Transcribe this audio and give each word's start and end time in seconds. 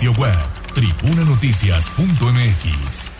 sitio 0.00 0.12
web 0.12 0.38
tribunanoticias.mx. 0.72 3.10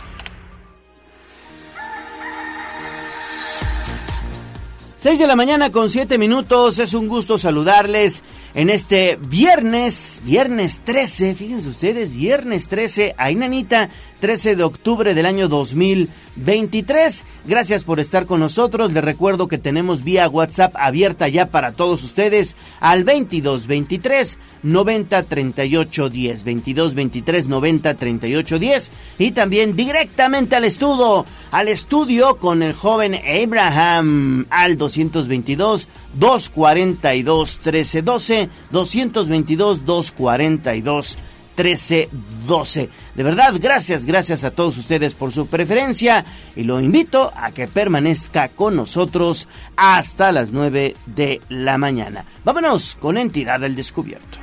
Seis 4.99 5.19
de 5.19 5.27
la 5.27 5.37
mañana 5.37 5.71
con 5.71 5.91
siete 5.91 6.17
minutos, 6.17 6.79
es 6.79 6.95
un 6.95 7.07
gusto 7.07 7.39
saludarles 7.39 8.25
en 8.55 8.69
este 8.69 9.17
viernes, 9.21 10.21
viernes 10.25 10.83
13, 10.85 11.35
fíjense 11.37 11.69
ustedes, 11.69 12.13
viernes 12.13 12.67
13, 12.67 13.15
ahí 13.17 13.37
nanita, 13.37 13.91
13 14.21 14.57
de 14.57 14.65
octubre 14.65 15.15
del 15.15 15.25
año 15.25 15.49
2023. 15.49 17.25
Gracias 17.47 17.85
por 17.85 18.01
estar 18.01 18.27
con 18.27 18.41
nosotros. 18.41 18.93
Les 18.93 19.03
recuerdo 19.03 19.49
que 19.49 19.57
tenemos 19.57 20.05
vía 20.05 20.29
WhatsApp 20.29 20.75
abierta 20.77 21.29
ya 21.29 21.47
para 21.47 21.73
todos 21.73 22.03
ustedes 22.03 22.57
al 22.81 23.05
22 23.05 23.67
23 23.67 24.39
90 24.63 25.23
38 25.23 26.11
10. 26.11 26.45
22 26.45 26.95
23 26.95 27.49
90 27.49 27.95
38 27.95 28.59
10. 28.59 28.91
Y 29.19 29.31
también 29.31 29.75
directamente 29.75 30.57
al 30.57 30.65
estudio, 30.65 31.25
al 31.51 31.69
estudio 31.69 32.37
con 32.37 32.63
el 32.63 32.75
joven 32.75 33.15
Abraham 33.15 34.47
al 34.51 34.77
222 34.77 35.89
242 36.15 37.61
1312. 37.65 38.40
222 38.40 38.40
242 38.71 41.17
1312. 41.57 42.89
De 43.15 43.23
verdad, 43.23 43.55
gracias, 43.61 44.05
gracias 44.05 44.45
a 44.45 44.51
todos 44.51 44.79
ustedes 44.79 45.15
por 45.15 45.33
su 45.33 45.47
preferencia 45.47 46.25
y 46.57 46.63
lo 46.63 46.81
invito 46.81 47.33
a 47.37 47.53
que 47.53 47.69
permanezca 47.69 48.49
con 48.49 48.77
nosotros 48.77 49.49
hasta 49.77 50.33
las 50.33 50.53
9 50.53 50.97
de 51.07 51.41
la 51.49 51.79
mañana. 51.79 52.25
Vámonos 52.45 52.97
con 52.99 53.19
Entidad 53.19 53.61
del 53.61 53.77
Descubierto. 53.77 54.39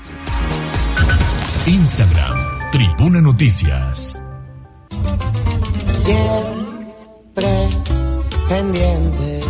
Instagram, 1.65 2.71
Tribuna 2.71 3.21
Noticias. 3.21 4.21
Siempre 6.03 7.69
pendiente. 8.47 9.41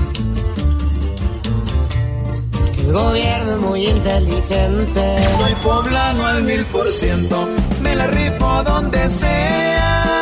El 2.88 2.93
gobierno 2.93 3.52
es 3.52 3.59
muy 3.59 3.85
inteligente. 3.85 5.17
Soy 5.39 5.53
poblano 5.61 6.25
al 6.25 6.41
mil 6.43 6.63
por 6.67 6.89
ciento, 6.94 7.45
me 7.81 7.94
la 7.94 8.07
rifo 8.07 8.63
donde 8.63 9.09
sea. 9.09 10.17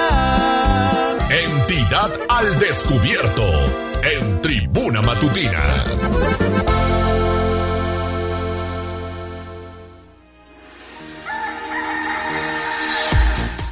Entidad 1.30 2.10
al 2.28 2.58
Descubierto. 2.58 3.44
En 4.02 4.42
Tribuna 4.42 5.04
Matutina. 5.04 5.84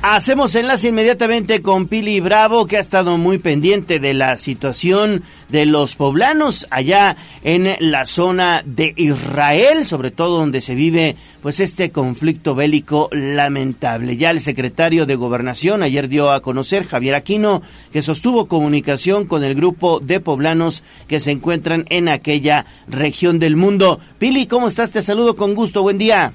Hacemos 0.06 0.54
enlace 0.56 0.90
inmediatamente 0.90 1.62
con 1.62 1.88
Pili 1.88 2.20
Bravo, 2.20 2.68
que 2.68 2.76
ha 2.76 2.82
estado 2.82 3.18
muy 3.18 3.38
pendiente 3.38 4.02
de 4.02 4.14
la 4.14 4.38
situación 4.38 5.24
de 5.48 5.66
los 5.66 5.96
poblanos 5.96 6.68
allá 6.72 7.16
en 7.42 7.74
la 7.80 8.06
zona 8.06 8.64
de 8.66 8.94
Israel, 8.98 9.86
sobre 9.86 10.12
todo 10.12 10.40
donde 10.40 10.60
se 10.60 10.76
vive 10.76 11.16
pues 11.42 11.62
este 11.62 11.92
conflicto 11.92 12.54
bélico 12.54 13.08
lamentable. 13.14 14.18
Ya 14.18 14.32
el 14.32 14.42
secretario 14.42 15.06
de 15.06 15.16
Gobernación 15.16 15.84
ayer 15.84 16.10
dio 16.10 16.32
a 16.32 16.42
conocer, 16.42 16.84
Javier 16.84 17.16
Aquino, 17.16 17.62
que 17.94 18.02
sostuvo 18.02 18.50
comunicación 18.50 19.26
con 19.26 19.42
el 19.42 19.56
grupo 19.56 20.02
de 20.02 20.20
poblanos 20.20 20.84
que 21.08 21.22
se 21.22 21.32
encuentran 21.32 21.86
en 21.90 22.10
aquella 22.10 22.66
región 22.90 23.40
del 23.40 23.56
mundo. 23.56 24.02
Pili, 24.20 24.48
¿cómo 24.48 24.68
estás? 24.68 24.92
Te 24.92 25.02
saludo 25.02 25.38
con 25.38 25.56
gusto. 25.56 25.82
Buen 25.82 25.98
día. 25.98 26.34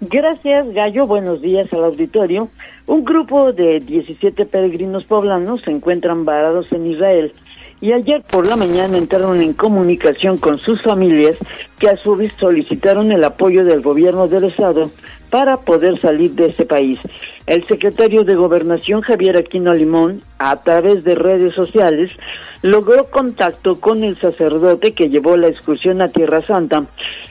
Gracias, 0.00 0.72
Gallo. 0.72 1.06
Buenos 1.06 1.40
días 1.40 1.72
al 1.72 1.84
auditorio. 1.84 2.48
Un 2.86 3.04
grupo 3.04 3.52
de 3.52 3.80
17 3.80 4.44
peregrinos 4.46 5.04
poblanos 5.04 5.62
se 5.62 5.70
encuentran 5.70 6.24
varados 6.24 6.70
en 6.72 6.86
Israel 6.86 7.32
y 7.80 7.92
ayer 7.92 8.22
por 8.30 8.46
la 8.46 8.56
mañana 8.56 8.96
entraron 8.96 9.40
en 9.40 9.52
comunicación 9.52 10.38
con 10.38 10.58
sus 10.58 10.80
familias 10.82 11.36
que 11.78 11.88
a 11.88 11.96
su 11.96 12.16
vez 12.16 12.32
solicitaron 12.38 13.12
el 13.12 13.24
apoyo 13.24 13.64
del 13.64 13.82
gobierno 13.82 14.28
del 14.28 14.44
estado 14.44 14.90
para 15.30 15.56
poder 15.56 16.00
salir 16.00 16.30
de 16.32 16.46
ese 16.46 16.64
país. 16.64 16.98
El 17.46 17.64
secretario 17.64 18.24
de 18.24 18.36
Gobernación 18.36 19.00
Javier 19.00 19.36
Aquino 19.36 19.74
Limón, 19.74 20.22
a 20.38 20.62
través 20.62 21.02
de 21.02 21.16
redes 21.16 21.54
sociales, 21.54 22.10
logró 22.62 23.10
contacto 23.10 23.80
con 23.80 24.04
el 24.04 24.18
sacerdote 24.18 24.92
que 24.92 25.10
llevó 25.10 25.36
la 25.36 25.48
excursión 25.48 26.00
a 26.00 26.08
Tierra 26.08 26.40
Santa 26.42 26.86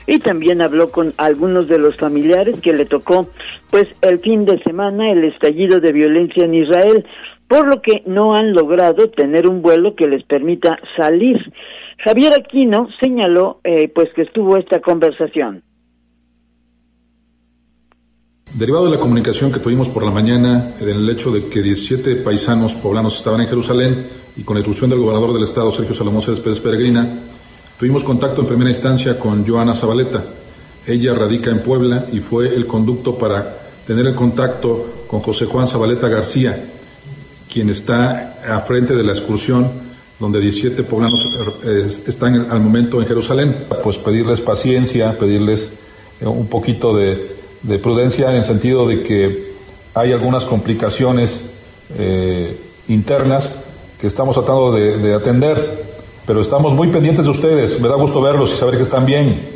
y 0.06 0.18
también 0.18 0.60
habló 0.60 0.90
con 0.90 1.14
algunos 1.16 1.66
de 1.66 1.78
los 1.78 1.96
familiares 1.96 2.60
que 2.60 2.72
le 2.72 2.84
tocó 2.84 3.26
pues 3.70 3.86
el 4.02 4.20
fin 4.20 4.44
de 4.44 4.62
semana 4.62 5.10
el 5.10 5.24
estallido 5.24 5.80
de 5.80 5.92
violencia 5.92 6.44
en 6.44 6.54
Israel 6.54 7.06
por 7.54 7.68
lo 7.68 7.80
que 7.80 8.02
no 8.06 8.34
han 8.34 8.52
logrado 8.52 9.10
tener 9.10 9.46
un 9.46 9.62
vuelo 9.62 9.94
que 9.94 10.08
les 10.08 10.24
permita 10.24 10.76
salir. 10.96 11.38
Javier 12.02 12.32
Aquino 12.34 12.88
señaló 12.98 13.60
eh, 13.62 13.86
pues 13.94 14.08
que 14.16 14.22
estuvo 14.22 14.56
esta 14.56 14.80
conversación. 14.80 15.62
Derivado 18.54 18.86
de 18.86 18.90
la 18.90 18.98
comunicación 18.98 19.52
que 19.52 19.60
tuvimos 19.60 19.88
por 19.88 20.04
la 20.04 20.10
mañana 20.10 20.72
del 20.80 21.08
hecho 21.08 21.30
de 21.30 21.48
que 21.48 21.62
17 21.62 22.16
paisanos 22.16 22.72
poblanos 22.74 23.18
estaban 23.18 23.42
en 23.42 23.46
Jerusalén 23.46 24.04
y 24.36 24.42
con 24.42 24.54
la 24.56 24.60
instrucción 24.60 24.90
del 24.90 24.98
gobernador 24.98 25.32
del 25.32 25.44
estado, 25.44 25.70
Sergio 25.70 25.94
Salomón 25.94 26.22
Céspedes 26.22 26.58
Peregrina, 26.58 27.06
tuvimos 27.78 28.02
contacto 28.02 28.40
en 28.40 28.48
primera 28.48 28.70
instancia 28.70 29.16
con 29.16 29.46
Joana 29.46 29.76
Zabaleta. 29.76 30.24
Ella 30.88 31.14
radica 31.14 31.52
en 31.52 31.62
Puebla 31.62 32.06
y 32.10 32.18
fue 32.18 32.48
el 32.48 32.66
conducto 32.66 33.16
para 33.16 33.46
tener 33.86 34.08
el 34.08 34.14
contacto 34.16 35.04
con 35.06 35.20
José 35.20 35.46
Juan 35.46 35.68
Zabaleta 35.68 36.08
García, 36.08 36.73
quien 37.54 37.70
está 37.70 38.34
a 38.46 38.60
frente 38.60 38.94
de 38.94 39.02
la 39.02 39.12
excursión 39.12 39.70
donde 40.20 40.40
17 40.40 40.82
poblanos 40.82 41.26
eh, 41.64 41.88
están 42.06 42.50
al 42.50 42.60
momento 42.60 43.00
en 43.00 43.06
Jerusalén. 43.06 43.56
Pues 43.82 43.96
pedirles 43.96 44.40
paciencia, 44.40 45.16
pedirles 45.18 45.70
eh, 46.20 46.26
un 46.26 46.48
poquito 46.48 46.94
de 46.94 47.34
de 47.64 47.78
prudencia 47.78 48.30
en 48.30 48.36
el 48.36 48.44
sentido 48.44 48.86
de 48.86 49.02
que 49.02 49.54
hay 49.94 50.12
algunas 50.12 50.44
complicaciones 50.44 51.40
eh, 51.98 52.56
internas 52.88 53.54
que 54.00 54.06
estamos 54.06 54.36
tratando 54.36 54.72
de, 54.72 55.14
atender, 55.14 55.84
pero 56.26 56.42
estamos 56.42 56.74
muy 56.74 56.88
pendientes 56.88 57.24
de 57.24 57.30
ustedes. 57.30 57.80
Me 57.80 57.88
da 57.88 57.94
gusto 57.94 58.20
verlos 58.20 58.52
y 58.52 58.56
saber 58.56 58.76
que 58.76 58.82
están 58.82 59.06
bien. 59.06 59.53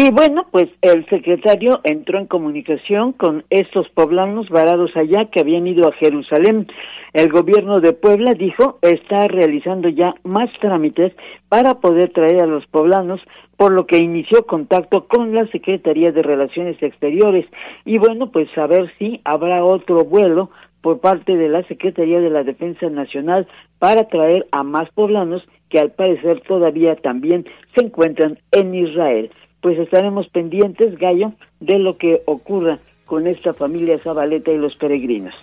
Y 0.00 0.12
bueno, 0.12 0.46
pues 0.52 0.68
el 0.80 1.04
secretario 1.06 1.80
entró 1.82 2.20
en 2.20 2.26
comunicación 2.26 3.10
con 3.10 3.42
estos 3.50 3.88
poblanos 3.88 4.48
varados 4.48 4.92
allá 4.94 5.24
que 5.24 5.40
habían 5.40 5.66
ido 5.66 5.88
a 5.88 5.92
Jerusalén. 5.92 6.68
El 7.14 7.28
gobierno 7.32 7.80
de 7.80 7.94
Puebla 7.94 8.34
dijo 8.34 8.78
está 8.82 9.26
realizando 9.26 9.88
ya 9.88 10.14
más 10.22 10.50
trámites 10.60 11.12
para 11.48 11.80
poder 11.80 12.12
traer 12.12 12.42
a 12.42 12.46
los 12.46 12.64
poblanos 12.68 13.20
por 13.56 13.72
lo 13.72 13.88
que 13.88 13.98
inició 13.98 14.46
contacto 14.46 15.08
con 15.08 15.34
la 15.34 15.48
Secretaría 15.48 16.12
de 16.12 16.22
Relaciones 16.22 16.80
Exteriores 16.80 17.46
y 17.84 17.98
bueno, 17.98 18.30
pues 18.30 18.56
a 18.56 18.68
ver 18.68 18.92
si 19.00 19.20
habrá 19.24 19.64
otro 19.64 20.04
vuelo 20.04 20.50
por 20.80 21.00
parte 21.00 21.36
de 21.36 21.48
la 21.48 21.64
Secretaría 21.64 22.20
de 22.20 22.30
la 22.30 22.44
Defensa 22.44 22.88
Nacional 22.88 23.48
para 23.80 24.06
traer 24.06 24.46
a 24.52 24.62
más 24.62 24.88
poblanos 24.90 25.42
que 25.70 25.80
al 25.80 25.90
parecer 25.90 26.40
todavía 26.46 26.94
también 26.94 27.46
se 27.74 27.84
encuentran 27.84 28.38
en 28.52 28.76
Israel. 28.76 29.32
Pues 29.60 29.78
estaremos 29.78 30.28
pendientes, 30.28 30.98
Gallo, 30.98 31.32
de 31.60 31.78
lo 31.78 31.96
que 31.96 32.22
ocurra 32.26 32.78
con 33.06 33.26
esta 33.26 33.54
familia 33.54 33.98
Zabaleta 34.02 34.52
y 34.52 34.58
los 34.58 34.76
peregrinos. 34.76 35.34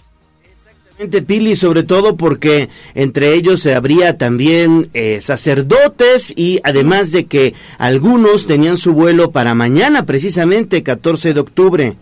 Pili, 1.27 1.55
sobre 1.55 1.83
todo 1.83 2.15
porque 2.15 2.69
entre 2.93 3.33
ellos 3.33 3.59
se 3.59 3.75
habría 3.75 4.17
también 4.17 4.89
eh, 4.93 5.19
sacerdotes 5.19 6.33
y 6.37 6.59
además 6.63 7.11
de 7.11 7.25
que 7.25 7.53
algunos 7.77 8.47
tenían 8.47 8.77
su 8.77 8.93
vuelo 8.93 9.31
para 9.31 9.55
mañana, 9.55 10.05
precisamente 10.05 10.83
14 10.83 11.33
de 11.33 11.39
octubre. 11.39 11.93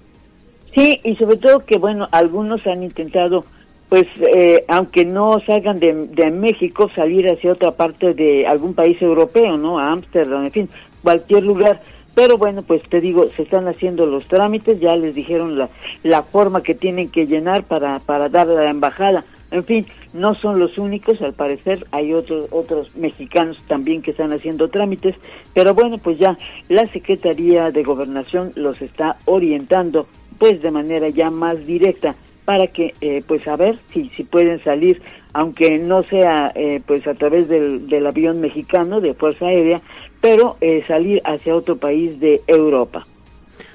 Sí, 0.76 1.00
y 1.04 1.16
sobre 1.16 1.38
todo 1.38 1.66
que, 1.66 1.78
bueno, 1.78 2.08
algunos 2.12 2.66
han 2.68 2.84
intentado, 2.84 3.46
pues, 3.90 4.06
eh, 4.34 4.64
aunque 4.68 5.06
no 5.06 5.40
salgan 5.46 5.80
de, 5.80 6.08
de 6.08 6.30
México, 6.30 6.90
salir 6.96 7.28
hacia 7.30 7.54
otra 7.54 7.72
parte 7.72 8.14
de 8.14 8.46
algún 8.46 8.76
país 8.76 9.02
europeo, 9.02 9.58
¿no? 9.58 9.80
A 9.80 9.92
Ámsterdam, 9.92 10.46
en 10.46 10.52
fin, 10.52 10.70
cualquier 11.02 11.44
lugar 11.44 11.82
pero 12.16 12.38
bueno, 12.38 12.62
pues 12.62 12.84
te 12.90 13.02
digo, 13.02 13.28
se 13.36 13.44
están 13.44 13.68
haciendo 13.68 14.06
los 14.06 14.26
trámites, 14.26 14.80
ya 14.80 14.96
les 14.96 15.16
dijeron 15.16 15.58
la, 15.58 15.70
la 16.04 16.24
forma 16.24 16.62
que 16.62 16.76
tienen 16.76 17.10
que 17.10 17.26
llenar 17.26 17.64
para, 17.64 18.00
para 18.00 18.30
dar 18.30 18.50
a 18.50 18.54
la 18.54 18.70
embajada. 18.70 19.26
En 19.52 19.64
fin, 19.64 19.86
no 20.14 20.34
son 20.36 20.60
los 20.60 20.78
únicos, 20.78 21.22
al 21.22 21.34
parecer 21.34 21.86
hay 21.92 22.14
otros 22.14 22.48
otros 22.52 22.96
mexicanos 22.96 23.58
también 23.68 24.02
que 24.02 24.12
están 24.12 24.32
haciendo 24.32 24.70
trámites, 24.70 25.16
pero 25.54 25.74
bueno, 25.74 25.98
pues 25.98 26.18
ya 26.18 26.38
la 26.70 26.88
Secretaría 26.88 27.70
de 27.70 27.84
Gobernación 27.84 28.52
los 28.56 28.82
está 28.82 29.18
orientando 29.26 30.08
pues 30.40 30.62
de 30.62 30.72
manera 30.72 31.10
ya 31.10 31.30
más 31.30 31.66
directa 31.66 32.16
para 32.46 32.68
que 32.68 32.94
eh, 33.02 33.24
pues 33.28 33.48
a 33.48 33.56
ver 33.56 33.78
si 33.94 34.10
si 34.10 34.24
pueden 34.24 34.60
salir 34.60 35.02
aunque 35.34 35.78
no 35.78 36.04
sea 36.04 36.52
eh, 36.56 36.82
pues 36.86 37.08
a 37.08 37.14
través 37.14 37.48
del, 37.48 37.88
del 37.88 38.06
avión 38.06 38.42
mexicano 38.42 39.02
de 39.02 39.14
Fuerza 39.14 39.48
Aérea 39.48 39.82
pero 40.22 40.58
eh, 40.62 40.84
salir 40.88 41.22
hacia 41.26 41.54
otro 41.54 41.76
país 41.76 42.18
de 42.22 42.42
Europa. 42.48 43.06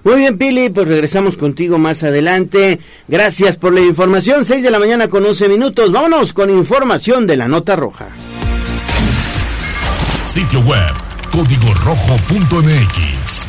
Muy 0.02 0.16
bien, 0.16 0.38
Pili, 0.38 0.70
pues 0.70 0.88
regresamos 0.88 1.36
contigo 1.36 1.76
más 1.76 2.02
adelante. 2.02 2.78
Gracias 3.06 3.58
por 3.58 3.74
la 3.74 3.80
información. 3.80 4.46
6 4.46 4.62
de 4.62 4.70
la 4.70 4.78
mañana 4.78 5.08
con 5.08 5.26
11 5.26 5.46
minutos. 5.48 5.92
Vámonos 5.92 6.32
con 6.32 6.48
información 6.48 7.26
de 7.26 7.36
la 7.36 7.48
nota 7.48 7.76
roja. 7.76 8.08
Sitio 10.22 10.60
web, 10.60 10.94
código 11.30 11.74
rojo.mx. 11.74 13.48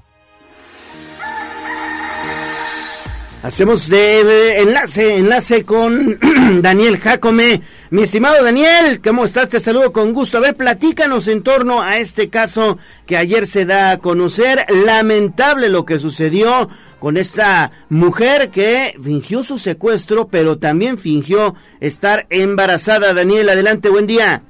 Hacemos 3.43 3.89
de 3.89 4.59
enlace, 4.61 5.17
enlace 5.17 5.65
con 5.65 6.19
Daniel 6.61 6.99
Jacome. 6.99 7.61
Mi 7.89 8.03
estimado 8.03 8.43
Daniel, 8.43 9.01
¿cómo 9.01 9.25
estás? 9.25 9.49
Te 9.49 9.59
saludo 9.59 9.91
con 9.91 10.13
gusto. 10.13 10.37
A 10.37 10.41
ver, 10.41 10.55
platícanos 10.55 11.27
en 11.27 11.41
torno 11.41 11.81
a 11.81 11.97
este 11.97 12.29
caso 12.29 12.77
que 13.07 13.17
ayer 13.17 13.47
se 13.47 13.65
da 13.65 13.91
a 13.91 13.97
conocer. 13.97 14.67
Lamentable 14.85 15.69
lo 15.69 15.85
que 15.85 15.97
sucedió 15.97 16.69
con 16.99 17.17
esta 17.17 17.71
mujer 17.89 18.51
que 18.51 18.95
fingió 19.01 19.43
su 19.43 19.57
secuestro, 19.57 20.27
pero 20.27 20.59
también 20.59 20.99
fingió 20.99 21.55
estar 21.79 22.27
embarazada. 22.29 23.11
Daniel, 23.15 23.49
adelante, 23.49 23.89
buen 23.89 24.05
día. 24.05 24.43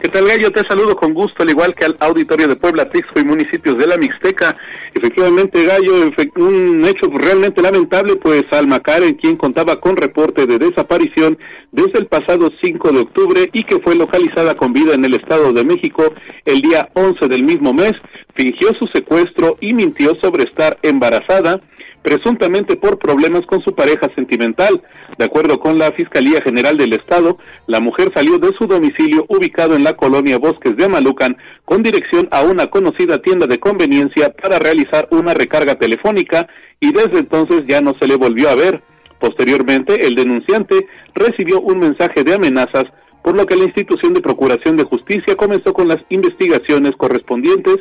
¿Qué 0.00 0.08
tal, 0.10 0.28
Gallo? 0.28 0.52
Te 0.52 0.62
saludo 0.68 0.94
con 0.94 1.12
gusto, 1.12 1.42
al 1.42 1.50
igual 1.50 1.74
que 1.74 1.84
al 1.84 1.96
auditorio 1.98 2.46
de 2.46 2.54
Puebla, 2.54 2.88
Tixco 2.88 3.18
y 3.18 3.24
municipios 3.24 3.76
de 3.78 3.86
la 3.88 3.96
Mixteca. 3.96 4.56
Efectivamente, 4.94 5.64
Gallo, 5.64 6.12
un 6.36 6.84
hecho 6.84 7.10
realmente 7.12 7.60
lamentable, 7.60 8.14
pues 8.14 8.44
Alma 8.52 8.78
Karen, 8.78 9.14
quien 9.14 9.36
contaba 9.36 9.80
con 9.80 9.96
reporte 9.96 10.46
de 10.46 10.58
desaparición 10.58 11.36
desde 11.72 11.98
el 11.98 12.06
pasado 12.06 12.48
5 12.62 12.92
de 12.92 13.00
octubre 13.00 13.50
y 13.52 13.64
que 13.64 13.80
fue 13.80 13.96
localizada 13.96 14.54
con 14.54 14.72
vida 14.72 14.94
en 14.94 15.04
el 15.04 15.14
Estado 15.14 15.52
de 15.52 15.64
México 15.64 16.14
el 16.44 16.60
día 16.60 16.88
11 16.94 17.26
del 17.26 17.42
mismo 17.42 17.74
mes, 17.74 17.92
fingió 18.36 18.68
su 18.78 18.86
secuestro 18.94 19.56
y 19.60 19.74
mintió 19.74 20.12
sobre 20.22 20.44
estar 20.44 20.78
embarazada 20.82 21.60
presuntamente 22.02 22.76
por 22.76 22.98
problemas 22.98 23.44
con 23.46 23.62
su 23.62 23.74
pareja 23.74 24.08
sentimental. 24.14 24.82
De 25.18 25.24
acuerdo 25.24 25.58
con 25.58 25.78
la 25.78 25.92
Fiscalía 25.92 26.40
General 26.42 26.76
del 26.76 26.92
Estado, 26.92 27.38
la 27.66 27.80
mujer 27.80 28.10
salió 28.14 28.38
de 28.38 28.52
su 28.58 28.66
domicilio 28.66 29.26
ubicado 29.28 29.74
en 29.74 29.84
la 29.84 29.94
colonia 29.94 30.38
Bosques 30.38 30.76
de 30.76 30.84
Amalucan 30.84 31.36
con 31.64 31.82
dirección 31.82 32.28
a 32.30 32.42
una 32.42 32.68
conocida 32.68 33.20
tienda 33.20 33.46
de 33.46 33.58
conveniencia 33.58 34.32
para 34.32 34.58
realizar 34.58 35.08
una 35.10 35.34
recarga 35.34 35.74
telefónica 35.74 36.48
y 36.80 36.92
desde 36.92 37.18
entonces 37.18 37.62
ya 37.68 37.80
no 37.80 37.94
se 38.00 38.06
le 38.06 38.16
volvió 38.16 38.48
a 38.48 38.54
ver. 38.54 38.82
Posteriormente, 39.18 40.06
el 40.06 40.14
denunciante 40.14 40.86
recibió 41.14 41.60
un 41.60 41.80
mensaje 41.80 42.22
de 42.22 42.34
amenazas, 42.34 42.84
por 43.22 43.36
lo 43.36 43.46
que 43.46 43.56
la 43.56 43.64
institución 43.64 44.14
de 44.14 44.20
Procuración 44.20 44.76
de 44.76 44.84
Justicia 44.84 45.34
comenzó 45.34 45.72
con 45.72 45.88
las 45.88 45.98
investigaciones 46.08 46.92
correspondientes 46.96 47.78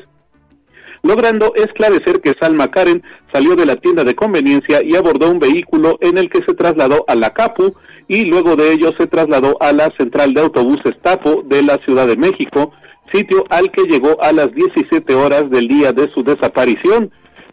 logrando 1.08 1.54
esclarecer 1.56 2.20
que 2.22 2.36
Salma 2.40 2.70
Karen 2.70 3.02
salió 3.32 3.56
de 3.56 3.66
la 3.66 3.78
tienda 3.78 4.04
de 4.04 4.14
conveniencia 4.14 4.84
y 4.84 4.96
abordó 4.96 5.32
un 5.32 5.40
vehículo 5.40 5.98
en 6.02 6.18
el 6.18 6.30
que 6.30 6.44
se 6.46 6.54
trasladó 6.54 7.06
a 7.08 7.16
la 7.16 7.34
Capu 7.34 7.74
y 8.10 8.26
luego 8.26 8.58
de 8.58 8.74
ello 8.74 8.92
se 8.98 9.08
trasladó 9.08 9.58
a 9.62 9.72
la 9.72 9.90
central 9.98 10.34
de 10.34 10.42
autobuses 10.42 11.02
Tapo 11.02 11.44
de 11.46 11.64
la 11.64 11.78
Ciudad 11.86 12.08
de 12.08 12.18
México, 12.18 12.74
sitio 13.14 13.46
al 13.50 13.72
que 13.72 13.84
llegó 13.84 14.22
a 14.22 14.34
las 14.34 14.54
17 14.54 15.14
horas 15.16 15.50
del 15.50 15.70
día 15.70 15.94
de 15.94 16.12
su 16.14 16.24
desaparición. 16.24 17.12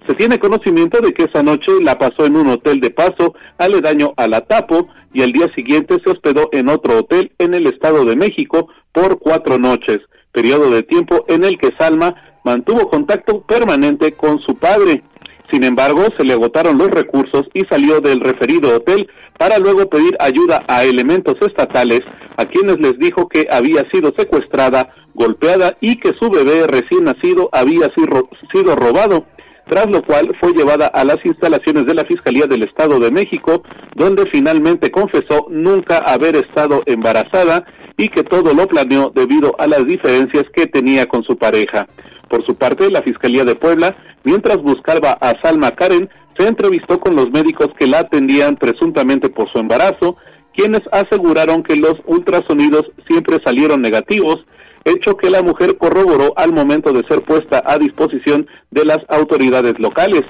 Se 0.09 0.15
tiene 0.15 0.39
conocimiento 0.39 1.01
de 1.01 1.13
que 1.13 1.25
esa 1.25 1.43
noche 1.43 1.73
la 1.81 1.99
pasó 1.99 2.27
en 2.27 2.37
un 2.37 2.49
hotel 2.49 2.81
de 2.81 2.91
paso 2.91 3.35
aledaño 3.59 4.15
a 4.17 4.27
la 4.27 4.41
Tapo 4.43 4.89
y 5.13 5.23
el 5.23 5.33
día 5.33 5.47
siguiente 5.55 5.97
se 6.05 6.11
hospedó 6.11 6.49
en 6.51 6.69
otro 6.69 6.99
hotel 6.99 7.33
en 7.39 7.55
el 7.55 7.69
Estado 7.69 8.05
de 8.05 8.17
México 8.17 8.69
por 8.93 9.21
cuatro 9.21 9.59
noches, 9.59 10.01
periodo 10.33 10.71
de 10.71 10.83
tiempo 10.83 11.25
en 11.29 11.45
el 11.45 11.57
que 11.57 11.71
Salma 11.79 12.15
mantuvo 12.45 12.89
contacto 12.89 13.41
permanente 13.43 14.13
con 14.13 14.39
su 14.41 14.55
padre. 14.57 15.03
Sin 15.51 15.65
embargo, 15.65 16.05
se 16.17 16.25
le 16.25 16.35
agotaron 16.35 16.79
los 16.79 16.89
recursos 16.89 17.45
y 17.53 17.65
salió 17.67 18.01
del 18.01 18.21
referido 18.21 18.77
hotel 18.77 19.09
para 19.39 19.59
luego 19.59 19.89
pedir 19.89 20.17
ayuda 20.21 20.65
a 20.69 20.85
elementos 20.85 21.37
estatales 21.41 22.01
a 22.37 22.47
quienes 22.47 22.79
les 22.79 22.99
dijo 22.99 23.29
que 23.29 23.47
había 23.51 23.89
sido 23.91 24.13
secuestrada, 24.17 24.93
golpeada 25.15 25.77
y 25.81 25.97
que 25.97 26.13
su 26.21 26.31
bebé 26.31 26.67
recién 26.67 27.05
nacido 27.05 27.49
había 27.53 27.91
sido 27.95 28.77
robado, 28.77 29.27
tras 29.69 29.89
lo 29.89 30.03
cual 30.03 30.35
fue 30.41 30.53
llevada 30.53 30.87
a 30.89 31.05
las 31.05 31.25
instalaciones 31.25 31.87
de 31.87 31.95
la 31.95 32.05
Fiscalía 32.05 32.47
del 32.47 32.65
Estado 32.65 32.99
de 32.99 33.11
México, 33.11 33.63
donde 33.95 34.25
finalmente 34.33 34.91
confesó 34.91 35.47
nunca 35.51 35.99
haber 35.99 36.37
estado 36.37 36.83
embarazada 36.87 37.65
y 37.97 38.09
que 38.09 38.25
todo 38.25 38.53
lo 38.55 38.67
planeó 38.67 39.13
debido 39.15 39.55
a 39.59 39.67
las 39.67 39.87
diferencias 39.87 40.45
que 40.53 40.67
tenía 40.67 41.07
con 41.07 41.23
su 41.23 41.37
pareja. 41.37 41.87
Por 42.35 42.45
su 42.47 42.57
parte, 42.57 42.91
la 42.91 43.01
Fiscalía 43.01 43.45
de 43.45 43.55
Puebla, 43.55 43.97
mientras 44.25 44.61
buscaba 44.61 45.13
a 45.21 45.41
Salma 45.41 45.71
Karen, 45.71 46.11
se 46.37 46.49
entrevistó 46.49 46.99
con 46.99 47.15
los 47.15 47.31
médicos 47.31 47.69
que 47.79 47.87
la 47.87 48.01
atendían 48.01 48.57
presuntamente 48.57 49.29
por 49.29 49.49
su 49.53 49.61
embarazo, 49.61 50.17
quienes 50.53 50.81
aseguraron 50.91 51.63
que 51.63 51.77
los 51.77 51.95
ultrasonidos 52.07 52.91
siempre 53.07 53.39
salieron 53.45 53.83
negativos, 53.83 54.45
hecho 54.85 55.17
que 55.17 55.31
la 55.31 55.45
mujer 55.45 55.79
corroboró 55.79 56.33
al 56.37 56.53
momento 56.53 56.93
de 56.93 57.07
ser 57.07 57.23
puesta 57.23 57.63
a 57.65 57.79
disposición 57.79 58.49
de 58.73 58.85
las 58.85 58.99
autoridades 59.11 59.79
locales. 59.79 60.23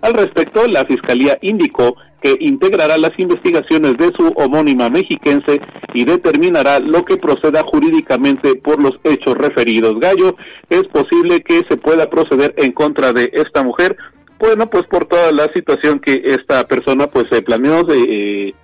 Al 0.00 0.14
respecto, 0.14 0.66
la 0.66 0.86
Fiscalía 0.86 1.36
indicó 1.42 1.94
que 2.22 2.36
integrará 2.40 2.98
las 2.98 3.12
investigaciones 3.18 3.96
de 3.96 4.12
su 4.16 4.28
homónima 4.36 4.90
mexiquense 4.90 5.60
y 5.94 6.04
determinará 6.04 6.78
lo 6.78 7.04
que 7.04 7.16
proceda 7.16 7.62
jurídicamente 7.62 8.56
por 8.56 8.82
los 8.82 8.92
hechos 9.04 9.34
referidos. 9.36 9.98
Gallo, 10.00 10.36
es 10.68 10.84
posible 10.88 11.40
que 11.42 11.62
se 11.68 11.76
pueda 11.76 12.08
proceder 12.08 12.54
en 12.56 12.72
contra 12.72 13.12
de 13.12 13.30
esta 13.32 13.62
mujer, 13.62 13.96
bueno, 14.38 14.70
pues 14.70 14.84
por 14.84 15.04
toda 15.04 15.32
la 15.32 15.52
situación 15.52 16.00
que 16.00 16.22
esta 16.24 16.66
persona 16.66 17.06
pues 17.08 17.26
se 17.30 17.42
planeó, 17.42 17.84
se, 17.90 17.98
eh, 17.98 18.54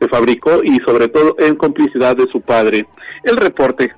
se 0.00 0.08
fabricó 0.08 0.62
y 0.64 0.78
sobre 0.86 1.08
todo 1.08 1.36
en 1.38 1.56
complicidad 1.56 2.16
de 2.16 2.26
su 2.32 2.40
padre. 2.40 2.86
El 3.22 3.36
reporte. 3.36 3.92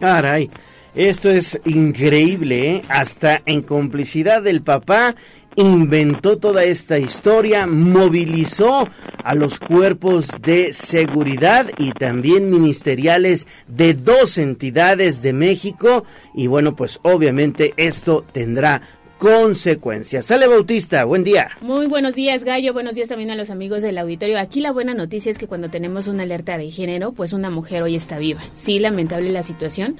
Caray. 0.00 0.50
Esto 0.94 1.30
es 1.30 1.60
increíble, 1.64 2.70
¿eh? 2.70 2.82
hasta 2.88 3.42
en 3.46 3.62
complicidad 3.62 4.42
del 4.42 4.62
papá 4.62 5.14
inventó 5.58 6.38
toda 6.38 6.62
esta 6.62 6.98
historia, 6.98 7.66
movilizó 7.66 8.88
a 9.24 9.34
los 9.34 9.58
cuerpos 9.58 10.28
de 10.40 10.72
seguridad 10.72 11.66
y 11.78 11.90
también 11.90 12.50
ministeriales 12.50 13.48
de 13.66 13.94
dos 13.94 14.38
entidades 14.38 15.20
de 15.20 15.32
México 15.32 16.04
y 16.32 16.46
bueno, 16.46 16.76
pues 16.76 17.00
obviamente 17.02 17.74
esto 17.76 18.24
tendrá 18.32 18.82
consecuencias. 19.18 20.26
Sale 20.26 20.46
Bautista, 20.46 21.04
buen 21.04 21.24
día. 21.24 21.48
Muy 21.60 21.86
buenos 21.86 22.14
días, 22.14 22.44
Gallo. 22.44 22.72
Buenos 22.72 22.94
días 22.94 23.08
también 23.08 23.30
a 23.30 23.34
los 23.34 23.50
amigos 23.50 23.82
del 23.82 23.98
auditorio. 23.98 24.38
Aquí 24.38 24.60
la 24.60 24.70
buena 24.70 24.94
noticia 24.94 25.30
es 25.30 25.38
que 25.38 25.48
cuando 25.48 25.70
tenemos 25.70 26.06
una 26.06 26.22
alerta 26.22 26.56
de 26.56 26.70
género, 26.70 27.10
pues 27.10 27.32
una 27.32 27.50
mujer 27.50 27.82
hoy 27.82 27.96
está 27.96 28.18
viva. 28.18 28.40
Sí, 28.54 28.78
lamentable 28.78 29.32
la 29.32 29.42
situación 29.42 29.96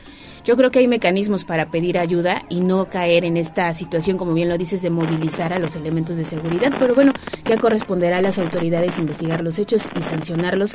yo 0.48 0.56
creo 0.56 0.70
que 0.70 0.78
hay 0.78 0.88
mecanismos 0.88 1.44
para 1.44 1.70
pedir 1.70 1.98
ayuda 1.98 2.46
y 2.48 2.60
no 2.60 2.88
caer 2.88 3.26
en 3.26 3.36
esta 3.36 3.74
situación, 3.74 4.16
como 4.16 4.32
bien 4.32 4.48
lo 4.48 4.56
dices, 4.56 4.80
de 4.80 4.88
movilizar 4.88 5.52
a 5.52 5.58
los 5.58 5.76
elementos 5.76 6.16
de 6.16 6.24
seguridad, 6.24 6.72
pero 6.78 6.94
bueno, 6.94 7.12
ya 7.44 7.58
corresponderá 7.58 8.16
a 8.16 8.22
las 8.22 8.38
autoridades 8.38 8.96
investigar 8.96 9.42
los 9.42 9.58
hechos 9.58 9.82
y 9.94 10.00
sancionarlos 10.00 10.74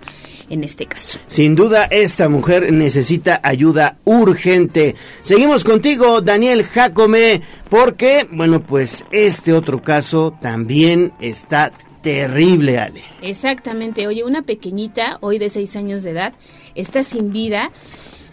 en 0.51 0.63
este 0.63 0.85
caso. 0.85 1.17
Sin 1.25 1.55
duda, 1.55 1.85
esta 1.85 2.29
mujer 2.29 2.71
necesita 2.71 3.41
ayuda 3.41 3.97
urgente. 4.03 4.93
Seguimos 5.23 5.63
contigo, 5.63 6.21
Daniel 6.21 6.65
Jacome, 6.65 7.41
porque, 7.67 8.27
bueno, 8.29 8.61
pues 8.61 9.03
este 9.11 9.53
otro 9.53 9.81
caso 9.81 10.37
también 10.39 11.13
está 11.19 11.73
terrible, 12.03 12.77
Ale. 12.77 13.01
Exactamente. 13.23 14.05
Oye, 14.05 14.23
una 14.23 14.43
pequeñita, 14.43 15.17
hoy 15.21 15.39
de 15.39 15.49
seis 15.49 15.75
años 15.75 16.03
de 16.03 16.11
edad, 16.11 16.33
está 16.75 17.03
sin 17.03 17.31
vida 17.31 17.71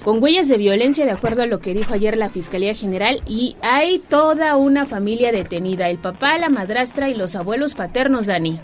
con 0.04 0.22
huellas 0.22 0.48
de 0.48 0.58
violencia, 0.58 1.04
de 1.04 1.12
acuerdo 1.12 1.42
a 1.42 1.46
lo 1.46 1.60
que 1.60 1.74
dijo 1.74 1.94
ayer 1.94 2.16
la 2.16 2.28
Fiscalía 2.28 2.74
General, 2.74 3.20
y 3.26 3.56
hay 3.62 3.98
toda 3.98 4.56
una 4.56 4.86
familia 4.86 5.32
detenida, 5.32 5.88
el 5.88 5.98
papá, 5.98 6.38
la 6.38 6.48
madrastra 6.48 7.08
y 7.10 7.14
los 7.14 7.36
abuelos 7.36 7.74
paternos, 7.74 8.26
Dani. 8.26 8.60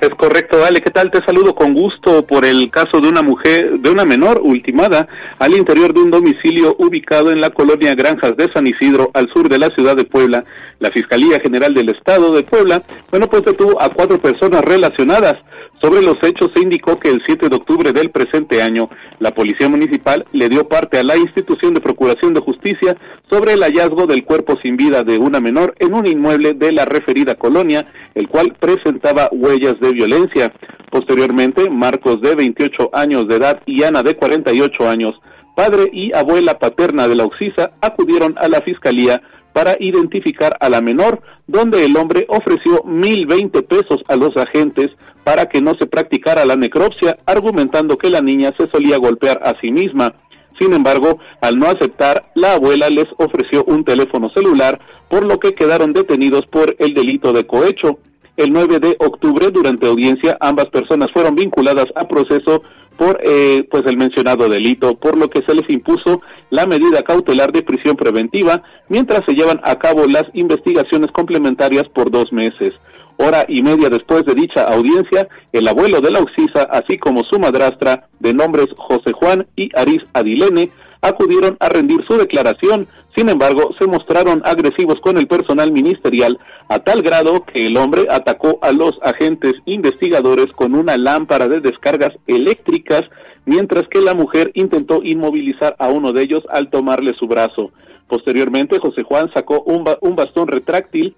Es 0.00 0.10
correcto, 0.16 0.58
Dale, 0.58 0.82
¿qué 0.82 0.90
tal? 0.90 1.10
Te 1.10 1.24
saludo 1.24 1.54
con 1.54 1.72
gusto 1.72 2.26
por 2.26 2.44
el 2.44 2.70
caso 2.70 3.00
de 3.00 3.08
una 3.08 3.22
mujer, 3.22 3.78
de 3.78 3.90
una 3.90 4.04
menor 4.04 4.40
ultimada 4.42 5.08
al 5.38 5.54
interior 5.54 5.94
de 5.94 6.02
un 6.02 6.10
domicilio 6.10 6.76
ubicado 6.78 7.30
en 7.30 7.40
la 7.40 7.48
colonia 7.50 7.94
Granjas 7.94 8.36
de 8.36 8.52
San 8.52 8.66
Isidro, 8.66 9.10
al 9.14 9.32
sur 9.32 9.48
de 9.48 9.58
la 9.58 9.68
ciudad 9.68 9.96
de 9.96 10.04
Puebla. 10.04 10.44
La 10.78 10.90
Fiscalía 10.90 11.40
General 11.40 11.72
del 11.72 11.88
Estado 11.88 12.34
de 12.34 12.42
Puebla, 12.42 12.82
bueno, 13.10 13.28
pues 13.30 13.44
detuvo 13.44 13.80
a 13.80 13.88
cuatro 13.88 14.20
personas 14.20 14.62
relacionadas 14.62 15.36
Sobre 15.84 16.00
los 16.00 16.16
hechos 16.22 16.50
se 16.54 16.62
indicó 16.62 16.98
que 16.98 17.10
el 17.10 17.22
7 17.26 17.50
de 17.50 17.56
octubre 17.56 17.92
del 17.92 18.10
presente 18.10 18.62
año, 18.62 18.88
la 19.18 19.34
Policía 19.34 19.68
Municipal 19.68 20.24
le 20.32 20.48
dio 20.48 20.66
parte 20.66 20.98
a 20.98 21.02
la 21.02 21.14
institución 21.14 21.74
de 21.74 21.82
Procuración 21.82 22.32
de 22.32 22.40
Justicia 22.40 22.96
sobre 23.30 23.52
el 23.52 23.62
hallazgo 23.62 24.06
del 24.06 24.24
cuerpo 24.24 24.56
sin 24.62 24.78
vida 24.78 25.04
de 25.04 25.18
una 25.18 25.40
menor 25.40 25.74
en 25.80 25.92
un 25.92 26.06
inmueble 26.06 26.54
de 26.54 26.72
la 26.72 26.86
referida 26.86 27.34
colonia, 27.34 27.86
el 28.14 28.30
cual 28.30 28.56
presentaba 28.58 29.28
huellas 29.30 29.78
de 29.78 29.92
violencia. 29.92 30.54
Posteriormente, 30.90 31.68
Marcos 31.68 32.22
de 32.22 32.34
28 32.34 32.88
años 32.94 33.28
de 33.28 33.36
edad 33.36 33.60
y 33.66 33.82
Ana 33.82 34.02
de 34.02 34.16
48 34.16 34.88
años, 34.88 35.14
padre 35.54 35.90
y 35.92 36.14
abuela 36.14 36.58
paterna 36.58 37.08
de 37.08 37.16
la 37.16 37.26
Oxisa, 37.26 37.72
acudieron 37.82 38.36
a 38.38 38.48
la 38.48 38.62
Fiscalía 38.62 39.20
para 39.54 39.76
identificar 39.78 40.56
a 40.60 40.68
la 40.68 40.82
menor, 40.82 41.22
donde 41.46 41.86
el 41.86 41.96
hombre 41.96 42.26
ofreció 42.28 42.82
mil 42.84 43.24
veinte 43.26 43.62
pesos 43.62 44.02
a 44.08 44.16
los 44.16 44.36
agentes 44.36 44.90
para 45.22 45.46
que 45.46 45.62
no 45.62 45.74
se 45.76 45.86
practicara 45.86 46.44
la 46.44 46.56
necropsia, 46.56 47.16
argumentando 47.24 47.96
que 47.96 48.10
la 48.10 48.20
niña 48.20 48.52
se 48.58 48.68
solía 48.68 48.98
golpear 48.98 49.40
a 49.42 49.58
sí 49.60 49.70
misma. 49.70 50.14
Sin 50.58 50.72
embargo, 50.72 51.18
al 51.40 51.58
no 51.58 51.66
aceptar, 51.66 52.30
la 52.34 52.54
abuela 52.54 52.90
les 52.90 53.06
ofreció 53.16 53.64
un 53.64 53.84
teléfono 53.84 54.28
celular, 54.30 54.80
por 55.08 55.24
lo 55.24 55.38
que 55.38 55.54
quedaron 55.54 55.92
detenidos 55.92 56.46
por 56.46 56.74
el 56.78 56.92
delito 56.92 57.32
de 57.32 57.46
cohecho. 57.46 57.98
El 58.36 58.52
9 58.52 58.80
de 58.80 58.96
octubre, 58.98 59.50
durante 59.52 59.86
audiencia, 59.86 60.36
ambas 60.40 60.66
personas 60.66 61.10
fueron 61.12 61.36
vinculadas 61.36 61.86
a 61.94 62.08
proceso 62.08 62.62
por 62.96 63.20
eh, 63.22 63.66
pues 63.70 63.84
el 63.86 63.96
mencionado 63.96 64.48
delito, 64.48 64.94
por 64.96 65.16
lo 65.16 65.28
que 65.28 65.42
se 65.46 65.54
les 65.54 65.68
impuso 65.68 66.22
la 66.50 66.66
medida 66.66 67.02
cautelar 67.02 67.52
de 67.52 67.62
prisión 67.62 67.96
preventiva, 67.96 68.62
mientras 68.88 69.22
se 69.26 69.34
llevan 69.34 69.60
a 69.64 69.76
cabo 69.78 70.06
las 70.06 70.24
investigaciones 70.32 71.10
complementarias 71.10 71.88
por 71.94 72.10
dos 72.10 72.32
meses. 72.32 72.72
Hora 73.16 73.44
y 73.48 73.62
media 73.62 73.90
después 73.90 74.24
de 74.24 74.34
dicha 74.34 74.64
audiencia, 74.64 75.28
el 75.52 75.68
abuelo 75.68 76.00
de 76.00 76.10
la 76.10 76.20
Oxisa, 76.20 76.62
así 76.70 76.98
como 76.98 77.22
su 77.24 77.38
madrastra, 77.38 78.08
de 78.18 78.34
nombres 78.34 78.66
José 78.76 79.12
Juan 79.12 79.46
y 79.54 79.70
Aris 79.76 80.02
Adilene, 80.12 80.70
acudieron 81.00 81.56
a 81.60 81.68
rendir 81.68 82.04
su 82.08 82.16
declaración, 82.16 82.88
sin 83.16 83.28
embargo, 83.28 83.70
se 83.78 83.86
mostraron 83.86 84.42
agresivos 84.44 85.00
con 85.00 85.18
el 85.18 85.28
personal 85.28 85.70
ministerial 85.70 86.38
a 86.68 86.80
tal 86.80 87.00
grado 87.02 87.44
que 87.44 87.66
el 87.66 87.76
hombre 87.76 88.06
atacó 88.10 88.58
a 88.60 88.72
los 88.72 88.98
agentes 89.02 89.54
investigadores 89.66 90.46
con 90.56 90.74
una 90.74 90.96
lámpara 90.96 91.46
de 91.46 91.60
descargas 91.60 92.10
eléctricas, 92.26 93.02
mientras 93.44 93.86
que 93.88 94.00
la 94.00 94.14
mujer 94.14 94.50
intentó 94.54 95.00
inmovilizar 95.04 95.76
a 95.78 95.88
uno 95.88 96.12
de 96.12 96.22
ellos 96.22 96.42
al 96.50 96.70
tomarle 96.70 97.14
su 97.14 97.28
brazo. 97.28 97.70
Posteriormente, 98.08 98.80
José 98.80 99.04
Juan 99.04 99.30
sacó 99.32 99.62
un, 99.62 99.84
un 100.00 100.16
bastón 100.16 100.48
retráctil 100.48 101.14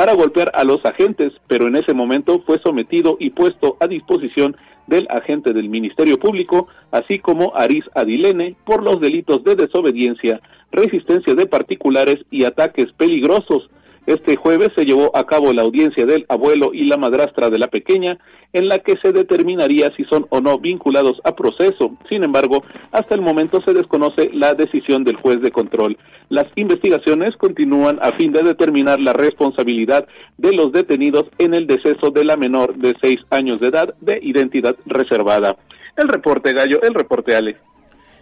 para 0.00 0.14
golpear 0.14 0.50
a 0.54 0.64
los 0.64 0.82
agentes, 0.86 1.30
pero 1.46 1.68
en 1.68 1.76
ese 1.76 1.92
momento 1.92 2.42
fue 2.46 2.58
sometido 2.64 3.18
y 3.20 3.28
puesto 3.28 3.76
a 3.80 3.86
disposición 3.86 4.56
del 4.86 5.06
agente 5.10 5.52
del 5.52 5.68
Ministerio 5.68 6.18
Público, 6.18 6.68
así 6.90 7.18
como 7.18 7.54
Aris 7.54 7.84
Adilene, 7.94 8.56
por 8.64 8.82
los 8.82 8.98
delitos 8.98 9.44
de 9.44 9.56
desobediencia, 9.56 10.40
resistencia 10.72 11.34
de 11.34 11.44
particulares 11.44 12.16
y 12.30 12.44
ataques 12.44 12.90
peligrosos, 12.92 13.68
este 14.06 14.36
jueves 14.36 14.70
se 14.74 14.84
llevó 14.84 15.16
a 15.16 15.26
cabo 15.26 15.52
la 15.52 15.62
audiencia 15.62 16.06
del 16.06 16.24
abuelo 16.28 16.70
y 16.72 16.86
la 16.86 16.96
madrastra 16.96 17.50
de 17.50 17.58
la 17.58 17.68
pequeña, 17.68 18.18
en 18.52 18.68
la 18.68 18.80
que 18.80 18.96
se 19.02 19.12
determinaría 19.12 19.92
si 19.96 20.04
son 20.04 20.26
o 20.30 20.40
no 20.40 20.58
vinculados 20.58 21.20
a 21.24 21.34
proceso. 21.34 21.96
Sin 22.08 22.24
embargo, 22.24 22.64
hasta 22.92 23.14
el 23.14 23.20
momento 23.20 23.60
se 23.64 23.72
desconoce 23.72 24.30
la 24.32 24.54
decisión 24.54 25.04
del 25.04 25.16
juez 25.16 25.40
de 25.40 25.52
control. 25.52 25.96
Las 26.28 26.46
investigaciones 26.56 27.36
continúan 27.36 27.98
a 28.02 28.12
fin 28.12 28.32
de 28.32 28.42
determinar 28.42 29.00
la 29.00 29.12
responsabilidad 29.12 30.06
de 30.38 30.52
los 30.52 30.72
detenidos 30.72 31.26
en 31.38 31.54
el 31.54 31.66
deceso 31.66 32.10
de 32.10 32.24
la 32.24 32.36
menor 32.36 32.76
de 32.76 32.94
seis 33.00 33.20
años 33.30 33.60
de 33.60 33.68
edad 33.68 33.94
de 34.00 34.18
identidad 34.22 34.76
reservada. 34.86 35.56
El 35.96 36.08
reporte 36.08 36.52
Gallo, 36.52 36.80
el 36.82 36.94
reporte 36.94 37.36
Ale. 37.36 37.56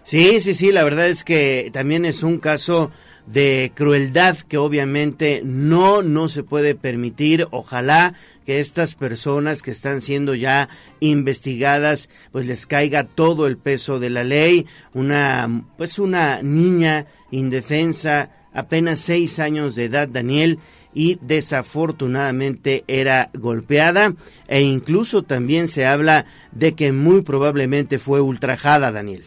Sí, 0.02 0.40
sí, 0.40 0.54
sí, 0.54 0.73
la 0.73 0.85
verdad 0.85 1.08
es 1.08 1.23
que 1.23 1.70
también 1.73 2.06
es 2.06 2.23
un 2.23 2.38
caso 2.38 2.90
de 3.32 3.70
crueldad 3.75 4.38
que 4.38 4.56
obviamente 4.56 5.42
no, 5.44 6.02
no 6.02 6.28
se 6.28 6.42
puede 6.42 6.75
permitir. 6.75 7.47
Ojalá 7.50 8.14
que 8.47 8.61
estas 8.61 8.94
personas 8.94 9.61
que 9.62 9.70
están 9.70 10.00
siendo 10.00 10.35
ya 10.35 10.68
investigadas, 11.00 12.08
pues 12.32 12.47
les 12.47 12.66
caiga 12.66 13.04
todo 13.04 13.47
el 13.47 13.58
peso 13.58 14.00
de 14.00 14.11
la 14.11 14.25
ley. 14.25 14.66
Una, 14.94 15.64
pues 15.76 15.99
una 15.99 16.42
niña 16.42 17.06
indefensa, 17.30 18.30
apenas 18.54 19.00
seis 19.00 19.38
años 19.38 19.75
de 19.75 19.85
edad, 19.85 20.08
Daniel, 20.08 20.58
y 20.94 21.18
desafortunadamente 21.20 22.85
era 22.88 23.28
golpeada 23.35 24.14
e 24.49 24.62
incluso 24.62 25.23
también 25.23 25.68
se 25.68 25.85
habla 25.85 26.25
de 26.52 26.75
que 26.75 26.92
muy 26.92 27.20
probablemente 27.20 27.99
fue 27.99 28.23
ultrajada, 28.23 28.90
Daniel. 28.90 29.25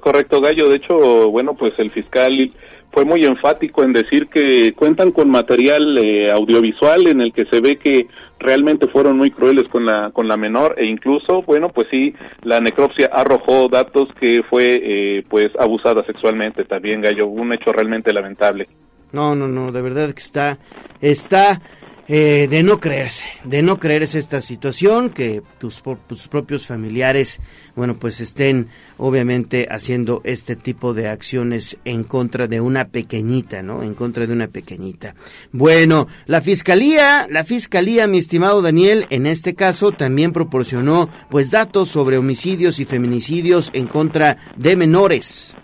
Correcto, 0.00 0.40
Gallo. 0.40 0.68
De 0.70 0.76
hecho, 0.76 1.30
bueno, 1.30 1.54
pues 1.54 1.78
el 1.78 1.90
fiscal 1.92 2.52
fue 2.92 3.04
muy 3.04 3.24
enfático 3.24 3.82
en 3.82 3.92
decir 3.92 4.28
que 4.28 4.74
cuentan 4.74 5.12
con 5.12 5.30
material 5.30 5.96
eh, 5.98 6.30
audiovisual 6.30 7.06
en 7.06 7.22
el 7.22 7.32
que 7.32 7.46
se 7.46 7.60
ve 7.60 7.78
que 7.78 8.06
realmente 8.38 8.86
fueron 8.88 9.16
muy 9.16 9.30
crueles 9.30 9.68
con 9.68 9.86
la 9.86 10.10
con 10.10 10.28
la 10.28 10.36
menor 10.36 10.74
e 10.76 10.84
incluso 10.84 11.42
bueno 11.42 11.70
pues 11.70 11.86
sí 11.90 12.14
la 12.42 12.60
necropsia 12.60 13.08
arrojó 13.12 13.68
datos 13.68 14.08
que 14.20 14.42
fue 14.48 14.80
eh, 14.82 15.24
pues 15.28 15.48
abusada 15.58 16.04
sexualmente. 16.04 16.64
También 16.64 17.00
gallo 17.00 17.26
un 17.26 17.52
hecho 17.52 17.72
realmente 17.72 18.12
lamentable. 18.12 18.68
No 19.12 19.34
no 19.34 19.48
no 19.48 19.72
de 19.72 19.82
verdad 19.82 20.12
que 20.12 20.20
está 20.20 20.58
está 21.00 21.60
eh, 22.08 22.48
de 22.50 22.62
no 22.64 22.80
creerse, 22.80 23.24
de 23.44 23.62
no 23.62 23.78
creerse 23.78 24.18
esta 24.18 24.40
situación, 24.40 25.08
que 25.08 25.40
tus, 25.58 25.82
tus, 26.08 26.26
propios 26.26 26.66
familiares, 26.66 27.40
bueno, 27.74 27.94
pues 27.94 28.20
estén 28.20 28.68
obviamente 28.98 29.66
haciendo 29.70 30.20
este 30.24 30.56
tipo 30.56 30.94
de 30.94 31.08
acciones 31.08 31.78
en 31.84 32.04
contra 32.04 32.46
de 32.46 32.60
una 32.60 32.88
pequeñita, 32.88 33.62
¿no? 33.62 33.82
En 33.82 33.94
contra 33.94 34.26
de 34.26 34.32
una 34.32 34.48
pequeñita. 34.48 35.14
Bueno, 35.52 36.06
la 36.26 36.40
fiscalía, 36.40 37.26
la 37.30 37.44
fiscalía, 37.44 38.06
mi 38.06 38.18
estimado 38.18 38.62
Daniel, 38.62 39.06
en 39.10 39.26
este 39.26 39.54
caso 39.54 39.92
también 39.92 40.32
proporcionó, 40.32 41.08
pues, 41.30 41.50
datos 41.50 41.88
sobre 41.88 42.18
homicidios 42.18 42.78
y 42.78 42.84
feminicidios 42.84 43.70
en 43.72 43.86
contra 43.86 44.36
de 44.56 44.76
menores. 44.76 45.56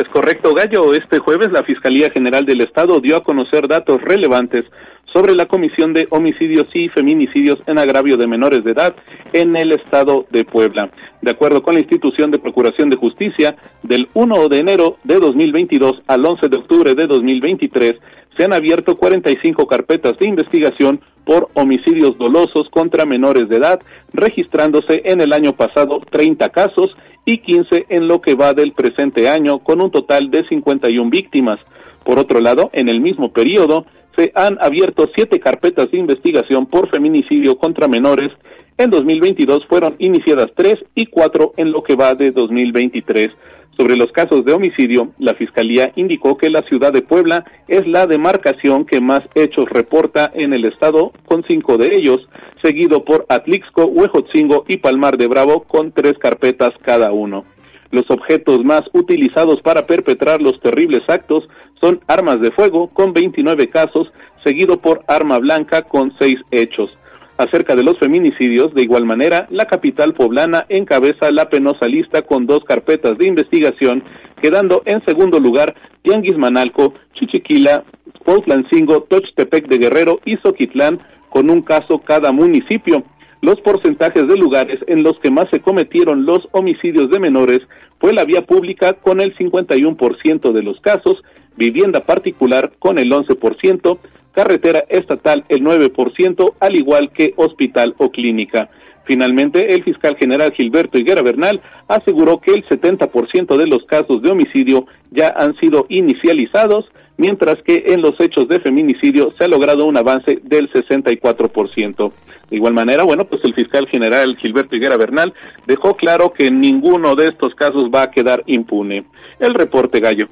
Es 0.00 0.08
correcto, 0.08 0.54
Gallo. 0.54 0.94
Este 0.94 1.18
jueves 1.18 1.52
la 1.52 1.62
Fiscalía 1.62 2.08
General 2.10 2.46
del 2.46 2.62
Estado 2.62 3.00
dio 3.00 3.18
a 3.18 3.22
conocer 3.22 3.68
datos 3.68 4.00
relevantes 4.00 4.64
sobre 5.12 5.34
la 5.34 5.44
comisión 5.44 5.92
de 5.92 6.06
homicidios 6.08 6.68
y 6.72 6.88
feminicidios 6.88 7.58
en 7.66 7.78
agravio 7.78 8.16
de 8.16 8.26
menores 8.26 8.64
de 8.64 8.70
edad 8.70 8.94
en 9.34 9.54
el 9.56 9.72
estado 9.72 10.24
de 10.30 10.46
Puebla. 10.46 10.90
De 11.20 11.30
acuerdo 11.30 11.62
con 11.62 11.74
la 11.74 11.80
institución 11.80 12.30
de 12.30 12.38
Procuración 12.38 12.88
de 12.88 12.96
Justicia, 12.96 13.56
del 13.82 14.08
1 14.14 14.48
de 14.48 14.58
enero 14.60 14.96
de 15.04 15.16
2022 15.16 16.00
al 16.06 16.24
11 16.24 16.48
de 16.48 16.56
octubre 16.56 16.94
de 16.94 17.06
2023 17.06 17.96
se 18.38 18.44
han 18.44 18.54
abierto 18.54 18.96
45 18.96 19.66
carpetas 19.66 20.16
de 20.18 20.28
investigación 20.28 21.02
por 21.26 21.50
homicidios 21.52 22.16
dolosos 22.16 22.70
contra 22.70 23.04
menores 23.04 23.50
de 23.50 23.56
edad, 23.56 23.80
registrándose 24.14 25.02
en 25.04 25.20
el 25.20 25.34
año 25.34 25.52
pasado 25.52 26.00
30 26.10 26.48
casos 26.48 26.96
y 27.24 27.38
15 27.38 27.86
en 27.88 28.08
lo 28.08 28.20
que 28.20 28.34
va 28.34 28.54
del 28.54 28.72
presente 28.72 29.28
año, 29.28 29.60
con 29.60 29.80
un 29.80 29.90
total 29.90 30.30
de 30.30 30.46
51 30.48 31.10
víctimas. 31.10 31.58
Por 32.04 32.18
otro 32.18 32.40
lado, 32.40 32.70
en 32.72 32.88
el 32.88 33.00
mismo 33.00 33.32
periodo, 33.32 33.84
se 34.16 34.32
han 34.34 34.58
abierto 34.60 35.08
siete 35.14 35.38
carpetas 35.38 35.90
de 35.90 35.98
investigación 35.98 36.66
por 36.66 36.90
feminicidio 36.90 37.56
contra 37.56 37.88
menores. 37.88 38.32
En 38.76 38.90
2022 38.90 39.66
fueron 39.68 39.96
iniciadas 39.98 40.48
tres 40.54 40.76
y 40.94 41.06
cuatro 41.06 41.52
en 41.56 41.70
lo 41.70 41.82
que 41.82 41.94
va 41.94 42.14
de 42.14 42.30
2023. 42.30 43.28
Sobre 43.76 43.96
los 43.96 44.12
casos 44.12 44.44
de 44.44 44.52
homicidio, 44.52 45.12
la 45.18 45.34
Fiscalía 45.34 45.92
indicó 45.96 46.36
que 46.36 46.50
la 46.50 46.62
ciudad 46.62 46.92
de 46.92 47.02
Puebla 47.02 47.44
es 47.66 47.86
la 47.86 48.06
demarcación 48.06 48.84
que 48.84 49.00
más 49.00 49.20
hechos 49.34 49.68
reporta 49.70 50.30
en 50.34 50.52
el 50.52 50.66
estado, 50.66 51.12
con 51.24 51.44
cinco 51.48 51.78
de 51.78 51.94
ellos, 51.94 52.20
seguido 52.62 53.04
por 53.04 53.26
Atlixco, 53.28 53.84
Huejotzingo 53.86 54.64
y 54.68 54.78
Palmar 54.78 55.16
de 55.16 55.26
Bravo, 55.26 55.62
con 55.62 55.92
tres 55.92 56.14
carpetas 56.18 56.70
cada 56.82 57.12
uno. 57.12 57.44
Los 57.90 58.08
objetos 58.10 58.64
más 58.64 58.82
utilizados 58.92 59.60
para 59.62 59.86
perpetrar 59.86 60.40
los 60.40 60.60
terribles 60.60 61.02
actos 61.08 61.48
son 61.80 62.00
armas 62.06 62.40
de 62.40 62.52
fuego 62.52 62.88
con 62.88 63.12
29 63.12 63.68
casos, 63.68 64.12
seguido 64.44 64.80
por 64.80 65.02
arma 65.08 65.38
blanca 65.38 65.82
con 65.82 66.12
6 66.18 66.36
hechos. 66.50 66.90
Acerca 67.36 67.74
de 67.74 67.82
los 67.82 67.98
feminicidios, 67.98 68.74
de 68.74 68.82
igual 68.82 69.06
manera, 69.06 69.46
la 69.50 69.64
capital 69.64 70.12
poblana 70.12 70.66
encabeza 70.68 71.32
la 71.32 71.48
penosa 71.48 71.86
lista 71.86 72.22
con 72.22 72.46
dos 72.46 72.64
carpetas 72.64 73.16
de 73.16 73.26
investigación, 73.26 74.04
quedando 74.42 74.82
en 74.84 75.02
segundo 75.06 75.40
lugar 75.40 75.74
Tianguis 76.02 76.36
Manalco, 76.36 76.94
Chichiquila, 77.14 77.84
Cuautlancingo, 78.24 79.04
Tochtepec 79.04 79.68
de 79.68 79.78
Guerrero 79.78 80.20
y 80.26 80.36
Soquitlán, 80.36 81.00
con 81.30 81.50
un 81.50 81.62
caso 81.62 81.98
cada 82.00 82.32
municipio 82.32 83.02
los 83.42 83.58
porcentajes 83.62 84.28
de 84.28 84.36
lugares 84.36 84.80
en 84.86 85.02
los 85.02 85.18
que 85.20 85.30
más 85.30 85.46
se 85.50 85.60
cometieron 85.60 86.26
los 86.26 86.46
homicidios 86.52 87.10
de 87.10 87.18
menores 87.18 87.60
fue 87.98 88.12
la 88.12 88.24
vía 88.24 88.42
pública 88.42 88.92
con 88.94 89.20
el 89.20 89.34
51% 89.36 90.52
de 90.52 90.62
los 90.62 90.78
casos, 90.80 91.22
vivienda 91.56 92.00
particular 92.00 92.72
con 92.78 92.98
el 92.98 93.10
11%, 93.10 93.98
carretera 94.32 94.84
estatal 94.88 95.44
el 95.48 95.62
9%, 95.62 96.54
al 96.60 96.76
igual 96.76 97.12
que 97.12 97.32
hospital 97.36 97.94
o 97.98 98.10
clínica. 98.10 98.68
Finalmente, 99.04 99.74
el 99.74 99.84
fiscal 99.84 100.16
general 100.16 100.52
Gilberto 100.52 100.98
Higuera 100.98 101.22
Bernal 101.22 101.60
aseguró 101.88 102.40
que 102.40 102.52
el 102.52 102.64
70% 102.66 103.56
de 103.56 103.66
los 103.66 103.84
casos 103.84 104.22
de 104.22 104.30
homicidio 104.30 104.86
ya 105.10 105.34
han 105.36 105.56
sido 105.56 105.86
inicializados, 105.88 106.84
mientras 107.20 107.56
que 107.62 107.84
en 107.88 108.00
los 108.00 108.18
hechos 108.18 108.48
de 108.48 108.60
feminicidio 108.60 109.34
se 109.36 109.44
ha 109.44 109.48
logrado 109.48 109.84
un 109.84 109.98
avance 109.98 110.40
del 110.42 110.72
64%. 110.72 112.12
De 112.48 112.56
igual 112.56 112.72
manera, 112.72 113.04
bueno, 113.04 113.26
pues 113.26 113.42
el 113.44 113.54
fiscal 113.54 113.86
general 113.88 114.38
Gilberto 114.38 114.74
Higuera 114.74 114.96
Bernal 114.96 115.34
dejó 115.66 115.94
claro 115.96 116.32
que 116.32 116.50
ninguno 116.50 117.14
de 117.14 117.26
estos 117.28 117.54
casos 117.54 117.90
va 117.94 118.04
a 118.04 118.10
quedar 118.10 118.42
impune. 118.46 119.04
El 119.38 119.52
reporte 119.52 120.00
Gallo. 120.00 120.28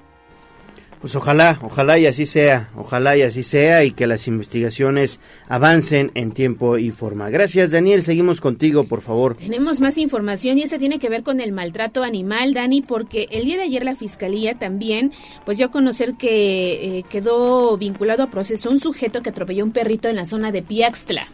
Pues 1.00 1.14
ojalá, 1.14 1.60
ojalá 1.62 1.98
y 1.98 2.06
así 2.06 2.26
sea, 2.26 2.70
ojalá 2.76 3.16
y 3.16 3.22
así 3.22 3.42
sea 3.42 3.84
y 3.84 3.92
que 3.92 4.06
las 4.06 4.26
investigaciones 4.26 5.20
avancen 5.48 6.10
en 6.14 6.32
tiempo 6.32 6.76
y 6.76 6.90
forma. 6.90 7.30
Gracias 7.30 7.70
Daniel, 7.70 8.02
seguimos 8.02 8.40
contigo 8.40 8.84
por 8.84 9.00
favor. 9.00 9.36
Tenemos 9.36 9.80
más 9.80 9.96
información 9.96 10.58
y 10.58 10.62
esta 10.62 10.78
tiene 10.78 10.98
que 10.98 11.08
ver 11.08 11.22
con 11.22 11.40
el 11.40 11.52
maltrato 11.52 12.02
animal, 12.02 12.52
Dani, 12.52 12.82
porque 12.82 13.28
el 13.30 13.44
día 13.44 13.56
de 13.56 13.62
ayer 13.62 13.84
la 13.84 13.94
Fiscalía 13.94 14.58
también 14.58 15.12
pues 15.44 15.58
dio 15.58 15.66
a 15.66 15.70
conocer 15.70 16.14
que 16.14 16.98
eh, 16.98 17.04
quedó 17.08 17.76
vinculado 17.76 18.24
a 18.24 18.30
proceso 18.30 18.70
un 18.70 18.80
sujeto 18.80 19.22
que 19.22 19.30
atropelló 19.30 19.64
un 19.64 19.72
perrito 19.72 20.08
en 20.08 20.16
la 20.16 20.24
zona 20.24 20.50
de 20.52 20.62
Piaxtla. 20.62 21.28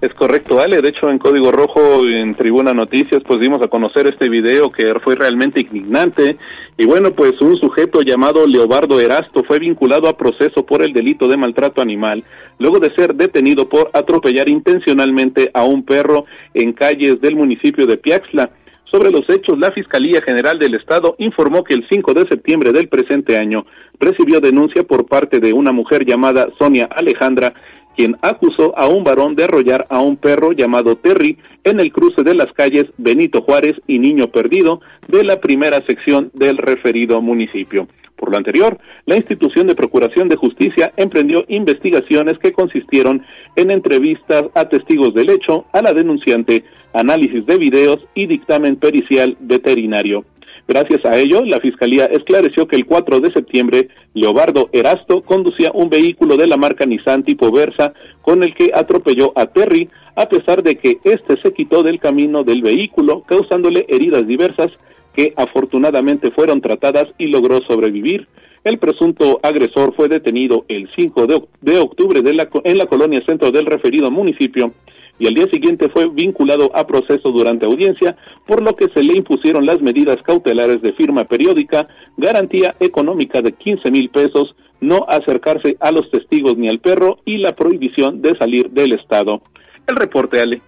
Es 0.00 0.14
correcto, 0.14 0.58
Ale. 0.58 0.80
De 0.80 0.88
hecho, 0.88 1.10
en 1.10 1.18
Código 1.18 1.52
Rojo, 1.52 2.06
en 2.06 2.34
Tribuna 2.34 2.72
Noticias, 2.72 3.22
pues 3.26 3.38
dimos 3.38 3.60
a 3.60 3.68
conocer 3.68 4.06
este 4.06 4.30
video 4.30 4.72
que 4.72 4.94
fue 5.04 5.14
realmente 5.14 5.60
indignante. 5.60 6.38
Y 6.78 6.86
bueno, 6.86 7.10
pues 7.10 7.38
un 7.42 7.58
sujeto 7.58 8.00
llamado 8.00 8.46
Leobardo 8.46 8.98
Erasto 8.98 9.44
fue 9.44 9.58
vinculado 9.58 10.08
a 10.08 10.16
proceso 10.16 10.64
por 10.64 10.82
el 10.82 10.94
delito 10.94 11.28
de 11.28 11.36
maltrato 11.36 11.82
animal, 11.82 12.24
luego 12.58 12.78
de 12.78 12.94
ser 12.94 13.14
detenido 13.14 13.68
por 13.68 13.90
atropellar 13.92 14.48
intencionalmente 14.48 15.50
a 15.52 15.64
un 15.64 15.84
perro 15.84 16.24
en 16.54 16.72
calles 16.72 17.20
del 17.20 17.36
municipio 17.36 17.86
de 17.86 17.98
Piaxla. 17.98 18.52
Sobre 18.90 19.10
los 19.10 19.28
hechos, 19.28 19.58
la 19.58 19.70
Fiscalía 19.70 20.20
General 20.22 20.58
del 20.58 20.74
Estado 20.74 21.14
informó 21.18 21.62
que 21.62 21.74
el 21.74 21.86
5 21.88 22.14
de 22.14 22.26
septiembre 22.26 22.72
del 22.72 22.88
presente 22.88 23.36
año 23.36 23.64
recibió 24.00 24.40
denuncia 24.40 24.82
por 24.82 25.06
parte 25.06 25.38
de 25.38 25.52
una 25.52 25.70
mujer 25.70 26.04
llamada 26.04 26.48
Sonia 26.58 26.88
Alejandra, 26.90 27.52
quien 27.96 28.16
acusó 28.22 28.76
a 28.78 28.88
un 28.88 29.04
varón 29.04 29.34
de 29.34 29.44
arrollar 29.44 29.86
a 29.90 30.00
un 30.00 30.16
perro 30.16 30.52
llamado 30.52 30.96
Terry 30.96 31.38
en 31.64 31.80
el 31.80 31.92
cruce 31.92 32.22
de 32.22 32.34
las 32.34 32.52
calles 32.52 32.86
Benito 32.96 33.42
Juárez 33.42 33.76
y 33.86 33.98
Niño 33.98 34.28
Perdido 34.28 34.80
de 35.08 35.24
la 35.24 35.40
primera 35.40 35.84
sección 35.86 36.30
del 36.34 36.56
referido 36.56 37.20
municipio. 37.20 37.88
Por 38.16 38.30
lo 38.32 38.36
anterior, 38.36 38.78
la 39.06 39.16
institución 39.16 39.66
de 39.66 39.74
Procuración 39.74 40.28
de 40.28 40.36
Justicia 40.36 40.92
emprendió 40.98 41.44
investigaciones 41.48 42.38
que 42.38 42.52
consistieron 42.52 43.24
en 43.56 43.70
entrevistas 43.70 44.44
a 44.54 44.68
testigos 44.68 45.14
del 45.14 45.30
hecho, 45.30 45.64
a 45.72 45.80
la 45.80 45.94
denunciante, 45.94 46.64
análisis 46.92 47.46
de 47.46 47.56
videos 47.56 47.98
y 48.14 48.26
dictamen 48.26 48.76
pericial 48.76 49.38
veterinario. 49.40 50.26
Gracias 50.70 51.04
a 51.04 51.18
ello, 51.18 51.42
la 51.44 51.58
Fiscalía 51.58 52.04
esclareció 52.04 52.68
que 52.68 52.76
el 52.76 52.86
4 52.86 53.18
de 53.18 53.32
septiembre, 53.32 53.88
Leobardo 54.14 54.70
Erasto 54.72 55.22
conducía 55.22 55.72
un 55.74 55.90
vehículo 55.90 56.36
de 56.36 56.46
la 56.46 56.56
marca 56.56 56.86
Nissan 56.86 57.24
tipo 57.24 57.50
Versa 57.50 57.92
con 58.22 58.44
el 58.44 58.54
que 58.54 58.70
atropelló 58.72 59.32
a 59.34 59.46
Terry, 59.46 59.88
a 60.14 60.28
pesar 60.28 60.62
de 60.62 60.76
que 60.76 61.00
éste 61.02 61.40
se 61.42 61.52
quitó 61.54 61.82
del 61.82 61.98
camino 61.98 62.44
del 62.44 62.62
vehículo, 62.62 63.22
causándole 63.22 63.84
heridas 63.88 64.24
diversas 64.28 64.68
que 65.12 65.34
afortunadamente 65.36 66.30
fueron 66.30 66.60
tratadas 66.60 67.08
y 67.18 67.26
logró 67.26 67.60
sobrevivir. 67.62 68.28
El 68.62 68.78
presunto 68.78 69.40
agresor 69.42 69.92
fue 69.96 70.06
detenido 70.06 70.66
el 70.68 70.88
5 70.94 71.26
de, 71.26 71.78
octubre 71.80 72.22
de 72.22 72.32
la, 72.32 72.48
en 72.62 72.78
la 72.78 72.86
colonia 72.86 73.20
centro 73.26 73.50
del 73.50 73.66
referido 73.66 74.08
municipio 74.12 74.72
y 75.20 75.28
al 75.28 75.34
día 75.34 75.46
siguiente 75.52 75.90
fue 75.90 76.08
vinculado 76.08 76.74
a 76.74 76.86
proceso 76.86 77.30
durante 77.30 77.66
audiencia, 77.66 78.16
por 78.46 78.62
lo 78.62 78.74
que 78.74 78.88
se 78.92 79.02
le 79.02 79.16
impusieron 79.16 79.66
las 79.66 79.80
medidas 79.82 80.16
cautelares 80.24 80.80
de 80.80 80.94
firma 80.94 81.24
periódica, 81.24 81.86
garantía 82.16 82.74
económica 82.80 83.42
de 83.42 83.52
15 83.52 83.90
mil 83.90 84.08
pesos, 84.08 84.56
no 84.80 85.04
acercarse 85.06 85.76
a 85.78 85.92
los 85.92 86.10
testigos 86.10 86.56
ni 86.56 86.68
al 86.68 86.80
perro 86.80 87.18
y 87.26 87.36
la 87.36 87.54
prohibición 87.54 88.22
de 88.22 88.34
salir 88.38 88.70
del 88.70 88.94
Estado. 88.94 89.42
El 89.86 89.96
reporte, 89.96 90.40
Ale. 90.40 90.62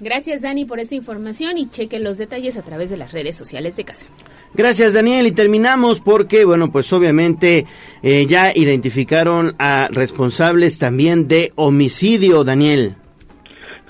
Gracias, 0.00 0.42
Dani, 0.42 0.64
por 0.64 0.80
esta 0.80 0.96
información 0.96 1.56
y 1.56 1.68
cheque 1.68 2.00
los 2.00 2.18
detalles 2.18 2.58
a 2.58 2.62
través 2.62 2.90
de 2.90 2.96
las 2.96 3.12
redes 3.12 3.36
sociales 3.36 3.76
de 3.76 3.84
casa. 3.84 4.06
Gracias, 4.52 4.92
Daniel. 4.94 5.26
Y 5.26 5.32
terminamos 5.32 6.00
porque, 6.00 6.44
bueno, 6.44 6.72
pues 6.72 6.92
obviamente 6.92 7.66
eh, 8.02 8.26
ya 8.28 8.52
identificaron 8.54 9.54
a 9.58 9.88
responsables 9.90 10.78
también 10.78 11.28
de 11.28 11.52
homicidio, 11.54 12.42
Daniel. 12.42 12.96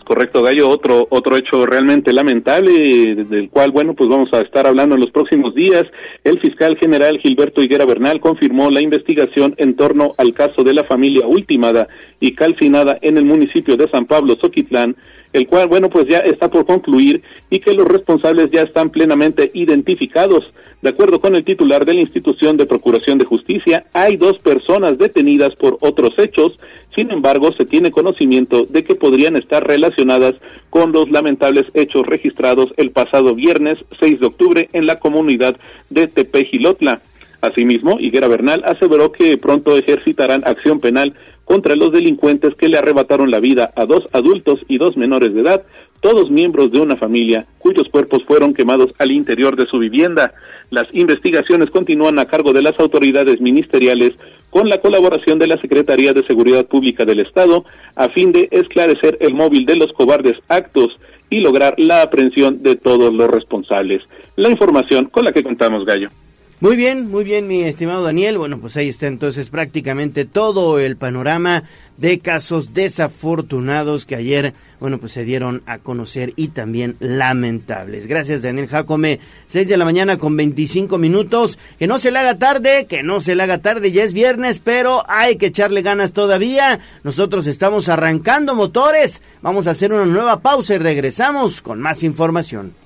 Correcto, 0.06 0.40
Gallo, 0.40 0.68
otro 0.68 1.08
otro 1.10 1.36
hecho 1.36 1.66
realmente 1.66 2.12
lamentable 2.12 3.16
del 3.24 3.50
cual 3.50 3.72
bueno, 3.72 3.94
pues 3.94 4.08
vamos 4.08 4.28
a 4.32 4.38
estar 4.38 4.64
hablando 4.64 4.94
en 4.94 5.00
los 5.00 5.10
próximos 5.10 5.52
días. 5.52 5.82
El 6.22 6.38
fiscal 6.38 6.76
general 6.78 7.18
Gilberto 7.18 7.60
Higuera 7.60 7.84
Bernal 7.84 8.20
confirmó 8.20 8.70
la 8.70 8.80
investigación 8.80 9.56
en 9.56 9.74
torno 9.74 10.14
al 10.16 10.32
caso 10.32 10.62
de 10.62 10.74
la 10.74 10.84
familia 10.84 11.26
ultimada 11.26 11.88
y 12.20 12.36
calcinada 12.36 12.96
en 13.02 13.18
el 13.18 13.24
municipio 13.24 13.76
de 13.76 13.90
San 13.90 14.06
Pablo, 14.06 14.36
Soquitlán, 14.40 14.94
el 15.36 15.46
cual 15.46 15.68
bueno, 15.68 15.90
pues 15.90 16.06
ya 16.08 16.18
está 16.20 16.48
por 16.50 16.64
concluir 16.64 17.22
y 17.50 17.58
que 17.58 17.74
los 17.74 17.86
responsables 17.86 18.50
ya 18.50 18.62
están 18.62 18.88
plenamente 18.88 19.50
identificados. 19.52 20.50
De 20.80 20.88
acuerdo 20.88 21.20
con 21.20 21.36
el 21.36 21.44
titular 21.44 21.84
de 21.84 21.92
la 21.92 22.00
institución 22.00 22.56
de 22.56 22.64
Procuración 22.64 23.18
de 23.18 23.26
Justicia, 23.26 23.84
hay 23.92 24.16
dos 24.16 24.38
personas 24.38 24.96
detenidas 24.96 25.54
por 25.56 25.76
otros 25.80 26.14
hechos, 26.16 26.58
sin 26.94 27.10
embargo, 27.10 27.52
se 27.52 27.66
tiene 27.66 27.90
conocimiento 27.90 28.64
de 28.64 28.82
que 28.82 28.94
podrían 28.94 29.36
estar 29.36 29.66
relacionadas 29.66 30.36
con 30.70 30.92
los 30.92 31.10
lamentables 31.10 31.66
hechos 31.74 32.06
registrados 32.06 32.72
el 32.78 32.90
pasado 32.90 33.34
viernes 33.34 33.78
6 34.00 34.20
de 34.20 34.26
octubre 34.26 34.68
en 34.72 34.86
la 34.86 34.98
comunidad 34.98 35.58
de 35.90 36.06
Tepejilotla. 36.06 37.02
Asimismo, 37.42 38.00
Higuera 38.00 38.28
Bernal 38.28 38.62
aseveró 38.64 39.12
que 39.12 39.36
pronto 39.36 39.76
ejercitarán 39.76 40.42
acción 40.46 40.80
penal 40.80 41.12
contra 41.46 41.76
los 41.76 41.92
delincuentes 41.92 42.54
que 42.56 42.68
le 42.68 42.76
arrebataron 42.76 43.30
la 43.30 43.40
vida 43.40 43.72
a 43.76 43.86
dos 43.86 44.06
adultos 44.12 44.60
y 44.68 44.78
dos 44.78 44.96
menores 44.96 45.32
de 45.32 45.40
edad, 45.40 45.62
todos 46.00 46.30
miembros 46.30 46.72
de 46.72 46.80
una 46.80 46.96
familia 46.96 47.46
cuyos 47.58 47.88
cuerpos 47.88 48.22
fueron 48.26 48.52
quemados 48.52 48.92
al 48.98 49.12
interior 49.12 49.56
de 49.56 49.66
su 49.66 49.78
vivienda. 49.78 50.34
Las 50.70 50.86
investigaciones 50.92 51.70
continúan 51.70 52.18
a 52.18 52.26
cargo 52.26 52.52
de 52.52 52.62
las 52.62 52.78
autoridades 52.80 53.40
ministeriales 53.40 54.12
con 54.50 54.68
la 54.68 54.80
colaboración 54.80 55.38
de 55.38 55.46
la 55.46 55.60
Secretaría 55.60 56.12
de 56.12 56.26
Seguridad 56.26 56.66
Pública 56.66 57.04
del 57.04 57.20
Estado 57.20 57.64
a 57.94 58.08
fin 58.08 58.32
de 58.32 58.48
esclarecer 58.50 59.16
el 59.20 59.32
móvil 59.32 59.66
de 59.66 59.76
los 59.76 59.92
cobardes 59.92 60.36
actos 60.48 60.98
y 61.30 61.40
lograr 61.40 61.74
la 61.78 62.02
aprehensión 62.02 62.62
de 62.62 62.74
todos 62.74 63.14
los 63.14 63.30
responsables. 63.30 64.02
La 64.34 64.50
información 64.50 65.06
con 65.06 65.24
la 65.24 65.32
que 65.32 65.44
contamos, 65.44 65.84
Gallo. 65.84 66.08
Muy 66.58 66.74
bien, 66.74 67.10
muy 67.10 67.22
bien, 67.22 67.46
mi 67.46 67.64
estimado 67.64 68.02
Daniel. 68.02 68.38
Bueno, 68.38 68.58
pues 68.58 68.78
ahí 68.78 68.88
está 68.88 69.08
entonces 69.08 69.50
prácticamente 69.50 70.24
todo 70.24 70.78
el 70.78 70.96
panorama 70.96 71.64
de 71.98 72.18
casos 72.18 72.72
desafortunados 72.72 74.06
que 74.06 74.16
ayer, 74.16 74.54
bueno, 74.80 74.96
pues 74.96 75.12
se 75.12 75.24
dieron 75.24 75.62
a 75.66 75.76
conocer 75.76 76.32
y 76.34 76.48
también 76.48 76.96
lamentables. 76.98 78.06
Gracias, 78.06 78.40
Daniel 78.40 78.68
Jacome. 78.68 79.20
6 79.48 79.68
de 79.68 79.76
la 79.76 79.84
mañana 79.84 80.16
con 80.16 80.34
25 80.34 80.96
minutos. 80.96 81.58
Que 81.78 81.86
no 81.86 81.98
se 81.98 82.10
le 82.10 82.20
haga 82.20 82.38
tarde, 82.38 82.86
que 82.86 83.02
no 83.02 83.20
se 83.20 83.34
le 83.34 83.42
haga 83.42 83.58
tarde, 83.58 83.92
ya 83.92 84.04
es 84.04 84.14
viernes, 84.14 84.58
pero 84.58 85.02
hay 85.10 85.36
que 85.36 85.46
echarle 85.48 85.82
ganas 85.82 86.14
todavía. 86.14 86.80
Nosotros 87.04 87.46
estamos 87.48 87.90
arrancando 87.90 88.54
motores. 88.54 89.20
Vamos 89.42 89.66
a 89.66 89.72
hacer 89.72 89.92
una 89.92 90.06
nueva 90.06 90.40
pausa 90.40 90.74
y 90.74 90.78
regresamos 90.78 91.60
con 91.60 91.82
más 91.82 92.02
información. 92.02 92.85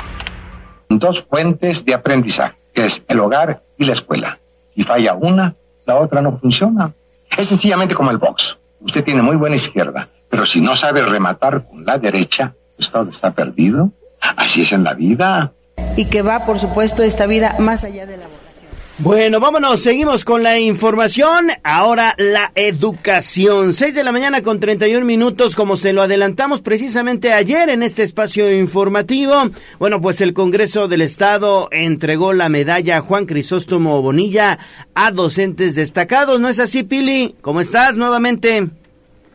dos 0.99 1.23
fuentes 1.29 1.83
de 1.85 1.93
aprendizaje, 1.93 2.57
que 2.73 2.85
es 2.85 3.01
el 3.07 3.19
hogar 3.19 3.61
y 3.77 3.85
la 3.85 3.93
escuela. 3.93 4.39
Si 4.75 4.83
falla 4.83 5.13
una, 5.13 5.55
la 5.85 5.97
otra 5.97 6.21
no 6.21 6.37
funciona. 6.37 6.93
Es 7.37 7.47
sencillamente 7.47 7.95
como 7.95 8.11
el 8.11 8.17
box. 8.17 8.57
Usted 8.81 9.03
tiene 9.03 9.21
muy 9.21 9.35
buena 9.35 9.55
izquierda, 9.55 10.07
pero 10.29 10.45
si 10.45 10.59
no 10.61 10.75
sabe 10.75 11.03
rematar 11.03 11.67
con 11.67 11.85
la 11.85 11.97
derecha, 11.97 12.53
todo 12.89 13.09
está 13.09 13.31
perdido. 13.31 13.91
Así 14.19 14.61
es 14.61 14.71
en 14.71 14.83
la 14.83 14.93
vida. 14.93 15.53
Y 15.97 16.09
que 16.09 16.21
va, 16.21 16.45
por 16.45 16.59
supuesto, 16.59 17.03
esta 17.03 17.25
vida 17.25 17.55
más 17.59 17.83
allá 17.83 18.05
de 18.05 18.17
la. 18.17 18.25
Bueno, 18.99 19.39
vámonos, 19.39 19.79
seguimos 19.79 20.25
con 20.25 20.43
la 20.43 20.59
información. 20.59 21.47
Ahora 21.63 22.13
la 22.17 22.51
educación. 22.53 23.73
6 23.73 23.95
de 23.95 24.03
la 24.03 24.11
mañana 24.11 24.43
con 24.43 24.59
31 24.59 25.05
minutos, 25.05 25.55
como 25.55 25.75
se 25.75 25.91
lo 25.91 26.03
adelantamos 26.03 26.61
precisamente 26.61 27.33
ayer 27.33 27.69
en 27.69 27.81
este 27.81 28.03
espacio 28.03 28.55
informativo. 28.55 29.33
Bueno, 29.79 30.01
pues 30.01 30.21
el 30.21 30.33
Congreso 30.33 30.87
del 30.87 31.01
Estado 31.01 31.67
entregó 31.71 32.33
la 32.33 32.49
medalla 32.49 32.99
Juan 32.99 33.25
Crisóstomo 33.25 34.01
Bonilla 34.03 34.59
a 34.93 35.11
docentes 35.11 35.75
destacados. 35.75 36.39
¿No 36.39 36.47
es 36.47 36.59
así, 36.59 36.83
Pili? 36.83 37.33
¿Cómo 37.41 37.61
estás 37.61 37.97
nuevamente? 37.97 38.67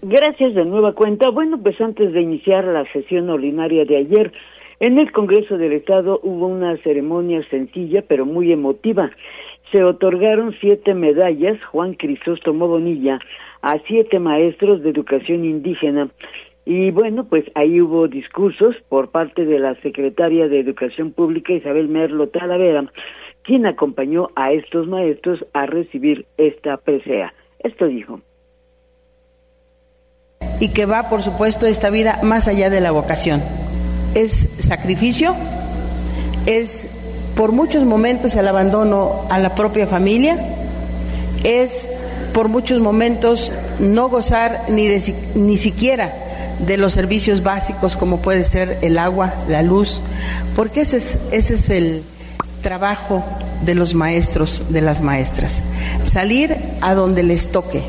Gracias 0.02 0.54
de 0.54 0.64
nueva 0.64 0.92
cuenta. 0.92 1.30
Bueno, 1.30 1.58
pues 1.60 1.80
antes 1.80 2.12
de 2.12 2.20
iniciar 2.20 2.64
la 2.66 2.84
sesión 2.92 3.28
ordinaria 3.30 3.84
de 3.84 3.96
ayer, 3.96 4.32
en 4.78 4.98
el 4.98 5.10
Congreso 5.10 5.56
del 5.56 5.72
Estado 5.72 6.20
hubo 6.22 6.46
una 6.46 6.76
ceremonia 6.82 7.42
sencilla 7.48 8.04
pero 8.06 8.26
muy 8.26 8.52
emotiva 8.52 9.10
se 9.72 9.82
otorgaron 9.82 10.54
siete 10.60 10.94
medallas 10.94 11.62
Juan 11.72 11.94
Crisóstomo 11.94 12.68
Bonilla 12.68 13.18
a 13.62 13.78
siete 13.86 14.18
maestros 14.18 14.82
de 14.82 14.90
educación 14.90 15.44
indígena. 15.44 16.08
Y 16.64 16.90
bueno, 16.90 17.24
pues 17.24 17.44
ahí 17.54 17.80
hubo 17.80 18.08
discursos 18.08 18.74
por 18.88 19.10
parte 19.10 19.44
de 19.44 19.58
la 19.58 19.74
secretaria 19.82 20.48
de 20.48 20.60
Educación 20.60 21.12
Pública 21.12 21.52
Isabel 21.52 21.88
Merlo 21.88 22.28
Talavera, 22.28 22.90
quien 23.42 23.66
acompañó 23.66 24.30
a 24.34 24.52
estos 24.52 24.88
maestros 24.88 25.44
a 25.52 25.66
recibir 25.66 26.26
esta 26.36 26.76
presea. 26.76 27.32
Esto 27.60 27.86
dijo. 27.86 28.20
Y 30.60 30.72
que 30.72 30.86
va, 30.86 31.08
por 31.08 31.22
supuesto, 31.22 31.66
esta 31.66 31.90
vida 31.90 32.18
más 32.22 32.48
allá 32.48 32.70
de 32.70 32.80
la 32.80 32.90
vocación. 32.90 33.40
Es 34.14 34.48
sacrificio, 34.58 35.34
es 36.46 36.95
por 37.36 37.52
muchos 37.52 37.84
momentos 37.84 38.34
el 38.34 38.48
abandono 38.48 39.26
a 39.30 39.38
la 39.38 39.54
propia 39.54 39.86
familia, 39.86 40.38
es 41.44 41.88
por 42.32 42.48
muchos 42.48 42.80
momentos 42.80 43.52
no 43.78 44.08
gozar 44.08 44.62
ni, 44.68 44.88
ni 45.34 45.56
siquiera 45.58 46.12
de 46.66 46.78
los 46.78 46.94
servicios 46.94 47.42
básicos 47.42 47.94
como 47.94 48.22
puede 48.22 48.44
ser 48.44 48.78
el 48.82 48.98
agua, 48.98 49.34
la 49.48 49.62
luz, 49.62 50.00
porque 50.56 50.80
ese 50.80 50.96
es, 50.96 51.18
ese 51.30 51.54
es 51.54 51.70
el 51.70 52.02
trabajo 52.62 53.22
de 53.64 53.74
los 53.74 53.94
maestros, 53.94 54.72
de 54.72 54.80
las 54.80 55.02
maestras, 55.02 55.60
salir 56.04 56.54
a 56.80 56.94
donde 56.94 57.22
les 57.22 57.52
toque. 57.52 57.82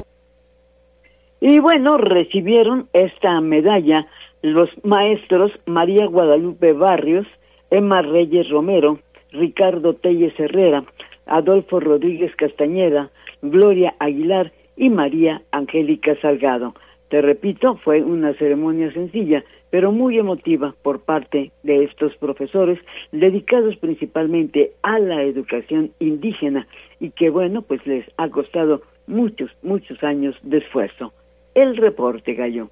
Y 1.39 1.59
bueno, 1.59 1.97
recibieron 1.97 2.89
esta 2.93 3.39
medalla 3.39 4.07
los 4.41 4.69
maestros 4.83 5.51
María 5.65 6.05
Guadalupe 6.07 6.73
Barrios, 6.73 7.25
Emma 7.69 8.01
Reyes 8.01 8.49
Romero, 8.49 8.99
Ricardo 9.31 9.93
Telles 9.93 10.37
Herrera, 10.39 10.83
Adolfo 11.25 11.79
Rodríguez 11.79 12.35
Castañeda, 12.35 13.11
Gloria 13.41 13.95
Aguilar 13.99 14.51
y 14.75 14.89
María 14.89 15.41
Angélica 15.51 16.15
Salgado. 16.21 16.73
Te 17.09 17.21
repito, 17.21 17.77
fue 17.77 18.03
una 18.03 18.33
ceremonia 18.33 18.91
sencilla, 18.91 19.43
pero 19.69 19.91
muy 19.91 20.17
emotiva 20.17 20.75
por 20.81 21.01
parte 21.01 21.51
de 21.63 21.83
estos 21.83 22.15
profesores 22.17 22.79
dedicados 23.11 23.75
principalmente 23.77 24.71
a 24.83 24.99
la 24.99 25.23
educación 25.23 25.91
indígena 25.99 26.67
y 26.99 27.11
que 27.11 27.29
bueno, 27.29 27.61
pues 27.61 27.85
les 27.85 28.05
ha 28.17 28.29
costado 28.29 28.81
muchos, 29.07 29.51
muchos 29.61 30.01
años 30.03 30.35
de 30.43 30.57
esfuerzo. 30.57 31.13
El 31.55 31.77
reporte, 31.77 32.33
Gallo. 32.33 32.69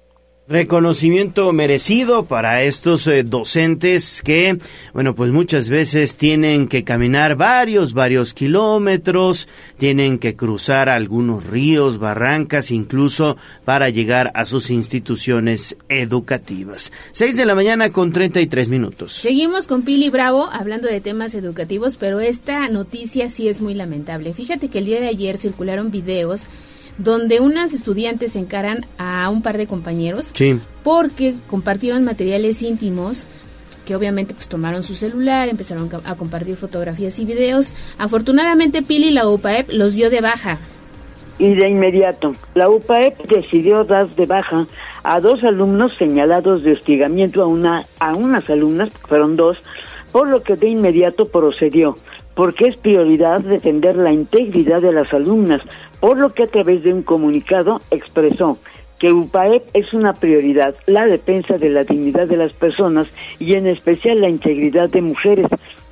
Reconocimiento 0.48 1.52
merecido 1.52 2.26
para 2.26 2.62
estos 2.62 3.08
eh, 3.08 3.24
docentes 3.24 4.22
que, 4.22 4.56
bueno, 4.94 5.12
pues 5.16 5.32
muchas 5.32 5.68
veces 5.68 6.16
tienen 6.16 6.68
que 6.68 6.84
caminar 6.84 7.34
varios, 7.34 7.94
varios 7.94 8.32
kilómetros, 8.32 9.48
tienen 9.76 10.20
que 10.20 10.36
cruzar 10.36 10.88
algunos 10.88 11.44
ríos, 11.48 11.98
barrancas, 11.98 12.70
incluso 12.70 13.36
para 13.64 13.88
llegar 13.88 14.30
a 14.36 14.46
sus 14.46 14.70
instituciones 14.70 15.76
educativas. 15.88 16.92
Seis 17.10 17.36
de 17.36 17.44
la 17.44 17.56
mañana 17.56 17.90
con 17.90 18.12
treinta 18.12 18.40
y 18.40 18.46
tres 18.46 18.68
minutos. 18.68 19.14
Seguimos 19.14 19.66
con 19.66 19.82
Pili 19.82 20.10
Bravo 20.10 20.48
hablando 20.52 20.86
de 20.86 21.00
temas 21.00 21.34
educativos, 21.34 21.96
pero 21.96 22.20
esta 22.20 22.68
noticia 22.68 23.30
sí 23.30 23.48
es 23.48 23.60
muy 23.60 23.74
lamentable. 23.74 24.32
Fíjate 24.32 24.68
que 24.68 24.78
el 24.78 24.84
día 24.84 25.00
de 25.00 25.08
ayer 25.08 25.38
circularon 25.38 25.90
videos 25.90 26.44
donde 26.98 27.40
unas 27.40 27.72
estudiantes 27.74 28.36
encaran 28.36 28.86
a 28.98 29.28
un 29.30 29.42
par 29.42 29.56
de 29.58 29.66
compañeros 29.66 30.32
porque 30.82 31.34
compartieron 31.48 32.04
materiales 32.04 32.62
íntimos 32.62 33.26
que 33.86 33.94
obviamente 33.94 34.34
pues 34.34 34.48
tomaron 34.48 34.82
su 34.82 34.94
celular, 34.94 35.48
empezaron 35.48 35.88
a 36.04 36.16
compartir 36.16 36.56
fotografías 36.56 37.18
y 37.18 37.24
videos. 37.24 37.72
Afortunadamente 37.98 38.82
Pili 38.82 39.08
y 39.08 39.12
la 39.12 39.28
UPAEP 39.28 39.70
los 39.70 39.94
dio 39.94 40.10
de 40.10 40.20
baja. 40.20 40.58
Y 41.38 41.54
de 41.54 41.68
inmediato, 41.68 42.32
la 42.54 42.68
UPAEP 42.68 43.26
decidió 43.28 43.84
dar 43.84 44.08
de 44.16 44.26
baja 44.26 44.66
a 45.04 45.20
dos 45.20 45.44
alumnos 45.44 45.94
señalados 45.96 46.62
de 46.62 46.72
hostigamiento 46.72 47.42
a 47.42 47.46
una 47.46 47.86
a 48.00 48.14
unas 48.16 48.50
alumnas, 48.50 48.90
fueron 49.06 49.36
dos, 49.36 49.58
por 50.10 50.28
lo 50.28 50.42
que 50.42 50.56
de 50.56 50.68
inmediato 50.68 51.26
procedió 51.26 51.96
porque 52.36 52.68
es 52.68 52.76
prioridad 52.76 53.40
defender 53.40 53.96
la 53.96 54.12
integridad 54.12 54.82
de 54.82 54.92
las 54.92 55.12
alumnas, 55.12 55.62
por 55.98 56.18
lo 56.18 56.34
que 56.34 56.44
a 56.44 56.46
través 56.46 56.84
de 56.84 56.92
un 56.92 57.02
comunicado 57.02 57.80
expresó 57.90 58.58
que 58.98 59.10
UPAEP 59.10 59.64
es 59.72 59.92
una 59.94 60.12
prioridad, 60.12 60.74
la 60.86 61.06
defensa 61.06 61.54
de 61.54 61.70
la 61.70 61.84
dignidad 61.84 62.28
de 62.28 62.36
las 62.36 62.52
personas 62.52 63.08
y 63.38 63.54
en 63.54 63.66
especial 63.66 64.20
la 64.20 64.28
integridad 64.28 64.90
de 64.90 65.00
mujeres. 65.00 65.46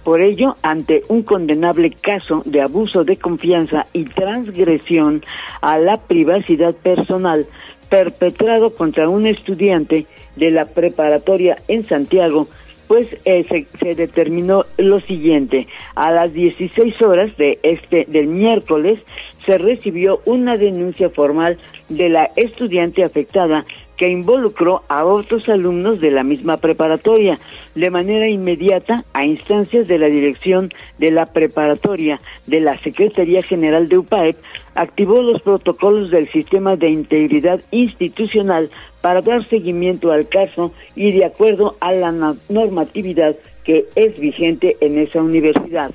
Por 0.05 0.21
ello, 0.21 0.55
ante 0.63 1.03
un 1.09 1.23
condenable 1.23 1.91
caso 1.91 2.43
de 2.45 2.61
abuso 2.61 3.05
de 3.05 3.17
confianza 3.17 3.87
y 3.95 4.05
transgresión 4.05 5.23
a 5.63 5.79
la 5.79 5.97
privacidad 5.97 6.75
personal 6.75 7.47
perpetrado 7.89 8.75
contra 8.75 9.09
un 9.09 9.27
estudiante 9.27 10.07
de 10.37 10.51
la 10.51 10.67
preparatoria 10.67 11.57
en 11.69 11.85
Santiago, 11.85 12.49
pues 12.87 13.09
eh, 13.25 13.45
se, 13.49 13.67
se, 13.79 13.95
determinó 13.95 14.65
lo 14.77 15.01
siguiente. 15.01 15.67
A 15.95 16.11
las 16.11 16.33
16 16.33 17.01
horas 17.03 17.37
de 17.37 17.59
este 17.63 18.05
del 18.09 18.27
miércoles 18.27 18.99
se 19.47 19.59
recibió 19.59 20.21
una 20.25 20.57
denuncia 20.57 21.11
formal 21.11 21.59
de 21.89 22.09
la 22.09 22.31
estudiante 22.37 23.05
afectada 23.05 23.65
que 23.97 24.09
involucró 24.09 24.83
a 24.89 25.05
otros 25.05 25.49
alumnos 25.49 26.01
de 26.01 26.11
la 26.11 26.23
misma 26.23 26.57
preparatoria 26.57 27.39
de 27.75 27.91
manera 27.91 28.29
inmediata 28.29 29.05
a 29.13 29.25
instancias 29.25 29.89
de 29.89 29.99
la 29.99 30.07
dirección 30.07 30.73
de 30.99 31.11
la 31.11 31.27
preparatoria 31.27 32.19
de 32.47 32.61
la 32.61 32.79
Secretaría 32.79 33.43
General 33.43 33.89
de 33.89 33.99
UPAEP 33.99 34.37
activó 34.75 35.23
los 35.23 35.41
protocolos 35.43 36.11
del 36.11 36.29
sistema 36.31 36.77
de 36.77 36.91
integridad 36.91 37.61
institucional 37.71 38.71
para 39.01 39.21
dar 39.21 39.47
seguimiento 39.47 40.13
al 40.13 40.29
caso 40.29 40.73
y 40.97 41.13
de 41.13 41.25
acuerdo 41.25 41.77
a 41.81 41.93
la 41.93 42.13
normatividad 42.49 43.37
que 43.65 43.87
es 43.95 44.19
vigente 44.19 44.77
en 44.81 44.99
esa 44.99 45.23
universidad. 45.23 45.91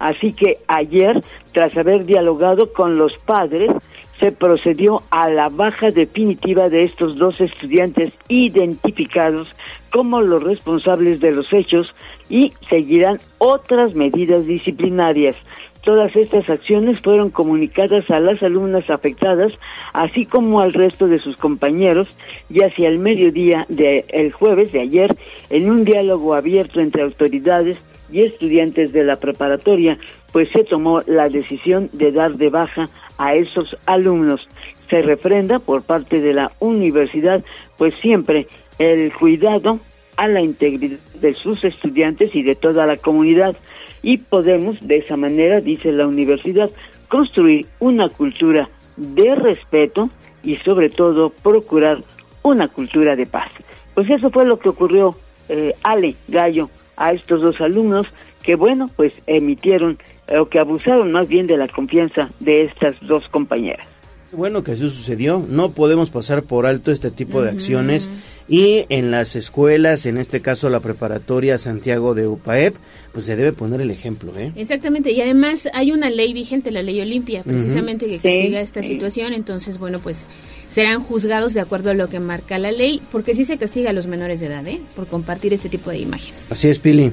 Así 0.00 0.32
que 0.32 0.56
ayer, 0.66 1.22
tras 1.52 1.76
haber 1.76 2.06
dialogado 2.06 2.72
con 2.72 2.98
los 2.98 3.16
padres, 3.18 3.70
se 4.18 4.32
procedió 4.32 5.02
a 5.10 5.30
la 5.30 5.48
baja 5.48 5.90
definitiva 5.90 6.68
de 6.68 6.82
estos 6.82 7.16
dos 7.16 7.40
estudiantes 7.40 8.12
identificados 8.28 9.54
como 9.90 10.20
los 10.20 10.42
responsables 10.42 11.20
de 11.20 11.32
los 11.32 11.52
hechos 11.52 11.94
y 12.28 12.52
seguirán 12.68 13.18
otras 13.38 13.94
medidas 13.94 14.46
disciplinarias. 14.46 15.36
Todas 15.82 16.14
estas 16.16 16.48
acciones 16.48 17.00
fueron 17.00 17.30
comunicadas 17.30 18.10
a 18.10 18.20
las 18.20 18.42
alumnas 18.42 18.90
afectadas, 18.90 19.52
así 19.94 20.26
como 20.26 20.60
al 20.60 20.74
resto 20.74 21.08
de 21.08 21.18
sus 21.18 21.36
compañeros, 21.36 22.08
y 22.50 22.62
hacia 22.62 22.88
el 22.88 22.98
mediodía 22.98 23.64
del 23.68 24.32
jueves 24.32 24.72
de 24.72 24.80
ayer, 24.80 25.16
en 25.48 25.70
un 25.70 25.84
diálogo 25.84 26.34
abierto 26.34 26.80
entre 26.80 27.02
autoridades 27.02 27.78
y 28.12 28.22
estudiantes 28.22 28.92
de 28.92 29.04
la 29.04 29.16
preparatoria, 29.16 29.98
pues 30.32 30.48
se 30.50 30.64
tomó 30.64 31.02
la 31.06 31.28
decisión 31.28 31.90
de 31.92 32.12
dar 32.12 32.36
de 32.36 32.50
baja 32.50 32.88
a 33.18 33.34
esos 33.34 33.76
alumnos. 33.86 34.40
Se 34.88 35.02
refrenda 35.02 35.58
por 35.58 35.82
parte 35.82 36.20
de 36.20 36.32
la 36.32 36.52
universidad, 36.58 37.44
pues 37.76 37.94
siempre 38.00 38.46
el 38.78 39.12
cuidado 39.12 39.78
a 40.16 40.28
la 40.28 40.40
integridad 40.40 40.98
de 41.20 41.34
sus 41.34 41.64
estudiantes 41.64 42.34
y 42.34 42.42
de 42.42 42.54
toda 42.54 42.86
la 42.86 42.96
comunidad 42.96 43.56
y 44.02 44.18
podemos 44.18 44.76
de 44.80 44.98
esa 44.98 45.16
manera, 45.16 45.60
dice 45.60 45.92
la 45.92 46.06
universidad, 46.06 46.70
construir 47.08 47.66
una 47.78 48.08
cultura 48.08 48.68
de 48.96 49.34
respeto 49.34 50.10
y 50.42 50.56
sobre 50.58 50.88
todo 50.88 51.30
procurar 51.30 52.02
una 52.42 52.68
cultura 52.68 53.16
de 53.16 53.26
paz. 53.26 53.52
Pues 53.94 54.08
eso 54.10 54.30
fue 54.30 54.46
lo 54.46 54.58
que 54.58 54.70
ocurrió 54.70 55.14
eh, 55.48 55.74
Ale 55.82 56.14
Gallo 56.28 56.70
a 57.00 57.12
estos 57.12 57.40
dos 57.40 57.60
alumnos 57.60 58.06
que 58.42 58.54
bueno, 58.54 58.88
pues 58.94 59.12
emitieron 59.26 59.98
eh, 60.28 60.38
o 60.38 60.48
que 60.48 60.58
abusaron 60.58 61.10
más 61.10 61.28
bien 61.28 61.46
de 61.46 61.56
la 61.56 61.66
confianza 61.66 62.30
de 62.38 62.62
estas 62.62 62.94
dos 63.00 63.24
compañeras. 63.30 63.86
Bueno 64.32 64.62
que 64.62 64.72
eso 64.72 64.88
sucedió, 64.90 65.44
no 65.48 65.72
podemos 65.72 66.10
pasar 66.10 66.44
por 66.44 66.64
alto 66.64 66.92
este 66.92 67.10
tipo 67.10 67.42
de 67.42 67.50
acciones. 67.50 68.08
Y 68.48 68.84
en 68.88 69.12
las 69.12 69.36
escuelas, 69.36 70.06
en 70.06 70.18
este 70.18 70.40
caso 70.40 70.70
la 70.70 70.80
preparatoria 70.80 71.56
Santiago 71.56 72.14
de 72.14 72.26
UPAEP, 72.26 72.74
pues 73.12 73.26
se 73.26 73.36
debe 73.36 73.52
poner 73.52 73.80
el 73.80 73.92
ejemplo, 73.92 74.32
¿eh? 74.36 74.52
Exactamente, 74.56 75.12
y 75.12 75.20
además 75.20 75.68
hay 75.72 75.92
una 75.92 76.10
ley 76.10 76.32
vigente, 76.32 76.72
la 76.72 76.82
ley 76.82 77.00
Olimpia, 77.00 77.42
precisamente 77.44 78.06
que 78.06 78.18
castiga 78.18 78.60
esta 78.60 78.82
situación, 78.82 79.34
entonces, 79.34 79.78
bueno, 79.78 80.00
pues 80.00 80.26
serán 80.70 81.02
juzgados 81.02 81.52
de 81.52 81.60
acuerdo 81.60 81.90
a 81.90 81.94
lo 81.94 82.08
que 82.08 82.20
marca 82.20 82.58
la 82.58 82.72
ley, 82.72 83.02
porque 83.12 83.34
sí 83.34 83.44
se 83.44 83.58
castiga 83.58 83.90
a 83.90 83.92
los 83.92 84.06
menores 84.06 84.40
de 84.40 84.46
edad, 84.46 84.66
¿eh? 84.66 84.80
Por 84.96 85.06
compartir 85.06 85.52
este 85.52 85.68
tipo 85.68 85.90
de 85.90 85.98
imágenes. 85.98 86.50
Así 86.50 86.68
es, 86.68 86.78
Pili. 86.78 87.12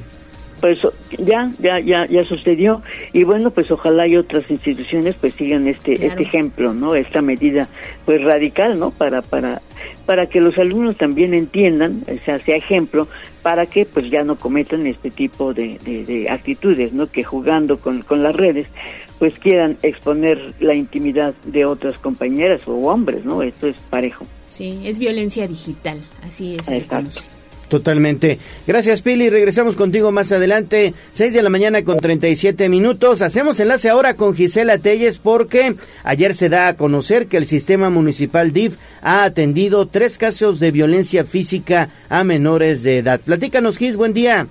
Pues 0.62 0.80
ya, 1.20 1.52
ya, 1.60 1.80
ya, 1.80 2.08
ya 2.10 2.24
sucedió 2.24 2.82
y 3.13 3.24
bueno, 3.24 3.52
pues 3.52 3.70
ojalá 3.70 4.08
y 4.08 4.15
otras 4.15 4.50
instituciones 4.50 5.13
pues 5.13 5.36
sigan 5.36 5.67
este, 5.67 5.93
este 6.04 6.24
ejemplo, 6.24 6.74
¿no? 6.74 6.96
Esta 6.96 7.22
medida 7.22 7.67
pues 8.06 8.24
radical, 8.24 8.80
¿no? 8.80 8.89
Para, 8.89 9.22
para, 9.22 9.62
para 10.08 10.26
que 10.26 10.41
los 10.41 10.58
alumnos 10.58 10.98
también 10.98 11.36
entiendan, 11.36 12.02
o 12.08 12.26
sea, 12.26 12.39
sea 12.39 12.56
ejemplo, 12.56 13.08
para 13.43 13.67
que 13.67 13.86
pues 13.86 14.10
ya 14.10 14.24
no 14.24 14.36
cometan 14.36 14.88
este 14.88 15.12
tipo 15.12 15.54
de, 15.54 15.78
de, 15.86 16.04
de 16.06 16.28
actitudes, 16.28 16.91
¿no? 16.91 17.06
Que 17.06 17.24
jugando 17.24 17.78
con, 17.78 18.02
con 18.02 18.24
las 18.24 18.36
redes 18.36 18.65
pues 19.20 19.38
quieran 19.40 19.78
exponer 19.82 20.54
la 20.60 20.76
intimidad 20.76 21.34
de 21.46 21.66
otras 21.66 21.98
compañeras 21.98 22.68
o 22.68 22.76
hombres, 22.88 23.26
¿no? 23.26 23.42
Esto 23.42 23.68
es 23.68 23.76
parejo. 23.90 24.26
Sí, 24.50 24.82
es 24.86 25.00
violencia 25.00 25.48
digital, 25.48 26.00
así 26.24 26.58
es. 26.58 26.86
conoce. 26.86 27.38
Totalmente. 27.68 28.40
Gracias, 28.66 29.02
Pili. 29.02 29.30
Regresamos 29.30 29.76
contigo 29.76 30.12
más 30.12 30.32
adelante. 30.32 30.94
6 31.12 31.34
de 31.34 31.42
la 31.42 31.50
mañana 31.50 31.84
con 31.84 31.98
37 31.98 32.70
minutos. 32.70 33.22
Hacemos 33.22 33.60
enlace 33.60 33.90
ahora 33.90 34.14
con 34.14 34.36
Gisela 34.36 34.78
Telles 34.78 35.20
porque 35.20 35.76
ayer 36.04 36.34
se 36.34 36.48
da 36.48 36.70
a 36.70 36.78
conocer 36.78 37.28
que 37.28 37.38
el 37.38 37.46
sistema 37.46 37.90
municipal 37.90 38.54
DIF 38.54 38.78
ha 39.02 39.26
atendido 39.26 39.88
tres 39.88 40.18
casos 40.18 40.60
de 40.60 40.72
violencia 40.72 41.26
física 41.26 41.90
a 42.08 42.24
menores 42.24 42.84
de 42.84 43.00
edad. 43.00 43.20
Platícanos, 43.20 43.78
Gis. 43.78 43.98
Buen 43.98 44.14
día. 44.14 44.48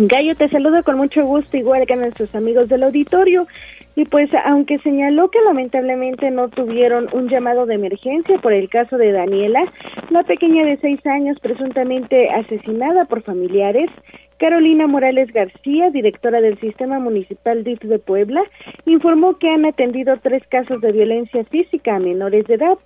Gallo, 0.00 0.36
te 0.36 0.48
saludo 0.48 0.84
con 0.84 0.96
mucho 0.96 1.22
gusto, 1.22 1.56
igual 1.56 1.84
que 1.84 1.94
a 1.94 1.96
nuestros 1.96 2.32
amigos 2.32 2.68
del 2.68 2.84
auditorio. 2.84 3.48
Y 3.96 4.04
pues, 4.04 4.30
aunque 4.44 4.78
señaló 4.78 5.28
que 5.28 5.40
lamentablemente 5.40 6.30
no 6.30 6.48
tuvieron 6.50 7.08
un 7.12 7.28
llamado 7.28 7.66
de 7.66 7.74
emergencia 7.74 8.38
por 8.38 8.52
el 8.52 8.68
caso 8.68 8.96
de 8.96 9.10
Daniela, 9.10 9.60
la 10.10 10.22
pequeña 10.22 10.64
de 10.64 10.76
seis 10.76 11.04
años 11.04 11.36
presuntamente 11.40 12.30
asesinada 12.30 13.06
por 13.06 13.22
familiares, 13.22 13.90
Carolina 14.38 14.86
Morales 14.86 15.32
García, 15.32 15.90
directora 15.90 16.40
del 16.40 16.60
Sistema 16.60 17.00
Municipal 17.00 17.64
DIF 17.64 17.80
de 17.80 17.98
Puebla, 17.98 18.44
informó 18.86 19.36
que 19.38 19.50
han 19.50 19.66
atendido 19.66 20.16
tres 20.22 20.44
casos 20.46 20.80
de 20.80 20.92
violencia 20.92 21.42
física 21.46 21.96
a 21.96 21.98
menores 21.98 22.46
de 22.46 22.54
edad 22.54 22.78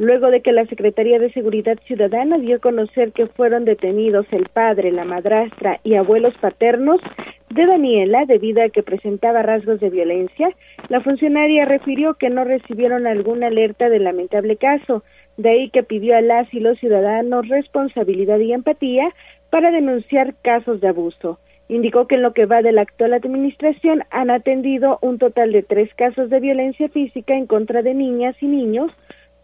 luego 0.00 0.30
de 0.30 0.40
que 0.40 0.52
la 0.52 0.64
Secretaría 0.64 1.18
de 1.18 1.30
Seguridad 1.30 1.78
Ciudadana 1.86 2.38
dio 2.38 2.56
a 2.56 2.60
conocer 2.60 3.12
que 3.12 3.26
fueron 3.26 3.66
detenidos 3.66 4.24
el 4.30 4.48
padre, 4.48 4.92
la 4.92 5.04
madrastra 5.04 5.78
y 5.84 5.94
abuelos 5.94 6.32
paternos 6.40 7.02
de 7.50 7.66
Daniela 7.66 8.24
debido 8.24 8.62
a 8.62 8.70
que 8.70 8.82
presentaba 8.82 9.42
rasgos 9.42 9.78
de 9.78 9.90
violencia, 9.90 10.48
la 10.88 11.02
funcionaria 11.02 11.66
refirió 11.66 12.14
que 12.14 12.30
no 12.30 12.44
recibieron 12.44 13.06
alguna 13.06 13.48
alerta 13.48 13.90
del 13.90 14.04
lamentable 14.04 14.56
caso, 14.56 15.04
de 15.36 15.50
ahí 15.50 15.68
que 15.68 15.82
pidió 15.82 16.16
a 16.16 16.22
las 16.22 16.52
y 16.54 16.60
los 16.60 16.78
ciudadanos 16.78 17.48
responsabilidad 17.48 18.38
y 18.38 18.54
empatía 18.54 19.12
para 19.50 19.70
denunciar 19.70 20.34
casos 20.42 20.80
de 20.80 20.88
abuso. 20.88 21.40
Indicó 21.68 22.06
que 22.06 22.14
en 22.14 22.22
lo 22.22 22.32
que 22.32 22.46
va 22.46 22.62
de 22.62 22.72
la 22.72 22.82
actual 22.82 23.12
administración 23.12 24.02
han 24.10 24.30
atendido 24.30 24.98
un 25.02 25.18
total 25.18 25.52
de 25.52 25.62
tres 25.62 25.92
casos 25.94 26.30
de 26.30 26.40
violencia 26.40 26.88
física 26.88 27.34
en 27.34 27.46
contra 27.46 27.82
de 27.82 27.92
niñas 27.92 28.34
y 28.40 28.46
niños, 28.46 28.90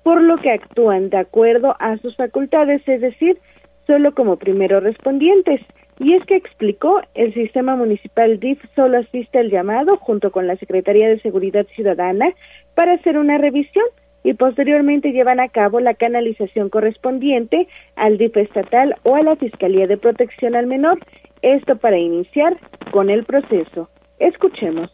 por 0.07 0.23
lo 0.23 0.37
que 0.37 0.53
actúan 0.53 1.11
de 1.11 1.16
acuerdo 1.16 1.75
a 1.81 1.97
sus 1.97 2.14
facultades, 2.14 2.81
es 2.87 3.01
decir, 3.01 3.40
solo 3.88 4.14
como 4.14 4.37
primeros 4.37 4.85
respondientes. 4.85 5.61
Y 5.99 6.14
es 6.14 6.25
que 6.27 6.37
explicó, 6.37 7.01
el 7.14 7.35
sistema 7.35 7.75
municipal 7.75 8.38
DIF 8.38 8.62
solo 8.77 8.99
asiste 8.99 9.40
al 9.40 9.51
llamado 9.51 9.97
junto 9.97 10.31
con 10.31 10.47
la 10.47 10.55
Secretaría 10.59 11.09
de 11.09 11.19
Seguridad 11.23 11.66
Ciudadana 11.75 12.33
para 12.77 12.92
hacer 12.92 13.19
una 13.19 13.37
revisión 13.38 13.85
y 14.23 14.35
posteriormente 14.35 15.11
llevan 15.11 15.40
a 15.40 15.49
cabo 15.49 15.81
la 15.81 15.95
canalización 15.95 16.69
correspondiente 16.69 17.66
al 17.97 18.16
DIF 18.16 18.37
estatal 18.37 18.95
o 19.03 19.16
a 19.16 19.25
la 19.25 19.35
Fiscalía 19.35 19.88
de 19.88 19.97
Protección 19.97 20.55
al 20.55 20.69
Menor, 20.69 21.01
esto 21.42 21.75
para 21.79 21.99
iniciar 21.99 22.57
con 22.92 23.11
el 23.11 23.25
proceso. 23.25 23.90
Escuchemos. 24.21 24.88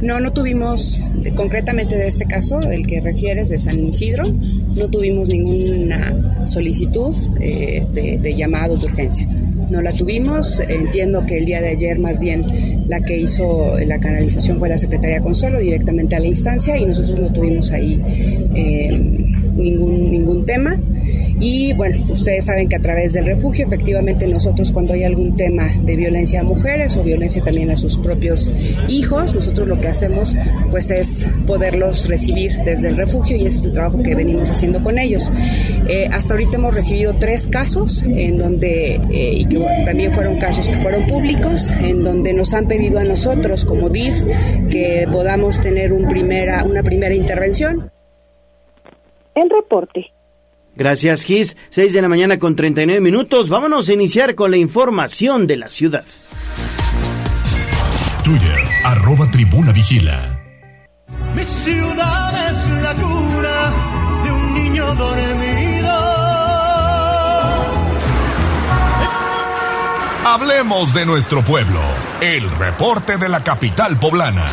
No, 0.00 0.18
no 0.18 0.32
tuvimos, 0.32 1.12
concretamente 1.36 1.96
de 1.96 2.08
este 2.08 2.24
caso, 2.24 2.58
del 2.58 2.86
que 2.86 3.00
refieres, 3.00 3.48
de 3.50 3.58
San 3.58 3.84
Isidro, 3.84 4.24
no 4.28 4.88
tuvimos 4.88 5.28
ninguna 5.28 6.44
solicitud 6.46 7.14
eh, 7.40 7.86
de, 7.92 8.34
llamado 8.34 8.76
de 8.76 8.86
urgencia. 8.86 9.26
No 9.70 9.80
la 9.80 9.92
tuvimos, 9.92 10.60
entiendo 10.68 11.24
que 11.24 11.38
el 11.38 11.46
día 11.46 11.60
de 11.60 11.70
ayer 11.70 11.98
más 11.98 12.20
bien 12.20 12.44
la 12.88 13.00
que 13.00 13.18
hizo 13.18 13.78
la 13.78 13.98
canalización 14.00 14.58
fue 14.58 14.68
la 14.68 14.76
Secretaría 14.76 15.20
Consuelo 15.20 15.60
directamente 15.60 16.16
a 16.16 16.20
la 16.20 16.26
instancia 16.26 16.76
y 16.76 16.84
nosotros 16.84 17.18
no 17.20 17.32
tuvimos 17.32 17.70
ahí 17.70 18.02
eh, 18.54 18.98
ningún, 19.56 20.10
ningún 20.10 20.44
tema. 20.44 20.78
Y 21.40 21.72
bueno, 21.72 22.04
ustedes 22.08 22.44
saben 22.44 22.68
que 22.68 22.76
a 22.76 22.80
través 22.80 23.14
del 23.14 23.26
refugio, 23.26 23.66
efectivamente 23.66 24.28
nosotros 24.28 24.70
cuando 24.70 24.94
hay 24.94 25.02
algún 25.02 25.34
tema 25.34 25.68
de 25.82 25.96
violencia 25.96 26.40
a 26.40 26.44
mujeres 26.44 26.96
o 26.96 27.02
violencia 27.02 27.42
también 27.42 27.68
a 27.70 27.76
sus 27.76 27.98
propios 27.98 28.52
hijos, 28.88 29.34
nosotros 29.34 29.66
lo 29.72 29.80
que 29.80 29.88
hacemos 29.88 30.34
pues 30.70 30.90
es 30.90 31.26
poderlos 31.46 32.06
recibir 32.08 32.52
desde 32.64 32.88
el 32.88 32.96
refugio 32.96 33.36
y 33.36 33.46
ese 33.46 33.58
es 33.58 33.64
el 33.64 33.72
trabajo 33.72 34.02
que 34.02 34.14
venimos 34.14 34.50
haciendo 34.50 34.82
con 34.82 34.98
ellos. 34.98 35.32
Eh, 35.88 36.08
hasta 36.12 36.34
ahorita 36.34 36.56
hemos 36.56 36.74
recibido 36.74 37.16
tres 37.18 37.46
casos 37.46 38.02
en 38.02 38.36
donde, 38.36 39.00
eh, 39.10 39.32
y 39.34 39.46
que 39.46 39.58
bueno, 39.58 39.84
también 39.84 40.12
fueron 40.12 40.38
casos 40.38 40.68
que 40.68 40.76
fueron 40.76 41.06
públicos, 41.06 41.70
en 41.80 42.04
donde 42.04 42.34
nos 42.34 42.52
han 42.52 42.68
pedido 42.68 42.98
a 42.98 43.04
nosotros 43.04 43.64
como 43.64 43.88
DIF 43.88 44.22
que 44.70 45.06
podamos 45.10 45.60
tener 45.60 45.92
un 45.92 46.06
primera, 46.06 46.64
una 46.64 46.82
primera 46.82 47.14
intervención. 47.14 47.90
El 49.34 49.48
reporte. 49.48 50.06
Gracias, 50.76 51.24
Gis. 51.24 51.56
6 51.70 51.92
de 51.94 52.02
la 52.02 52.08
mañana 52.08 52.38
con 52.38 52.56
39 52.56 53.00
minutos. 53.00 53.48
Vámonos 53.48 53.88
a 53.88 53.92
iniciar 53.92 54.34
con 54.34 54.50
la 54.50 54.56
información 54.58 55.46
de 55.46 55.56
la 55.56 55.70
ciudad. 55.70 56.04
Twitter, 58.24 58.71
arroba 58.84 59.30
tribuna 59.30 59.72
vigila. 59.72 60.40
Mi 61.34 61.44
ciudad 61.44 62.50
es 62.50 62.82
la 62.82 62.94
cuna 62.94 63.72
de 64.24 64.32
un 64.32 64.54
niño 64.54 64.94
dormido. 64.94 65.92
Hablemos 70.24 70.94
de 70.94 71.06
nuestro 71.06 71.42
pueblo. 71.42 71.80
El 72.20 72.50
reporte 72.50 73.18
de 73.18 73.28
la 73.28 73.42
capital 73.42 73.98
poblana. 73.98 74.46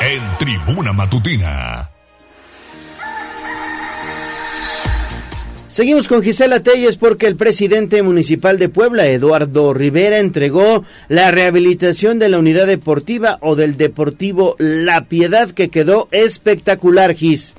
En 0.00 0.22
tribuna 0.38 0.92
matutina. 0.92 1.93
Seguimos 5.74 6.06
con 6.06 6.22
Gisela 6.22 6.62
Telles 6.62 6.96
porque 6.96 7.26
el 7.26 7.34
presidente 7.34 8.04
municipal 8.04 8.60
de 8.60 8.68
Puebla, 8.68 9.08
Eduardo 9.08 9.74
Rivera, 9.74 10.20
entregó 10.20 10.84
la 11.08 11.32
rehabilitación 11.32 12.20
de 12.20 12.28
la 12.28 12.38
unidad 12.38 12.68
deportiva 12.68 13.38
o 13.40 13.56
del 13.56 13.76
deportivo 13.76 14.54
La 14.60 15.06
Piedad 15.06 15.50
que 15.50 15.70
quedó 15.70 16.06
espectacular, 16.12 17.12
Gis. 17.14 17.56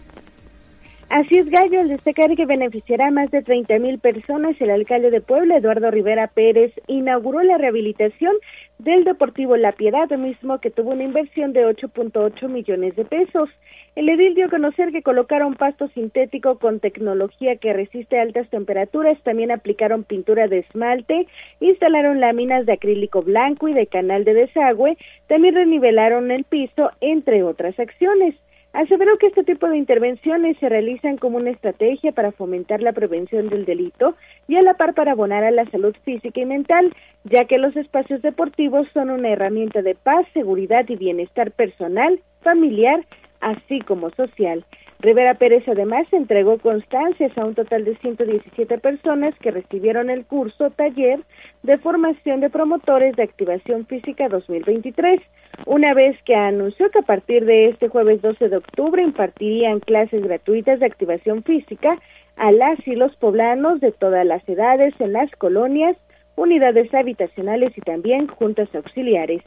Así 1.09 1.37
es, 1.37 1.49
Gallo, 1.49 1.81
al 1.81 1.89
destacar 1.89 2.33
que 2.37 2.45
beneficiará 2.45 3.07
a 3.07 3.11
más 3.11 3.29
de 3.31 3.41
30 3.41 3.79
mil 3.79 3.99
personas, 3.99 4.55
el 4.61 4.71
alcalde 4.71 5.11
de 5.11 5.19
Puebla, 5.19 5.57
Eduardo 5.57 5.91
Rivera 5.91 6.27
Pérez, 6.27 6.71
inauguró 6.87 7.43
la 7.43 7.57
rehabilitación 7.57 8.33
del 8.79 9.03
Deportivo 9.03 9.57
La 9.57 9.73
Piedad, 9.73 10.09
mismo 10.17 10.59
que 10.59 10.71
tuvo 10.71 10.91
una 10.91 11.03
inversión 11.03 11.51
de 11.51 11.65
8.8 11.65 12.47
millones 12.47 12.95
de 12.95 13.03
pesos. 13.03 13.49
El 13.95 14.09
edil 14.09 14.35
dio 14.35 14.47
a 14.47 14.49
conocer 14.49 14.91
que 14.91 15.01
colocaron 15.01 15.53
pasto 15.55 15.87
sintético 15.87 16.59
con 16.59 16.81
tecnología 16.81 17.55
que 17.55 17.71
resiste 17.71 18.19
altas 18.19 18.49
temperaturas, 18.49 19.17
también 19.23 19.51
aplicaron 19.51 20.03
pintura 20.03 20.49
de 20.49 20.59
esmalte, 20.59 21.27
instalaron 21.61 22.19
láminas 22.19 22.65
de 22.65 22.73
acrílico 22.73 23.21
blanco 23.21 23.69
y 23.69 23.73
de 23.73 23.87
canal 23.87 24.25
de 24.25 24.33
desagüe, 24.33 24.97
también 25.27 25.55
renivelaron 25.55 26.29
el 26.29 26.43
piso, 26.43 26.91
entre 26.99 27.43
otras 27.43 27.79
acciones. 27.79 28.35
Aseveró 28.73 29.17
que 29.17 29.27
este 29.27 29.45
tipo 29.45 29.69
de 29.69 29.77
intervenciones 29.77 30.57
se 30.57 30.67
realizan 30.67 31.15
como 31.15 31.37
una 31.37 31.51
estrategia 31.51 32.11
para 32.11 32.33
fomentar 32.33 32.81
la 32.81 32.91
prevención 32.91 33.47
del 33.47 33.63
delito 33.63 34.17
y 34.49 34.57
a 34.57 34.61
la 34.61 34.73
par 34.73 34.93
para 34.93 35.13
abonar 35.13 35.45
a 35.45 35.51
la 35.51 35.63
salud 35.71 35.95
física 36.03 36.41
y 36.41 36.45
mental, 36.45 36.93
ya 37.23 37.45
que 37.45 37.57
los 37.57 37.73
espacios 37.77 38.21
deportivos 38.21 38.89
son 38.93 39.11
una 39.11 39.29
herramienta 39.29 39.81
de 39.81 39.95
paz, 39.95 40.27
seguridad 40.33 40.83
y 40.89 40.97
bienestar 40.97 41.51
personal, 41.51 42.19
familiar, 42.41 42.99
así 43.45 43.79
como 43.81 44.09
social. 44.11 44.65
Rivera 44.99 45.35
Pérez 45.35 45.63
además 45.67 46.07
entregó 46.11 46.57
constancias 46.57 47.37
a 47.37 47.45
un 47.45 47.53
total 47.53 47.85
de 47.85 47.95
117 47.97 48.79
personas 48.79 49.35
que 49.39 49.51
recibieron 49.51 50.09
el 50.09 50.25
curso 50.25 50.71
taller 50.71 51.19
de 51.61 51.77
formación 51.77 52.39
de 52.39 52.49
promotores 52.49 53.15
de 53.15 53.23
activación 53.23 53.85
física 53.85 54.29
2023, 54.29 55.21
una 55.67 55.93
vez 55.93 56.17
que 56.23 56.33
anunció 56.33 56.89
que 56.89 56.99
a 56.99 57.03
partir 57.03 57.45
de 57.45 57.69
este 57.69 57.87
jueves 57.87 58.21
12 58.23 58.49
de 58.49 58.57
octubre 58.57 59.03
impartirían 59.03 59.79
clases 59.79 60.23
gratuitas 60.23 60.79
de 60.79 60.87
activación 60.87 61.43
física 61.43 61.99
a 62.37 62.51
las 62.51 62.79
y 62.87 62.95
los 62.95 63.15
poblanos 63.17 63.79
de 63.79 63.91
todas 63.91 64.25
las 64.25 64.47
edades 64.49 64.93
en 64.99 65.13
las 65.13 65.29
colonias, 65.35 65.95
unidades 66.35 66.91
habitacionales 66.95 67.77
y 67.77 67.81
también 67.81 68.27
juntas 68.27 68.73
auxiliares. 68.73 69.43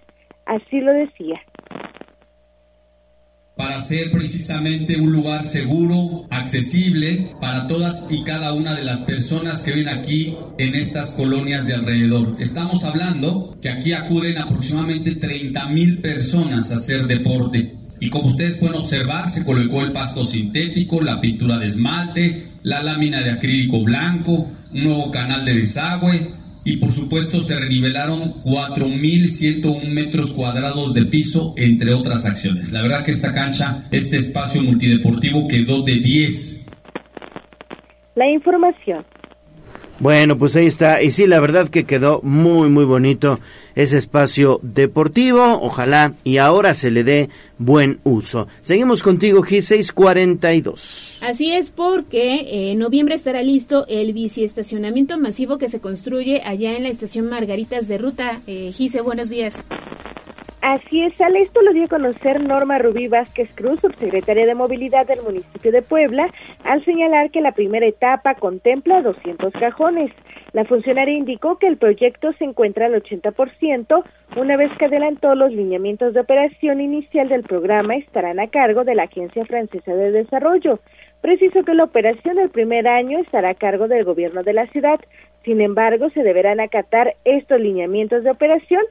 Así 0.47 0.81
lo 0.81 0.93
decía 0.93 1.41
para 3.59 3.81
ser 3.81 4.13
precisamente 4.13 5.01
un 5.01 5.13
lugar 5.13 5.45
seguro, 5.45 6.29
accesible 6.31 7.33
para 7.41 7.67
todas 7.67 8.07
y 8.09 8.23
cada 8.23 8.53
una 8.55 8.77
de 8.77 8.85
las 8.85 9.05
personas 9.05 9.63
que 9.63 9.73
viven 9.73 9.89
aquí 9.89 10.37
en 10.59 10.77
estas 10.77 11.13
colonias 11.15 11.67
de 11.67 11.75
alrededor. 11.75 12.37
Estamos 12.39 12.85
hablando 12.85 13.59
que 13.61 13.69
aquí 13.69 13.93
acuden 13.95 14.39
aproximadamente 14.39 15.17
30 15.17 15.71
mil 15.71 15.99
personas 15.99 16.71
a 16.71 16.77
hacer 16.77 17.09
deporte. 17.09 17.75
Y 17.99 18.11
como 18.11 18.29
ustedes 18.29 18.61
pueden 18.61 18.77
observar, 18.77 19.29
se 19.29 19.45
colocó 19.45 19.83
el 19.83 19.91
pasto 19.91 20.25
sintético, 20.25 21.01
la 21.01 21.21
pintura 21.21 21.59
de 21.59 21.67
esmalte, 21.67 22.53
la 22.63 22.81
lámina 22.85 23.23
de 23.23 23.33
acrílico 23.33 23.83
blanco, 23.83 24.53
un 24.73 24.85
nuevo 24.85 25.11
canal 25.11 25.45
de 25.45 25.55
desagüe, 25.55 26.31
y 26.69 26.77
por 26.77 26.93
supuesto 26.93 27.43
se 27.43 27.59
renivelaron 27.59 28.43
4.101 28.45 29.89
metros 29.89 30.35
cuadrados 30.35 30.93
de 30.93 31.07
piso, 31.07 31.55
entre 31.57 31.95
otras 31.95 32.27
acciones. 32.27 32.73
La 32.73 32.83
verdad 32.83 33.05
que 33.05 33.11
esta 33.11 33.33
cancha, 33.33 33.89
este 33.91 34.19
espacio 34.19 34.63
multideportivo 34.63 35.49
quedó 35.49 35.81
de 35.83 35.95
10. 35.95 36.67
La 38.17 38.29
información. 38.29 39.05
Bueno, 40.01 40.39
pues 40.39 40.55
ahí 40.55 40.67
está. 40.67 41.03
Y 41.03 41.11
sí, 41.11 41.27
la 41.27 41.41
verdad 41.41 41.69
que 41.69 41.85
quedó 41.85 42.21
muy, 42.23 42.69
muy 42.69 42.85
bonito 42.85 43.41
ese 43.75 43.99
espacio 43.99 44.61
deportivo. 44.63 45.61
Ojalá 45.61 46.15
y 46.23 46.39
ahora 46.39 46.75
se 46.75 46.93
le 46.93 47.03
dé 47.03 47.31
buen 47.59 47.99
uso. 48.05 48.47
Seguimos 48.61 49.03
contigo, 49.03 49.43
G642. 49.43 51.19
Así 51.21 51.53
es 51.53 51.71
porque 51.71 52.35
eh, 52.35 52.73
en 52.73 52.79
noviembre 52.79 53.17
estará 53.17 53.43
listo 53.43 53.87
el 53.89 54.13
biciestacionamiento 54.13 55.19
masivo 55.19 55.59
que 55.59 55.69
se 55.69 55.81
construye 55.81 56.43
allá 56.45 56.77
en 56.77 56.85
la 56.85 56.91
estación 56.91 57.29
Margaritas 57.29 57.89
de 57.89 57.99
Ruta. 57.99 58.41
Eh, 58.47 58.71
Gise, 58.73 59.01
buenos 59.01 59.29
días. 59.29 59.65
Así 60.61 61.03
es, 61.03 61.21
al 61.21 61.37
esto 61.37 61.63
lo 61.63 61.73
dio 61.73 61.85
a 61.85 61.89
conocer 61.89 62.43
Norma 62.43 62.79
Rubí 62.79 63.07
Vázquez 63.07 63.49
Cruz, 63.55 63.81
subsecretaria 63.81 64.45
de 64.45 64.57
Movilidad 64.57 65.07
del 65.07 65.23
municipio 65.23 65.71
de 65.71 65.83
Puebla, 65.83 66.33
al 66.65 66.85
señalar 66.85 67.31
que 67.31 67.41
la 67.41 67.53
primera 67.53 67.87
etapa 67.87 68.35
contempla 68.35 69.01
200 69.03 69.53
cajones. 69.53 70.11
La 70.53 70.65
funcionaria 70.65 71.17
indicó 71.17 71.59
que 71.59 71.69
el 71.69 71.77
proyecto 71.77 72.33
se 72.35 72.45
encuentra 72.45 72.87
al 72.87 73.01
80%, 73.01 74.03
una 74.37 74.57
vez 74.57 74.73
que 74.79 74.87
adelantó 74.87 75.35
los 75.37 75.53
lineamientos 75.53 76.13
de 76.13 76.21
operación 76.21 76.81
inicial 76.81 77.29
del 77.29 77.45
programa 77.45 77.95
estarán 77.97 78.41
a 78.41 78.49
cargo 78.49 78.83
de 78.83 78.97
la 78.97 79.05
Agencia 79.05 79.45
Francesa 79.45 79.95
de 79.95 80.11
Desarrollo. 80.11 80.81
Preciso 81.21 81.65
que 81.65 81.75
la 81.75 81.85
operación 81.85 82.37
del 82.37 82.51
primer 82.51 82.89
año 82.89 83.19
estará 83.19 83.51
a 83.51 83.55
cargo 83.55 83.89
del 83.89 84.05
gobierno 84.05 84.43
de 84.43 84.53
la 84.53 84.67
ciudad. 84.69 85.01
Sin 85.45 85.61
embargo, 85.61 86.11
se 86.11 86.23
deberán 86.23 86.61
acatar 86.61 87.15
estos 87.25 87.61
lineamientos 87.61 88.25
de 88.25 88.31
operación 88.31 88.83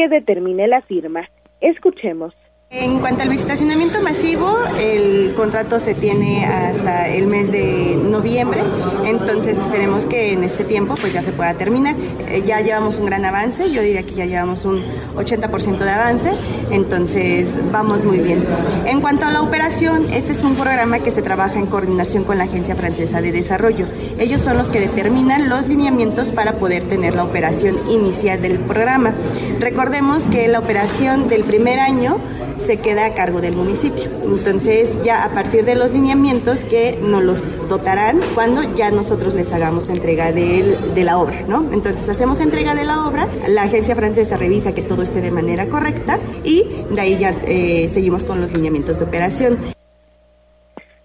que 0.00 0.08
determine 0.08 0.66
la 0.66 0.80
firma. 0.80 1.28
Escuchemos. 1.60 2.34
En 2.72 3.00
cuanto 3.00 3.22
al 3.22 3.28
visitacionamiento 3.28 4.00
masivo, 4.00 4.56
el 4.78 5.34
contrato 5.34 5.80
se 5.80 5.92
tiene 5.92 6.44
hasta 6.44 7.08
el 7.08 7.26
mes 7.26 7.50
de 7.50 7.98
noviembre, 8.00 8.60
entonces 9.04 9.58
esperemos 9.58 10.04
que 10.04 10.34
en 10.34 10.44
este 10.44 10.62
tiempo 10.62 10.94
pues 10.94 11.12
ya 11.12 11.20
se 11.20 11.32
pueda 11.32 11.52
terminar. 11.54 11.96
Eh, 12.28 12.44
ya 12.46 12.60
llevamos 12.60 12.94
un 12.94 13.06
gran 13.06 13.24
avance, 13.24 13.72
yo 13.72 13.82
diría 13.82 14.04
que 14.04 14.14
ya 14.14 14.24
llevamos 14.24 14.64
un 14.64 14.80
80% 15.16 15.78
de 15.78 15.90
avance, 15.90 16.30
entonces 16.70 17.48
vamos 17.72 18.04
muy 18.04 18.18
bien. 18.18 18.44
En 18.86 19.00
cuanto 19.00 19.26
a 19.26 19.32
la 19.32 19.42
operación, 19.42 20.06
este 20.12 20.30
es 20.30 20.44
un 20.44 20.54
programa 20.54 21.00
que 21.00 21.10
se 21.10 21.22
trabaja 21.22 21.58
en 21.58 21.66
coordinación 21.66 22.22
con 22.22 22.38
la 22.38 22.44
Agencia 22.44 22.76
Francesa 22.76 23.20
de 23.20 23.32
Desarrollo. 23.32 23.86
Ellos 24.16 24.42
son 24.42 24.56
los 24.56 24.68
que 24.68 24.78
determinan 24.78 25.48
los 25.48 25.66
lineamientos 25.66 26.28
para 26.28 26.52
poder 26.52 26.84
tener 26.84 27.16
la 27.16 27.24
operación 27.24 27.76
inicial 27.90 28.40
del 28.40 28.60
programa. 28.60 29.12
Recordemos 29.58 30.22
que 30.30 30.46
la 30.46 30.60
operación 30.60 31.28
del 31.28 31.42
primer 31.42 31.80
año 31.80 32.20
se 32.64 32.78
queda 32.78 33.06
a 33.06 33.14
cargo 33.14 33.40
del 33.40 33.54
municipio. 33.54 34.04
Entonces, 34.24 34.96
ya 35.04 35.24
a 35.24 35.30
partir 35.30 35.64
de 35.64 35.74
los 35.74 35.92
lineamientos 35.92 36.64
que 36.64 36.98
nos 37.02 37.22
los 37.22 37.68
dotarán 37.68 38.20
cuando 38.34 38.62
ya 38.76 38.90
nosotros 38.90 39.34
les 39.34 39.52
hagamos 39.52 39.88
entrega 39.88 40.32
de, 40.32 40.78
de 40.94 41.04
la 41.04 41.18
obra, 41.18 41.42
¿no? 41.48 41.72
Entonces, 41.72 42.08
hacemos 42.08 42.40
entrega 42.40 42.74
de 42.74 42.84
la 42.84 43.06
obra, 43.06 43.26
la 43.48 43.62
agencia 43.62 43.94
francesa 43.94 44.36
revisa 44.36 44.74
que 44.74 44.82
todo 44.82 45.02
esté 45.02 45.20
de 45.20 45.30
manera 45.30 45.66
correcta 45.66 46.18
y 46.44 46.64
de 46.90 47.00
ahí 47.00 47.18
ya 47.18 47.34
eh, 47.46 47.88
seguimos 47.92 48.24
con 48.24 48.40
los 48.40 48.52
lineamientos 48.52 48.98
de 48.98 49.04
operación. 49.04 49.58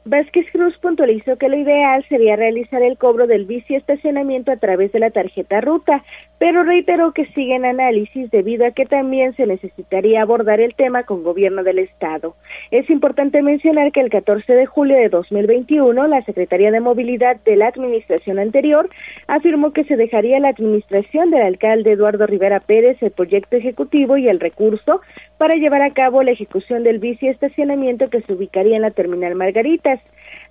Vázquez 0.07 0.45
Cruz 0.51 0.77
puntualizó 0.77 1.35
que 1.37 1.49
lo 1.49 1.57
ideal 1.57 2.05
sería 2.07 2.35
realizar 2.35 2.83
el 2.83 2.95
cobro 2.95 3.25
del 3.25 3.45
bici 3.45 3.73
estacionamiento 3.73 4.51
a 4.51 4.57
través 4.57 4.91
de 4.91 4.99
la 4.99 5.09
tarjeta 5.09 5.61
ruta, 5.61 6.03
pero 6.37 6.63
reiteró 6.63 7.13
que 7.13 7.25
sigue 7.27 7.55
en 7.55 7.65
análisis 7.65 8.29
debido 8.31 8.65
a 8.65 8.71
que 8.71 8.85
también 8.85 9.35
se 9.35 9.45
necesitaría 9.45 10.21
abordar 10.21 10.59
el 10.59 10.75
tema 10.75 11.03
con 11.03 11.23
gobierno 11.23 11.63
del 11.63 11.79
Estado. 11.79 12.35
Es 12.71 12.89
importante 12.89 13.41
mencionar 13.41 13.91
que 13.91 14.01
el 14.01 14.09
14 14.09 14.53
de 14.53 14.65
julio 14.65 14.97
de 14.97 15.09
2021 15.09 16.07
la 16.07 16.21
Secretaría 16.23 16.71
de 16.71 16.79
Movilidad 16.79 17.37
de 17.45 17.55
la 17.55 17.67
administración 17.67 18.39
anterior 18.39 18.89
afirmó 19.27 19.71
que 19.71 19.85
se 19.85 19.95
dejaría 19.95 20.39
la 20.39 20.49
administración 20.49 21.31
del 21.31 21.41
alcalde 21.41 21.93
Eduardo 21.93 22.27
Rivera 22.27 22.59
Pérez 22.59 23.01
el 23.01 23.11
proyecto 23.11 23.55
ejecutivo 23.55 24.17
y 24.17 24.27
el 24.27 24.39
recurso 24.39 25.01
para 25.37 25.55
llevar 25.55 25.81
a 25.81 25.93
cabo 25.93 26.23
la 26.23 26.31
ejecución 26.31 26.83
del 26.83 26.99
bici 26.99 27.27
estacionamiento 27.27 28.09
que 28.09 28.21
se 28.21 28.33
ubicaría 28.33 28.75
en 28.75 28.81
la 28.81 28.91
terminal 28.91 29.35
Margaritas. 29.35 29.99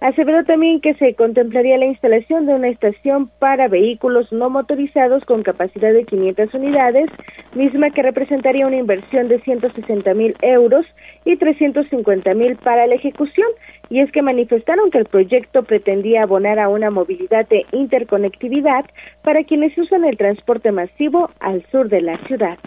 Aseveró 0.04 0.44
también 0.44 0.82
que 0.82 0.92
se 0.96 1.14
contemplaría 1.14 1.78
la 1.78 1.86
instalación 1.86 2.44
de 2.44 2.52
una 2.52 2.68
estación 2.68 3.30
para 3.38 3.68
vehículos 3.68 4.30
no 4.32 4.50
motorizados 4.50 5.24
con 5.24 5.42
capacidad 5.42 5.94
de 5.94 6.04
500 6.04 6.52
unidades, 6.52 7.08
misma 7.54 7.88
que 7.88 8.02
representaría 8.02 8.66
una 8.66 8.76
inversión 8.76 9.28
de 9.28 9.40
160 9.40 10.12
mil 10.12 10.36
euros 10.42 10.84
y 11.24 11.36
350 11.36 12.34
mil 12.34 12.56
para 12.56 12.86
la 12.86 12.96
ejecución. 12.96 13.48
Y 13.88 14.00
es 14.00 14.12
que 14.12 14.20
manifestaron 14.20 14.90
que 14.90 14.98
el 14.98 15.06
proyecto 15.06 15.62
pretendía 15.62 16.24
abonar 16.24 16.58
a 16.58 16.68
una 16.68 16.90
movilidad 16.90 17.48
de 17.48 17.64
interconectividad 17.72 18.84
para 19.22 19.42
quienes 19.44 19.76
usan 19.78 20.04
el 20.04 20.18
transporte 20.18 20.70
masivo 20.70 21.30
al 21.40 21.64
sur 21.70 21.88
de 21.88 22.02
la 22.02 22.18
ciudad. 22.26 22.58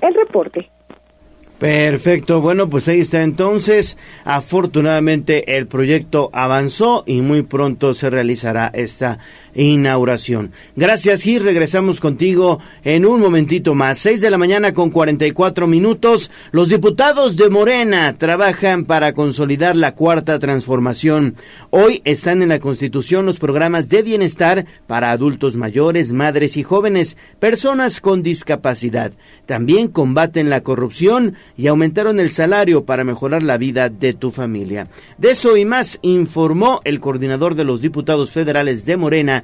El 0.00 0.14
reporte. 0.14 0.70
Perfecto, 1.64 2.42
bueno, 2.42 2.68
pues 2.68 2.88
ahí 2.88 3.00
está 3.00 3.22
entonces. 3.22 3.96
Afortunadamente 4.24 5.56
el 5.56 5.66
proyecto 5.66 6.28
avanzó 6.34 7.04
y 7.06 7.22
muy 7.22 7.40
pronto 7.40 7.94
se 7.94 8.10
realizará 8.10 8.70
esta 8.74 9.18
inauguración. 9.54 10.52
Gracias 10.76 11.22
Gil, 11.22 11.44
regresamos 11.44 12.00
contigo 12.00 12.60
en 12.82 13.06
un 13.06 13.20
momentito 13.20 13.74
más. 13.74 13.98
Seis 13.98 14.20
de 14.20 14.30
la 14.30 14.38
mañana 14.38 14.74
con 14.74 14.90
44 14.90 15.66
minutos. 15.66 16.30
Los 16.52 16.68
diputados 16.68 17.36
de 17.36 17.50
Morena 17.50 18.14
trabajan 18.14 18.84
para 18.84 19.12
consolidar 19.12 19.76
la 19.76 19.94
cuarta 19.94 20.38
transformación. 20.38 21.36
Hoy 21.70 22.02
están 22.04 22.42
en 22.42 22.48
la 22.48 22.58
Constitución 22.58 23.26
los 23.26 23.38
programas 23.38 23.88
de 23.88 24.02
bienestar 24.02 24.66
para 24.86 25.10
adultos 25.10 25.56
mayores, 25.56 26.12
madres 26.12 26.56
y 26.56 26.62
jóvenes, 26.62 27.16
personas 27.38 28.00
con 28.00 28.22
discapacidad. 28.22 29.12
También 29.46 29.88
combaten 29.88 30.50
la 30.50 30.62
corrupción 30.62 31.34
y 31.56 31.66
aumentaron 31.66 32.18
el 32.18 32.30
salario 32.30 32.84
para 32.84 33.04
mejorar 33.04 33.42
la 33.42 33.58
vida 33.58 33.88
de 33.88 34.14
tu 34.14 34.30
familia. 34.30 34.88
De 35.18 35.30
eso 35.30 35.56
y 35.56 35.64
más 35.64 35.98
informó 36.02 36.80
el 36.84 37.00
coordinador 37.00 37.54
de 37.54 37.64
los 37.64 37.80
diputados 37.80 38.30
federales 38.30 38.84
de 38.86 38.96
Morena, 38.96 39.43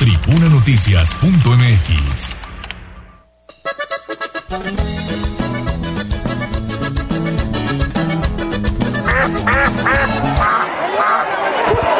tribunanoticias.mx. 0.00 2.36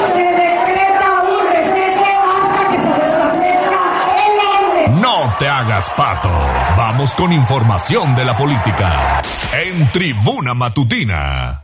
Se 0.06 0.22
decreta 0.22 1.20
un 1.28 1.44
receso 1.52 2.08
hasta 2.40 2.70
que 2.70 2.78
se 2.78 2.88
restablezca 2.94 3.82
el 4.16 4.32
orden. 4.48 4.96
No 5.02 5.34
te 5.38 5.46
hagas 5.46 5.90
pato. 5.90 6.30
Vamos 6.78 7.12
con 7.12 7.34
información 7.34 8.16
de 8.16 8.24
la 8.24 8.34
política. 8.34 9.20
En 9.52 9.92
Tribuna 9.92 10.54
Matutina. 10.54 11.59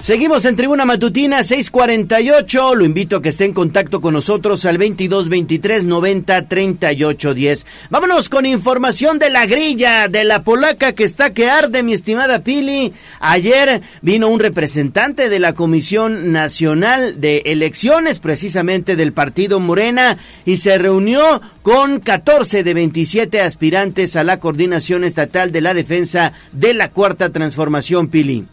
Seguimos 0.00 0.46
en 0.46 0.56
Tribuna 0.56 0.86
Matutina 0.86 1.44
648. 1.44 2.74
Lo 2.74 2.86
invito 2.86 3.16
a 3.16 3.22
que 3.22 3.28
esté 3.28 3.44
en 3.44 3.52
contacto 3.52 4.00
con 4.00 4.14
nosotros 4.14 4.64
al 4.64 4.78
22 4.78 5.28
23 5.28 5.84
90 5.84 6.48
38 6.48 7.34
10. 7.34 7.66
Vámonos 7.90 8.30
con 8.30 8.46
información 8.46 9.18
de 9.18 9.28
la 9.28 9.44
grilla 9.44 10.08
de 10.08 10.24
la 10.24 10.42
polaca 10.42 10.94
que 10.94 11.04
está 11.04 11.34
que 11.34 11.50
arde, 11.50 11.82
mi 11.82 11.92
estimada 11.92 12.42
Pili. 12.42 12.94
Ayer 13.20 13.82
vino 14.00 14.28
un 14.28 14.40
representante 14.40 15.28
de 15.28 15.38
la 15.38 15.52
Comisión 15.52 16.32
Nacional 16.32 17.20
de 17.20 17.42
Elecciones, 17.44 18.20
precisamente 18.20 18.96
del 18.96 19.12
partido 19.12 19.60
Morena, 19.60 20.16
y 20.46 20.56
se 20.56 20.78
reunió 20.78 21.42
con 21.60 22.00
14 22.00 22.62
de 22.62 22.72
27 22.72 23.42
aspirantes 23.42 24.16
a 24.16 24.24
la 24.24 24.40
coordinación 24.40 25.04
estatal 25.04 25.52
de 25.52 25.60
la 25.60 25.74
defensa 25.74 26.32
de 26.52 26.72
la 26.72 26.90
cuarta 26.90 27.28
transformación, 27.28 28.08
Pili. 28.08 28.46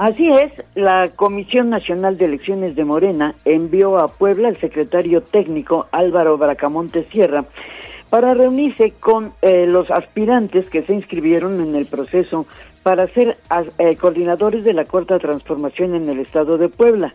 Así 0.00 0.30
es, 0.30 0.50
la 0.74 1.10
Comisión 1.10 1.68
Nacional 1.68 2.16
de 2.16 2.24
Elecciones 2.24 2.74
de 2.74 2.86
Morena 2.86 3.34
envió 3.44 3.98
a 3.98 4.08
Puebla 4.08 4.48
al 4.48 4.56
secretario 4.56 5.20
técnico 5.20 5.88
Álvaro 5.92 6.38
Bracamonte 6.38 7.04
Sierra 7.12 7.44
para 8.08 8.32
reunirse 8.32 8.94
con 8.98 9.34
eh, 9.42 9.66
los 9.66 9.90
aspirantes 9.90 10.70
que 10.70 10.80
se 10.84 10.94
inscribieron 10.94 11.60
en 11.60 11.76
el 11.76 11.84
proceso 11.84 12.46
para 12.82 13.08
ser 13.08 13.36
eh, 13.76 13.96
coordinadores 13.96 14.64
de 14.64 14.72
la 14.72 14.86
Cuarta 14.86 15.18
Transformación 15.18 15.94
en 15.94 16.08
el 16.08 16.20
Estado 16.20 16.56
de 16.56 16.70
Puebla. 16.70 17.14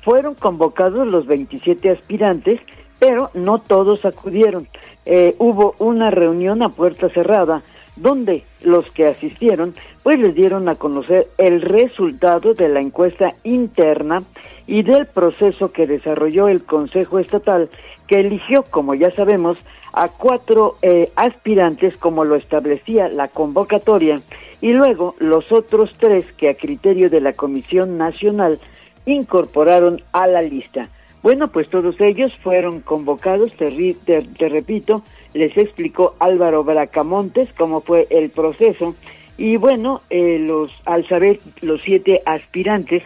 Fueron 0.00 0.34
convocados 0.34 1.06
los 1.06 1.26
27 1.26 1.90
aspirantes, 1.90 2.58
pero 2.98 3.32
no 3.34 3.58
todos 3.58 4.02
acudieron. 4.06 4.66
Eh, 5.04 5.34
hubo 5.38 5.74
una 5.78 6.10
reunión 6.10 6.62
a 6.62 6.70
puerta 6.70 7.10
cerrada 7.10 7.62
donde 7.96 8.44
los 8.62 8.90
que 8.90 9.06
asistieron 9.06 9.74
pues 10.02 10.18
les 10.18 10.34
dieron 10.34 10.68
a 10.68 10.74
conocer 10.74 11.28
el 11.38 11.60
resultado 11.62 12.54
de 12.54 12.68
la 12.68 12.80
encuesta 12.80 13.34
interna 13.44 14.22
y 14.66 14.82
del 14.82 15.06
proceso 15.06 15.72
que 15.72 15.86
desarrolló 15.86 16.48
el 16.48 16.64
Consejo 16.64 17.18
Estatal 17.18 17.68
que 18.06 18.20
eligió, 18.20 18.64
como 18.64 18.94
ya 18.94 19.10
sabemos, 19.12 19.56
a 19.92 20.08
cuatro 20.08 20.76
eh, 20.82 21.10
aspirantes 21.16 21.96
como 21.96 22.24
lo 22.24 22.34
establecía 22.34 23.08
la 23.08 23.28
convocatoria 23.28 24.20
y 24.60 24.72
luego 24.72 25.14
los 25.18 25.52
otros 25.52 25.94
tres 25.98 26.24
que 26.36 26.48
a 26.48 26.54
criterio 26.54 27.08
de 27.08 27.20
la 27.20 27.32
Comisión 27.32 27.96
Nacional 27.96 28.58
incorporaron 29.06 30.02
a 30.12 30.26
la 30.26 30.42
lista. 30.42 30.88
Bueno, 31.22 31.48
pues 31.48 31.70
todos 31.70 31.98
ellos 32.00 32.36
fueron 32.42 32.80
convocados, 32.80 33.50
te, 33.56 33.70
te 34.04 34.48
repito, 34.48 35.02
les 35.34 35.56
explicó 35.56 36.14
Álvaro 36.18 36.64
Bracamontes 36.64 37.48
cómo 37.56 37.80
fue 37.80 38.06
el 38.10 38.30
proceso 38.30 38.94
y 39.36 39.56
bueno, 39.56 40.00
eh, 40.10 40.38
los 40.38 40.72
al 40.84 41.06
saber 41.08 41.40
los 41.60 41.82
siete 41.82 42.22
aspirantes 42.24 43.02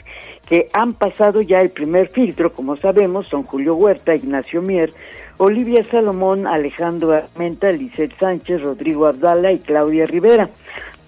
que 0.47 0.69
han 0.73 0.93
pasado 0.93 1.41
ya 1.41 1.59
el 1.59 1.71
primer 1.71 2.09
filtro, 2.09 2.53
como 2.53 2.77
sabemos, 2.77 3.29
son 3.29 3.45
Julio 3.45 3.75
Huerta, 3.75 4.15
Ignacio 4.15 4.61
Mier, 4.61 4.93
Olivia 5.39 5.83
Salomón, 5.85 6.47
Alejandro 6.47 7.13
Armenta, 7.13 7.71
Lisette 7.71 8.17
Sánchez, 8.19 8.63
Rodrigo 8.63 9.07
Abdala 9.07 9.53
y 9.53 9.59
Claudia 9.59 10.07
Rivera. 10.07 10.51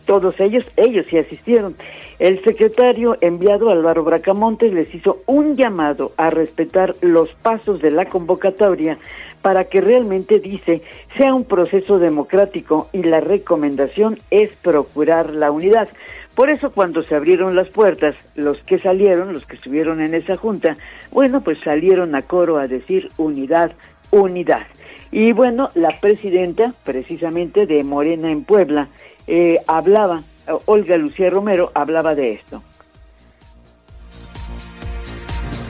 Todos 0.07 0.41
ellos, 0.41 0.65
ellos 0.77 1.07
sí 1.09 1.19
asistieron. 1.19 1.75
El 2.19 2.43
secretario 2.45 3.17
enviado 3.21 3.71
Álvaro 3.71 4.05
Bracamontes 4.05 4.73
les 4.73 4.95
hizo 4.95 5.21
un 5.27 5.57
llamado 5.57 6.13
a 6.17 6.29
respetar 6.31 6.95
los 7.01 7.31
pasos 7.43 7.81
de 7.81 7.91
la 7.91 8.07
convocatoria 8.07 8.99
para 9.43 9.65
que 9.65 9.81
realmente 9.81 10.39
dice 10.39 10.83
sea 11.17 11.35
un 11.35 11.45
proceso 11.45 11.99
democrático 11.99 12.89
y 12.93 13.03
la 13.03 13.21
recomendación 13.21 14.19
es 14.31 14.51
procurar 14.63 15.31
la 15.31 15.51
unidad. 15.51 15.89
Por 16.35 16.51
eso 16.51 16.71
cuando 16.71 17.03
se 17.03 17.15
abrieron 17.15 17.57
las 17.57 17.69
puertas, 17.69 18.15
los 18.35 18.59
que 18.63 18.79
salieron, 18.79 19.33
los 19.33 19.45
que 19.47 19.57
estuvieron 19.57 20.01
en 20.01 20.15
esa 20.15 20.37
junta, 20.37 20.77
bueno, 21.11 21.43
pues 21.43 21.59
salieron 21.65 22.15
a 22.15 22.23
coro 22.23 22.59
a 22.59 22.67
decir 22.67 23.11
unidad, 23.17 23.73
unidad. 24.11 24.67
Y 25.11 25.33
bueno, 25.33 25.71
la 25.75 25.91
presidenta 26.01 26.73
precisamente 26.85 27.67
de 27.67 27.83
Morena 27.83 28.31
en 28.31 28.45
Puebla 28.45 28.89
eh, 29.27 29.59
hablaba, 29.67 30.23
Olga 30.67 30.97
Lucía 30.97 31.31
Romero 31.31 31.73
hablaba 31.75 32.15
de 32.15 32.35
esto 32.35 32.63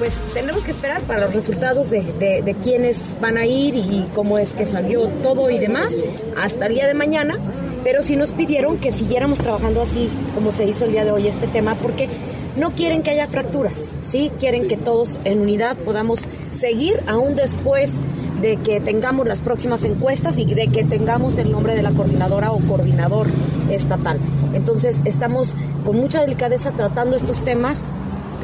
pues 0.00 0.18
tenemos 0.32 0.64
que 0.64 0.70
esperar 0.70 1.02
para 1.02 1.20
los 1.20 1.34
resultados 1.34 1.90
de, 1.90 2.00
de, 2.00 2.56
quiénes 2.64 3.18
van 3.20 3.36
a 3.36 3.44
ir 3.44 3.74
y 3.74 4.06
cómo 4.14 4.38
es 4.38 4.54
que 4.54 4.64
salió 4.64 5.06
todo 5.22 5.50
y 5.50 5.58
demás 5.58 5.94
hasta 6.42 6.66
el 6.66 6.74
día 6.74 6.86
de 6.86 6.94
mañana. 6.94 7.36
Pero 7.84 8.02
sí 8.02 8.16
nos 8.16 8.32
pidieron 8.32 8.78
que 8.78 8.92
siguiéramos 8.92 9.40
trabajando 9.40 9.82
así 9.82 10.08
como 10.34 10.52
se 10.52 10.64
hizo 10.64 10.86
el 10.86 10.92
día 10.92 11.04
de 11.04 11.12
hoy 11.12 11.26
este 11.26 11.46
tema, 11.48 11.74
porque 11.74 12.08
no 12.56 12.70
quieren 12.70 13.02
que 13.02 13.10
haya 13.10 13.26
fracturas, 13.26 13.92
¿sí? 14.02 14.30
Quieren 14.40 14.68
que 14.68 14.78
todos 14.78 15.20
en 15.24 15.40
unidad 15.40 15.76
podamos 15.76 16.26
seguir 16.48 16.98
aún 17.06 17.36
después 17.36 17.98
de 18.40 18.56
que 18.56 18.80
tengamos 18.80 19.26
las 19.26 19.42
próximas 19.42 19.84
encuestas 19.84 20.38
y 20.38 20.46
de 20.46 20.68
que 20.68 20.82
tengamos 20.82 21.36
el 21.36 21.52
nombre 21.52 21.74
de 21.74 21.82
la 21.82 21.90
coordinadora 21.90 22.52
o 22.52 22.58
coordinador 22.60 23.26
estatal. 23.70 24.18
Entonces, 24.54 25.02
estamos 25.04 25.54
con 25.84 25.96
mucha 25.96 26.22
delicadeza 26.22 26.70
tratando 26.70 27.16
estos 27.16 27.44
temas 27.44 27.84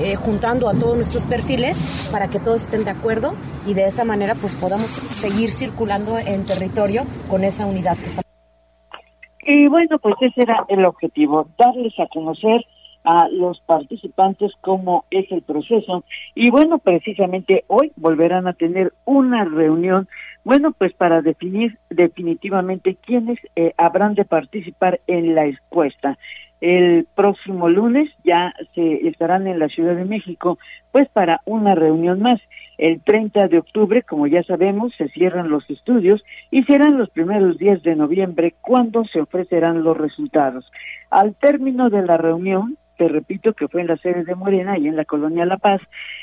eh, 0.01 0.17
juntando 0.17 0.69
a 0.69 0.75
todos 0.75 0.97
nuestros 0.97 1.25
perfiles 1.25 2.09
para 2.13 2.29
que 2.29 2.39
todos 2.39 2.63
estén 2.63 2.85
de 2.85 2.91
acuerdo 2.91 3.33
y 3.67 3.75
de 3.75 3.87
esa 3.87 4.05
manera 4.05 4.35
pues 4.35 4.57
podamos 4.57 4.91
seguir 4.91 5.51
circulando 5.51 6.19
en 6.19 6.45
territorio 6.45 7.03
con 7.29 7.45
esa 7.45 7.67
unidad 7.67 7.97
que 7.97 9.53
Y 9.53 9.69
bueno, 9.69 9.99
pues 9.99 10.15
ese 10.21 10.43
era 10.43 10.65
el 10.69 10.85
objetivo, 10.85 11.49
darles 11.59 11.99
a 11.99 12.07
conocer 12.09 12.65
a 13.07 13.29
los 13.29 13.61
participantes 13.61 14.53
cómo 14.61 15.05
es 15.11 15.31
el 15.31 15.43
proceso. 15.43 16.05
Y 16.35 16.51
bueno, 16.51 16.79
precisamente 16.79 17.65
hoy 17.69 17.93
volverán 17.97 18.49
a 18.49 18.53
tener 18.53 18.93
una 19.05 19.45
reunión, 19.45 20.09
bueno, 20.45 20.73
pues 20.73 20.93
para 20.93 21.23
definir 21.23 21.79
definitivamente 21.89 22.97
quiénes 22.97 23.39
eh, 23.55 23.73
habrán 23.79 24.15
de 24.15 24.25
participar 24.25 25.01
en 25.07 25.37
la 25.37 25.47
encuesta. 25.47 26.19
El 26.61 27.07
próximo 27.15 27.69
lunes 27.69 28.11
ya 28.25 28.55
se 28.75 29.07
estarán 29.09 29.47
en 29.47 29.59
la 29.59 29.69
Ciudad 29.69 29.95
de 29.95 30.05
México, 30.05 30.59
pues 30.91 31.09
para 31.09 31.41
una 31.45 31.75
reunión 31.75 32.21
más. 32.21 32.41
El 32.79 33.01
30 33.01 33.49
de 33.49 33.59
octubre, 33.59 34.03
como 34.03 34.27
ya 34.27 34.43
sabemos, 34.43 34.93
se 34.97 35.09
cierran 35.09 35.49
los 35.49 35.69
estudios 35.71 36.23
y 36.51 36.63
serán 36.65 36.99
los 36.99 37.09
primeros 37.11 37.59
días 37.59 37.83
de 37.83 37.97
noviembre 37.97 38.55
cuando 38.61 39.05
se 39.05 39.21
ofrecerán 39.21 39.83
los 39.83 39.97
resultados. 39.97 40.71
Al 41.11 41.35
término 41.35 41.89
de 41.89 42.03
la 42.03 42.17
reunión, 42.19 42.77
te 42.97 43.09
repito 43.09 43.53
que 43.53 43.69
fue 43.69 43.83
en 43.83 43.89
la 43.89 43.97
sede 43.99 44.25
de 44.25 44.35
Morena 44.35 44.79
y 44.79 44.89
en 44.89 44.97
la 44.97 45.05
colonia 45.05 45.45
La 45.45 45.59
Paz, 45.59 45.81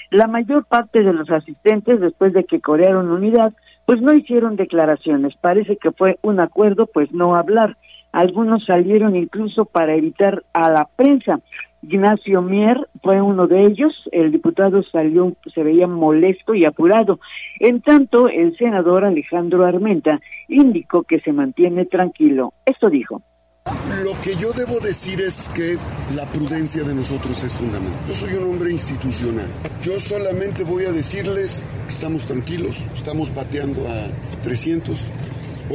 la 0.09 0.27
mayor 0.27 0.65
parte 0.65 1.03
de 1.03 1.13
los 1.13 1.29
asistentes, 1.29 1.99
después 1.99 2.34
de 2.34 2.45
que 2.45 2.61
corearon 2.61 3.11
unidad, 3.11 3.53
pues 3.86 4.01
no 4.01 4.13
hicieron 4.13 4.55
declaraciones. 4.55 5.36
Parece 5.36 5.77
que 5.77 5.91
fue 5.91 6.17
un 6.21 6.39
acuerdo, 6.39 6.88
pues 6.88 7.11
no 7.11 7.36
hablar. 7.36 7.77
Algunos 8.14 8.64
salieron 8.66 9.16
incluso 9.16 9.66
para 9.66 9.95
evitar 9.95 10.43
a 10.53 10.70
la 10.70 10.88
prensa. 10.95 11.39
Ignacio 11.82 12.41
Mier 12.41 12.78
fue 13.01 13.22
uno 13.22 13.47
de 13.47 13.66
ellos. 13.66 13.91
El 14.11 14.32
diputado 14.32 14.84
salió, 14.84 15.36
se 15.53 15.64
veía 15.64 15.88
molesto 15.88 16.53
y 16.55 16.66
apurado. 16.66 17.20
En 17.59 17.82
tanto, 17.82 18.30
el 18.30 18.55
senador 18.55 19.03
Alejandro 19.03 19.66
Armenta 19.66 20.22
indicó 20.47 21.03
que 21.03 21.20
se 21.20 21.34
mantiene 21.34 21.86
tranquilo. 21.86 22.53
Esto 22.66 22.89
dijo. 22.89 23.22
Lo 23.66 24.20
que 24.22 24.36
yo 24.36 24.51
debo 24.51 24.80
decir 24.80 25.22
es 25.22 25.49
que 25.49 25.78
la 26.16 26.30
prudencia 26.32 26.84
de 26.84 26.93
nosotros 26.93 27.43
es 27.43 27.57
fundamental. 27.57 27.99
Yo 28.07 28.14
soy 28.14 28.34
un 28.34 28.51
hombre 28.51 28.72
institucional. 28.72 29.47
Yo 29.82 29.99
solamente 29.99 30.64
voy 30.64 30.86
a 30.86 30.91
decirles 30.91 31.66
que 31.86 31.89
estamos 31.89 32.26
tranquilos, 32.26 32.86
estamos 32.93 33.30
pateando 33.30 33.88
a 33.88 34.41
300 34.41 35.11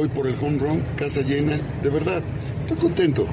Hoy 0.01 0.07
por 0.07 0.27
el 0.27 0.35
home 0.41 0.57
run, 0.59 0.81
casa 0.97 1.19
llena, 1.27 1.57
de 1.83 1.89
verdad, 1.89 2.23
estoy 2.61 2.77
contento. 2.77 3.27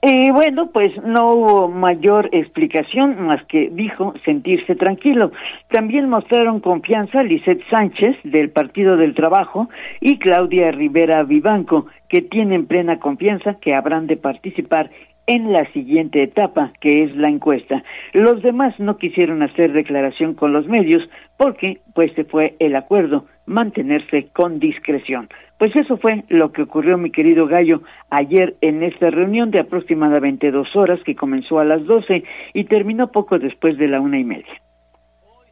Y 0.00 0.30
bueno, 0.30 0.70
pues 0.72 0.92
no 1.02 1.32
hubo 1.32 1.68
mayor 1.68 2.28
explicación 2.30 3.20
más 3.22 3.44
que 3.46 3.68
dijo 3.72 4.14
sentirse 4.24 4.76
tranquilo. 4.76 5.32
También 5.70 6.08
mostraron 6.08 6.60
confianza 6.60 7.24
Lisette 7.24 7.68
Sánchez 7.68 8.14
del 8.22 8.50
Partido 8.50 8.96
del 8.96 9.16
Trabajo 9.16 9.68
y 10.00 10.20
Claudia 10.20 10.70
Rivera 10.70 11.24
Vivanco, 11.24 11.86
que 12.08 12.22
tienen 12.22 12.66
plena 12.66 13.00
confianza 13.00 13.54
que 13.60 13.74
habrán 13.74 14.06
de 14.06 14.16
participar 14.16 14.90
en 15.26 15.52
la 15.52 15.70
siguiente 15.72 16.22
etapa, 16.22 16.72
que 16.80 17.04
es 17.04 17.14
la 17.16 17.28
encuesta. 17.28 17.82
Los 18.12 18.42
demás 18.42 18.78
no 18.78 18.96
quisieron 18.96 19.42
hacer 19.42 19.72
declaración 19.72 20.34
con 20.34 20.52
los 20.52 20.66
medios 20.66 21.08
porque, 21.36 21.80
pues, 21.94 22.12
se 22.14 22.24
fue 22.24 22.56
el 22.58 22.74
acuerdo, 22.76 23.26
mantenerse 23.46 24.28
con 24.32 24.58
discreción. 24.58 25.28
Pues 25.58 25.76
eso 25.76 25.96
fue 25.96 26.24
lo 26.28 26.50
que 26.50 26.62
ocurrió, 26.62 26.98
mi 26.98 27.12
querido 27.12 27.46
Gallo, 27.46 27.82
ayer 28.10 28.56
en 28.60 28.82
esta 28.82 29.10
reunión 29.10 29.52
de 29.52 29.60
aproximadamente 29.60 30.50
dos 30.50 30.74
horas 30.74 30.98
que 31.04 31.14
comenzó 31.14 31.60
a 31.60 31.64
las 31.64 31.84
doce 31.84 32.24
y 32.52 32.64
terminó 32.64 33.12
poco 33.12 33.38
después 33.38 33.78
de 33.78 33.86
la 33.86 34.00
una 34.00 34.18
y 34.18 34.24
media. 34.24 34.60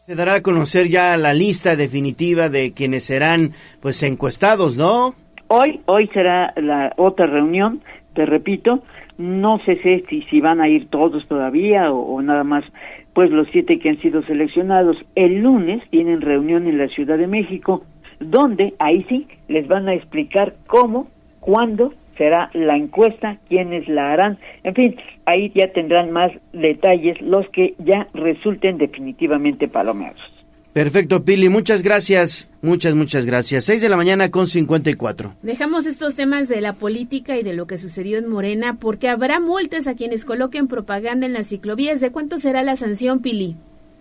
Se 0.07 0.17
dará 0.17 0.35
a 0.35 0.43
conocer 0.43 0.89
ya 0.89 1.17
la 1.17 1.33
lista 1.33 1.77
definitiva 1.77 2.49
de 2.49 2.73
quienes 2.73 3.05
serán, 3.05 3.51
pues, 3.81 4.03
encuestados, 4.03 4.77
¿no? 4.77 5.15
Hoy, 5.47 5.81
hoy 5.87 6.09
será 6.09 6.53
la 6.57 6.93
otra 6.97 7.27
reunión, 7.27 7.81
te 8.15 8.27
repito, 8.27 8.83
No 9.21 9.59
sé 9.67 10.03
si, 10.09 10.23
si 10.23 10.41
van 10.41 10.63
a 10.63 10.69
ir 10.69 10.89
todos 10.89 11.29
todavía 11.29 11.93
o, 11.93 12.15
o 12.15 12.23
nada 12.23 12.43
más 12.43 12.65
pues 13.13 13.31
los 13.31 13.49
siete 13.53 13.79
que 13.79 13.91
han 13.91 14.01
sido 14.01 14.23
seleccionados. 14.23 14.97
El 15.15 15.43
lunes 15.43 15.83
tienen 15.91 16.23
reunión 16.23 16.67
en 16.67 16.79
la 16.79 16.89
Ciudad 16.89 17.19
de 17.19 17.27
México, 17.27 17.83
donde 18.19 18.73
ahí 18.79 19.05
sí 19.11 19.29
les 19.47 19.69
van 19.69 19.91
a 19.91 19.95
explicar 19.95 20.55
cómo, 20.67 21.09
cuándo 21.41 21.93
será 22.17 22.49
la 22.55 22.77
encuesta, 22.77 23.37
quiénes 23.51 23.89
la 23.89 24.11
harán, 24.11 24.39
en 24.65 24.75
fin, 24.75 24.97
ahí 25.27 25.53
ya 25.55 25.71
tendrán 25.73 26.13
más 26.13 26.33
detalles 26.55 27.21
los 27.21 27.47
que 27.51 27.75
ya 27.79 28.09
resulten 28.15 28.79
definitivamente 28.79 29.69
palomeados. 29.69 30.40
Perfecto, 30.73 31.25
Pili, 31.25 31.49
muchas 31.49 31.83
gracias, 31.83 32.49
muchas, 32.63 32.95
muchas 32.95 33.27
gracias. 33.27 33.65
6 33.65 33.83
de 33.83 33.89
la 33.89 33.97
mañana 33.97 34.31
con 34.31 34.47
54. 34.47 35.33
Dejamos 35.43 35.85
estos 35.85 36.15
temas 36.15 36.49
de 36.49 36.61
la 36.61 36.75
política 36.75 37.37
y 37.37 37.43
de 37.43 37.55
lo 37.55 37.67
que 37.67 37.77
sucedió 37.77 38.19
en 38.19 38.29
Morena 38.29 38.77
porque 38.81 39.09
habrá 39.09 39.41
multas 39.41 39.89
a 39.89 39.97
quienes 39.97 40.25
coloquen 40.25 40.69
propaganda 40.69 41.27
en 41.27 41.33
las 41.33 41.49
ciclovías. 41.49 42.01
¿De 42.01 42.13
cuánto 42.13 42.39
será 42.39 42.63
la 42.63 42.77
sanción, 42.77 43.21
Pili? 43.21 43.57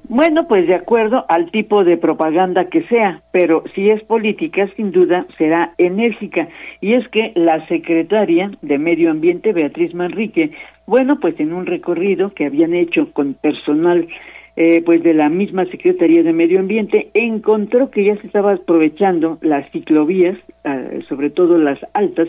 Bueno, 0.08 0.48
pues 0.48 0.68
de 0.68 0.76
acuerdo 0.76 1.26
al 1.28 1.50
tipo 1.50 1.84
de 1.84 1.98
propaganda 1.98 2.66
que 2.66 2.84
sea, 2.84 3.22
pero 3.32 3.64
si 3.74 3.90
es 3.90 4.04
política, 4.04 4.68
sin 4.76 4.92
duda 4.92 5.26
será 5.40 5.74
enérgica. 5.80 6.48
Y 6.82 6.94
es 6.94 7.08
que 7.10 7.32
la 7.36 7.68
secretaria 7.68 8.52
de 8.62 8.78
Medio 8.78 9.10
Ambiente, 9.10 9.54
Beatriz 9.54 9.94
Manrique, 9.96 10.52
bueno, 10.86 11.20
pues 11.20 11.40
en 11.40 11.52
un 11.52 11.66
recorrido 11.66 12.32
que 12.34 12.46
habían 12.46 12.74
hecho 12.74 13.12
con 13.12 13.34
personal 13.34 14.08
eh, 14.60 14.82
pues 14.86 15.02
de 15.04 15.14
la 15.14 15.30
misma 15.30 15.64
Secretaría 15.68 16.22
de 16.22 16.34
Medio 16.34 16.60
Ambiente 16.60 17.12
encontró 17.14 17.90
que 17.92 18.04
ya 18.04 18.18
se 18.18 18.28
estaba 18.28 18.52
aprovechando 18.52 19.38
las 19.40 19.72
ciclovías, 19.72 20.38
eh, 20.66 21.00
sobre 21.08 21.30
todo 21.30 21.58
las 21.58 21.80
altas, 21.94 22.28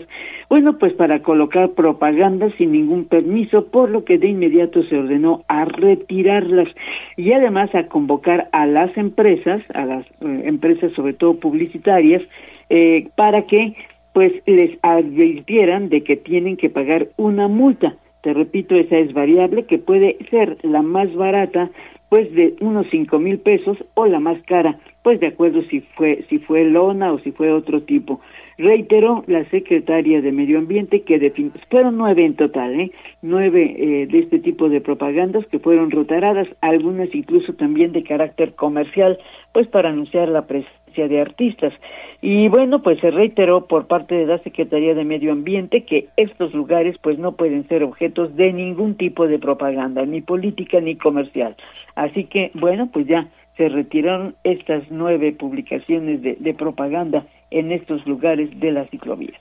bueno, 0.49 0.77
pues 0.77 0.93
para 0.93 1.21
colocar 1.23 1.71
propaganda 1.71 2.49
sin 2.57 2.71
ningún 2.71 3.03
permiso, 3.03 3.67
por 3.67 3.89
lo 3.89 4.05
que 4.05 4.17
de 4.17 4.29
inmediato 4.29 4.81
se 4.83 4.97
ordenó 4.97 5.43
a 5.49 5.65
retirarlas 5.65 6.69
y 7.17 7.33
además 7.33 7.75
a 7.75 7.87
convocar 7.87 8.47
a 8.53 8.65
las 8.65 8.95
empresas, 8.95 9.61
a 9.73 9.85
las 9.85 10.05
eh, 10.21 10.43
empresas 10.45 10.93
sobre 10.93 11.11
todo 11.11 11.37
publicitarias, 11.37 12.21
eh, 12.69 13.09
para 13.17 13.41
que 13.41 13.75
pues 14.13 14.31
les 14.45 14.79
advirtieran 14.83 15.89
de 15.89 16.05
que 16.05 16.15
tienen 16.15 16.55
que 16.55 16.69
pagar 16.69 17.09
una 17.17 17.49
multa. 17.49 17.97
Te 18.23 18.33
repito, 18.33 18.75
esa 18.75 18.99
es 18.99 19.11
variable 19.11 19.65
que 19.65 19.79
puede 19.79 20.17
ser 20.29 20.57
la 20.63 20.81
más 20.81 21.13
barata 21.13 21.71
pues 22.11 22.29
de 22.35 22.57
unos 22.59 22.87
cinco 22.91 23.19
mil 23.19 23.39
pesos 23.39 23.77
o 23.93 24.05
la 24.05 24.19
más 24.19 24.37
cara, 24.43 24.77
pues 25.01 25.21
de 25.21 25.27
acuerdo 25.27 25.61
si 25.69 25.79
fue 25.95 26.25
si 26.27 26.39
fue 26.39 26.65
lona 26.65 27.13
o 27.13 27.19
si 27.19 27.31
fue 27.31 27.53
otro 27.53 27.83
tipo. 27.83 28.19
Reiteró 28.57 29.23
la 29.27 29.43
secretaria 29.49 30.21
de 30.21 30.31
Medio 30.31 30.59
Ambiente 30.59 31.01
que 31.01 31.51
fueron 31.69 31.97
nueve 31.97 32.25
en 32.25 32.35
total, 32.35 32.79
¿eh? 32.79 32.91
nueve 33.21 33.75
eh, 33.77 34.07
de 34.07 34.19
este 34.19 34.39
tipo 34.39 34.69
de 34.69 34.81
propagandas 34.81 35.45
que 35.47 35.59
fueron 35.59 35.91
rotaradas, 35.91 36.47
algunas 36.61 37.13
incluso 37.15 37.53
también 37.53 37.91
de 37.91 38.03
carácter 38.03 38.53
comercial, 38.53 39.17
pues 39.53 39.67
para 39.67 39.89
anunciar 39.89 40.27
la 40.27 40.45
presencia 40.45 41.07
de 41.07 41.21
artistas. 41.21 41.73
Y 42.21 42.49
bueno, 42.49 42.81
pues 42.83 42.99
se 42.99 43.09
reiteró 43.09 43.65
por 43.67 43.87
parte 43.87 44.15
de 44.15 44.25
la 44.25 44.37
Secretaría 44.39 44.93
de 44.93 45.05
Medio 45.05 45.31
Ambiente 45.31 45.83
que 45.85 46.09
estos 46.17 46.53
lugares 46.53 46.97
pues 47.01 47.17
no 47.17 47.31
pueden 47.33 47.67
ser 47.67 47.83
objetos 47.83 48.35
de 48.35 48.53
ningún 48.53 48.95
tipo 48.95 49.27
de 49.27 49.39
propaganda, 49.39 50.05
ni 50.05 50.21
política 50.21 50.79
ni 50.81 50.95
comercial. 50.95 51.55
Así 51.95 52.25
que 52.25 52.51
bueno, 52.53 52.89
pues 52.91 53.07
ya 53.07 53.27
se 53.57 53.69
retiraron 53.69 54.35
estas 54.43 54.83
nueve 54.89 55.33
publicaciones 55.33 56.21
de, 56.21 56.37
de 56.39 56.53
propaganda 56.53 57.25
en 57.49 57.71
estos 57.71 58.05
lugares 58.07 58.49
de 58.59 58.71
las 58.71 58.89
ciclovías. 58.89 59.39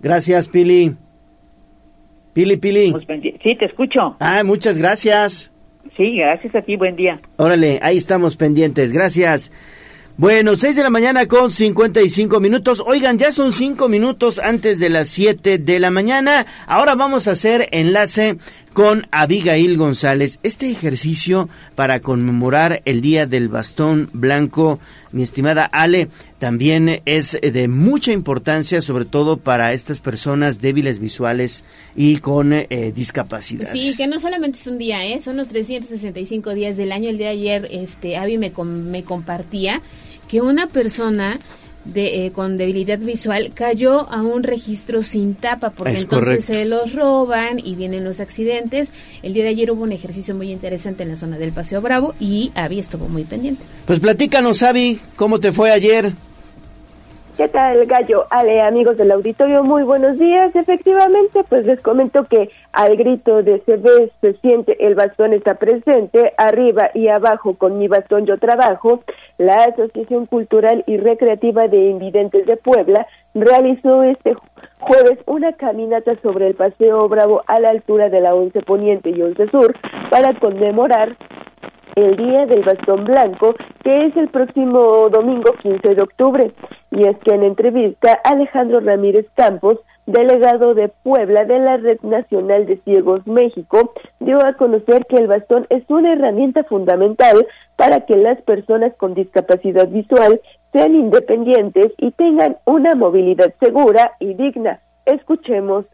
Gracias, 0.00 0.48
Pili. 0.48 0.96
Pili, 2.32 2.56
Pili. 2.56 2.94
Sí, 3.42 3.56
te 3.56 3.66
escucho. 3.66 4.16
Ah, 4.18 4.42
muchas 4.44 4.78
gracias. 4.78 5.52
Sí, 5.96 6.16
gracias 6.16 6.54
a 6.54 6.62
ti, 6.62 6.76
buen 6.76 6.96
día. 6.96 7.20
Órale, 7.36 7.78
ahí 7.82 7.96
estamos 7.96 8.36
pendientes, 8.36 8.92
gracias. 8.92 9.50
Bueno, 10.16 10.54
6 10.54 10.76
de 10.76 10.82
la 10.82 10.90
mañana 10.90 11.26
con 11.26 11.50
55 11.50 12.40
minutos. 12.40 12.82
Oigan, 12.84 13.18
ya 13.18 13.32
son 13.32 13.52
5 13.52 13.88
minutos 13.88 14.38
antes 14.38 14.78
de 14.78 14.90
las 14.90 15.08
7 15.08 15.58
de 15.58 15.78
la 15.80 15.90
mañana. 15.90 16.44
Ahora 16.66 16.94
vamos 16.94 17.26
a 17.26 17.32
hacer 17.32 17.68
enlace 17.72 18.36
con 18.72 19.06
Abigail 19.10 19.76
González. 19.76 20.38
Este 20.42 20.70
ejercicio 20.70 21.48
para 21.74 22.00
conmemorar 22.00 22.82
el 22.84 23.00
Día 23.00 23.26
del 23.26 23.48
Bastón 23.48 24.08
Blanco, 24.12 24.78
mi 25.12 25.22
estimada 25.22 25.64
Ale, 25.64 26.08
también 26.38 27.02
es 27.04 27.38
de 27.40 27.68
mucha 27.68 28.12
importancia, 28.12 28.80
sobre 28.80 29.04
todo 29.04 29.38
para 29.38 29.72
estas 29.72 30.00
personas 30.00 30.60
débiles 30.60 30.98
visuales 30.98 31.64
y 31.96 32.18
con 32.18 32.52
eh, 32.52 32.92
discapacidad. 32.94 33.72
Sí, 33.72 33.94
que 33.96 34.06
no 34.06 34.20
solamente 34.20 34.58
es 34.58 34.66
un 34.66 34.78
día, 34.78 35.04
¿eh? 35.04 35.20
son 35.20 35.36
los 35.36 35.48
365 35.48 36.54
días 36.54 36.76
del 36.76 36.92
año. 36.92 37.10
El 37.10 37.18
día 37.18 37.28
de 37.28 37.32
ayer, 37.32 37.68
este, 37.70 38.16
Abby 38.16 38.38
me, 38.38 38.52
me 38.64 39.04
compartía 39.04 39.82
que 40.28 40.40
una 40.40 40.68
persona 40.68 41.40
de, 41.84 42.26
eh, 42.26 42.32
con 42.32 42.56
debilidad 42.56 42.98
visual 42.98 43.52
cayó 43.54 44.10
a 44.10 44.22
un 44.22 44.42
registro 44.42 45.02
sin 45.02 45.34
tapa 45.34 45.70
porque 45.70 45.98
entonces 45.98 46.44
se 46.44 46.64
los 46.64 46.94
roban 46.94 47.58
y 47.58 47.74
vienen 47.74 48.04
los 48.04 48.20
accidentes. 48.20 48.90
El 49.22 49.34
día 49.34 49.44
de 49.44 49.50
ayer 49.50 49.70
hubo 49.70 49.82
un 49.82 49.92
ejercicio 49.92 50.34
muy 50.34 50.50
interesante 50.50 51.02
en 51.02 51.10
la 51.10 51.16
zona 51.16 51.38
del 51.38 51.52
Paseo 51.52 51.80
Bravo 51.80 52.14
y 52.20 52.52
Avi 52.54 52.78
estuvo 52.78 53.08
muy 53.08 53.24
pendiente. 53.24 53.64
Pues 53.86 54.00
platícanos, 54.00 54.62
Avi, 54.62 55.00
¿cómo 55.16 55.40
te 55.40 55.52
fue 55.52 55.70
ayer? 55.70 56.12
¿Qué 57.36 57.48
tal, 57.48 57.86
Gallo? 57.86 58.24
Ale, 58.30 58.60
amigos 58.60 58.96
del 58.98 59.10
auditorio, 59.12 59.64
muy 59.64 59.82
buenos 59.82 60.18
días. 60.18 60.54
Efectivamente, 60.54 61.42
pues 61.48 61.64
les 61.64 61.80
comento 61.80 62.24
que 62.24 62.50
al 62.72 62.96
grito 62.96 63.42
de 63.42 63.60
se 63.60 63.76
ve, 63.76 64.10
se 64.20 64.34
siente, 64.34 64.84
el 64.84 64.94
bastón 64.94 65.32
está 65.32 65.54
presente, 65.54 66.34
arriba 66.36 66.90
y 66.94 67.08
abajo 67.08 67.54
con 67.54 67.78
mi 67.78 67.88
bastón 67.88 68.26
yo 68.26 68.38
trabajo, 68.38 69.02
la 69.38 69.64
Asociación 69.64 70.26
Cultural 70.26 70.84
y 70.86 70.98
Recreativa 70.98 71.66
de 71.68 71.88
Invidentes 71.88 72.46
de 72.46 72.56
Puebla 72.56 73.06
realizó 73.34 74.02
este 74.02 74.34
jueves 74.80 75.18
una 75.26 75.52
caminata 75.54 76.16
sobre 76.22 76.48
el 76.48 76.54
Paseo 76.54 77.08
Bravo 77.08 77.42
a 77.46 77.60
la 77.60 77.70
altura 77.70 78.10
de 78.10 78.20
la 78.20 78.34
11 78.34 78.60
Poniente 78.62 79.10
y 79.10 79.22
11 79.22 79.50
Sur 79.50 79.74
para 80.10 80.34
conmemorar 80.34 81.16
el 81.96 82.16
Día 82.16 82.46
del 82.46 82.62
Bastón 82.62 83.04
Blanco, 83.04 83.54
que 83.82 84.06
es 84.06 84.16
el 84.16 84.28
próximo 84.28 85.08
domingo 85.10 85.52
15 85.62 85.94
de 85.94 86.02
octubre. 86.02 86.52
Y 86.90 87.06
es 87.06 87.16
que 87.18 87.34
en 87.34 87.44
entrevista, 87.44 88.18
Alejandro 88.24 88.80
Ramírez 88.80 89.26
Campos, 89.34 89.78
delegado 90.06 90.74
de 90.74 90.88
Puebla 90.88 91.44
de 91.44 91.58
la 91.58 91.76
Red 91.76 92.00
Nacional 92.02 92.66
de 92.66 92.78
Ciegos 92.78 93.26
México, 93.26 93.92
dio 94.18 94.44
a 94.44 94.54
conocer 94.54 95.06
que 95.06 95.16
el 95.16 95.28
bastón 95.28 95.66
es 95.70 95.84
una 95.88 96.12
herramienta 96.12 96.64
fundamental 96.64 97.46
para 97.76 98.06
que 98.06 98.16
las 98.16 98.40
personas 98.42 98.92
con 98.96 99.14
discapacidad 99.14 99.88
visual 99.88 100.40
sean 100.72 100.94
independientes 100.94 101.92
y 101.98 102.10
tengan 102.12 102.56
una 102.64 102.94
movilidad 102.94 103.54
segura 103.60 104.12
y 104.18 104.34
digna. 104.34 104.80
Escuchemos. 105.06 105.86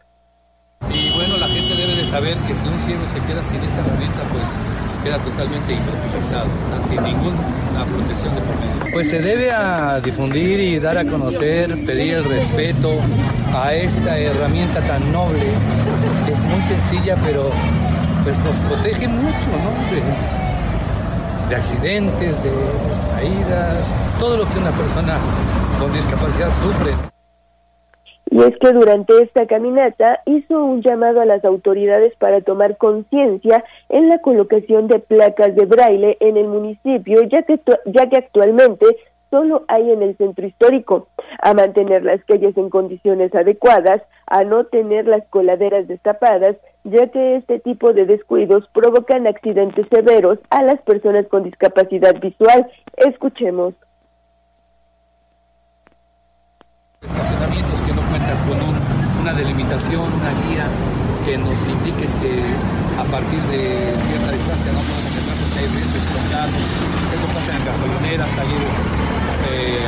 Y 0.93 1.13
bueno, 1.15 1.37
la 1.39 1.47
gente 1.47 1.73
debe 1.75 1.95
de 1.95 2.07
saber 2.09 2.35
que 2.47 2.53
si 2.53 2.67
un 2.67 2.79
ciego 2.85 3.03
se 3.07 3.19
queda 3.25 3.41
sin 3.43 3.57
esta 3.57 3.81
herramienta, 3.81 4.21
pues 4.31 4.47
queda 5.03 5.17
totalmente 5.23 5.73
inutilizado, 5.73 6.49
sin 6.87 7.01
ninguna 7.03 7.85
protección 7.85 8.35
de 8.35 8.41
por 8.41 8.55
medio. 8.59 8.76
Pues 8.97 9.09
se 9.11 9.19
debe 9.19 9.51
a 9.51 9.99
difundir 9.99 10.59
y 10.59 10.79
dar 10.79 10.97
a 10.97 11.05
conocer, 11.05 11.85
pedir 11.85 12.15
el 12.15 12.23
respeto 12.23 12.93
a 13.53 13.71
esta 13.71 14.17
herramienta 14.17 14.81
tan 14.81 15.11
noble, 15.11 15.45
que 16.25 16.33
es 16.33 16.39
muy 16.39 16.59
sencilla, 16.63 17.15
pero 17.23 17.51
pues 18.23 18.39
nos 18.39 18.55
protege 18.55 19.07
mucho, 19.07 19.49
¿no? 19.63 19.93
De, 19.93 20.01
de 21.47 21.55
accidentes, 21.55 22.43
de 22.43 22.51
caídas, 23.13 23.85
todo 24.19 24.37
lo 24.37 24.49
que 24.51 24.57
una 24.57 24.71
persona 24.71 25.17
con 25.79 25.93
discapacidad 25.93 26.49
sufre. 26.59 27.16
Y 28.29 28.41
es 28.41 28.57
que 28.57 28.73
durante 28.73 29.21
esta 29.23 29.47
caminata 29.47 30.21
hizo 30.25 30.63
un 30.63 30.81
llamado 30.81 31.21
a 31.21 31.25
las 31.25 31.45
autoridades 31.45 32.13
para 32.17 32.41
tomar 32.41 32.77
conciencia 32.77 33.63
en 33.89 34.09
la 34.09 34.19
colocación 34.19 34.87
de 34.87 34.99
placas 34.99 35.55
de 35.55 35.65
braille 35.65 36.17
en 36.19 36.35
el 36.35 36.47
municipio, 36.47 37.21
ya 37.23 37.43
que, 37.43 38.17
actualmente 38.17 38.85
solo 39.29 39.63
hay 39.67 39.91
en 39.91 40.01
el 40.01 40.15
centro 40.17 40.45
histórico, 40.45 41.07
a 41.41 41.53
mantener 41.53 42.03
las 42.03 42.23
calles 42.25 42.55
en 42.57 42.69
condiciones 42.69 43.33
adecuadas, 43.33 44.01
a 44.25 44.43
no 44.43 44.65
tener 44.65 45.05
las 45.07 45.25
coladeras 45.27 45.87
destapadas, 45.87 46.55
ya 46.83 47.07
que 47.07 47.35
este 47.35 47.59
tipo 47.59 47.93
de 47.93 48.05
descuidos 48.05 48.67
provocan 48.73 49.27
accidentes 49.27 49.85
severos 49.89 50.39
a 50.49 50.63
las 50.63 50.81
personas 50.81 51.27
con 51.27 51.43
discapacidad 51.43 52.19
visual. 52.21 52.69
Escuchemos. 52.95 53.73
Con 58.47 58.57
una 59.21 59.33
delimitación, 59.33 60.03
una 60.11 60.31
guía 60.43 60.65
que 61.25 61.37
nos 61.37 61.55
indique 61.67 62.07
que 62.21 62.33
a 62.99 63.03
partir 63.07 63.39
de 63.51 63.93
cierta 64.07 64.31
distancia 64.31 64.71
no 64.73 64.81
podemos 64.83 65.13
entrar 65.15 65.37
porque 65.37 65.57
hay 65.59 65.67
riesgos 65.71 66.03
carros. 66.31 66.65
Eso 67.13 67.27
pasa 67.31 67.49
en 67.55 67.61
gasolineras, 67.67 68.29
talleres 68.35 68.75
eh, 69.51 69.87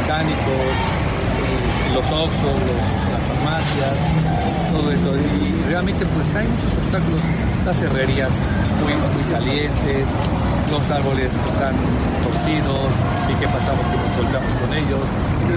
mecánicos, 0.00 0.74
este, 1.44 1.94
los 1.94 2.06
Oxxos, 2.12 2.56
los- 2.68 2.92
las 3.12 3.22
farmacias, 3.24 3.96
todo 4.72 4.90
eso. 4.92 5.10
Y 5.16 5.53
realmente 5.68 6.04
pues 6.14 6.34
hay 6.36 6.46
muchos 6.46 6.72
obstáculos, 6.78 7.20
las 7.64 7.82
herrerías 7.82 8.42
muy, 8.82 8.92
muy 8.94 9.24
salientes, 9.24 10.14
los 10.70 10.90
árboles 10.90 11.36
que 11.36 11.48
están 11.48 11.74
torcidos 12.22 12.90
y 13.30 13.40
qué 13.40 13.46
pasamos 13.46 13.86
si 13.86 13.96
nos 13.96 14.16
golpeamos 14.16 14.54
con 14.54 14.72
ellos, 14.74 15.04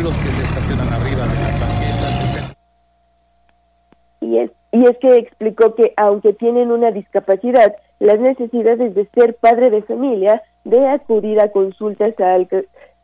los 0.03 0.17
que 0.17 0.31
se 0.33 0.43
estacionan 0.43 0.87
arriba 0.93 1.27
de 1.27 1.35
las 1.35 1.59
banquetas, 1.59 2.13
etc. 2.23 2.57
Y 4.21 4.37
es, 4.37 4.51
y 4.71 4.83
es 4.85 4.97
que 4.99 5.17
explicó 5.17 5.75
que 5.75 5.93
aunque 5.97 6.33
tienen 6.33 6.71
una 6.71 6.91
discapacidad, 6.91 7.75
las 7.99 8.19
necesidades 8.19 8.93
de 8.95 9.07
ser 9.13 9.35
padre 9.35 9.69
de 9.69 9.81
familia, 9.83 10.41
de 10.63 10.87
acudir 10.87 11.39
a 11.41 11.51
consultas 11.51 12.13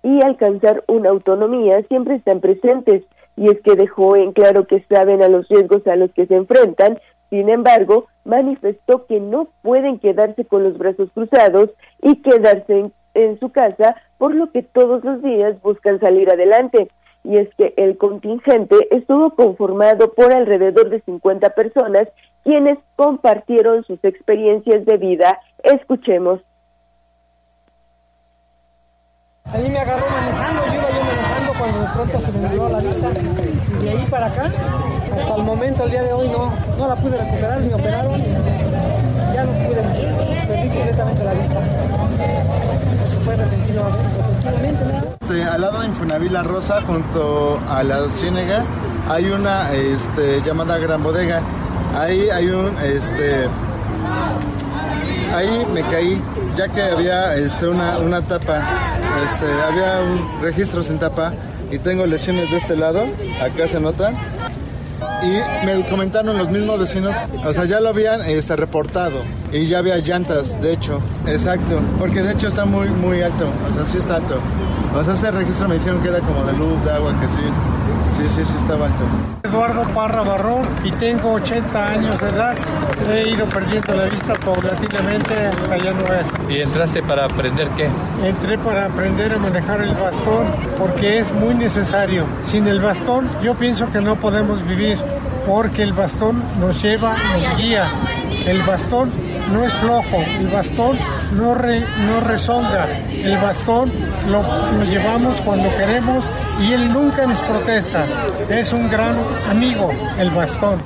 y 0.04 0.22
alcanzar 0.24 0.84
una 0.88 1.10
autonomía 1.10 1.82
siempre 1.84 2.16
están 2.16 2.42
presentes. 2.42 3.04
Y 3.36 3.50
es 3.50 3.60
que 3.62 3.76
dejó 3.76 4.16
en 4.16 4.32
claro 4.32 4.68
que 4.68 4.86
saben 4.90 5.24
a 5.24 5.28
los 5.28 5.48
riesgos 5.48 5.86
a 5.88 5.96
los 5.96 6.12
que 6.14 6.28
se 6.28 6.36
enfrentan, 6.36 7.00
sin 7.30 7.50
embargo, 7.50 8.06
manifestó 8.26 9.08
que 9.08 9.20
no 9.20 9.48
pueden 9.64 9.98
quedarse 9.98 10.46
con 10.46 10.64
los 10.64 10.78
brazos 10.78 11.10
cruzados 11.16 11.72
y 12.00 12.22
quedarse 12.22 12.92
en, 13.16 13.40
su 13.40 13.52
casa, 13.52 13.96
por 14.20 14.36
lo 14.36 14.52
que 14.52 14.62
todos 14.62 15.04
los 15.04 15.22
días 15.24 15.60
buscan 15.64 16.00
salir 16.00 16.30
adelante 16.30 16.90
y 17.24 17.38
es 17.38 17.50
que 17.56 17.74
el 17.78 17.98
contingente 17.98 18.76
estuvo 18.92 19.32
conformado 19.32 20.14
por 20.14 20.32
alrededor 20.32 20.90
de 20.90 21.02
50 21.02 21.50
personas 21.52 22.08
quienes 22.44 22.78
compartieron 22.96 23.84
sus 23.84 24.04
experiencias 24.04 24.86
de 24.86 24.98
vida. 24.98 25.40
Escuchemos. 25.64 26.42
Ahí 29.46 29.70
me 29.70 29.80
agarró 29.80 30.06
manejando 30.08 31.33
cuando 31.64 31.80
de 31.80 31.88
pronto 31.94 32.20
se 32.20 32.32
me 32.34 32.40
nubló 32.40 32.70
la 32.70 32.80
vista. 32.80 33.08
Y 33.80 33.84
de 33.86 33.90
ahí 33.90 34.06
para 34.10 34.26
acá, 34.28 34.52
hasta 35.16 35.36
el 35.36 35.44
momento, 35.44 35.84
el 35.84 35.92
día 35.92 36.04
de 36.04 36.14
hoy, 36.14 36.28
no, 36.28 36.52
no 36.78 36.88
la 36.88 36.96
pude 36.96 37.18
recuperar, 37.18 37.62
ni 37.62 37.74
operaron, 37.74 38.22
ya 39.34 39.44
no 39.46 39.52
pude, 39.54 39.82
perdí 40.48 40.70
completamente 40.70 41.24
la 41.24 41.34
vista. 41.34 41.60
Eso 43.08 43.20
fue 43.22 43.36
repentino, 43.38 43.82
repentinamente. 44.44 45.16
Este, 45.22 45.44
al 45.44 45.62
lado 45.62 45.80
de 45.80 45.88
Infonavila 45.88 46.44
Rosa, 46.44 46.82
junto 46.82 47.62
a 47.70 47.82
la 47.84 48.10
Ciénega, 48.10 48.66
hay 49.10 49.26
una 49.26 49.72
este, 49.72 50.42
llamada 50.42 50.78
Gran 50.80 51.02
Bodega. 51.02 51.42
Ahí 51.98 52.30
hay 52.30 52.48
un, 52.50 52.78
este, 52.80 53.48
ahí 55.34 55.66
me 55.74 55.82
caí, 55.84 56.22
ya 56.58 56.68
que 56.68 56.82
había 56.82 57.36
este, 57.36 57.68
una, 57.68 58.00
una 58.00 58.22
tapa, 58.22 58.64
este, 59.26 59.46
había 59.66 60.02
un 60.02 60.42
registro 60.42 60.84
sin 60.84 60.98
tapa 60.98 61.32
y 61.74 61.80
tengo 61.80 62.06
lesiones 62.06 62.52
de 62.52 62.58
este 62.58 62.76
lado, 62.76 63.06
acá 63.42 63.68
se 63.68 63.80
nota. 63.80 64.14
Y 65.24 65.66
me 65.66 65.84
comentaron 65.90 66.38
los 66.38 66.50
mismos 66.50 66.80
vecinos, 66.80 67.16
o 67.46 67.52
sea, 67.52 67.66
ya 67.66 67.80
lo 67.80 67.90
habían 67.90 68.22
este, 68.22 68.56
reportado 68.56 69.22
y 69.52 69.66
ya 69.66 69.80
había 69.80 69.98
llantas, 69.98 70.62
de 70.62 70.74
hecho, 70.74 71.02
exacto, 71.26 71.80
porque 71.98 72.22
de 72.22 72.34
hecho 72.34 72.50
está 72.50 72.66
muy, 72.66 72.90
muy 72.90 73.22
alto, 73.22 73.48
o 73.70 73.74
sea, 73.74 73.86
sí 73.86 73.98
está 73.98 74.18
alto. 74.18 74.36
O 74.96 75.04
sea, 75.04 75.14
ese 75.16 75.32
registro 75.32 75.68
me 75.68 75.76
dijeron 75.76 76.02
que 76.04 76.10
era 76.10 76.20
como 76.20 76.44
de 76.46 76.54
luz, 76.54 76.84
de 76.86 76.92
agua, 76.92 77.14
que 77.20 77.28
sí, 77.28 77.42
sí, 78.16 78.24
sí, 78.28 78.44
sí 78.46 78.54
estaba 78.58 78.86
alto. 78.88 79.04
Eduardo 79.44 79.84
Parra 79.94 80.24
Barrón 80.24 80.64
y 80.84 80.92
tengo 80.92 81.34
80 81.34 81.88
años 81.88 82.20
de 82.20 82.28
edad. 82.28 82.56
He 83.12 83.30
ido 83.30 83.48
perdiendo 83.50 83.94
la 83.94 84.06
vista 84.06 84.34
paulatinamente 84.34 85.48
hasta 85.48 85.78
ya 85.78 85.92
no 85.92 86.04
ver. 86.04 86.26
¿Y 86.50 86.62
entraste 86.62 87.04
para 87.04 87.26
aprender 87.26 87.68
qué? 87.78 87.90
Entré 88.24 88.58
para 88.58 88.86
aprender 88.86 89.34
a 89.34 89.38
manejar 89.38 89.82
el 89.82 89.94
bastón 89.94 90.48
porque 90.78 91.20
es 91.20 91.34
muy 91.34 91.54
necesario. 91.54 92.26
Sin 92.44 92.68
el 92.68 92.80
bastón 92.80 93.30
yo 93.44 93.56
pienso 93.56 93.90
que 93.92 94.02
no 94.02 94.16
podemos 94.16 94.66
vivir 94.68 94.98
porque 95.48 95.84
el 95.84 95.94
bastón 95.94 96.42
nos 96.60 96.82
lleva, 96.82 97.16
nos 97.34 97.58
guía. 97.58 97.88
El 98.48 98.62
bastón 98.64 99.12
no 99.54 99.64
es 99.64 99.74
flojo, 99.74 100.18
el 100.40 100.48
bastón 100.48 100.98
no, 101.36 101.54
re- 101.56 101.80
no 102.08 102.20
el 103.24 103.38
bastón 103.42 103.92
lo, 104.30 104.42
lo 104.42 104.84
llevamos 104.86 105.42
cuando 105.44 105.70
queremos 105.78 106.28
y 106.62 106.74
él 106.74 106.92
nunca 106.92 107.26
nos 107.26 107.42
protesta. 107.44 108.06
Es 108.50 108.74
un 108.74 108.90
gran 108.90 109.16
amigo, 109.50 109.92
el 110.20 110.30
bastón. 110.32 110.82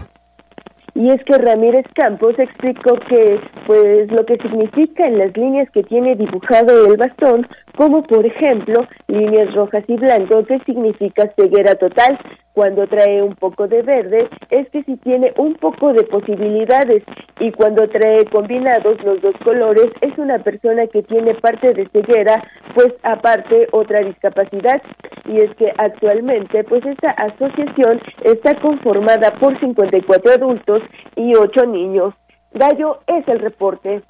Y 0.93 1.11
es 1.11 1.21
que 1.25 1.37
Ramírez 1.37 1.85
Campos 1.93 2.33
explicó 2.39 2.95
que, 3.07 3.39
pues, 3.67 4.11
lo 4.11 4.25
que 4.25 4.35
significa 4.37 5.05
en 5.05 5.19
las 5.19 5.35
líneas 5.37 5.69
que 5.71 5.83
tiene 5.83 6.15
dibujado 6.15 6.87
el 6.87 6.97
bastón, 6.97 7.47
como 7.77 8.01
por 8.03 8.25
ejemplo 8.25 8.87
líneas 9.07 9.53
rojas 9.53 9.83
y 9.87 9.95
blanco, 9.95 10.43
que 10.45 10.59
significa 10.65 11.31
ceguera 11.35 11.75
total. 11.75 12.19
Cuando 12.53 12.87
trae 12.87 13.21
un 13.21 13.35
poco 13.35 13.67
de 13.67 13.83
verde, 13.83 14.27
es 14.49 14.67
que 14.71 14.81
si 14.83 14.97
tiene 14.97 15.31
un 15.37 15.53
poco 15.53 15.93
de 15.93 16.03
posibilidades. 16.05 17.03
Y 17.39 17.51
cuando 17.51 17.87
trae 17.87 18.25
combinados 18.25 19.01
los 19.03 19.21
dos 19.21 19.35
colores, 19.45 19.91
es 20.01 20.17
una 20.17 20.39
persona 20.39 20.87
que 20.87 21.03
tiene 21.03 21.35
parte 21.35 21.71
de 21.75 21.87
ceguera, 21.89 22.43
pues 22.73 22.93
aparte 23.03 23.67
otra 23.71 24.03
discapacidad. 24.03 24.81
Y 25.25 25.41
es 25.41 25.55
que 25.57 25.71
actualmente, 25.77 26.63
pues 26.63 26.83
esta 26.83 27.11
asociación 27.11 28.01
está 28.23 28.59
conformada 28.59 29.31
por 29.39 29.59
54 29.59 30.31
adultos 30.31 30.81
y 31.15 31.35
8 31.35 31.67
niños. 31.67 32.15
Gallo 32.53 33.01
es 33.05 33.27
el 33.27 33.37
reporte. 33.37 34.01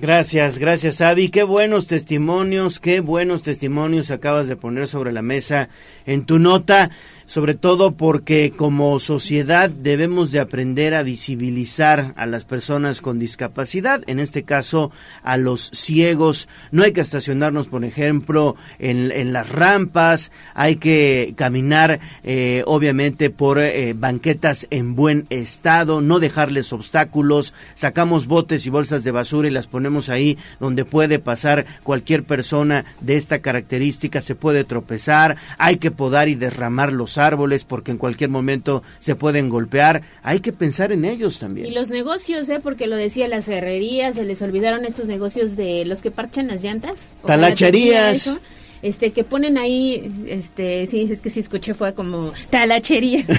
Gracias, 0.00 0.56
gracias 0.58 1.02
Avi. 1.02 1.28
Qué 1.28 1.42
buenos 1.42 1.86
testimonios, 1.86 2.80
qué 2.80 3.00
buenos 3.00 3.42
testimonios 3.42 4.10
acabas 4.10 4.48
de 4.48 4.56
poner 4.56 4.86
sobre 4.86 5.12
la 5.12 5.20
mesa 5.20 5.68
en 6.06 6.24
tu 6.24 6.38
nota, 6.38 6.90
sobre 7.32 7.54
todo 7.54 7.92
porque 7.92 8.52
como 8.54 8.98
sociedad 8.98 9.70
debemos 9.70 10.32
de 10.32 10.40
aprender 10.40 10.92
a 10.92 11.02
visibilizar 11.02 12.12
a 12.18 12.26
las 12.26 12.44
personas 12.44 13.00
con 13.00 13.18
discapacidad, 13.18 14.02
en 14.06 14.18
este 14.18 14.42
caso 14.42 14.90
a 15.22 15.38
los 15.38 15.70
ciegos. 15.72 16.46
No 16.72 16.82
hay 16.82 16.92
que 16.92 17.00
estacionarnos, 17.00 17.68
por 17.68 17.86
ejemplo, 17.86 18.54
en, 18.78 19.10
en 19.10 19.32
las 19.32 19.48
rampas, 19.48 20.30
hay 20.52 20.76
que 20.76 21.32
caminar 21.34 22.00
eh, 22.22 22.64
obviamente 22.66 23.30
por 23.30 23.58
eh, 23.58 23.94
banquetas 23.96 24.66
en 24.68 24.94
buen 24.94 25.26
estado, 25.30 26.02
no 26.02 26.18
dejarles 26.18 26.70
obstáculos, 26.74 27.54
sacamos 27.74 28.26
botes 28.26 28.66
y 28.66 28.68
bolsas 28.68 29.04
de 29.04 29.10
basura 29.10 29.48
y 29.48 29.52
las 29.52 29.68
ponemos 29.68 30.10
ahí 30.10 30.36
donde 30.60 30.84
puede 30.84 31.18
pasar 31.18 31.64
cualquier 31.82 32.24
persona 32.24 32.84
de 33.00 33.16
esta 33.16 33.38
característica, 33.38 34.20
se 34.20 34.34
puede 34.34 34.64
tropezar, 34.64 35.38
hay 35.56 35.78
que 35.78 35.90
podar 35.90 36.28
y 36.28 36.34
derramar 36.34 36.92
los 36.92 37.21
árboles 37.26 37.64
porque 37.64 37.90
en 37.90 37.98
cualquier 37.98 38.30
momento 38.30 38.82
se 38.98 39.14
pueden 39.14 39.48
golpear, 39.48 40.02
hay 40.22 40.40
que 40.40 40.52
pensar 40.52 40.92
en 40.92 41.04
ellos 41.04 41.38
también. 41.38 41.66
Y 41.66 41.70
los 41.70 41.90
negocios, 41.90 42.48
¿eh? 42.48 42.60
Porque 42.62 42.86
lo 42.86 42.96
decía, 42.96 43.28
las 43.28 43.48
herrerías, 43.48 44.14
se 44.14 44.24
les 44.24 44.42
olvidaron 44.42 44.84
estos 44.84 45.06
negocios 45.06 45.56
de 45.56 45.84
los 45.84 46.00
que 46.00 46.10
parchan 46.10 46.48
las 46.48 46.62
llantas. 46.62 46.98
Talacherías. 47.26 48.38
Este, 48.82 49.12
que 49.12 49.22
ponen 49.22 49.58
ahí, 49.58 50.10
este, 50.26 50.88
sí, 50.88 51.08
es 51.08 51.20
que 51.20 51.30
sí 51.30 51.38
escuché, 51.38 51.72
fue 51.72 51.94
como 51.94 52.32
talachería. 52.50 53.24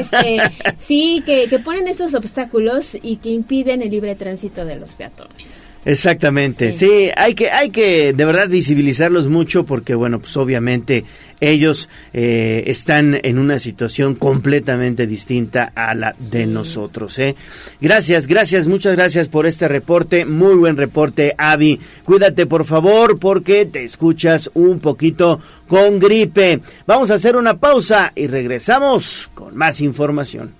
Este, 0.00 0.38
sí, 0.78 1.22
que, 1.26 1.48
que 1.48 1.58
ponen 1.58 1.88
estos 1.88 2.14
obstáculos 2.14 2.96
y 3.02 3.16
que 3.16 3.30
impiden 3.30 3.82
el 3.82 3.90
libre 3.90 4.14
tránsito 4.14 4.64
de 4.64 4.76
los 4.76 4.94
peatones. 4.94 5.66
Exactamente, 5.84 6.72
sí. 6.72 7.10
hay 7.16 7.34
que 7.34 7.50
hay 7.50 7.70
que 7.70 8.12
de 8.12 8.24
verdad 8.26 8.48
visibilizarlos 8.48 9.28
mucho 9.28 9.64
porque 9.64 9.94
bueno, 9.94 10.20
pues 10.20 10.36
obviamente 10.36 11.04
ellos 11.40 11.88
eh, 12.12 12.64
están 12.66 13.18
en 13.22 13.38
una 13.38 13.58
situación 13.58 14.14
completamente 14.14 15.06
distinta 15.06 15.72
a 15.74 15.94
la 15.94 16.14
de 16.18 16.46
nosotros. 16.46 17.18
¿eh? 17.18 17.34
Gracias, 17.80 18.26
gracias, 18.26 18.68
muchas 18.68 18.94
gracias 18.94 19.28
por 19.28 19.46
este 19.46 19.68
reporte, 19.68 20.26
muy 20.26 20.54
buen 20.56 20.76
reporte, 20.76 21.34
Avi. 21.38 21.80
Cuídate 22.04 22.44
por 22.44 22.66
favor 22.66 23.18
porque 23.18 23.64
te 23.64 23.84
escuchas 23.84 24.50
un 24.52 24.80
poquito 24.80 25.40
con 25.66 25.98
gripe. 25.98 26.60
Vamos 26.86 27.10
a 27.10 27.14
hacer 27.14 27.36
una 27.36 27.58
pausa 27.58 28.12
y 28.14 28.26
regresamos 28.26 29.30
con 29.34 29.56
más 29.56 29.80
información. 29.80 30.59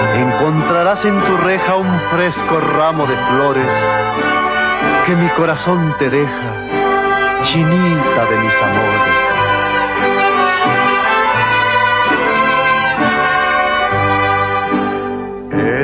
Encontrarás 0.00 1.04
en 1.04 1.20
tu 1.20 1.36
reja 1.36 1.76
un 1.76 2.00
fresco 2.10 2.58
ramo 2.60 3.06
de 3.06 3.16
flores 3.16 3.68
que 5.06 5.14
mi 5.14 5.28
corazón 5.30 5.94
te 5.98 6.08
deja, 6.08 7.42
chinita 7.42 8.24
de 8.24 8.38
mis 8.38 8.54
amores. 8.62 9.30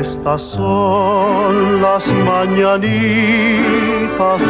Estas 0.00 0.42
son 0.50 1.82
las 1.82 2.06
mañanitas 2.06 2.82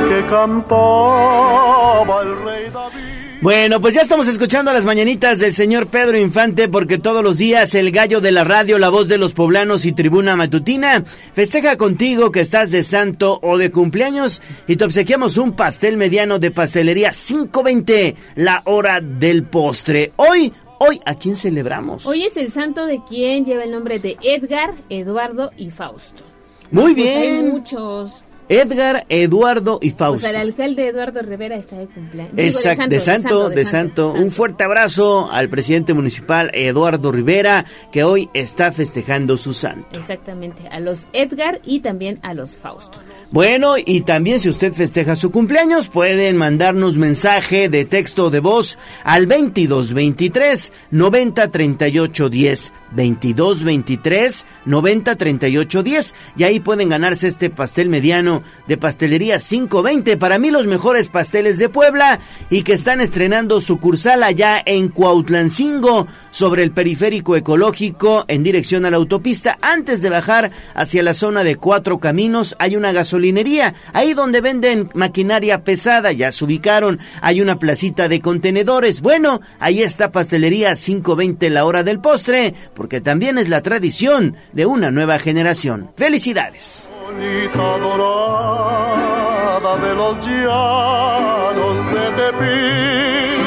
que 0.09 0.25
cantaba 0.31 2.23
el 2.23 2.45
rey 2.45 2.71
David. 2.71 3.06
Bueno, 3.47 3.81
pues 3.81 3.95
ya 3.95 4.01
estamos 4.01 4.27
escuchando 4.27 4.73
las 4.73 4.85
mañanitas 4.85 5.39
del 5.39 5.53
señor 5.53 5.87
Pedro 5.87 6.19
Infante 6.19 6.69
porque 6.69 6.99
todos 6.99 7.23
los 7.23 7.39
días 7.39 7.77
el 7.77 7.93
gallo 7.93 8.21
de 8.21 8.33
la 8.33 8.43
radio, 8.43 8.77
la 8.77 8.89
voz 8.89 9.07
de 9.07 9.19
los 9.19 9.35
poblanos 9.35 9.85
y 9.85 9.93
tribuna 9.93 10.35
matutina 10.35 11.05
festeja 11.33 11.77
contigo 11.77 12.33
que 12.33 12.41
estás 12.41 12.73
de 12.73 12.83
santo 12.83 13.39
o 13.45 13.57
de 13.57 13.71
cumpleaños 13.71 14.43
y 14.67 14.75
te 14.75 14.85
obsequiamos 14.85 15.39
un 15.39 15.53
pastel 15.53 15.97
mediano 15.97 16.41
de 16.41 16.51
pastelería 16.51 17.13
520, 17.13 18.17
la 18.35 18.63
hora 18.65 19.01
del 19.01 19.45
postre. 19.45 20.11
Hoy 20.17 20.53
Hoy, 20.81 21.01
¿a 21.07 21.15
quién 21.15 21.37
celebramos? 21.37 22.05
Hoy 22.05 22.25
es 22.25 22.37
el 22.37 22.51
santo 22.51 22.85
de 22.85 23.01
quien 23.09 23.45
lleva 23.45 23.63
el 23.63 23.71
nombre 23.71 24.01
de 24.01 24.17
Edgar, 24.25 24.75
Eduardo 24.89 25.53
y 25.57 25.71
Fausto. 25.71 26.25
Muy 26.73 26.95
Pues 26.95 26.97
bien. 26.97 27.19
hay 27.19 27.43
muchos. 27.45 28.25
Edgar, 28.49 29.07
Eduardo 29.09 29.79
y 29.83 29.91
Fausto. 29.91 30.27
el 30.27 30.37
alcalde 30.37 30.89
Eduardo 30.89 31.21
Rivera 31.23 31.57
está 31.57 31.77
de 31.77 31.87
cumpleaños. 31.87 32.33
Exacto, 32.37 32.89
de 32.89 33.01
santo, 33.01 33.49
de 33.51 33.65
santo. 33.65 34.13
Un 34.13 34.31
fuerte 34.31 34.65
abrazo 34.65 35.29
al 35.31 35.49
presidente 35.49 35.95
municipal 35.95 36.51
Eduardo 36.55 37.11
Rivera, 37.11 37.65
que 37.91 38.05
hoy 38.05 38.29
está 38.35 38.73
festejando 38.73 39.37
su 39.37 39.53
santo. 39.53 39.99
Exactamente, 39.99 40.69
a 40.69 40.79
los 40.81 41.07
Edgar 41.13 41.61
y 41.65 41.81
también 41.81 42.19
a 42.23 42.35
los 42.35 42.57
Fausto. 42.57 43.01
Bueno, 43.33 43.75
y 43.77 44.03
también 44.03 44.39
si 44.39 44.49
usted 44.49 44.73
festeja 44.73 45.17
su 45.17 45.33
cumpleaños, 45.33 45.89
pueden 45.89 46.37
mandarnos 46.37 46.97
mensaje 46.97 47.69
de 47.69 47.85
texto 47.85 48.27
o 48.27 48.31
de 48.31 48.39
voz 48.39 48.79
al 49.03 49.27
2223 49.27 50.73
90 50.93 51.51
38 51.51 52.29
10. 52.29 52.73
2223 52.93 54.47
90 54.65 55.17
38 55.17 55.83
10. 55.83 56.15
Y 56.37 56.45
ahí 56.45 56.61
pueden 56.61 56.89
ganarse 56.89 57.27
este 57.27 57.51
pastel 57.51 57.89
mediano 57.89 58.43
de 58.69 58.77
pastelería 58.77 59.39
520. 59.39 60.17
Para 60.17 60.39
mí, 60.39 60.51
los 60.51 60.69
mejores 60.69 61.09
pasteles 61.09 61.59
de 61.59 61.69
Puebla 61.69 62.21
y 62.49 62.63
que 62.63 62.75
están 62.75 63.01
estrenando 63.01 63.61
sucursal 63.61 64.23
allá 64.23 64.63
en 64.65 64.89
Cuautlancingo, 64.89 66.07
sobre 66.31 66.63
el 66.63 66.71
periférico 66.71 67.35
ecológico 67.35 68.25
en 68.29 68.43
dirección 68.43 68.85
a 68.85 68.91
la 68.91 68.99
autopista. 68.99 69.59
Antes 69.63 70.03
de 70.03 70.11
bajar 70.11 70.51
hacia 70.75 71.03
la 71.03 71.15
zona 71.15 71.45
de 71.45 71.57
Cuatro 71.57 71.99
Caminos, 71.99 72.55
hay 72.59 72.77
una 72.77 72.93
gasolinería. 73.17 73.75
Ahí 73.93 74.15
donde 74.15 74.41
venden 74.41 74.91
maquinaria 74.95 75.65
pesada, 75.65 76.13
ya 76.13 76.31
se 76.33 76.45
ubicaron. 76.45 77.01
Hay 77.21 77.41
una 77.41 77.59
placita 77.59 78.09
de 78.09 78.21
contenedores. 78.21 79.01
Bueno, 79.01 79.41
ahí 79.59 79.83
está 79.83 80.13
Pastelería 80.13 80.75
520 80.75 81.51
la 81.51 81.65
hora 81.65 81.83
del 81.83 82.01
postre, 82.01 82.55
porque 82.75 83.01
también 83.01 83.39
es 83.39 83.49
la 83.49 83.63
tradición 83.63 84.37
de 84.53 84.67
una 84.67 84.91
nueva 84.91 85.19
generación. 85.19 85.91
¡Felicidades! 85.97 86.89
bonita 87.07 87.79
dorada 87.79 89.73
de 89.79 89.95
los 89.95 90.17
llanos 90.27 91.77
de 91.93 92.05
Tepic. 92.19 93.41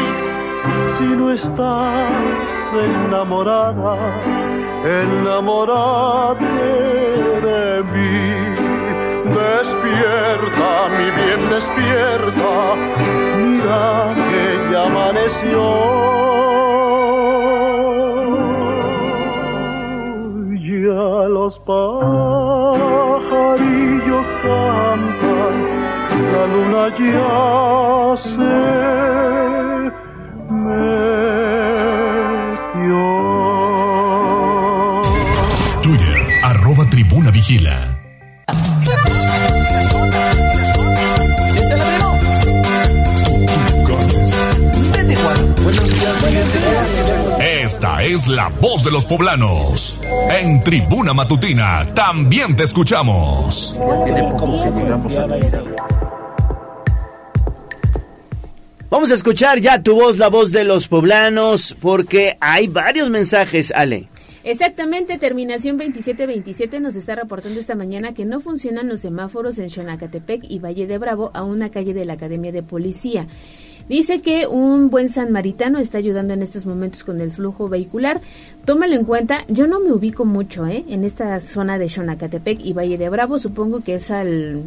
Si 0.98 1.06
no 1.06 1.32
estás 1.34 2.74
enamorada, 2.74 3.96
enamórate 4.84 6.46
de 7.46 7.84
mí. 7.84 8.39
Despierta, 9.60 10.72
mi 10.96 11.08
bien, 11.20 11.42
despierta. 11.50 12.52
Mira 13.40 14.16
que 14.16 14.44
ya 14.72 14.82
amaneció. 14.86 15.66
Ya 20.64 21.04
los 21.28 21.54
pajarillos 21.68 21.88
cantan, 24.44 25.56
la 26.32 26.44
luna 26.54 26.84
ya 27.12 27.36
se 28.24 28.56
metió. 30.64 31.80
Twitter, 35.82 36.18
arroba 36.44 36.84
tribuna 36.90 37.30
vigila. 37.32 37.79
Esta 47.80 48.04
es 48.04 48.28
la 48.28 48.50
voz 48.60 48.84
de 48.84 48.92
los 48.92 49.06
poblanos. 49.06 50.02
En 50.38 50.62
Tribuna 50.62 51.14
Matutina 51.14 51.88
también 51.94 52.54
te 52.54 52.64
escuchamos. 52.64 53.80
Vamos 58.90 59.12
a 59.12 59.14
escuchar 59.14 59.62
ya 59.62 59.82
tu 59.82 59.96
voz, 59.96 60.18
la 60.18 60.28
voz 60.28 60.52
de 60.52 60.66
los 60.66 60.90
poblanos, 60.90 61.74
porque 61.80 62.36
hay 62.42 62.68
varios 62.68 63.10
mensajes, 63.10 63.72
Ale. 63.74 64.10
Exactamente, 64.44 65.18
terminación 65.18 65.78
2727 65.78 66.82
nos 66.82 66.96
está 66.96 67.16
reportando 67.16 67.62
esta 67.62 67.76
mañana 67.76 68.14
que 68.14 68.26
no 68.26 68.42
funcionan 68.42 68.90
los 68.90 69.00
semáforos 69.00 69.58
en 69.58 69.70
Xonacatepec 69.70 70.44
y 70.50 70.60
Valle 70.60 70.86
de 70.86 70.98
Bravo 70.98 71.32
a 71.34 71.44
una 71.44 71.70
calle 71.72 71.94
de 71.94 72.04
la 72.04 72.14
Academia 72.14 72.52
de 72.52 72.62
Policía. 72.62 73.28
Dice 73.90 74.22
que 74.22 74.46
un 74.46 74.92
buen 74.92 75.10
sanmaritano 75.10 75.80
está 75.80 75.98
ayudando 75.98 76.36
en 76.36 76.44
estos 76.44 76.68
momentos 76.68 77.04
con 77.04 77.20
el 77.22 77.32
flujo 77.32 77.68
vehicular. 77.68 78.22
Tómalo 78.64 78.96
en 78.96 79.04
cuenta, 79.04 79.44
yo 79.48 79.66
no 79.66 79.80
me 79.80 79.92
ubico 79.92 80.26
mucho 80.26 80.68
¿eh? 80.68 80.86
en 80.88 81.04
esta 81.04 81.40
zona 81.40 81.80
de 81.80 81.90
Xonacatepec 81.90 82.64
y 82.64 82.74
Valle 82.74 83.00
de 83.00 83.10
Bravo, 83.10 83.40
supongo 83.40 83.82
que 83.82 83.96
es 83.96 84.12
al 84.12 84.62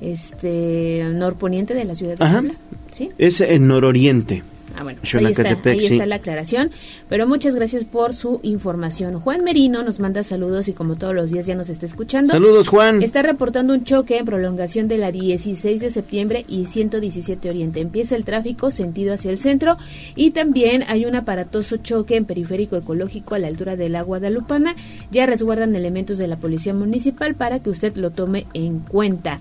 este 0.00 1.04
norponiente 1.14 1.74
de 1.74 1.84
la 1.84 1.94
ciudad 1.94 2.16
de 2.16 2.24
Ajá. 2.24 2.40
Puebla. 2.40 2.54
¿Sí? 2.90 3.10
Es 3.18 3.40
en 3.42 3.68
nororiente. 3.68 4.42
Ah, 4.76 4.82
bueno, 4.84 5.00
pues 5.00 5.14
ahí, 5.14 5.26
está, 5.26 5.70
ahí 5.70 5.80
sí. 5.80 5.86
está 5.94 6.06
la 6.06 6.16
aclaración. 6.16 6.70
Pero 7.08 7.26
muchas 7.26 7.54
gracias 7.54 7.84
por 7.84 8.14
su 8.14 8.40
información. 8.42 9.20
Juan 9.20 9.44
Merino 9.44 9.82
nos 9.82 10.00
manda 10.00 10.22
saludos 10.22 10.68
y 10.68 10.72
como 10.72 10.96
todos 10.96 11.14
los 11.14 11.30
días 11.30 11.46
ya 11.46 11.54
nos 11.54 11.68
está 11.68 11.86
escuchando. 11.86 12.32
Saludos, 12.32 12.68
Juan. 12.68 13.02
Está 13.02 13.22
reportando 13.22 13.74
un 13.74 13.84
choque 13.84 14.18
en 14.18 14.24
prolongación 14.24 14.88
de 14.88 14.98
la 14.98 15.10
16 15.10 15.80
de 15.80 15.90
septiembre 15.90 16.44
y 16.48 16.66
117 16.66 17.50
Oriente. 17.50 17.80
Empieza 17.80 18.16
el 18.16 18.24
tráfico 18.24 18.70
sentido 18.70 19.14
hacia 19.14 19.30
el 19.30 19.38
centro 19.38 19.76
y 20.14 20.30
también 20.30 20.84
hay 20.88 21.06
un 21.06 21.16
aparatoso 21.16 21.78
choque 21.78 22.16
en 22.16 22.24
periférico 22.24 22.76
ecológico 22.76 23.34
a 23.34 23.38
la 23.38 23.48
altura 23.48 23.76
del 23.76 23.96
agua 23.96 24.12
Guadalupana. 24.12 24.74
Ya 25.10 25.24
resguardan 25.24 25.74
elementos 25.74 26.18
de 26.18 26.28
la 26.28 26.36
Policía 26.36 26.74
Municipal 26.74 27.34
para 27.34 27.60
que 27.60 27.70
usted 27.70 27.96
lo 27.96 28.10
tome 28.10 28.46
en 28.52 28.80
cuenta. 28.80 29.40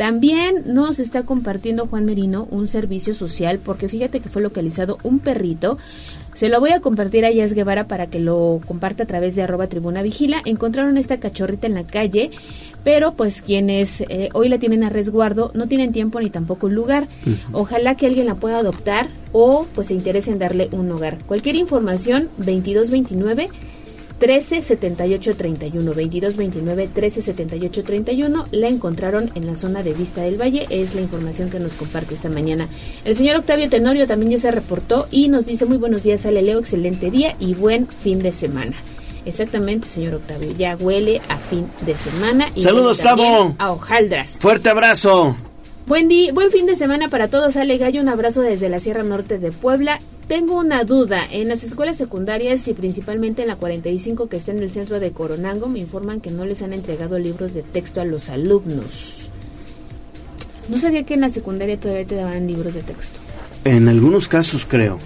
También 0.00 0.62
nos 0.64 0.98
está 0.98 1.24
compartiendo 1.24 1.86
Juan 1.86 2.06
Merino 2.06 2.48
un 2.50 2.68
servicio 2.68 3.14
social 3.14 3.58
porque 3.62 3.86
fíjate 3.86 4.20
que 4.20 4.30
fue 4.30 4.40
localizado 4.40 4.96
un 5.02 5.18
perrito. 5.18 5.76
Se 6.32 6.48
lo 6.48 6.58
voy 6.58 6.70
a 6.70 6.80
compartir 6.80 7.26
a 7.26 7.30
Yas 7.30 7.52
Guevara 7.52 7.86
para 7.86 8.06
que 8.06 8.18
lo 8.18 8.62
comparta 8.66 9.02
a 9.02 9.06
través 9.06 9.36
de 9.36 9.42
arroba 9.42 9.66
tribuna 9.66 10.00
vigila. 10.00 10.40
Encontraron 10.46 10.96
esta 10.96 11.20
cachorrita 11.20 11.66
en 11.66 11.74
la 11.74 11.86
calle, 11.86 12.30
pero 12.82 13.12
pues 13.12 13.42
quienes 13.42 14.00
eh, 14.00 14.30
hoy 14.32 14.48
la 14.48 14.58
tienen 14.58 14.84
a 14.84 14.88
resguardo 14.88 15.50
no 15.52 15.68
tienen 15.68 15.92
tiempo 15.92 16.18
ni 16.18 16.30
tampoco 16.30 16.70
lugar. 16.70 17.06
Ojalá 17.52 17.94
que 17.94 18.06
alguien 18.06 18.24
la 18.24 18.36
pueda 18.36 18.56
adoptar 18.56 19.06
o 19.32 19.66
pues 19.74 19.88
se 19.88 19.94
interese 19.94 20.32
en 20.32 20.38
darle 20.38 20.70
un 20.72 20.90
hogar. 20.90 21.18
Cualquier 21.26 21.56
información 21.56 22.30
2229 22.38 23.50
13 24.20 24.60
78 24.60 25.34
31 25.34 25.94
22 25.94 26.36
29 26.36 26.88
13 26.92 27.22
78 27.22 27.84
31 27.84 28.46
la 28.52 28.68
encontraron 28.68 29.30
en 29.34 29.46
la 29.46 29.54
zona 29.54 29.82
de 29.82 29.94
Vista 29.94 30.20
del 30.20 30.38
Valle 30.40 30.66
es 30.68 30.94
la 30.94 31.00
información 31.00 31.48
que 31.48 31.58
nos 31.58 31.72
comparte 31.72 32.14
esta 32.14 32.28
mañana 32.28 32.68
el 33.06 33.16
señor 33.16 33.36
Octavio 33.36 33.70
Tenorio 33.70 34.06
también 34.06 34.32
ya 34.32 34.38
se 34.38 34.50
reportó 34.50 35.08
y 35.10 35.28
nos 35.28 35.46
dice 35.46 35.64
muy 35.64 35.78
buenos 35.78 36.02
días 36.02 36.26
Ale 36.26 36.42
Leo 36.42 36.58
excelente 36.58 37.10
día 37.10 37.34
y 37.40 37.54
buen 37.54 37.88
fin 37.88 38.22
de 38.22 38.34
semana 38.34 38.76
exactamente 39.24 39.88
señor 39.88 40.16
Octavio 40.16 40.52
ya 40.52 40.76
huele 40.76 41.22
a 41.30 41.38
fin 41.38 41.66
de 41.86 41.96
semana 41.96 42.48
y 42.54 42.60
Saludos, 42.60 42.98
Tavo. 42.98 43.54
a 43.58 43.72
hojaldras 43.72 44.36
Fuerte 44.38 44.68
abrazo. 44.68 45.34
Buen 45.90 46.06
día, 46.06 46.32
buen 46.32 46.52
fin 46.52 46.66
de 46.66 46.76
semana 46.76 47.08
para 47.08 47.26
todos. 47.26 47.56
Ale 47.56 47.76
Gallo, 47.76 48.00
un 48.00 48.08
abrazo 48.08 48.42
desde 48.42 48.68
la 48.68 48.78
Sierra 48.78 49.02
Norte 49.02 49.40
de 49.40 49.50
Puebla. 49.50 49.98
Tengo 50.28 50.56
una 50.56 50.84
duda. 50.84 51.26
En 51.28 51.48
las 51.48 51.64
escuelas 51.64 51.96
secundarias 51.96 52.68
y 52.68 52.74
principalmente 52.74 53.42
en 53.42 53.48
la 53.48 53.56
45 53.56 54.28
que 54.28 54.36
está 54.36 54.52
en 54.52 54.60
el 54.60 54.70
centro 54.70 55.00
de 55.00 55.10
Coronango, 55.10 55.68
me 55.68 55.80
informan 55.80 56.20
que 56.20 56.30
no 56.30 56.44
les 56.44 56.62
han 56.62 56.74
entregado 56.74 57.18
libros 57.18 57.54
de 57.54 57.64
texto 57.64 58.00
a 58.00 58.04
los 58.04 58.28
alumnos. 58.28 59.30
No 60.68 60.78
sabía 60.78 61.02
que 61.02 61.14
en 61.14 61.22
la 61.22 61.28
secundaria 61.28 61.76
todavía 61.80 62.06
te 62.06 62.14
daban 62.14 62.46
libros 62.46 62.74
de 62.74 62.84
texto. 62.84 63.18
En 63.64 63.88
algunos 63.88 64.28
casos 64.28 64.64
creo. 64.64 65.00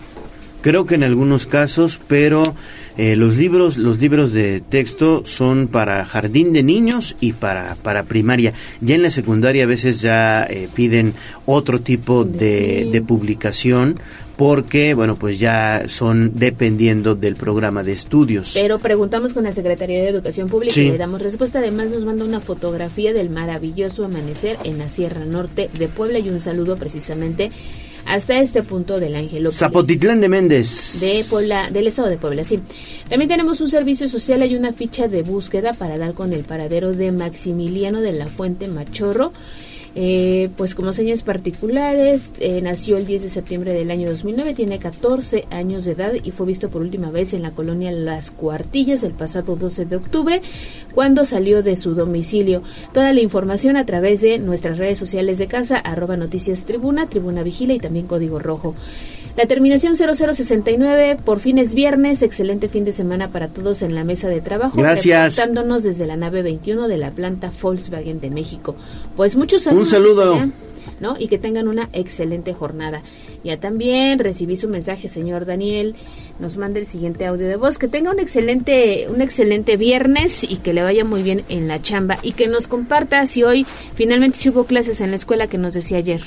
Creo 0.64 0.86
que 0.86 0.94
en 0.94 1.02
algunos 1.02 1.46
casos, 1.46 2.00
pero 2.08 2.56
eh, 2.96 3.16
los 3.16 3.36
libros, 3.36 3.76
los 3.76 3.98
libros 3.98 4.32
de 4.32 4.62
texto 4.62 5.22
son 5.26 5.68
para 5.68 6.02
jardín 6.06 6.54
de 6.54 6.62
niños 6.62 7.16
y 7.20 7.34
para 7.34 7.74
para 7.82 8.04
primaria. 8.04 8.54
Ya 8.80 8.94
en 8.94 9.02
la 9.02 9.10
secundaria 9.10 9.64
a 9.64 9.66
veces 9.66 10.00
ya 10.00 10.44
eh, 10.44 10.70
piden 10.74 11.12
otro 11.44 11.82
tipo 11.82 12.24
de, 12.24 12.88
de 12.90 13.02
publicación 13.02 14.00
porque 14.36 14.94
bueno 14.94 15.16
pues 15.16 15.38
ya 15.38 15.82
son 15.86 16.32
dependiendo 16.34 17.14
del 17.14 17.36
programa 17.36 17.82
de 17.82 17.92
estudios. 17.92 18.52
Pero 18.54 18.78
preguntamos 18.78 19.34
con 19.34 19.44
la 19.44 19.52
Secretaría 19.52 20.00
de 20.02 20.08
Educación 20.08 20.48
Pública 20.48 20.72
Sí. 20.72 20.84
y 20.84 20.90
le 20.92 20.96
damos 20.96 21.20
respuesta. 21.20 21.58
Además 21.58 21.90
nos 21.90 22.06
manda 22.06 22.24
una 22.24 22.40
fotografía 22.40 23.12
del 23.12 23.28
maravilloso 23.28 24.02
amanecer 24.06 24.56
en 24.64 24.78
la 24.78 24.88
Sierra 24.88 25.26
Norte 25.26 25.68
de 25.78 25.88
Puebla 25.88 26.20
y 26.20 26.30
un 26.30 26.40
saludo 26.40 26.78
precisamente 26.78 27.50
hasta 28.06 28.38
este 28.38 28.62
punto 28.62 29.00
del 29.00 29.14
Angelópolis. 29.16 29.58
Zapotitlán 29.58 30.20
de 30.20 30.28
Méndez. 30.28 31.00
de 31.00 31.24
Puebla, 31.28 31.70
del 31.70 31.86
estado 31.86 32.08
de 32.08 32.16
Puebla, 32.16 32.44
sí. 32.44 32.60
También 33.08 33.28
tenemos 33.28 33.60
un 33.60 33.68
servicio 33.68 34.08
social, 34.08 34.42
hay 34.42 34.56
una 34.56 34.72
ficha 34.72 35.08
de 35.08 35.22
búsqueda 35.22 35.72
para 35.72 35.98
dar 35.98 36.14
con 36.14 36.32
el 36.32 36.44
paradero 36.44 36.92
de 36.92 37.12
Maximiliano 37.12 38.00
de 38.00 38.12
la 38.12 38.26
Fuente 38.26 38.68
Machorro. 38.68 39.32
Eh, 39.96 40.50
pues 40.56 40.74
como 40.74 40.92
señas 40.92 41.22
particulares, 41.22 42.30
eh, 42.40 42.60
nació 42.60 42.96
el 42.96 43.06
10 43.06 43.22
de 43.22 43.28
septiembre 43.28 43.72
del 43.72 43.92
año 43.92 44.10
2009, 44.10 44.54
tiene 44.54 44.80
14 44.80 45.44
años 45.50 45.84
de 45.84 45.92
edad 45.92 46.12
y 46.20 46.32
fue 46.32 46.46
visto 46.46 46.68
por 46.68 46.82
última 46.82 47.10
vez 47.10 47.32
en 47.32 47.42
la 47.42 47.52
colonia 47.52 47.92
Las 47.92 48.32
Cuartillas 48.32 49.04
el 49.04 49.12
pasado 49.12 49.54
12 49.54 49.84
de 49.84 49.96
octubre, 49.96 50.42
cuando 50.94 51.24
salió 51.24 51.62
de 51.62 51.76
su 51.76 51.94
domicilio. 51.94 52.62
Toda 52.92 53.12
la 53.12 53.20
información 53.20 53.76
a 53.76 53.86
través 53.86 54.20
de 54.20 54.38
nuestras 54.38 54.78
redes 54.78 54.98
sociales 54.98 55.38
de 55.38 55.46
casa, 55.46 55.78
arroba 55.78 56.16
noticias 56.16 56.64
tribuna, 56.64 57.08
tribuna 57.08 57.44
vigila 57.44 57.74
y 57.74 57.78
también 57.78 58.06
código 58.06 58.40
rojo. 58.40 58.74
La 59.36 59.46
terminación 59.46 59.96
0069, 59.96 61.16
por 61.24 61.40
fin 61.40 61.58
es 61.58 61.74
viernes, 61.74 62.22
excelente 62.22 62.68
fin 62.68 62.84
de 62.84 62.92
semana 62.92 63.32
para 63.32 63.48
todos 63.48 63.82
en 63.82 63.94
la 63.94 64.04
mesa 64.04 64.28
de 64.28 64.40
trabajo. 64.40 64.76
Gracias. 64.76 65.36
Reportándonos 65.36 65.82
desde 65.82 66.06
la 66.06 66.16
nave 66.16 66.42
21 66.42 66.86
de 66.86 66.98
la 66.98 67.10
planta 67.10 67.50
Volkswagen 67.60 68.20
de 68.20 68.30
México. 68.30 68.76
Pues 69.16 69.34
muchos 69.34 69.62
saludos. 69.62 69.88
Un 69.88 69.90
saludo. 69.90 70.34
allá, 70.34 70.48
¿no? 71.00 71.16
Y 71.18 71.26
que 71.26 71.38
tengan 71.38 71.66
una 71.66 71.88
excelente 71.92 72.54
jornada. 72.54 73.02
Ya 73.42 73.58
también 73.58 74.20
recibí 74.20 74.54
su 74.54 74.68
mensaje, 74.68 75.08
señor 75.08 75.46
Daniel. 75.46 75.96
Nos 76.38 76.56
manda 76.56 76.78
el 76.78 76.86
siguiente 76.86 77.26
audio 77.26 77.48
de 77.48 77.56
voz. 77.56 77.76
Que 77.76 77.88
tenga 77.88 78.12
un 78.12 78.20
excelente, 78.20 79.06
un 79.08 79.20
excelente 79.20 79.76
viernes 79.76 80.44
y 80.44 80.58
que 80.58 80.72
le 80.72 80.84
vaya 80.84 81.04
muy 81.04 81.24
bien 81.24 81.44
en 81.48 81.66
la 81.66 81.82
chamba. 81.82 82.18
Y 82.22 82.32
que 82.32 82.46
nos 82.46 82.68
comparta 82.68 83.26
si 83.26 83.42
hoy 83.42 83.66
finalmente 83.94 84.38
si 84.38 84.50
hubo 84.50 84.64
clases 84.64 85.00
en 85.00 85.10
la 85.10 85.16
escuela 85.16 85.48
que 85.48 85.58
nos 85.58 85.74
decía 85.74 85.98
ayer. 85.98 86.22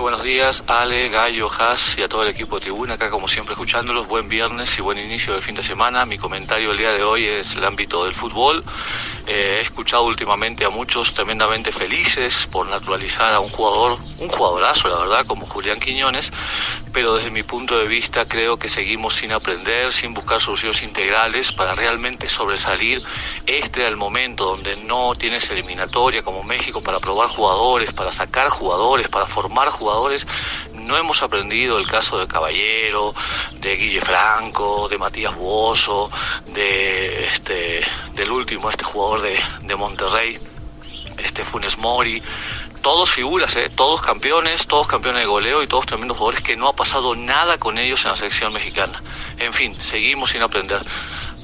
Buenos 0.00 0.22
días, 0.22 0.64
Ale, 0.66 1.10
Gallo, 1.10 1.50
Haas 1.52 1.98
y 1.98 2.02
a 2.02 2.08
todo 2.08 2.22
el 2.22 2.30
equipo 2.30 2.56
de 2.56 2.62
Tribuna, 2.62 2.94
acá 2.94 3.10
como 3.10 3.28
siempre 3.28 3.52
escuchándolos. 3.52 4.08
Buen 4.08 4.30
viernes 4.30 4.78
y 4.78 4.80
buen 4.80 4.96
inicio 4.96 5.34
de 5.34 5.42
fin 5.42 5.54
de 5.54 5.62
semana. 5.62 6.06
Mi 6.06 6.16
comentario 6.16 6.70
el 6.70 6.78
día 6.78 6.92
de 6.92 7.02
hoy 7.02 7.26
es 7.26 7.54
el 7.54 7.66
ámbito 7.66 8.06
del 8.06 8.14
fútbol. 8.14 8.64
Eh, 9.26 9.56
he 9.58 9.60
escuchado 9.60 10.04
últimamente 10.04 10.64
a 10.64 10.70
muchos 10.70 11.12
tremendamente 11.12 11.70
felices 11.70 12.48
por 12.50 12.66
naturalizar 12.66 13.34
a 13.34 13.40
un 13.40 13.50
jugador, 13.50 13.98
un 14.18 14.28
jugadorazo, 14.30 14.88
la 14.88 14.96
verdad, 15.00 15.26
como 15.26 15.46
Julián 15.46 15.78
Quiñones, 15.78 16.32
pero 16.94 17.14
desde 17.14 17.30
mi 17.30 17.42
punto 17.42 17.78
de 17.78 17.86
vista 17.86 18.26
creo 18.26 18.56
que 18.56 18.68
seguimos 18.70 19.16
sin 19.16 19.32
aprender, 19.32 19.92
sin 19.92 20.14
buscar 20.14 20.40
soluciones 20.40 20.82
integrales 20.82 21.52
para 21.52 21.74
realmente 21.74 22.26
sobresalir. 22.26 23.02
Este 23.44 23.80
era 23.80 23.90
el 23.90 23.98
momento 23.98 24.46
donde 24.46 24.76
no 24.76 25.14
tienes 25.14 25.50
eliminatoria 25.50 26.22
como 26.22 26.42
México 26.42 26.80
para 26.80 27.00
probar 27.00 27.28
jugadores, 27.28 27.92
para 27.92 28.12
sacar 28.12 28.48
jugadores, 28.48 29.06
para 29.08 29.26
formar 29.26 29.68
jugadores. 29.68 29.89
No 30.74 30.96
hemos 30.96 31.22
aprendido 31.22 31.78
el 31.78 31.86
caso 31.86 32.18
de 32.18 32.26
Caballero, 32.26 33.14
de 33.60 33.76
Guille 33.76 34.00
Franco, 34.00 34.88
de 34.88 34.98
Matías 34.98 35.34
Buoso, 35.34 36.10
de 36.46 37.26
este, 37.26 37.80
del 38.14 38.30
último, 38.30 38.70
este 38.70 38.84
jugador 38.84 39.22
de, 39.22 39.38
de 39.62 39.76
Monterrey, 39.76 40.38
este 41.18 41.44
Funes 41.44 41.78
Mori, 41.78 42.22
todos 42.82 43.10
figuras, 43.10 43.54
¿eh? 43.56 43.70
todos 43.74 44.00
campeones, 44.00 44.66
todos 44.66 44.86
campeones 44.86 45.22
de 45.22 45.26
goleo 45.26 45.62
y 45.62 45.66
todos 45.66 45.86
tremendos 45.86 46.16
jugadores 46.16 46.42
que 46.42 46.56
no 46.56 46.68
ha 46.68 46.72
pasado 46.74 47.14
nada 47.14 47.58
con 47.58 47.78
ellos 47.78 48.04
en 48.04 48.12
la 48.12 48.16
selección 48.16 48.52
mexicana. 48.52 49.02
En 49.38 49.52
fin, 49.52 49.76
seguimos 49.80 50.30
sin 50.30 50.42
aprender. 50.42 50.80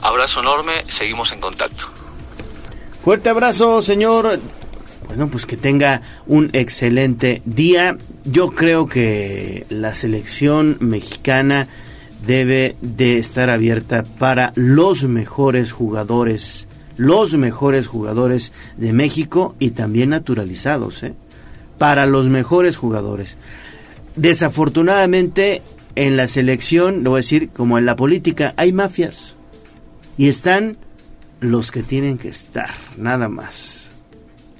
Abrazo 0.03 0.41
enorme, 0.41 0.85
seguimos 0.89 1.33
en 1.33 1.41
contacto. 1.41 1.89
Fuerte 3.03 3.29
abrazo, 3.29 3.83
señor. 3.83 4.41
Bueno, 5.07 5.29
pues 5.29 5.47
que 5.47 5.57
tenga 5.57 6.03
un 6.27 6.51
excelente 6.53 7.43
día. 7.45 7.97
Yo 8.29 8.51
creo 8.51 8.89
que 8.89 9.67
la 9.69 9.95
selección 9.95 10.79
mexicana 10.81 11.69
debe 12.27 12.77
de 12.81 13.19
estar 13.19 13.51
abierta 13.51 14.03
para 14.03 14.53
los 14.57 15.05
mejores 15.05 15.71
jugadores, 15.71 16.67
los 16.97 17.35
mejores 17.35 17.87
jugadores 17.87 18.53
de 18.77 18.93
México 18.93 19.55
y 19.61 19.71
también 19.71 20.11
naturalizados, 20.11 21.05
¿eh? 21.05 21.15
Para 21.79 22.07
los 22.07 22.27
mejores 22.27 22.77
jugadores. 22.77 23.37
Desafortunadamente, 24.17 25.63
en 25.95 26.17
la 26.17 26.27
selección, 26.27 27.05
lo 27.05 27.11
voy 27.11 27.19
a 27.19 27.21
decir, 27.21 27.51
como 27.51 27.79
en 27.79 27.87
la 27.87 27.95
política, 27.95 28.55
hay 28.57 28.73
mafias. 28.73 29.37
Y 30.19 30.29
están 30.29 30.79
los 31.39 31.71
que 31.71 31.85
tienen 31.85 32.19
que 32.19 32.29
estar, 32.29 32.71
nada 32.97 33.29
más. 33.29 33.89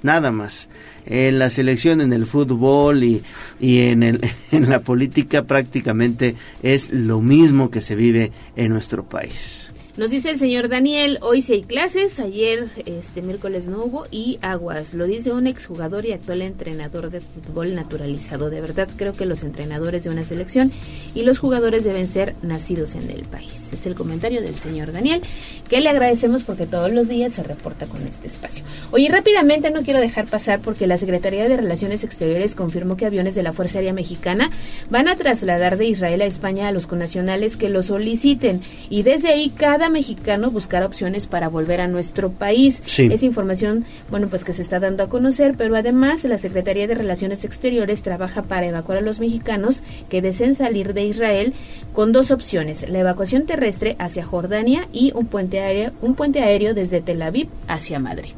Nada 0.03 0.31
más. 0.31 0.69
En 1.07 1.39
la 1.39 1.49
selección, 1.49 2.01
en 2.01 2.13
el 2.13 2.25
fútbol 2.25 3.03
y, 3.03 3.23
y 3.59 3.79
en, 3.79 4.03
el, 4.03 4.21
en 4.51 4.69
la 4.69 4.81
política 4.81 5.43
prácticamente 5.43 6.35
es 6.61 6.91
lo 6.91 7.21
mismo 7.21 7.71
que 7.71 7.81
se 7.81 7.95
vive 7.95 8.31
en 8.55 8.71
nuestro 8.71 9.07
país. 9.07 9.71
Nos 9.97 10.11
dice 10.11 10.29
el 10.29 10.37
señor 10.37 10.69
Daniel, 10.69 11.17
hoy 11.23 11.41
sí 11.41 11.53
hay 11.53 11.63
clases, 11.63 12.19
ayer 12.19 12.67
este 12.85 13.23
miércoles 13.23 13.65
no 13.65 13.83
hubo 13.83 14.05
y 14.11 14.37
aguas. 14.43 14.93
Lo 14.93 15.07
dice 15.07 15.31
un 15.31 15.47
exjugador 15.47 16.05
y 16.05 16.11
actual 16.11 16.43
entrenador 16.43 17.09
de 17.09 17.19
fútbol 17.19 17.73
naturalizado. 17.73 18.51
De 18.51 18.61
verdad 18.61 18.87
creo 18.95 19.13
que 19.13 19.25
los 19.25 19.41
entrenadores 19.41 20.03
de 20.03 20.11
una 20.11 20.23
selección 20.23 20.71
y 21.15 21.23
los 21.23 21.39
jugadores 21.39 21.83
deben 21.83 22.07
ser 22.07 22.35
nacidos 22.43 22.93
en 22.93 23.09
el 23.09 23.23
país. 23.23 23.73
Es 23.73 23.87
el 23.87 23.95
comentario 23.95 24.43
del 24.43 24.55
señor 24.55 24.91
Daniel, 24.91 25.23
que 25.67 25.81
le 25.81 25.89
agradecemos 25.89 26.43
porque 26.43 26.67
todos 26.67 26.91
los 26.91 27.07
días 27.07 27.33
se 27.33 27.41
reporta 27.41 27.87
con 27.87 28.05
este 28.05 28.27
espacio. 28.27 28.63
Oye, 28.91 29.09
rápidamente 29.09 29.71
no 29.71 29.81
quiero 29.81 29.99
dejar 29.99 30.27
pasar 30.27 30.59
porque 30.59 30.85
la 30.85 30.97
Secretaría 30.97 31.49
de 31.49 31.57
Relaciones 31.57 32.03
Exteriores 32.03 32.53
confirmó 32.53 32.97
que 32.97 33.07
aviones 33.07 33.33
de 33.33 33.41
la 33.41 33.51
Fuerza 33.51 33.79
Aérea 33.79 33.93
Mexicana 33.93 34.51
van 34.91 35.07
a 35.07 35.15
trasladar 35.15 35.75
de 35.79 35.87
Israel 35.87 36.21
a 36.21 36.25
España 36.25 36.67
a 36.67 36.71
los 36.71 36.85
connacionales 36.85 37.57
que 37.57 37.69
lo 37.69 37.81
soliciten 37.81 38.61
y 38.91 39.01
desde 39.01 39.29
ahí 39.29 39.49
cada 39.49 39.86
mexicano 39.89 40.51
buscará 40.51 40.85
opciones 40.85 41.27
para 41.27 41.49
volver 41.49 41.81
a 41.81 41.87
nuestro 41.87 42.31
país. 42.31 42.81
Sí. 42.85 43.09
Es 43.11 43.23
información, 43.23 43.85
bueno, 44.09 44.27
pues 44.27 44.43
que 44.43 44.53
se 44.53 44.61
está 44.61 44.79
dando 44.79 45.03
a 45.03 45.09
conocer, 45.09 45.55
pero 45.57 45.75
además 45.75 46.23
la 46.23 46.37
Secretaría 46.37 46.87
de 46.87 46.95
Relaciones 46.95 47.43
Exteriores 47.43 48.01
trabaja 48.01 48.43
para 48.43 48.67
evacuar 48.67 48.99
a 48.99 49.01
los 49.01 49.19
mexicanos 49.19 49.81
que 50.09 50.21
deseen 50.21 50.55
salir 50.55 50.93
de 50.93 51.05
Israel 51.05 51.53
con 51.93 52.11
dos 52.11 52.31
opciones, 52.31 52.87
la 52.89 52.99
evacuación 52.99 53.45
terrestre 53.45 53.95
hacia 53.99 54.25
Jordania 54.25 54.87
y 54.91 55.11
un 55.15 55.25
puente 55.25 55.59
aéreo, 55.59 55.91
un 56.01 56.15
puente 56.15 56.41
aéreo 56.41 56.73
desde 56.73 57.01
Tel 57.01 57.21
Aviv 57.21 57.47
hacia 57.67 57.99
Madrid. 57.99 58.35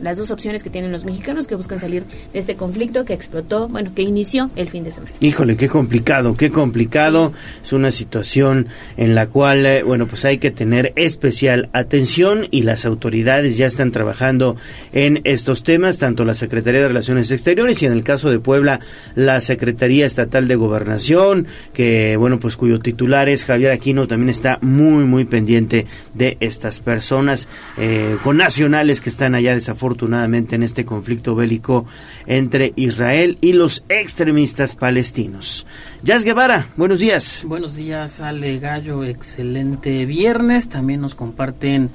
Las 0.00 0.16
dos 0.16 0.30
opciones 0.30 0.62
que 0.62 0.70
tienen 0.70 0.92
los 0.92 1.04
mexicanos 1.04 1.46
que 1.46 1.54
buscan 1.54 1.78
salir 1.78 2.04
de 2.32 2.38
este 2.38 2.56
conflicto 2.56 3.04
que 3.04 3.14
explotó, 3.14 3.68
bueno, 3.68 3.92
que 3.94 4.02
inició 4.02 4.50
el 4.56 4.68
fin 4.68 4.84
de 4.84 4.90
semana. 4.90 5.14
Híjole, 5.20 5.56
qué 5.56 5.68
complicado, 5.68 6.36
qué 6.36 6.50
complicado. 6.50 7.32
Es 7.62 7.72
una 7.72 7.90
situación 7.90 8.68
en 8.96 9.14
la 9.14 9.26
cual, 9.26 9.66
eh, 9.66 9.82
bueno, 9.82 10.06
pues 10.06 10.24
hay 10.24 10.38
que 10.38 10.50
tener 10.50 10.92
especial 10.96 11.68
atención 11.72 12.46
y 12.50 12.62
las 12.62 12.84
autoridades 12.84 13.56
ya 13.56 13.66
están 13.66 13.90
trabajando 13.90 14.56
en 14.92 15.20
estos 15.24 15.62
temas, 15.62 15.98
tanto 15.98 16.24
la 16.24 16.34
Secretaría 16.34 16.80
de 16.80 16.88
Relaciones 16.88 17.30
Exteriores 17.30 17.82
y 17.82 17.86
en 17.86 17.92
el 17.92 18.04
caso 18.04 18.30
de 18.30 18.38
Puebla, 18.38 18.80
la 19.14 19.40
Secretaría 19.40 20.06
Estatal 20.06 20.46
de 20.48 20.56
Gobernación, 20.56 21.46
que, 21.72 22.16
bueno, 22.16 22.38
pues 22.38 22.56
cuyo 22.56 22.78
titular 22.78 23.28
es 23.28 23.44
Javier 23.44 23.72
Aquino, 23.72 24.06
también 24.06 24.30
está 24.30 24.58
muy, 24.62 25.04
muy 25.04 25.24
pendiente 25.24 25.86
de 26.14 26.36
estas 26.40 26.80
personas 26.80 27.48
eh, 27.76 28.16
con 28.22 28.36
nacionales 28.36 29.00
que 29.00 29.10
están 29.10 29.34
allá 29.34 29.54
desafortunadamente 29.54 29.87
en 29.90 30.62
este 30.62 30.84
conflicto 30.84 31.34
bélico 31.34 31.86
entre 32.26 32.72
Israel 32.76 33.38
y 33.40 33.54
los 33.54 33.84
extremistas 33.88 34.76
palestinos. 34.76 35.66
Jazz 36.02 36.24
Guevara, 36.24 36.68
buenos 36.76 36.98
días. 36.98 37.42
Buenos 37.44 37.76
días, 37.76 38.20
Ale 38.20 38.58
Gallo, 38.58 39.04
excelente 39.04 40.04
viernes. 40.04 40.68
También 40.68 41.00
nos 41.00 41.14
comparten 41.14 41.90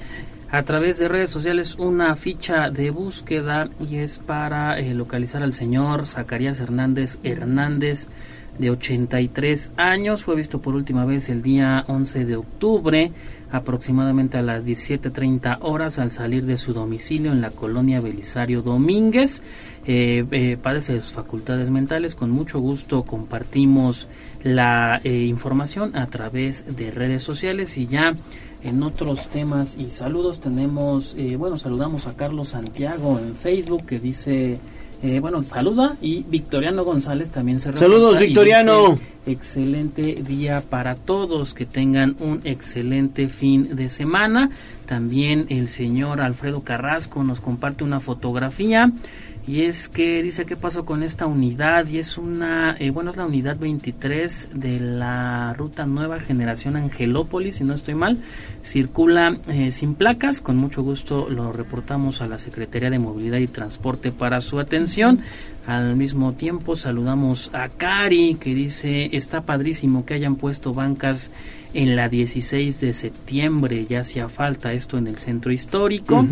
a 0.50 0.64
través 0.64 0.98
de 1.00 1.08
redes 1.08 1.30
sociales 1.30 1.76
una 1.78 2.16
ficha 2.16 2.70
de 2.70 2.90
búsqueda 2.90 3.70
y 3.80 3.98
es 3.98 4.20
para 4.20 4.80
eh, 4.80 4.94
localizar 4.94 5.44
al 5.44 5.54
señor 5.54 6.08
Zacarías 6.08 6.60
Hernández 6.60 7.20
Hernández 7.24 8.08
de 8.58 8.70
83 8.70 9.72
años. 9.78 10.24
Fue 10.24 10.36
visto 10.36 10.62
por 10.62 10.76
última 10.76 11.06
vez 11.06 11.30
el 11.30 11.42
día 11.42 11.84
11 11.88 12.26
de 12.26 12.36
octubre 12.36 13.12
aproximadamente 13.54 14.38
a 14.38 14.42
las 14.42 14.66
17.30 14.66 15.60
horas 15.62 16.00
al 16.00 16.12
salir 16.12 16.46
de 16.46 16.58
su 16.58 16.74
domicilio 16.74 17.32
en 17.32 17.40
la 17.40 17.52
colonia 17.52 18.02
Belisario 18.02 18.64
Domínguez. 18.64 19.44
Eh, 19.86 20.26
eh, 20.32 20.58
padece 20.62 20.96
de 20.96 21.02
sus 21.02 21.14
facultades 21.14 21.70
mentales. 21.70 22.16
Con 22.16 22.32
mucho 22.32 22.60
gusto 22.60 23.04
compartimos 23.04 24.08
la 24.42 25.00
eh, 25.04 25.26
información 25.26 25.96
a 25.96 26.08
través 26.08 26.76
de 26.76 26.90
redes 26.90 27.22
sociales 27.22 27.78
y 27.78 27.88
ya 27.88 28.14
en 28.64 28.82
otros 28.82 29.30
temas 29.30 29.78
y 29.78 29.90
saludos 29.90 30.40
tenemos, 30.40 31.16
eh, 31.18 31.36
bueno, 31.36 31.58
saludamos 31.58 32.08
a 32.08 32.16
Carlos 32.16 32.50
Santiago 32.50 33.20
en 33.20 33.36
Facebook 33.36 33.86
que 33.86 34.00
dice 34.00 34.60
eh, 35.04 35.20
bueno, 35.20 35.44
saluda 35.44 35.98
y 36.02 36.24
Victoriano 36.24 36.86
González 36.86 37.30
también 37.30 37.60
se 37.60 37.74
Saludos, 37.74 38.18
Victoriano. 38.18 38.98
excelente 39.26 40.16
día 40.26 40.64
para 40.70 40.96
todos, 40.96 41.54
que 41.54 41.66
tengan 41.66 42.16
un 42.22 42.40
excelente 42.46 43.28
fin 43.28 43.76
de 43.76 43.90
semana. 43.90 44.50
También 44.86 45.48
el 45.50 45.68
señor 45.68 46.22
Alfredo 46.22 46.62
Carrasco 46.62 47.22
nos 47.22 47.42
comparte 47.42 47.84
una 47.84 48.00
fotografía 48.00 48.94
y 49.46 49.64
es 49.64 49.90
que 49.90 50.24
dice 50.24 50.46
qué 50.46 50.56
pasó 50.56 50.86
con 50.86 51.04
esta 51.04 51.26
unidad 51.26 51.88
y 51.88 51.98
es 51.98 52.18
una, 52.18 52.78
eh, 52.80 52.92
bueno, 52.92 53.12
es 53.12 53.18
la 53.18 53.26
unidad 53.26 53.58
23 53.58 54.50
de 54.54 54.80
la 54.80 55.54
ruta 55.54 55.86
Nueva 55.86 56.22
Generación 56.22 56.78
Angelópolis, 56.78 57.58
si 57.58 57.66
no 57.66 57.74
estoy 57.74 57.96
mal, 57.96 58.18
circula 58.64 59.38
eh, 59.50 59.72
sin 59.72 59.96
placas, 59.96 60.40
con 60.40 60.56
mucho 60.56 60.82
gusto 60.82 61.28
lo 61.30 61.52
reportamos 61.52 62.22
a 62.22 62.28
la 62.28 62.38
Secretaría 62.38 62.90
de 62.90 63.00
Movilidad 63.00 63.40
y 63.40 63.48
Transporte 63.48 64.12
para 64.12 64.40
su 64.40 64.60
atención. 64.60 65.20
Al 65.68 65.96
mismo 65.96 66.34
tiempo 66.34 66.76
saludamos 66.76 67.50
a 67.54 67.70
Cari 67.70 68.36
que 68.36 68.54
dice 68.54 69.10
está 69.16 69.42
padrísimo 69.42 70.06
que 70.06 70.14
hayan 70.14 70.36
puesto 70.36 70.74
bancas 70.74 71.32
en 71.74 71.96
la 71.96 72.08
16 72.08 72.80
de 72.80 72.94
septiembre, 72.94 73.86
ya 73.90 74.02
hacía 74.02 74.30
falta 74.30 74.74
esto 74.74 74.98
en 74.98 75.08
el 75.08 75.18
centro 75.18 75.52
histórico. 75.52 76.26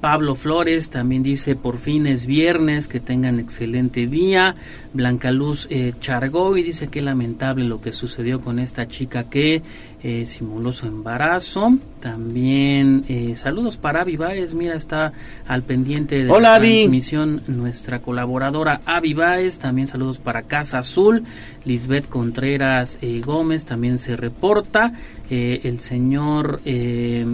Pablo 0.00 0.34
Flores 0.34 0.90
también 0.90 1.22
dice 1.22 1.56
por 1.56 1.78
fin 1.78 2.06
es 2.06 2.26
viernes, 2.26 2.88
que 2.88 3.00
tengan 3.00 3.38
excelente 3.38 4.06
día. 4.06 4.54
Blanca 4.92 5.30
Luz 5.30 5.66
eh, 5.70 5.94
Chargoy 6.00 6.62
dice 6.62 6.88
que 6.88 7.02
lamentable 7.02 7.64
lo 7.64 7.80
que 7.80 7.92
sucedió 7.92 8.40
con 8.40 8.58
esta 8.58 8.88
chica 8.88 9.24
que 9.24 9.62
eh, 10.02 10.26
simuló 10.26 10.72
su 10.72 10.86
embarazo. 10.86 11.76
También 12.00 13.04
eh, 13.08 13.34
saludos 13.36 13.76
para 13.76 14.00
Avi 14.00 14.16
Baez, 14.16 14.54
mira, 14.54 14.74
está 14.74 15.12
al 15.46 15.62
pendiente 15.62 16.24
de 16.24 16.30
Hola, 16.30 16.52
la 16.52 16.60
transmisión 16.60 17.42
nuestra 17.46 18.00
colaboradora 18.00 18.80
Avi 18.86 19.12
Baez. 19.12 19.58
También 19.58 19.88
saludos 19.88 20.18
para 20.18 20.42
Casa 20.42 20.78
Azul, 20.78 21.24
Lisbeth 21.64 22.08
Contreras 22.08 22.98
eh, 23.02 23.20
Gómez 23.24 23.66
también 23.66 23.98
se 23.98 24.16
reporta. 24.16 24.94
Eh, 25.28 25.60
el 25.64 25.78
señor 25.80 26.60
eh, 26.64 27.24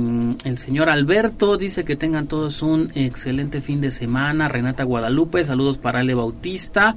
el 0.45 0.59
señor 0.59 0.91
Alberto 0.91 1.57
dice 1.57 1.85
que 1.85 1.97
tengan 1.97 2.27
todos 2.27 2.61
un 2.63 2.91
excelente 2.95 3.61
fin 3.61 3.81
de 3.81 3.91
semana. 3.91 4.49
Renata 4.49 4.85
Guadalupe, 4.85 5.45
saludos 5.45 5.79
para 5.79 6.01
Ale 6.01 6.15
Bautista. 6.15 6.97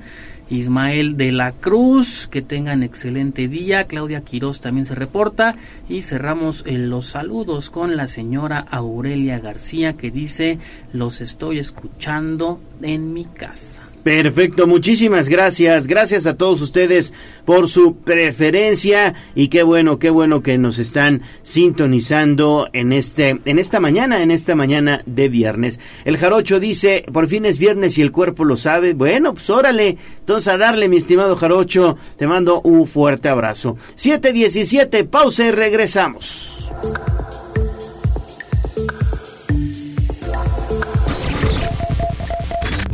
Ismael 0.49 1.17
de 1.17 1.31
la 1.31 1.51
Cruz, 1.51 2.27
que 2.27 2.41
tengan 2.41 2.83
excelente 2.83 3.47
día. 3.47 3.85
Claudia 3.85 4.21
Quiroz 4.21 4.61
también 4.61 4.85
se 4.85 4.95
reporta. 4.95 5.55
Y 5.87 6.01
cerramos 6.01 6.63
eh, 6.65 6.77
los 6.77 7.07
saludos 7.07 7.69
con 7.69 7.95
la 7.97 8.07
señora 8.07 8.59
Aurelia 8.59 9.39
García, 9.39 9.93
que 9.93 10.11
dice: 10.11 10.59
Los 10.93 11.21
estoy 11.21 11.59
escuchando 11.59 12.59
en 12.81 13.13
mi 13.13 13.25
casa. 13.25 13.88
Perfecto, 14.03 14.65
muchísimas 14.65 15.27
gracias. 15.27 15.85
Gracias 15.85 16.25
a 16.25 16.37
todos 16.37 16.61
ustedes 16.61 17.13
por 17.45 17.67
su 17.67 17.97
preferencia 17.97 19.13
y 19.35 19.49
qué 19.49 19.61
bueno, 19.61 19.99
qué 19.99 20.09
bueno 20.09 20.41
que 20.41 20.57
nos 20.57 20.79
están 20.79 21.21
sintonizando 21.43 22.69
en 22.71 22.93
este 22.93 23.39
en 23.43 23.59
esta 23.59 23.81
mañana, 23.81 24.23
en 24.23 24.31
esta 24.31 24.55
mañana 24.55 25.01
de 25.05 25.27
viernes. 25.27 25.79
El 26.05 26.17
Jarocho 26.17 26.61
dice, 26.61 27.03
"Por 27.11 27.27
fin 27.27 27.45
es 27.45 27.59
viernes 27.59 27.97
y 27.97 28.01
el 28.01 28.13
cuerpo 28.13 28.45
lo 28.45 28.55
sabe." 28.55 28.93
Bueno, 28.93 29.33
pues 29.33 29.49
órale. 29.49 29.97
Entonces 30.19 30.47
a 30.47 30.57
darle, 30.57 30.87
mi 30.87 30.97
estimado 30.97 31.35
Jarocho, 31.35 31.97
te 32.17 32.25
mando 32.25 32.61
un 32.61 32.87
fuerte 32.87 33.27
abrazo. 33.27 33.77
717, 33.95 35.03
pausa 35.03 35.45
y 35.45 35.51
regresamos. 35.51 36.69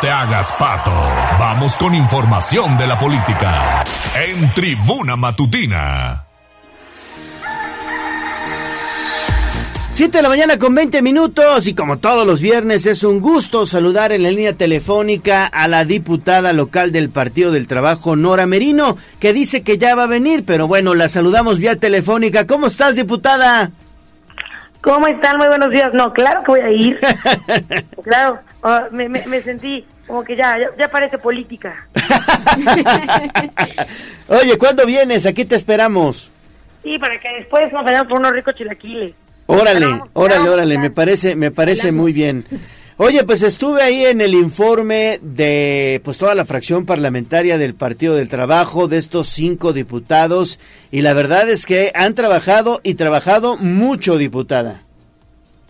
te 0.00 0.10
hagas 0.10 0.52
pato. 0.52 0.92
Vamos 1.38 1.76
con 1.76 1.94
información 1.94 2.76
de 2.76 2.86
la 2.86 2.98
política. 2.98 3.84
En 4.14 4.52
Tribuna 4.52 5.16
Matutina. 5.16 6.25
7 9.96 10.18
de 10.18 10.22
la 10.22 10.28
mañana 10.28 10.58
con 10.58 10.74
20 10.74 11.00
minutos 11.00 11.66
y 11.66 11.74
como 11.74 11.96
todos 11.96 12.26
los 12.26 12.42
viernes 12.42 12.84
es 12.84 13.02
un 13.02 13.18
gusto 13.18 13.64
saludar 13.64 14.12
en 14.12 14.24
la 14.24 14.30
línea 14.30 14.52
telefónica 14.52 15.46
a 15.46 15.68
la 15.68 15.86
diputada 15.86 16.52
local 16.52 16.92
del 16.92 17.08
Partido 17.08 17.50
del 17.50 17.66
Trabajo, 17.66 18.14
Nora 18.14 18.44
Merino, 18.44 18.98
que 19.18 19.32
dice 19.32 19.62
que 19.62 19.78
ya 19.78 19.94
va 19.94 20.02
a 20.02 20.06
venir, 20.06 20.44
pero 20.44 20.68
bueno, 20.68 20.94
la 20.94 21.08
saludamos 21.08 21.60
vía 21.60 21.76
telefónica. 21.76 22.46
¿Cómo 22.46 22.66
estás, 22.66 22.94
diputada? 22.94 23.70
¿Cómo 24.82 25.06
están? 25.06 25.38
Muy 25.38 25.48
buenos 25.48 25.70
días. 25.70 25.88
No, 25.94 26.12
claro 26.12 26.42
que 26.44 26.50
voy 26.50 26.60
a 26.60 26.70
ir. 26.70 27.00
claro, 28.04 28.38
ah, 28.64 28.88
me, 28.90 29.08
me, 29.08 29.26
me 29.26 29.40
sentí 29.40 29.82
como 30.06 30.22
que 30.22 30.36
ya, 30.36 30.58
ya, 30.58 30.68
ya 30.78 30.90
parece 30.90 31.16
política. 31.16 31.88
Oye, 34.28 34.58
¿cuándo 34.58 34.84
vienes? 34.84 35.24
Aquí 35.24 35.46
te 35.46 35.54
esperamos. 35.54 36.30
Sí, 36.82 36.98
para 36.98 37.18
que 37.18 37.28
después 37.38 37.72
nos 37.72 37.82
vayamos 37.82 38.08
por 38.08 38.18
unos 38.18 38.32
ricos 38.32 38.54
chilaquiles. 38.56 39.14
Órale, 39.46 40.00
órale, 40.12 40.48
órale, 40.48 40.78
me 40.78 40.90
parece, 40.90 41.36
me 41.36 41.50
parece 41.50 41.92
muy 41.92 42.12
bien. 42.12 42.44
Oye, 42.98 43.24
pues 43.24 43.42
estuve 43.42 43.82
ahí 43.82 44.06
en 44.06 44.22
el 44.22 44.32
informe 44.32 45.20
de 45.20 46.00
pues 46.02 46.16
toda 46.16 46.34
la 46.34 46.46
fracción 46.46 46.86
parlamentaria 46.86 47.58
del 47.58 47.74
Partido 47.74 48.14
del 48.14 48.30
Trabajo 48.30 48.88
de 48.88 48.96
estos 48.96 49.28
cinco 49.28 49.74
diputados 49.74 50.58
y 50.90 51.02
la 51.02 51.12
verdad 51.12 51.46
es 51.50 51.66
que 51.66 51.92
han 51.94 52.14
trabajado 52.14 52.80
y 52.82 52.94
trabajado 52.94 53.58
mucho, 53.58 54.16
diputada. 54.16 54.80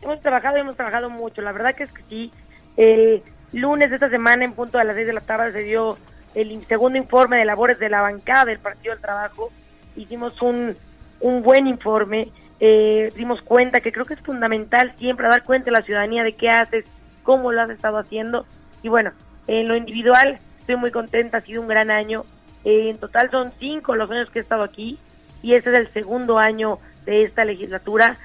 Hemos 0.02 0.20
trabajado 0.20 0.56
y 0.56 0.60
hemos 0.60 0.76
trabajado 0.76 1.10
mucho. 1.10 1.42
La 1.42 1.50
verdad 1.50 1.74
que 1.74 1.82
es 1.82 1.90
que 1.90 2.02
sí. 2.08 2.30
El 2.76 3.22
lunes 3.52 3.90
de 3.90 3.96
esta 3.96 4.08
semana, 4.08 4.44
en 4.44 4.52
punto 4.52 4.78
a 4.78 4.84
las 4.84 4.94
6 4.94 5.08
de 5.08 5.12
la 5.12 5.20
tarde, 5.20 5.50
se 5.50 5.64
dio 5.64 5.98
el 6.36 6.64
segundo 6.68 6.96
informe 6.96 7.38
de 7.38 7.44
labores 7.44 7.80
de 7.80 7.88
la 7.88 8.02
bancada 8.02 8.44
del 8.44 8.60
Partido 8.60 8.94
del 8.94 9.02
Trabajo. 9.02 9.50
Hicimos 9.96 10.40
un, 10.42 10.76
un 11.18 11.42
buen 11.42 11.66
informe. 11.66 12.28
Eh, 12.58 13.12
dimos 13.14 13.42
cuenta 13.42 13.80
que 13.80 13.92
creo 13.92 14.06
que 14.06 14.14
es 14.14 14.20
fundamental 14.20 14.94
siempre 14.98 15.28
dar 15.28 15.44
cuenta 15.44 15.70
a 15.70 15.72
la 15.72 15.82
ciudadanía 15.82 16.24
de 16.24 16.34
qué 16.34 16.48
haces, 16.48 16.84
cómo 17.22 17.52
lo 17.52 17.60
has 17.60 17.70
estado 17.70 17.98
haciendo. 17.98 18.46
Y 18.82 18.88
bueno, 18.88 19.12
en 19.46 19.68
lo 19.68 19.76
individual 19.76 20.38
estoy 20.60 20.76
muy 20.76 20.90
contenta, 20.90 21.38
ha 21.38 21.42
sido 21.42 21.62
un 21.62 21.68
gran 21.68 21.90
año. 21.90 22.24
Eh, 22.64 22.90
en 22.90 22.98
total 22.98 23.30
son 23.30 23.52
cinco 23.58 23.94
los 23.94 24.10
años 24.10 24.30
que 24.30 24.38
he 24.38 24.42
estado 24.42 24.62
aquí 24.62 24.98
y 25.42 25.54
este 25.54 25.70
es 25.70 25.78
el 25.78 25.92
segundo 25.92 26.38
año 26.38 26.78
de 27.04 27.22
esta 27.22 27.44
legislatura 27.44 28.16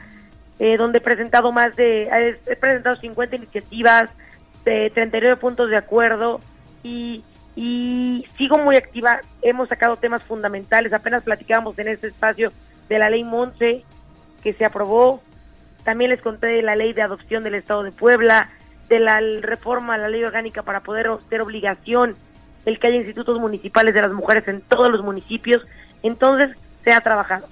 eh, 0.57 0.77
donde 0.77 0.99
he 0.99 1.01
presentado 1.01 1.51
más 1.51 1.75
de, 1.75 2.37
he 2.45 2.55
presentado 2.55 2.95
50 2.95 3.35
iniciativas, 3.35 4.09
de 4.63 4.91
39 4.91 5.37
puntos 5.37 5.71
de 5.71 5.77
acuerdo 5.77 6.39
y, 6.83 7.23
y 7.55 8.27
sigo 8.37 8.59
muy 8.59 8.75
activa. 8.75 9.21
Hemos 9.41 9.69
sacado 9.69 9.97
temas 9.97 10.21
fundamentales, 10.23 10.93
apenas 10.93 11.23
platicábamos 11.23 11.77
en 11.79 11.87
este 11.87 12.07
espacio 12.07 12.51
de 12.89 12.99
la 12.99 13.09
ley 13.09 13.23
Monse 13.23 13.83
que 14.41 14.53
se 14.53 14.65
aprobó 14.65 15.21
También 15.83 16.11
les 16.11 16.21
conté 16.21 16.47
de 16.47 16.61
la 16.61 16.75
ley 16.75 16.93
de 16.93 17.01
adopción 17.01 17.43
del 17.43 17.55
Estado 17.55 17.83
de 17.83 17.91
Puebla, 17.91 18.49
de 18.89 18.99
la 18.99 19.19
reforma 19.41 19.95
a 19.95 19.97
la 19.97 20.09
ley 20.09 20.23
orgánica 20.23 20.63
para 20.63 20.81
poder 20.81 21.09
ser 21.29 21.41
obligación 21.41 22.15
el 22.65 22.79
que 22.79 22.87
haya 22.87 22.97
institutos 22.97 23.39
municipales 23.39 23.93
de 23.93 24.01
las 24.01 24.11
mujeres 24.11 24.47
en 24.47 24.61
todos 24.61 24.89
los 24.89 25.01
municipios. 25.01 25.65
Entonces, 26.03 26.55
se 26.83 26.93
ha 26.93 27.01
trabajado. 27.01 27.47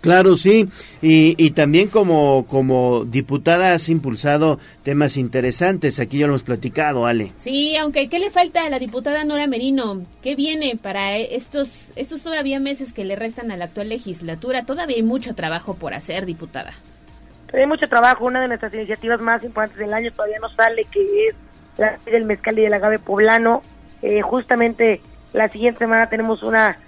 Claro, 0.00 0.36
sí. 0.36 0.68
Y, 1.02 1.34
y 1.36 1.50
también 1.50 1.88
como, 1.88 2.46
como 2.46 3.04
diputada 3.04 3.74
has 3.74 3.88
impulsado 3.88 4.58
temas 4.82 5.16
interesantes. 5.16 6.00
Aquí 6.00 6.18
ya 6.18 6.26
lo 6.26 6.32
hemos 6.32 6.42
platicado, 6.42 7.06
Ale. 7.06 7.32
Sí, 7.36 7.76
aunque 7.76 8.08
¿qué 8.08 8.18
le 8.18 8.30
falta 8.30 8.64
a 8.64 8.70
la 8.70 8.78
diputada 8.78 9.24
Nora 9.24 9.46
Merino? 9.46 10.02
¿Qué 10.22 10.34
viene 10.36 10.78
para 10.80 11.16
estos, 11.16 11.88
estos 11.96 12.22
todavía 12.22 12.60
meses 12.60 12.92
que 12.92 13.04
le 13.04 13.16
restan 13.16 13.50
a 13.50 13.56
la 13.56 13.66
actual 13.66 13.90
legislatura? 13.90 14.64
Todavía 14.64 14.96
hay 14.96 15.02
mucho 15.02 15.34
trabajo 15.34 15.74
por 15.74 15.92
hacer, 15.92 16.24
diputada. 16.24 16.74
Hay 17.52 17.66
mucho 17.66 17.88
trabajo, 17.88 18.24
una 18.24 18.40
de 18.40 18.48
nuestras 18.48 18.72
iniciativas 18.72 19.20
más 19.20 19.42
importantes 19.42 19.78
del 19.78 19.92
año 19.92 20.12
todavía 20.12 20.38
no 20.40 20.48
sale, 20.50 20.84
que 20.84 21.00
es 21.28 21.34
la 21.76 21.98
ley 22.06 22.12
del 22.12 22.24
mezcal 22.24 22.58
y 22.58 22.62
del 22.62 22.72
agave 22.72 22.98
poblano. 22.98 23.62
Eh, 24.02 24.22
justamente 24.22 25.00
la 25.32 25.48
siguiente 25.48 25.80
semana 25.80 26.08
tenemos 26.08 26.42
una 26.42 26.78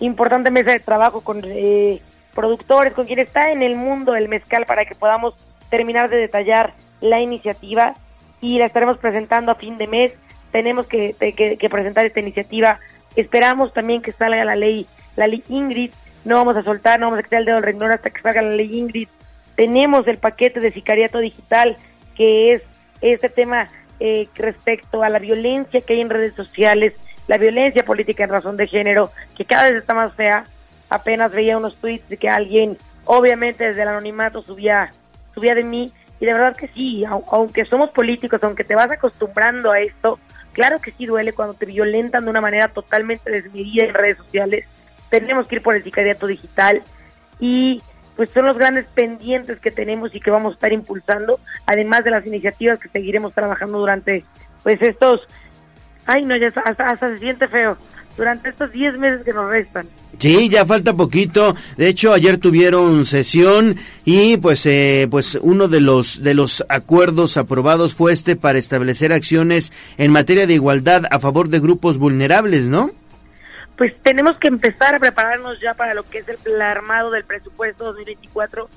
importante 0.00 0.50
mesa 0.50 0.72
de 0.72 0.80
trabajo 0.80 1.20
con 1.20 1.42
eh, 1.44 2.02
productores, 2.34 2.92
con 2.92 3.06
quien 3.06 3.18
está 3.18 3.50
en 3.52 3.62
el 3.62 3.76
mundo 3.76 4.14
el 4.14 4.28
mezcal 4.28 4.66
para 4.66 4.84
que 4.84 4.94
podamos 4.94 5.34
terminar 5.70 6.10
de 6.10 6.16
detallar 6.16 6.72
la 7.00 7.20
iniciativa 7.20 7.94
y 8.40 8.58
la 8.58 8.66
estaremos 8.66 8.98
presentando 8.98 9.52
a 9.52 9.56
fin 9.56 9.78
de 9.78 9.86
mes. 9.86 10.12
Tenemos 10.52 10.86
que, 10.86 11.14
que- 11.18 11.56
que 11.56 11.68
presentar 11.68 12.06
esta 12.06 12.20
iniciativa. 12.20 12.80
Esperamos 13.16 13.72
también 13.72 14.02
que 14.02 14.12
salga 14.12 14.44
la 14.44 14.56
ley, 14.56 14.86
la 15.16 15.26
ley 15.26 15.42
Ingrid. 15.48 15.90
No 16.24 16.36
vamos 16.36 16.56
a 16.56 16.62
soltar, 16.62 16.98
no 17.00 17.06
vamos 17.06 17.20
a 17.20 17.22
quitar 17.22 17.40
el 17.40 17.46
dedo 17.46 17.56
del 17.56 17.64
renglón 17.64 17.92
hasta 17.92 18.10
que 18.10 18.20
salga 18.20 18.42
la 18.42 18.50
ley 18.50 18.76
Ingrid. 18.78 19.08
Tenemos 19.56 20.06
el 20.08 20.18
paquete 20.18 20.60
de 20.60 20.70
sicariato 20.70 21.18
digital, 21.18 21.76
que 22.16 22.54
es 22.54 22.62
este 23.00 23.28
tema 23.28 23.68
eh, 24.00 24.28
respecto 24.36 25.02
a 25.02 25.08
la 25.08 25.18
violencia 25.18 25.80
que 25.82 25.94
hay 25.94 26.00
en 26.00 26.10
redes 26.10 26.34
sociales, 26.34 26.94
la 27.28 27.38
violencia 27.38 27.84
política 27.84 28.24
en 28.24 28.30
razón 28.30 28.56
de 28.56 28.66
género, 28.66 29.10
que 29.36 29.44
cada 29.44 29.64
vez 29.70 29.78
está 29.80 29.94
más 29.94 30.14
fea. 30.14 30.44
Apenas 30.90 31.32
veía 31.32 31.56
unos 31.56 31.76
tweets 31.76 32.08
de 32.08 32.16
que 32.18 32.28
alguien, 32.28 32.76
obviamente 33.06 33.64
desde 33.64 33.82
el 33.82 33.88
anonimato, 33.88 34.42
subía, 34.42 34.92
subía 35.34 35.54
de 35.54 35.64
mí. 35.64 35.92
Y 36.20 36.26
de 36.26 36.32
verdad 36.34 36.54
que 36.54 36.68
sí, 36.68 37.02
au- 37.06 37.24
aunque 37.32 37.64
somos 37.64 37.90
políticos, 37.90 38.40
aunque 38.42 38.64
te 38.64 38.74
vas 38.74 38.90
acostumbrando 38.90 39.72
a 39.72 39.80
esto, 39.80 40.18
claro 40.52 40.78
que 40.80 40.92
sí 40.92 41.06
duele 41.06 41.32
cuando 41.32 41.54
te 41.54 41.64
violentan 41.64 42.24
de 42.24 42.30
una 42.30 42.42
manera 42.42 42.68
totalmente 42.68 43.30
desmedida 43.30 43.84
en 43.84 43.94
redes 43.94 44.18
sociales. 44.18 44.66
Tenemos 45.08 45.48
que 45.48 45.54
ir 45.56 45.62
por 45.62 45.74
el 45.76 45.82
sicariato 45.82 46.26
digital 46.26 46.82
y 47.38 47.82
pues 48.16 48.28
son 48.30 48.44
los 48.44 48.58
grandes 48.58 48.84
pendientes 48.86 49.58
que 49.60 49.70
tenemos 49.70 50.14
y 50.14 50.20
que 50.20 50.30
vamos 50.30 50.52
a 50.52 50.54
estar 50.54 50.72
impulsando, 50.74 51.40
además 51.64 52.04
de 52.04 52.10
las 52.10 52.26
iniciativas 52.26 52.78
que 52.78 52.88
seguiremos 52.90 53.32
trabajando 53.32 53.78
durante 53.78 54.24
pues 54.62 54.80
estos, 54.82 55.22
ay 56.04 56.24
no, 56.26 56.36
ya 56.36 56.48
hasta- 56.48 56.84
hasta 56.84 57.08
se 57.10 57.18
siente 57.18 57.48
feo, 57.48 57.78
durante 58.16 58.50
estos 58.50 58.72
10 58.72 58.98
meses 58.98 59.22
que 59.24 59.32
nos 59.32 59.50
restan. 59.50 59.86
Sí, 60.18 60.48
ya 60.48 60.66
falta 60.66 60.92
poquito. 60.92 61.54
De 61.76 61.88
hecho, 61.88 62.12
ayer 62.12 62.38
tuvieron 62.38 63.04
sesión 63.04 63.76
y 64.04 64.36
pues 64.36 64.66
eh, 64.66 65.08
pues 65.10 65.38
uno 65.40 65.68
de 65.68 65.80
los 65.80 66.22
de 66.22 66.34
los 66.34 66.64
acuerdos 66.68 67.36
aprobados 67.36 67.94
fue 67.94 68.12
este 68.12 68.36
para 68.36 68.58
establecer 68.58 69.12
acciones 69.12 69.72
en 69.96 70.12
materia 70.12 70.46
de 70.46 70.54
igualdad 70.54 71.04
a 71.10 71.18
favor 71.18 71.48
de 71.48 71.60
grupos 71.60 71.98
vulnerables, 71.98 72.68
¿no? 72.68 72.90
pues 73.80 73.98
tenemos 74.02 74.36
que 74.36 74.48
empezar 74.48 74.94
a 74.94 74.98
prepararnos 74.98 75.58
ya 75.58 75.72
para 75.72 75.94
lo 75.94 76.02
que 76.02 76.18
es 76.18 76.26
el 76.28 76.60
armado 76.60 77.10
del 77.10 77.24
presupuesto 77.24 77.84
2024. 77.84 78.68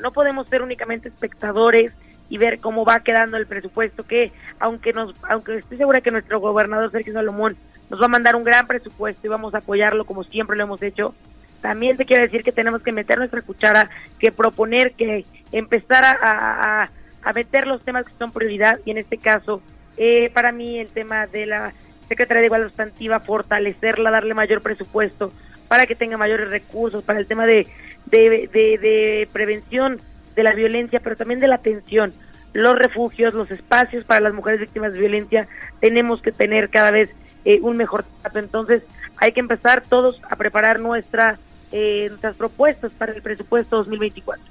No 0.00 0.12
podemos 0.12 0.46
ser 0.48 0.60
únicamente 0.60 1.08
espectadores 1.08 1.92
y 2.28 2.36
ver 2.36 2.60
cómo 2.60 2.84
va 2.84 3.00
quedando 3.00 3.38
el 3.38 3.46
presupuesto 3.46 4.04
que 4.04 4.32
aunque 4.58 4.92
nos 4.92 5.14
aunque 5.30 5.56
estoy 5.56 5.78
segura 5.78 6.02
que 6.02 6.10
nuestro 6.10 6.40
gobernador 6.40 6.90
Sergio 6.90 7.14
Salomón 7.14 7.56
nos 7.90 8.00
va 8.00 8.06
a 8.06 8.08
mandar 8.08 8.36
un 8.36 8.44
gran 8.44 8.66
presupuesto 8.66 9.26
y 9.26 9.30
vamos 9.30 9.54
a 9.54 9.58
apoyarlo 9.58 10.04
como 10.04 10.24
siempre 10.24 10.56
lo 10.56 10.64
hemos 10.64 10.82
hecho. 10.82 11.14
También 11.60 11.96
te 11.98 12.06
quiero 12.06 12.22
decir 12.24 12.42
que 12.42 12.52
tenemos 12.52 12.82
que 12.82 12.92
meter 12.92 13.18
nuestra 13.18 13.42
cuchara, 13.42 13.90
que 14.18 14.32
proponer, 14.32 14.92
que 14.92 15.26
empezar 15.52 16.04
a, 16.04 16.12
a- 16.22 16.90
a- 17.22 17.32
meter 17.34 17.66
los 17.66 17.82
temas 17.84 18.06
que 18.06 18.12
son 18.18 18.32
prioridad 18.32 18.78
y 18.86 18.92
en 18.92 18.98
este 18.98 19.18
caso 19.18 19.60
eh, 19.98 20.30
para 20.32 20.52
mí 20.52 20.78
el 20.78 20.88
tema 20.88 21.26
de 21.26 21.44
la 21.46 21.72
Secretaría 22.08 22.40
de 22.40 22.46
Igualdad 22.46 22.68
Sustantiva, 22.68 23.20
fortalecerla, 23.20 24.10
darle 24.10 24.32
mayor 24.34 24.62
presupuesto 24.62 25.32
para 25.68 25.86
que 25.86 25.94
tenga 25.94 26.16
mayores 26.16 26.48
recursos, 26.50 27.04
para 27.04 27.18
el 27.18 27.26
tema 27.26 27.44
de, 27.46 27.66
de, 28.06 28.48
de- 28.52 28.78
de 28.78 29.28
prevención 29.32 29.98
de 30.34 30.42
la 30.42 30.52
violencia, 30.54 31.00
pero 31.00 31.16
también 31.16 31.40
de 31.40 31.48
la 31.48 31.56
atención. 31.56 32.12
Los 32.52 32.76
refugios, 32.76 33.34
los 33.34 33.50
espacios 33.50 34.04
para 34.04 34.20
las 34.20 34.32
mujeres 34.34 34.60
víctimas 34.60 34.92
de 34.94 34.98
violencia, 35.00 35.46
tenemos 35.80 36.20
que 36.22 36.32
tener 36.32 36.68
cada 36.70 36.90
vez 36.90 37.10
eh, 37.44 37.60
un 37.62 37.76
mejor 37.76 38.04
trato. 38.22 38.38
Entonces, 38.38 38.82
hay 39.16 39.32
que 39.32 39.40
empezar 39.40 39.82
todos 39.88 40.20
a 40.28 40.36
preparar 40.36 40.80
nuestra, 40.80 41.38
eh, 41.72 42.06
nuestras 42.08 42.36
propuestas 42.36 42.92
para 42.92 43.12
el 43.12 43.22
presupuesto 43.22 43.76
2024. 43.76 44.44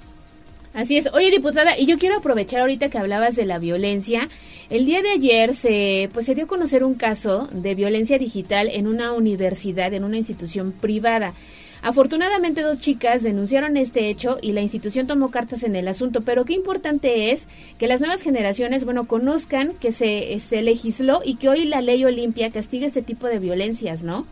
Así 0.74 0.98
es. 0.98 1.12
Oye, 1.14 1.32
diputada, 1.32 1.78
y 1.78 1.88
yo 1.88 1.98
quiero 1.98 2.18
aprovechar 2.18 2.62
ahorita 2.62 2.90
que 2.90 2.98
hablabas 3.00 3.36
de 3.36 3.46
la 3.46 3.58
violencia. 3.58 4.30
El 4.70 4.86
día 4.86 5.02
de 5.02 5.10
ayer 5.10 5.56
se 5.56 6.10
pues 6.14 6.28
se 6.28 6.36
dio 6.36 6.46
a 6.46 6.48
conocer 6.48 6.84
un 6.84 6.94
caso 6.94 7.48
de 7.52 7.74
violencia 7.74 8.20
digital 8.20 8.70
en 8.72 8.86
una 8.86 9.14
universidad, 9.14 9.94
en 9.94 10.04
una 10.04 10.18
institución 10.18 10.72
privada. 10.72 11.34
Afortunadamente 11.82 12.62
dos 12.62 12.80
chicas 12.80 13.24
denunciaron 13.24 13.78
este 13.78 14.10
hecho 14.10 14.38
y 14.42 14.52
la 14.52 14.62
institución 14.62 15.08
tomó 15.08 15.32
cartas 15.32 15.64
en 15.64 15.76
el 15.76 15.88
asunto, 15.88 16.22
pero 16.22 16.46
qué 16.46 16.54
importante 16.54 17.32
es 17.32 17.48
que 17.78 17.88
las 17.88 18.02
nuevas 18.02 18.22
generaciones, 18.22 18.84
bueno, 18.84 19.06
conozcan 19.06 19.74
que 19.80 19.92
se, 19.92 20.38
se 20.40 20.62
legisló 20.62 21.22
y 21.24 21.36
que 21.36 21.50
hoy 21.50 21.66
la 21.66 21.82
ley 21.82 22.04
Olimpia 22.04 22.52
castiga 22.52 22.86
este 22.86 23.02
tipo 23.02 23.28
de 23.28 23.40
violencias, 23.40 24.04
¿no? 24.04 24.26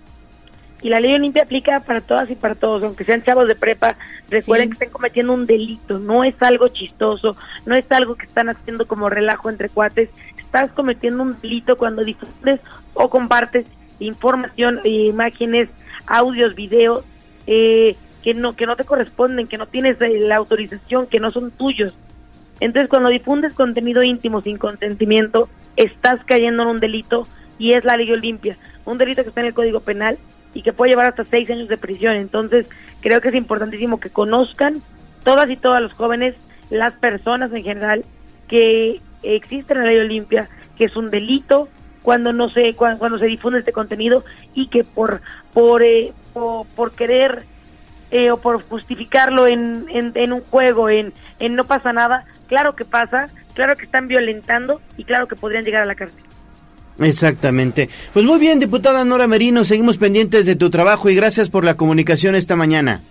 y 0.82 0.90
la 0.90 1.00
ley 1.00 1.14
Olimpia 1.14 1.44
aplica 1.44 1.80
para 1.80 2.02
todas 2.02 2.30
y 2.30 2.36
para 2.36 2.56
todos, 2.56 2.84
aunque 2.84 3.04
sean 3.04 3.24
chavos 3.24 3.48
de 3.48 3.56
prepa, 3.56 3.98
recuerden 4.30 4.70
que 4.70 4.74
están 4.74 4.90
cometiendo 4.90 5.34
un 5.34 5.46
delito, 5.46 5.98
no 5.98 6.24
es 6.24 6.36
algo 6.42 6.68
chistoso, 6.68 7.36
no 7.66 7.76
es 7.76 7.92
algo 7.92 8.16
que 8.16 8.26
están 8.26 8.50
haciendo 8.50 8.86
como 8.88 9.10
relajo 9.10 9.50
entre 9.50 9.70
cuates, 9.70 10.10
estás 10.38 10.72
cometiendo 10.72 11.24
un 11.24 11.40
delito 11.42 11.78
cuando 11.78 12.04
difundes 12.04 12.60
o 12.94 13.10
compartes 13.10 13.66
información, 14.00 14.80
imágenes, 14.84 15.70
audios, 16.06 16.54
videos 16.54 17.04
eh, 17.48 17.96
que 18.22 18.34
no 18.34 18.56
que 18.56 18.66
no 18.66 18.76
te 18.76 18.84
corresponden, 18.84 19.48
que 19.48 19.58
no 19.58 19.66
tienes 19.66 20.00
eh, 20.02 20.20
la 20.20 20.36
autorización, 20.36 21.08
que 21.08 21.20
no 21.20 21.32
son 21.32 21.52
tuyos. 21.52 21.94
Entonces, 22.60 22.90
cuando 22.90 23.10
difundes 23.10 23.54
contenido 23.54 24.04
íntimo 24.04 24.42
sin 24.42 24.58
consentimiento, 24.58 25.50
estás 25.76 26.24
cayendo 26.26 26.64
en 26.64 26.70
un 26.70 26.80
delito 26.80 27.28
y 27.60 27.74
es 27.74 27.84
la 27.84 27.98
ley 27.98 28.12
Olimpia, 28.12 28.58
un 28.86 28.98
delito 28.98 29.24
que 29.24 29.30
está 29.30 29.42
en 29.42 29.48
el 29.48 29.54
Código 29.54 29.80
Penal 29.80 30.18
y 30.54 30.62
que 30.62 30.74
puede 30.74 30.92
llevar 30.92 31.08
hasta 31.08 31.24
seis 31.24 31.50
años 31.50 31.68
de 31.68 31.78
prisión. 31.78 32.16
Entonces, 32.16 32.68
creo 33.02 33.22
que 33.22 33.30
es 33.30 33.36
importantísimo 33.36 34.00
que 34.00 34.10
conozcan 34.10 34.82
todas 35.24 35.50
y 35.50 35.58
todos 35.58 35.82
los 35.82 35.94
jóvenes, 35.94 36.36
las 36.70 36.94
personas 36.96 37.54
en 37.54 37.64
general, 37.64 38.06
que 38.48 39.02
existe 39.24 39.76
la 39.76 39.84
ley 39.84 39.98
Olimpia, 39.98 40.50
que 40.78 40.86
es 40.86 40.96
un 40.96 41.10
delito 41.10 41.70
cuando 42.02 42.32
no 42.32 42.50
se 42.50 42.74
cuando, 42.74 43.00
cuando 43.00 43.20
se 43.20 43.26
difunde 43.26 43.60
este 43.60 43.74
contenido 43.74 44.24
y 44.54 44.68
que 44.68 44.84
por 44.84 45.22
por 45.54 45.84
eh, 45.84 46.14
por, 46.38 46.68
por 46.68 46.92
querer 46.92 47.46
eh, 48.12 48.32
o 48.32 48.38
por 48.38 48.62
justificarlo 48.62 49.48
en, 49.48 49.86
en, 49.90 50.12
en 50.16 50.34
un 50.34 50.42
juego, 50.42 50.90
en, 50.90 51.14
en 51.40 51.56
no 51.56 51.64
pasa 51.64 51.94
nada, 51.94 52.26
claro 52.48 52.76
que 52.76 52.86
pasa, 52.86 53.30
claro 53.54 53.76
que 53.76 53.86
están 53.86 54.08
violentando 54.08 54.82
y 54.98 55.04
claro 55.04 55.28
que 55.28 55.36
podrían 55.36 55.64
llegar 55.64 55.84
a 55.84 55.86
la 55.86 55.96
cárcel. 55.96 56.24
Exactamente. 57.00 57.90
Pues 58.14 58.26
muy 58.26 58.40
bien, 58.40 58.60
diputada 58.60 59.06
Nora 59.06 59.28
Merino, 59.28 59.64
seguimos 59.64 59.98
pendientes 59.98 60.46
de 60.46 60.56
tu 60.56 60.70
trabajo 60.70 61.10
y 61.10 61.16
gracias 61.16 61.50
por 61.50 61.64
la 61.64 61.76
comunicación 61.76 62.34
esta 62.36 62.56
mañana. 62.56 63.02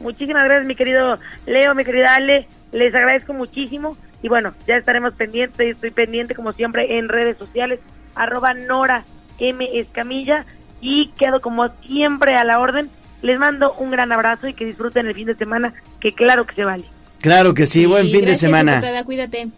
Muchísimas 0.00 0.44
gracias, 0.44 0.66
mi 0.66 0.76
querido 0.76 1.18
Leo, 1.46 1.74
mi 1.74 1.84
querida 1.84 2.14
Ale. 2.14 2.46
Les 2.70 2.94
agradezco 2.94 3.32
muchísimo. 3.32 3.96
Y 4.22 4.28
bueno, 4.28 4.52
ya 4.66 4.76
estaremos 4.76 5.14
pendientes. 5.14 5.74
Estoy 5.74 5.90
pendiente, 5.90 6.34
como 6.34 6.52
siempre, 6.52 6.98
en 6.98 7.08
redes 7.08 7.36
sociales. 7.38 7.80
Arroba 8.14 8.52
Nora 8.52 9.04
M. 9.38 9.66
Escamilla. 9.74 10.44
Y 10.80 11.08
quedo, 11.18 11.40
como 11.40 11.68
siempre, 11.86 12.36
a 12.36 12.44
la 12.44 12.60
orden. 12.60 12.88
Les 13.22 13.38
mando 13.38 13.72
un 13.74 13.90
gran 13.90 14.12
abrazo 14.12 14.48
y 14.48 14.54
que 14.54 14.64
disfruten 14.64 15.06
el 15.06 15.14
fin 15.14 15.26
de 15.26 15.34
semana, 15.34 15.74
que 16.00 16.12
claro 16.12 16.46
que 16.46 16.54
se 16.54 16.64
vale. 16.64 16.84
Claro 17.20 17.52
que 17.52 17.66
sí, 17.66 17.84
buen 17.84 18.10
fin 18.10 18.24
de 18.24 18.36
semana. 18.36 18.76
diputada, 18.76 19.04
cuídate. 19.04 19.48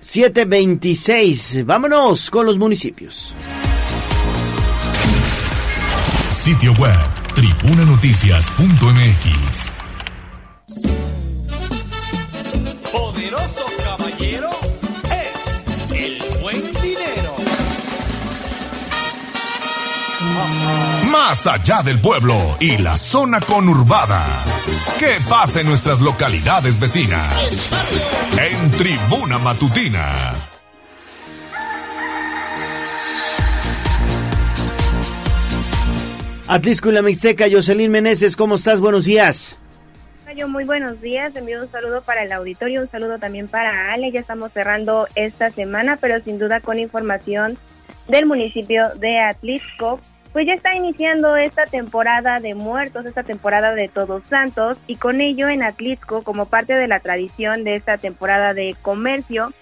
726, 0.00 1.66
vámonos 1.66 2.30
con 2.30 2.46
los 2.46 2.58
municipios. 2.58 3.34
Sitio 6.28 6.72
web, 6.74 6.96
tribunanoticias.mx. 7.34 9.75
más 21.10 21.46
allá 21.46 21.82
del 21.82 22.00
pueblo 22.00 22.34
y 22.60 22.78
la 22.78 22.96
zona 22.96 23.40
conurbada. 23.40 24.24
¿Qué 24.98 25.16
pasa 25.28 25.60
en 25.60 25.66
nuestras 25.66 26.00
localidades 26.00 26.78
vecinas? 26.78 27.70
En 28.38 28.70
Tribuna 28.72 29.38
Matutina. 29.38 30.34
Atlisco 36.48 36.90
y 36.90 36.92
la 36.92 37.02
Mixteca, 37.02 37.46
Jocelyn 37.50 37.90
Meneses, 37.90 38.36
¿cómo 38.36 38.54
estás? 38.54 38.80
Buenos 38.80 39.04
días. 39.04 39.56
Yo 40.36 40.48
muy 40.48 40.64
buenos 40.64 41.00
días, 41.00 41.34
envío 41.34 41.62
un 41.62 41.70
saludo 41.70 42.02
para 42.02 42.22
el 42.22 42.30
auditorio, 42.30 42.82
un 42.82 42.90
saludo 42.90 43.18
también 43.18 43.48
para 43.48 43.94
Ale, 43.94 44.12
ya 44.12 44.20
estamos 44.20 44.52
cerrando 44.52 45.08
esta 45.14 45.50
semana, 45.50 45.96
pero 45.98 46.22
sin 46.22 46.38
duda 46.38 46.60
con 46.60 46.78
información 46.78 47.56
del 48.06 48.26
municipio 48.26 48.82
de 48.96 49.18
Atlisco, 49.18 49.98
pues 50.36 50.46
ya 50.46 50.52
está 50.52 50.76
iniciando 50.76 51.34
esta 51.34 51.64
temporada 51.64 52.40
de 52.40 52.54
muertos, 52.54 53.06
esta 53.06 53.22
temporada 53.22 53.72
de 53.72 53.88
Todos 53.88 54.22
Santos, 54.26 54.76
y 54.86 54.96
con 54.96 55.22
ello 55.22 55.48
en 55.48 55.62
Atlisco, 55.62 56.22
como 56.24 56.44
parte 56.44 56.74
de 56.74 56.86
la 56.86 57.00
tradición 57.00 57.64
de 57.64 57.74
esta 57.74 57.96
temporada 57.96 58.52
de 58.52 58.76
comercio, 58.82 59.54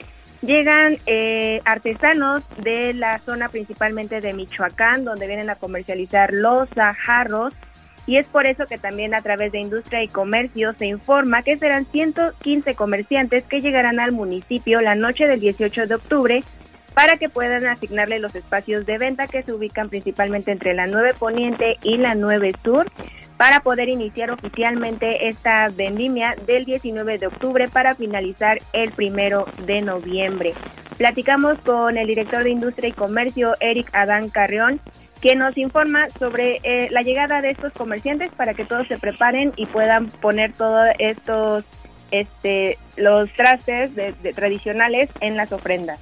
llegan 0.42 0.98
eh, 1.06 1.60
artesanos 1.64 2.42
de 2.56 2.92
la 2.92 3.20
zona 3.20 3.50
principalmente 3.50 4.20
de 4.20 4.34
Michoacán, 4.34 5.04
donde 5.04 5.28
vienen 5.28 5.48
a 5.48 5.54
comercializar 5.54 6.32
los 6.32 6.68
jarros, 6.70 7.54
y 8.08 8.16
es 8.16 8.26
por 8.26 8.44
eso 8.48 8.66
que 8.66 8.76
también 8.76 9.14
a 9.14 9.22
través 9.22 9.52
de 9.52 9.60
Industria 9.60 10.02
y 10.02 10.08
Comercio 10.08 10.72
se 10.72 10.86
informa 10.86 11.44
que 11.44 11.56
serán 11.56 11.86
115 11.86 12.74
comerciantes 12.74 13.44
que 13.44 13.60
llegarán 13.60 14.00
al 14.00 14.10
municipio 14.10 14.80
la 14.80 14.96
noche 14.96 15.28
del 15.28 15.38
18 15.38 15.86
de 15.86 15.94
octubre 15.94 16.44
para 16.94 17.16
que 17.16 17.28
puedan 17.28 17.66
asignarle 17.66 18.18
los 18.18 18.34
espacios 18.34 18.86
de 18.86 18.98
venta 18.98 19.26
que 19.26 19.42
se 19.42 19.52
ubican 19.52 19.88
principalmente 19.88 20.52
entre 20.52 20.74
la 20.74 20.86
9 20.86 21.14
Poniente 21.18 21.76
y 21.82 21.96
la 21.96 22.14
9 22.14 22.52
Sur 22.62 22.90
para 23.36 23.60
poder 23.60 23.88
iniciar 23.88 24.30
oficialmente 24.30 25.28
esta 25.28 25.68
vendimia 25.68 26.36
del 26.46 26.64
19 26.64 27.18
de 27.18 27.26
octubre 27.26 27.68
para 27.68 27.94
finalizar 27.94 28.60
el 28.72 28.92
primero 28.92 29.46
de 29.66 29.82
noviembre. 29.82 30.54
Platicamos 30.96 31.58
con 31.60 31.98
el 31.98 32.06
director 32.06 32.44
de 32.44 32.50
Industria 32.50 32.88
y 32.88 32.92
Comercio, 32.92 33.56
Eric 33.58 33.90
Adán 33.92 34.28
Carrión, 34.28 34.80
que 35.20 35.34
nos 35.34 35.56
informa 35.56 36.08
sobre 36.18 36.60
eh, 36.62 36.88
la 36.90 37.02
llegada 37.02 37.40
de 37.40 37.48
estos 37.48 37.72
comerciantes 37.72 38.30
para 38.32 38.54
que 38.54 38.64
todos 38.64 38.86
se 38.86 38.98
preparen 38.98 39.52
y 39.56 39.66
puedan 39.66 40.08
poner 40.08 40.52
todos 40.52 40.86
estos, 40.98 41.64
este, 42.10 42.78
los 42.96 43.32
trastes 43.32 43.94
de, 43.94 44.12
tradicionales 44.34 45.08
en 45.20 45.36
las 45.36 45.50
ofrendas. 45.50 45.98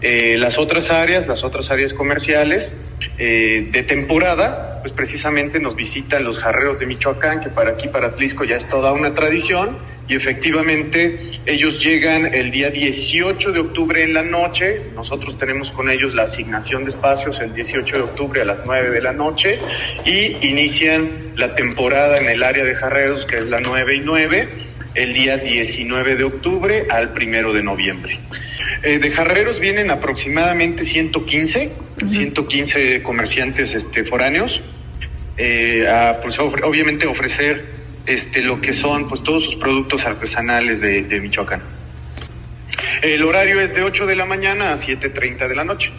Eh, 0.00 0.36
las 0.36 0.58
otras 0.58 0.90
áreas, 0.90 1.28
las 1.28 1.44
otras 1.44 1.70
áreas 1.70 1.92
comerciales 1.92 2.72
eh, 3.18 3.68
de 3.70 3.82
temporada, 3.84 4.80
pues 4.80 4.92
precisamente 4.92 5.60
nos 5.60 5.76
visitan 5.76 6.24
los 6.24 6.38
jarreros 6.38 6.80
de 6.80 6.86
Michoacán, 6.86 7.40
que 7.40 7.48
para 7.48 7.70
aquí, 7.70 7.86
para 7.86 8.08
Atlisco, 8.08 8.42
ya 8.42 8.56
es 8.56 8.66
toda 8.66 8.92
una 8.92 9.14
tradición, 9.14 9.78
y 10.08 10.16
efectivamente 10.16 11.40
ellos 11.46 11.80
llegan 11.80 12.34
el 12.34 12.50
día 12.50 12.70
18 12.70 13.52
de 13.52 13.60
octubre 13.60 14.02
en 14.02 14.12
la 14.12 14.24
noche, 14.24 14.82
nosotros 14.96 15.38
tenemos 15.38 15.70
con 15.70 15.88
ellos 15.88 16.14
la 16.14 16.24
asignación 16.24 16.82
de 16.82 16.90
espacios 16.90 17.38
el 17.38 17.54
18 17.54 17.96
de 17.96 18.02
octubre 18.02 18.42
a 18.42 18.44
las 18.44 18.66
9 18.66 18.90
de 18.90 19.02
la 19.02 19.12
noche, 19.12 19.60
y 20.04 20.36
inician 20.48 21.32
la 21.36 21.54
temporada 21.54 22.16
en 22.16 22.26
el 22.26 22.42
área 22.42 22.64
de 22.64 22.74
jarreros, 22.74 23.24
que 23.24 23.38
es 23.38 23.46
la 23.46 23.60
9 23.60 23.94
y 23.94 24.00
9, 24.00 24.48
el 24.98 25.14
día 25.14 25.36
19 25.36 26.16
de 26.16 26.24
octubre 26.24 26.86
al 26.90 27.12
1 27.16 27.52
de 27.52 27.62
noviembre. 27.62 28.18
Eh, 28.82 28.98
de 28.98 29.10
jarreros 29.12 29.60
vienen 29.60 29.92
aproximadamente 29.92 30.84
115, 30.84 31.70
115 32.04 33.02
comerciantes 33.04 33.74
este, 33.74 34.04
foráneos, 34.04 34.60
eh, 35.36 35.86
a, 35.88 36.20
pues, 36.20 36.36
obviamente 36.40 37.06
ofrecer 37.06 37.64
este, 38.06 38.42
lo 38.42 38.60
que 38.60 38.72
son 38.72 39.08
pues, 39.08 39.22
todos 39.22 39.44
sus 39.44 39.54
productos 39.54 40.04
artesanales 40.04 40.80
de, 40.80 41.04
de 41.04 41.20
Michoacán. 41.20 41.62
El 43.00 43.22
horario 43.22 43.60
es 43.60 43.72
de 43.74 43.82
8 43.82 44.04
de 44.04 44.16
la 44.16 44.26
mañana 44.26 44.72
a 44.72 44.76
7.30 44.76 45.46
de 45.46 45.54
la 45.54 45.62
noche. 45.64 45.92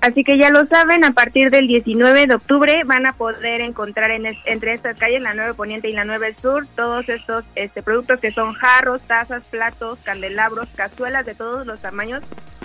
Así 0.00 0.24
que 0.24 0.38
ya 0.38 0.50
lo 0.50 0.66
saben, 0.66 1.04
a 1.04 1.12
partir 1.12 1.50
del 1.50 1.66
19 1.66 2.26
de 2.26 2.34
octubre 2.34 2.74
van 2.86 3.04
a 3.04 3.12
poder 3.12 3.60
encontrar 3.60 4.10
en 4.10 4.24
entre 4.46 4.72
estas 4.72 4.96
calles, 4.96 5.20
la 5.22 5.34
9 5.34 5.54
Poniente 5.54 5.90
y 5.90 5.92
la 5.92 6.04
9 6.04 6.36
Sur, 6.40 6.66
todos 6.74 7.06
estos 7.08 7.44
este, 7.54 7.82
productos 7.82 8.18
que 8.18 8.30
son 8.30 8.54
jarros, 8.54 9.02
tazas, 9.02 9.44
platos, 9.50 9.98
candelabros, 10.02 10.68
cazuelas 10.74 11.26
de 11.26 11.34
todos 11.34 11.66
los 11.66 11.80
tamaños 11.82 12.22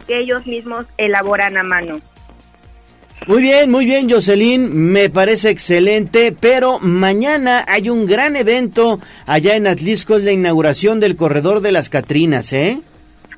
que 0.08 0.20
ellos 0.20 0.46
mismos 0.46 0.86
elaboran 0.98 1.58
a 1.58 1.64
mano. 1.64 2.00
Muy 3.28 3.42
bien, 3.42 3.72
muy 3.72 3.86
bien, 3.86 4.10
Jocelyn, 4.10 4.72
me 4.92 5.10
parece 5.10 5.50
excelente, 5.50 6.32
pero 6.32 6.80
mañana 6.80 7.66
hay 7.68 7.90
un 7.90 8.06
gran 8.06 8.36
evento 8.36 9.00
allá 9.26 9.56
en 9.56 9.68
Atlisco, 9.68 10.18
es 10.18 10.24
la 10.24 10.32
inauguración 10.32 11.00
del 11.00 11.16
Corredor 11.16 11.62
de 11.62 11.72
las 11.72 11.90
Catrinas, 11.90 12.54
¿eh? 12.54 12.82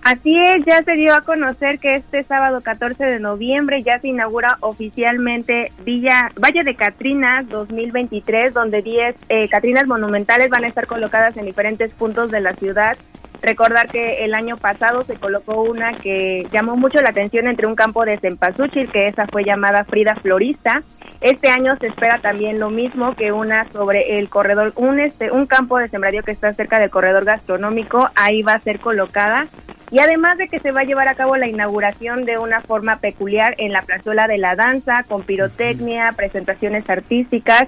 Así 0.07 0.37
es, 0.37 0.63
ya 0.65 0.81
se 0.83 0.93
dio 0.93 1.13
a 1.13 1.19
conocer 1.19 1.79
que 1.79 1.95
este 1.95 2.23
sábado 2.23 2.61
14 2.61 3.03
de 3.03 3.19
noviembre 3.19 3.83
ya 3.83 3.99
se 3.99 4.07
inaugura 4.07 4.55
oficialmente 4.61 5.73
Villa 5.83 6.31
Valle 6.41 6.63
de 6.63 6.75
Catrinas 6.75 7.45
2023, 7.49 8.53
donde 8.53 8.81
10 8.81 9.15
eh, 9.27 9.49
Catrinas 9.49 9.85
monumentales 9.85 10.47
van 10.47 10.63
a 10.63 10.69
estar 10.69 10.87
colocadas 10.87 11.35
en 11.35 11.43
diferentes 11.43 11.91
puntos 11.91 12.31
de 12.31 12.39
la 12.39 12.53
ciudad. 12.53 12.97
Recordar 13.41 13.89
que 13.89 14.23
el 14.23 14.33
año 14.33 14.55
pasado 14.55 15.03
se 15.03 15.17
colocó 15.17 15.61
una 15.63 15.93
que 15.95 16.47
llamó 16.53 16.77
mucho 16.77 17.01
la 17.01 17.09
atención 17.09 17.45
entre 17.45 17.67
un 17.67 17.75
campo 17.75 18.05
de 18.05 18.17
Cempasúchil, 18.17 18.89
que 18.89 19.09
esa 19.09 19.25
fue 19.25 19.43
llamada 19.43 19.83
Frida 19.83 20.15
Florista. 20.15 20.83
Este 21.19 21.49
año 21.49 21.75
se 21.81 21.87
espera 21.87 22.21
también 22.21 22.59
lo 22.59 22.69
mismo 22.69 23.13
que 23.15 23.33
una 23.33 23.69
sobre 23.71 24.19
el 24.19 24.29
corredor, 24.29 24.71
un, 24.77 25.01
este, 25.01 25.31
un 25.31 25.47
campo 25.47 25.77
de 25.79 25.89
sembradío 25.89 26.23
que 26.23 26.31
está 26.31 26.53
cerca 26.53 26.79
del 26.79 26.91
corredor 26.91 27.25
gastronómico, 27.25 28.09
ahí 28.15 28.41
va 28.41 28.53
a 28.53 28.61
ser 28.61 28.79
colocada 28.79 29.47
y 29.89 29.99
además 29.99 30.37
de 30.37 30.47
que 30.47 30.59
se 30.59 30.71
va 30.71 30.81
a 30.81 30.85
llevar 30.85 31.07
a 31.07 31.15
cabo 31.15 31.37
la 31.37 31.47
inauguración 31.47 32.25
de 32.25 32.37
una 32.37 32.61
forma 32.61 32.99
peculiar 32.99 33.55
en 33.57 33.71
la 33.71 33.83
plazuela 33.83 34.27
de 34.27 34.37
la 34.37 34.55
danza, 34.55 35.03
con 35.07 35.23
pirotecnia, 35.23 36.13
presentaciones 36.15 36.87
artísticas. 36.89 37.67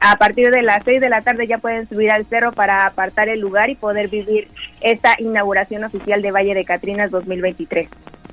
A 0.00 0.16
partir 0.16 0.50
de 0.50 0.62
las 0.62 0.82
6 0.84 1.00
de 1.00 1.10
la 1.10 1.20
tarde 1.20 1.46
ya 1.46 1.58
pueden 1.58 1.86
subir 1.88 2.10
al 2.10 2.24
cerro 2.26 2.52
para 2.52 2.86
apartar 2.86 3.28
el 3.28 3.40
lugar 3.40 3.68
y 3.68 3.74
poder 3.74 4.08
vivir 4.08 4.48
esta 4.80 5.14
inauguración 5.18 5.84
oficial 5.84 6.22
de 6.22 6.30
Valle 6.30 6.54
de 6.54 6.64
Catrinas 6.64 7.10
2023. 7.10 7.88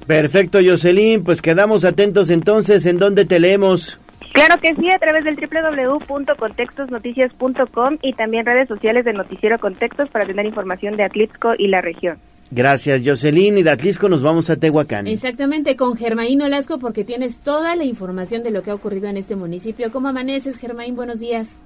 Perfecto, 0.08 0.60
Jocelyn, 0.64 1.24
pues 1.24 1.42
quedamos 1.42 1.84
atentos 1.84 2.30
entonces 2.30 2.86
en 2.86 3.00
dónde 3.00 3.26
te 3.26 3.40
leemos. 3.40 4.00
Claro 4.34 4.60
que 4.62 4.76
sí, 4.76 4.92
a 4.92 5.00
través 5.00 5.24
del 5.24 5.36
www.contextosnoticias.com 5.36 7.98
y 8.02 8.14
también 8.14 8.46
redes 8.46 8.68
sociales 8.68 9.06
de 9.06 9.14
Noticiero 9.14 9.58
Contextos 9.60 10.10
para 10.10 10.26
tener 10.26 10.46
información 10.46 10.96
de 10.96 11.04
Atlixco 11.04 11.54
y 11.58 11.68
la 11.68 11.82
región. 11.82 12.18
Gracias, 12.52 13.02
Jocelyn. 13.04 13.58
Y 13.58 13.64
de 13.64 13.72
Atlisco 13.72 14.08
nos 14.08 14.24
vamos 14.24 14.50
a 14.50 14.58
Tehuacán. 14.58 15.08
Exactamente, 15.08 15.76
con 15.76 15.98
Germaín 15.98 16.42
Olasco, 16.42 16.80
porque 16.80 17.04
tienes 17.04 17.38
toda 17.38 17.76
la 17.76 17.84
información 17.84 18.44
de 18.44 18.52
lo 18.52 18.62
que 18.62 18.72
ha 18.72 18.76
ocurrido 18.76 19.08
en 19.08 19.18
este 19.18 19.36
municipio. 19.36 19.92
¿Cómo 19.92 20.08
amaneces, 20.10 20.58
Germaín? 20.58 20.96
Buenos 20.96 21.20
días. 21.20 21.60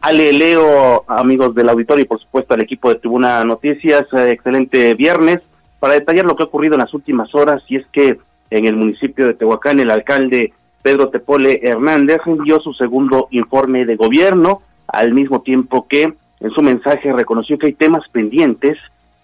Ale, 0.00 0.32
Leo, 0.32 1.04
amigos 1.08 1.54
del 1.54 1.68
auditorio 1.68 2.04
y 2.04 2.08
por 2.08 2.20
supuesto 2.20 2.54
al 2.54 2.60
equipo 2.60 2.88
de 2.90 3.00
Tribuna 3.00 3.44
Noticias, 3.44 4.04
eh, 4.12 4.30
excelente 4.30 4.94
viernes. 4.94 5.40
Para 5.80 5.94
detallar 5.94 6.24
lo 6.24 6.36
que 6.36 6.44
ha 6.44 6.46
ocurrido 6.46 6.74
en 6.74 6.80
las 6.80 6.94
últimas 6.94 7.34
horas, 7.34 7.62
y 7.68 7.76
es 7.76 7.86
que 7.92 8.18
en 8.50 8.66
el 8.66 8.76
municipio 8.76 9.26
de 9.26 9.34
Tehuacán 9.34 9.80
el 9.80 9.90
alcalde 9.90 10.52
Pedro 10.82 11.08
Tepole 11.08 11.60
Hernández 11.62 12.20
envió 12.26 12.60
su 12.60 12.72
segundo 12.74 13.26
informe 13.32 13.84
de 13.84 13.96
gobierno, 13.96 14.62
al 14.86 15.12
mismo 15.12 15.42
tiempo 15.42 15.86
que 15.88 16.14
en 16.38 16.50
su 16.50 16.62
mensaje 16.62 17.12
reconoció 17.12 17.58
que 17.58 17.66
hay 17.66 17.72
temas 17.72 18.04
pendientes 18.12 18.78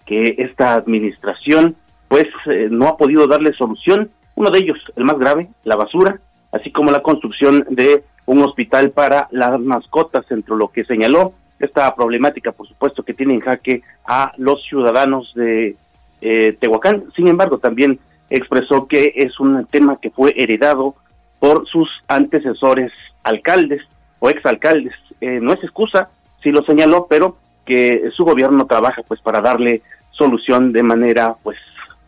que 0.05 0.35
esta 0.37 0.73
administración 0.73 1.75
pues 2.07 2.27
eh, 2.45 2.67
no 2.69 2.87
ha 2.87 2.97
podido 2.97 3.27
darle 3.27 3.53
solución. 3.53 4.11
Uno 4.35 4.51
de 4.51 4.59
ellos, 4.59 4.77
el 4.95 5.03
más 5.03 5.17
grave, 5.17 5.49
la 5.63 5.75
basura, 5.75 6.19
así 6.51 6.71
como 6.71 6.91
la 6.91 7.01
construcción 7.01 7.65
de 7.69 8.03
un 8.25 8.41
hospital 8.43 8.91
para 8.91 9.27
las 9.31 9.59
mascotas, 9.59 10.25
entre 10.29 10.55
lo 10.55 10.69
que 10.69 10.85
señaló 10.85 11.33
esta 11.59 11.93
problemática, 11.95 12.51
por 12.51 12.67
supuesto, 12.67 13.03
que 13.03 13.13
tiene 13.13 13.33
en 13.35 13.39
jaque 13.39 13.83
a 14.05 14.33
los 14.37 14.63
ciudadanos 14.65 15.31
de 15.35 15.75
eh, 16.21 16.57
Tehuacán. 16.59 17.05
Sin 17.15 17.27
embargo, 17.27 17.57
también 17.57 17.99
expresó 18.29 18.87
que 18.87 19.13
es 19.15 19.39
un 19.39 19.65
tema 19.67 19.97
que 20.01 20.09
fue 20.09 20.33
heredado 20.37 20.95
por 21.39 21.67
sus 21.67 21.89
antecesores 22.07 22.91
alcaldes 23.23 23.81
o 24.19 24.29
exalcaldes. 24.29 24.93
Eh, 25.21 25.39
no 25.41 25.53
es 25.53 25.63
excusa, 25.63 26.09
sí 26.41 26.51
lo 26.51 26.63
señaló, 26.63 27.07
pero 27.09 27.37
que 27.65 28.09
su 28.15 28.25
gobierno 28.25 28.65
trabaja 28.65 29.01
pues 29.07 29.21
para 29.21 29.41
darle 29.41 29.81
solución 30.11 30.71
de 30.71 30.83
manera 30.83 31.35
pues 31.43 31.57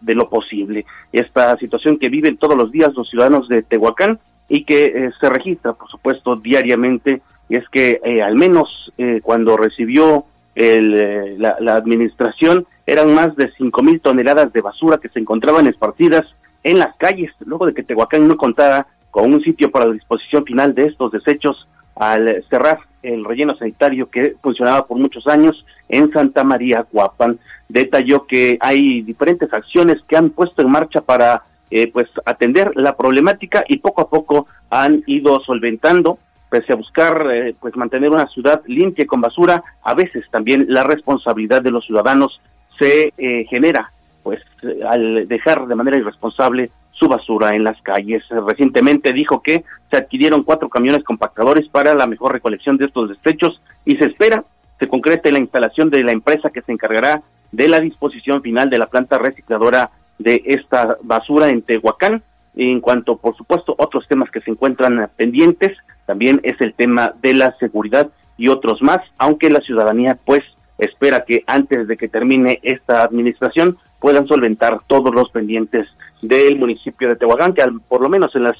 de 0.01 0.15
lo 0.15 0.29
posible. 0.29 0.85
Esta 1.11 1.57
situación 1.57 1.97
que 1.97 2.09
viven 2.09 2.37
todos 2.37 2.55
los 2.55 2.71
días 2.71 2.93
los 2.95 3.09
ciudadanos 3.09 3.47
de 3.47 3.63
Tehuacán 3.63 4.19
y 4.47 4.63
que 4.63 4.85
eh, 4.85 5.11
se 5.19 5.29
registra, 5.29 5.73
por 5.73 5.89
supuesto, 5.89 6.35
diariamente, 6.35 7.21
y 7.49 7.55
es 7.55 7.67
que 7.69 7.99
eh, 8.03 8.21
al 8.21 8.35
menos 8.35 8.91
eh, 8.97 9.21
cuando 9.23 9.57
recibió 9.57 10.25
el, 10.53 11.39
la, 11.39 11.57
la, 11.59 11.75
administración 11.75 12.65
eran 12.85 13.13
más 13.13 13.35
de 13.35 13.51
cinco 13.57 13.81
mil 13.81 13.99
toneladas 13.99 14.53
de 14.53 14.61
basura 14.61 14.99
que 14.99 15.09
se 15.09 15.19
encontraban 15.19 15.67
esparcidas 15.67 16.23
en 16.63 16.79
las 16.79 16.95
calles, 16.95 17.31
luego 17.45 17.65
de 17.65 17.73
que 17.73 17.83
Tehuacán 17.83 18.27
no 18.27 18.37
contara 18.37 18.87
con 19.11 19.33
un 19.33 19.41
sitio 19.41 19.71
para 19.71 19.85
la 19.85 19.93
disposición 19.93 20.45
final 20.45 20.73
de 20.75 20.85
estos 20.85 21.11
desechos 21.11 21.67
al 21.95 22.43
cerrar 22.49 22.79
el 23.03 23.23
relleno 23.23 23.55
sanitario 23.55 24.09
que 24.09 24.35
funcionaba 24.41 24.85
por 24.85 24.97
muchos 24.97 25.27
años 25.27 25.65
en 25.89 26.11
Santa 26.11 26.43
María 26.43 26.85
Guapan. 26.91 27.39
Detalló 27.69 28.25
que 28.25 28.57
hay 28.59 29.01
diferentes 29.01 29.51
acciones 29.53 29.97
que 30.07 30.17
han 30.17 30.31
puesto 30.31 30.61
en 30.61 30.71
marcha 30.71 31.01
para 31.01 31.43
eh, 31.71 31.91
pues 31.91 32.07
atender 32.25 32.71
la 32.75 32.95
problemática 32.95 33.63
y 33.67 33.77
poco 33.77 34.01
a 34.01 34.09
poco 34.09 34.47
han 34.69 35.03
ido 35.07 35.39
solventando 35.41 36.19
pese 36.49 36.73
a 36.73 36.75
buscar 36.75 37.27
eh, 37.31 37.55
pues 37.59 37.75
mantener 37.75 38.11
una 38.11 38.27
ciudad 38.27 38.61
limpia 38.67 39.05
con 39.07 39.19
basura, 39.19 39.63
a 39.83 39.93
veces 39.93 40.23
también 40.31 40.67
la 40.69 40.83
responsabilidad 40.83 41.61
de 41.61 41.71
los 41.71 41.85
ciudadanos 41.85 42.39
se 42.79 43.13
eh, 43.17 43.45
genera 43.49 43.91
pues 44.21 44.41
al 44.87 45.27
dejar 45.27 45.67
de 45.67 45.75
manera 45.75 45.97
irresponsable 45.97 46.71
su 46.97 47.07
basura 47.07 47.55
en 47.55 47.63
las 47.63 47.81
calles. 47.81 48.23
Recientemente 48.29 49.13
dijo 49.13 49.41
que 49.41 49.63
se 49.91 49.97
adquirieron 49.97 50.43
cuatro 50.43 50.69
camiones 50.69 51.03
compactadores 51.03 51.67
para 51.69 51.93
la 51.93 52.07
mejor 52.07 52.33
recolección 52.33 52.77
de 52.77 52.85
estos 52.85 53.09
desechos 53.09 53.61
y 53.85 53.97
se 53.97 54.05
espera 54.05 54.43
se 54.79 54.87
concrete 54.87 55.31
la 55.31 55.39
instalación 55.39 55.89
de 55.89 56.03
la 56.03 56.11
empresa 56.11 56.49
que 56.49 56.61
se 56.61 56.71
encargará 56.71 57.21
de 57.51 57.69
la 57.69 57.79
disposición 57.79 58.41
final 58.41 58.69
de 58.69 58.77
la 58.77 58.87
planta 58.87 59.17
recicladora 59.17 59.91
de 60.19 60.41
esta 60.45 60.97
basura 61.01 61.49
en 61.49 61.61
Tehuacán. 61.61 62.23
En 62.55 62.79
cuanto, 62.81 63.17
por 63.17 63.35
supuesto, 63.35 63.75
otros 63.77 64.07
temas 64.07 64.29
que 64.31 64.41
se 64.41 64.51
encuentran 64.51 65.09
pendientes, 65.15 65.77
también 66.05 66.39
es 66.43 66.59
el 66.61 66.73
tema 66.73 67.13
de 67.21 67.33
la 67.33 67.55
seguridad 67.57 68.09
y 68.37 68.49
otros 68.49 68.81
más, 68.81 68.99
aunque 69.17 69.49
la 69.49 69.61
ciudadanía 69.61 70.17
pues 70.25 70.41
espera 70.77 71.23
que 71.25 71.43
antes 71.47 71.87
de 71.87 71.95
que 71.95 72.09
termine 72.09 72.59
esta 72.63 73.03
administración 73.03 73.77
puedan 74.05 74.27
solventar 74.27 74.81
todos 74.85 75.11
los 75.15 75.31
pendientes 75.31 75.87
del 76.21 76.59
municipio 76.59 77.09
de 77.09 77.15
Tehuacán, 77.15 77.55
que 77.55 77.63
por 77.87 78.01
lo 78.01 78.07
menos 78.07 78.35
en 78.35 78.43
las 78.43 78.55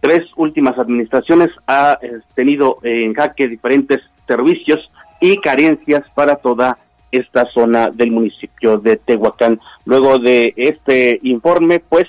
tres 0.00 0.20
últimas 0.36 0.78
administraciones 0.78 1.48
ha 1.66 1.98
eh, 2.02 2.20
tenido 2.34 2.80
en 2.82 3.14
jaque 3.14 3.48
diferentes 3.48 4.00
servicios 4.28 4.90
y 5.18 5.38
carencias 5.38 6.02
para 6.14 6.36
toda 6.36 6.76
esta 7.10 7.46
zona 7.46 7.88
del 7.88 8.10
municipio 8.10 8.76
de 8.76 8.98
Tehuacán. 8.98 9.58
Luego 9.86 10.18
de 10.18 10.52
este 10.58 11.18
informe, 11.22 11.80
pues 11.80 12.06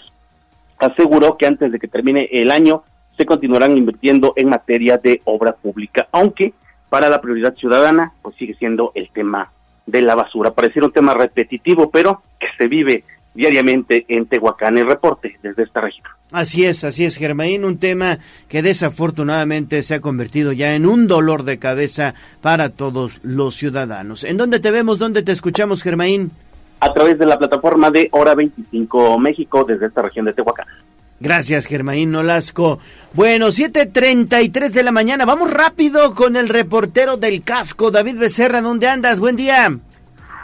aseguró 0.77 1.37
que 1.37 1.45
antes 1.47 1.71
de 1.71 1.79
que 1.79 1.87
termine 1.87 2.27
el 2.29 2.51
año 2.51 2.83
se 3.15 3.25
continuarán 3.25 3.77
invirtiendo 3.77 4.33
en 4.35 4.49
materia 4.49 4.97
de 4.97 5.21
obra 5.23 5.53
pública, 5.53 6.09
aunque 6.11 6.53
para 6.89 7.07
la 7.07 7.21
prioridad 7.21 7.55
ciudadana, 7.55 8.11
pues 8.21 8.35
sigue 8.35 8.55
siendo 8.55 8.91
el 8.95 9.09
tema 9.11 9.49
de 9.85 10.01
la 10.01 10.15
basura. 10.15 10.51
Pareciera 10.51 10.87
un 10.87 10.93
tema 10.93 11.13
repetitivo, 11.13 11.89
pero 11.89 12.21
que 12.39 12.47
se 12.57 12.67
vive 12.67 13.03
diariamente 13.33 14.05
en 14.07 14.25
Tehuacán. 14.25 14.77
El 14.77 14.87
reporte 14.87 15.37
desde 15.41 15.63
esta 15.63 15.81
región. 15.81 16.05
Así 16.31 16.65
es, 16.65 16.83
así 16.83 17.03
es, 17.03 17.17
Germain, 17.17 17.65
un 17.65 17.77
tema 17.77 18.17
que 18.47 18.61
desafortunadamente 18.61 19.81
se 19.81 19.95
ha 19.95 20.01
convertido 20.01 20.53
ya 20.53 20.75
en 20.75 20.85
un 20.85 21.07
dolor 21.07 21.43
de 21.43 21.59
cabeza 21.59 22.13
para 22.41 22.69
todos 22.69 23.19
los 23.23 23.55
ciudadanos. 23.55 24.23
¿En 24.23 24.37
dónde 24.37 24.59
te 24.59 24.71
vemos, 24.71 24.99
dónde 24.99 25.23
te 25.23 25.33
escuchamos, 25.33 25.83
Germain? 25.83 26.31
A 26.79 26.93
través 26.93 27.19
de 27.19 27.25
la 27.25 27.37
plataforma 27.37 27.91
de 27.91 28.07
Hora 28.11 28.33
25 28.33 29.19
México 29.19 29.65
desde 29.65 29.87
esta 29.87 30.01
región 30.01 30.25
de 30.25 30.33
Tehuacán. 30.33 30.67
Gracias, 31.21 31.67
Germain 31.67 32.09
Nolasco. 32.09 32.79
Bueno, 33.13 33.47
7.33 33.49 34.71
de 34.71 34.81
la 34.81 34.91
mañana. 34.91 35.23
Vamos 35.23 35.53
rápido 35.53 36.15
con 36.15 36.35
el 36.35 36.49
reportero 36.49 37.15
del 37.15 37.43
casco, 37.43 37.91
David 37.91 38.17
Becerra. 38.17 38.59
¿Dónde 38.59 38.87
andas? 38.87 39.19
Buen 39.19 39.35
día. 39.35 39.69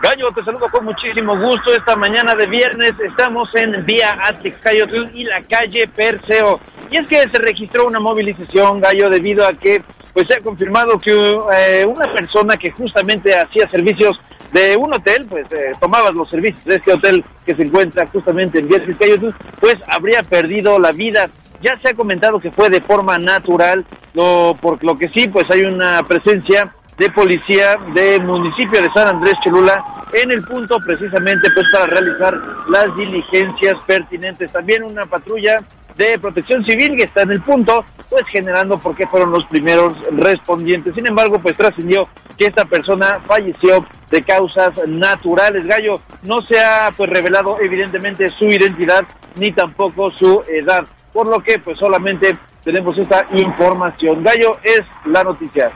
Gallo, 0.03 0.31
te 0.35 0.43
saludo 0.43 0.67
con 0.71 0.85
muchísimo 0.85 1.35
gusto. 1.35 1.73
Esta 1.73 1.95
mañana 1.95 2.35
de 2.35 2.45
viernes 2.45 2.93
estamos 3.03 3.49
en 3.55 3.83
Vía 3.87 4.19
Atlixcayotl 4.23 5.15
y 5.15 5.23
la 5.23 5.41
calle 5.41 5.87
Perseo. 5.87 6.59
Y 6.91 6.97
es 6.97 7.07
que 7.07 7.21
se 7.21 7.39
registró 7.39 7.87
una 7.87 7.99
movilización, 7.99 8.79
Gallo, 8.79 9.09
debido 9.09 9.47
a 9.47 9.53
que 9.53 9.81
pues 10.13 10.27
se 10.29 10.35
ha 10.35 10.43
confirmado 10.43 10.99
que 10.99 11.11
eh, 11.11 11.85
una 11.87 12.13
persona 12.13 12.55
que 12.55 12.69
justamente 12.69 13.33
hacía 13.35 13.67
servicios 13.69 14.19
de 14.51 14.77
un 14.77 14.93
hotel, 14.93 15.25
pues 15.29 15.51
eh, 15.51 15.71
tomaba 15.79 16.11
los 16.11 16.29
servicios 16.29 16.63
de 16.65 16.75
este 16.75 16.93
hotel 16.93 17.23
que 17.45 17.55
se 17.55 17.63
encuentra 17.63 18.07
justamente 18.07 18.59
en 18.59 18.73
Atlixcayotl, 18.73 19.29
pues 19.59 19.75
habría 19.87 20.23
perdido 20.23 20.79
la 20.79 20.91
vida. 20.91 21.29
Ya 21.61 21.77
se 21.81 21.89
ha 21.89 21.93
comentado 21.93 22.39
que 22.39 22.51
fue 22.51 22.69
de 22.69 22.81
forma 22.81 23.17
natural, 23.17 23.85
lo, 24.13 24.55
por 24.61 24.83
lo 24.83 24.97
que 24.97 25.09
sí, 25.09 25.27
pues 25.27 25.45
hay 25.49 25.61
una 25.61 26.03
presencia 26.03 26.73
de 26.97 27.09
policía 27.11 27.77
del 27.93 28.23
municipio 28.23 28.81
de 28.81 28.89
San 28.93 29.07
Andrés 29.07 29.35
Cholula 29.43 29.83
en 30.13 30.31
el 30.31 30.41
punto 30.43 30.77
precisamente 30.79 31.49
pues 31.53 31.67
para 31.71 31.85
realizar 31.85 32.39
las 32.69 32.95
diligencias 32.95 33.75
pertinentes. 33.85 34.51
También 34.51 34.83
una 34.83 35.05
patrulla 35.05 35.63
de 35.97 36.19
protección 36.19 36.63
civil 36.63 36.95
que 36.95 37.03
está 37.03 37.23
en 37.23 37.31
el 37.31 37.41
punto 37.41 37.83
pues 38.09 38.25
generando 38.27 38.79
porque 38.79 39.07
fueron 39.07 39.31
los 39.31 39.45
primeros 39.45 39.93
respondientes. 40.11 40.95
Sin 40.95 41.07
embargo 41.07 41.39
pues 41.39 41.57
trascendió 41.57 42.07
que 42.37 42.45
esta 42.45 42.65
persona 42.65 43.19
falleció 43.25 43.85
de 44.09 44.23
causas 44.23 44.71
naturales. 44.87 45.65
Gallo 45.65 46.01
no 46.23 46.41
se 46.41 46.59
ha 46.59 46.91
pues 46.95 47.09
revelado 47.09 47.57
evidentemente 47.59 48.29
su 48.29 48.45
identidad 48.45 49.05
ni 49.35 49.51
tampoco 49.51 50.11
su 50.11 50.41
edad, 50.47 50.85
por 51.13 51.27
lo 51.27 51.41
que 51.41 51.59
pues 51.59 51.77
solamente 51.79 52.37
tenemos 52.63 52.97
esta 52.97 53.25
información. 53.33 54.23
Gallo 54.23 54.57
es 54.63 54.81
la 55.05 55.23
noticia. 55.23 55.71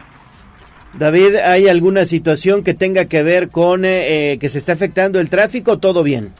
David, 0.93 1.37
¿hay 1.37 1.69
alguna 1.69 2.05
situación 2.05 2.63
que 2.63 2.73
tenga 2.73 3.05
que 3.05 3.23
ver 3.23 3.49
con 3.49 3.85
eh, 3.85 4.33
eh, 4.33 4.39
que 4.39 4.49
se 4.49 4.57
está 4.57 4.73
afectando 4.73 5.19
el 5.19 5.29
tráfico? 5.29 5.79
¿Todo 5.79 6.03
bien? 6.03 6.33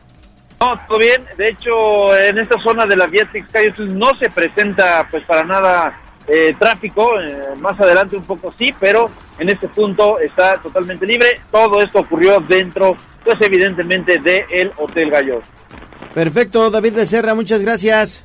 No, 0.62 0.80
todo 0.88 1.00
bien. 1.00 1.26
De 1.38 1.50
hecho, 1.50 2.16
en 2.16 2.38
esta 2.38 2.60
zona 2.60 2.86
de 2.86 2.96
la 2.96 3.08
vía 3.08 3.28
no 3.80 4.16
se 4.16 4.30
presenta 4.30 5.08
pues 5.10 5.26
para 5.26 5.44
nada 5.44 6.00
eh, 6.28 6.56
tráfico. 6.60 7.14
más 7.60 7.80
adelante 7.80 8.16
un 8.16 8.24
poco 8.24 8.52
sí, 8.52 8.72
pero 8.80 9.10
en 9.40 9.50
este 9.50 9.68
punto 9.68 10.20
está 10.20 10.58
totalmente 10.58 11.08
libre. 11.08 11.42
Todo 11.52 11.82
esto 11.82 12.02
ocurrió 12.02 12.40
dentro, 12.42 12.96
pues 13.38 13.50
evidentemente, 13.50 14.18
del 14.20 14.44
el 14.50 14.72
Hotel 14.78 15.10
Gallo. 15.10 15.42
Perfecto, 16.14 16.70
David 16.70 16.94
Becerra, 16.94 17.34
muchas 17.34 17.62
gracias. 17.62 18.24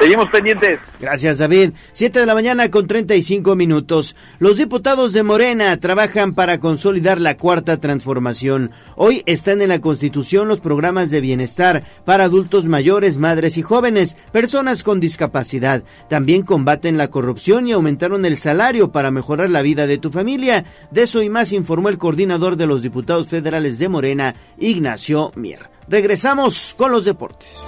Seguimos 0.00 0.30
pendientes. 0.30 0.80
Gracias, 0.98 1.38
David. 1.38 1.72
Siete 1.92 2.20
de 2.20 2.26
la 2.26 2.32
mañana 2.32 2.70
con 2.70 2.86
35 2.86 3.54
minutos. 3.54 4.16
Los 4.38 4.56
diputados 4.56 5.12
de 5.12 5.22
Morena 5.22 5.76
trabajan 5.76 6.32
para 6.32 6.58
consolidar 6.58 7.20
la 7.20 7.36
cuarta 7.36 7.76
transformación. 7.76 8.70
Hoy 8.96 9.22
están 9.26 9.60
en 9.60 9.68
la 9.68 9.82
Constitución 9.82 10.48
los 10.48 10.60
programas 10.60 11.10
de 11.10 11.20
bienestar 11.20 11.84
para 12.06 12.24
adultos 12.24 12.64
mayores, 12.64 13.18
madres 13.18 13.58
y 13.58 13.62
jóvenes, 13.62 14.16
personas 14.32 14.82
con 14.82 15.00
discapacidad. 15.00 15.84
También 16.08 16.44
combaten 16.44 16.96
la 16.96 17.08
corrupción 17.08 17.68
y 17.68 17.72
aumentaron 17.72 18.24
el 18.24 18.38
salario 18.38 18.92
para 18.92 19.10
mejorar 19.10 19.50
la 19.50 19.60
vida 19.60 19.86
de 19.86 19.98
tu 19.98 20.10
familia. 20.10 20.64
De 20.90 21.02
eso 21.02 21.22
y 21.22 21.28
más 21.28 21.52
informó 21.52 21.90
el 21.90 21.98
coordinador 21.98 22.56
de 22.56 22.66
los 22.66 22.80
diputados 22.80 23.28
federales 23.28 23.78
de 23.78 23.90
Morena, 23.90 24.29
Ignacio 24.58 25.32
Mier. 25.36 25.70
Regresamos 25.88 26.74
con 26.76 26.92
los 26.92 27.04
deportes. 27.04 27.60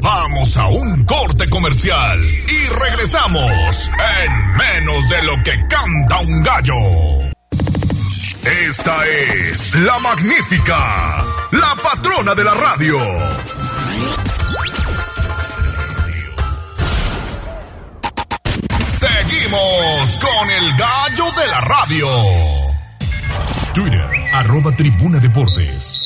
Vamos 0.00 0.56
a 0.58 0.68
un 0.68 1.04
corte 1.06 1.48
comercial 1.48 2.20
y 2.22 2.66
regresamos 2.68 3.90
en 4.22 4.56
menos 4.56 5.08
de 5.08 5.22
lo 5.22 5.42
que 5.42 5.66
canta 5.66 6.20
un 6.20 6.42
gallo. 6.42 7.34
Esta 8.44 9.06
es 9.06 9.74
la 9.76 9.98
magnífica, 10.00 11.24
la 11.52 11.74
patrona 11.82 12.34
de 12.34 12.44
la 12.44 12.52
radio. 12.52 12.98
Seguimos 18.90 20.18
con 20.20 20.50
el 20.50 20.76
gallo 20.76 21.24
de 21.40 21.46
la 21.46 21.60
radio. 21.62 22.73
Twitter, 23.74 24.08
arroba 24.32 24.70
tribuna 24.70 25.18
deportes. 25.18 26.00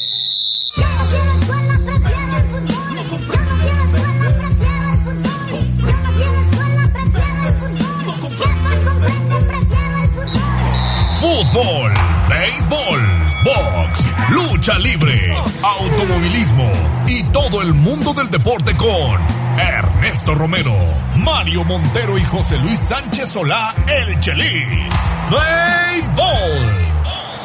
fútbol, 11.16 11.93
béisbol, 12.28 13.01
box, 13.45 14.07
lucha 14.31 14.78
libre, 14.78 15.36
automovilismo 15.62 16.70
y 17.07 17.23
todo 17.24 17.61
el 17.61 17.74
mundo 17.74 18.15
del 18.15 18.31
deporte 18.31 18.74
con 18.77 19.20
Ernesto 19.59 20.35
Romero, 20.35 20.74
Mario 21.16 21.65
Montero 21.65 22.16
y 22.16 22.24
José 22.24 22.57
Luis 22.57 22.78
Sánchez 22.78 23.28
Solá, 23.28 23.74
el 23.89 24.19
Chelis. 24.20 24.95
Béisbol 25.31 26.97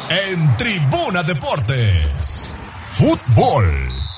en 0.08 0.56
Tribuna 0.56 1.22
Deportes. 1.22 2.54
Fútbol. 2.90 4.13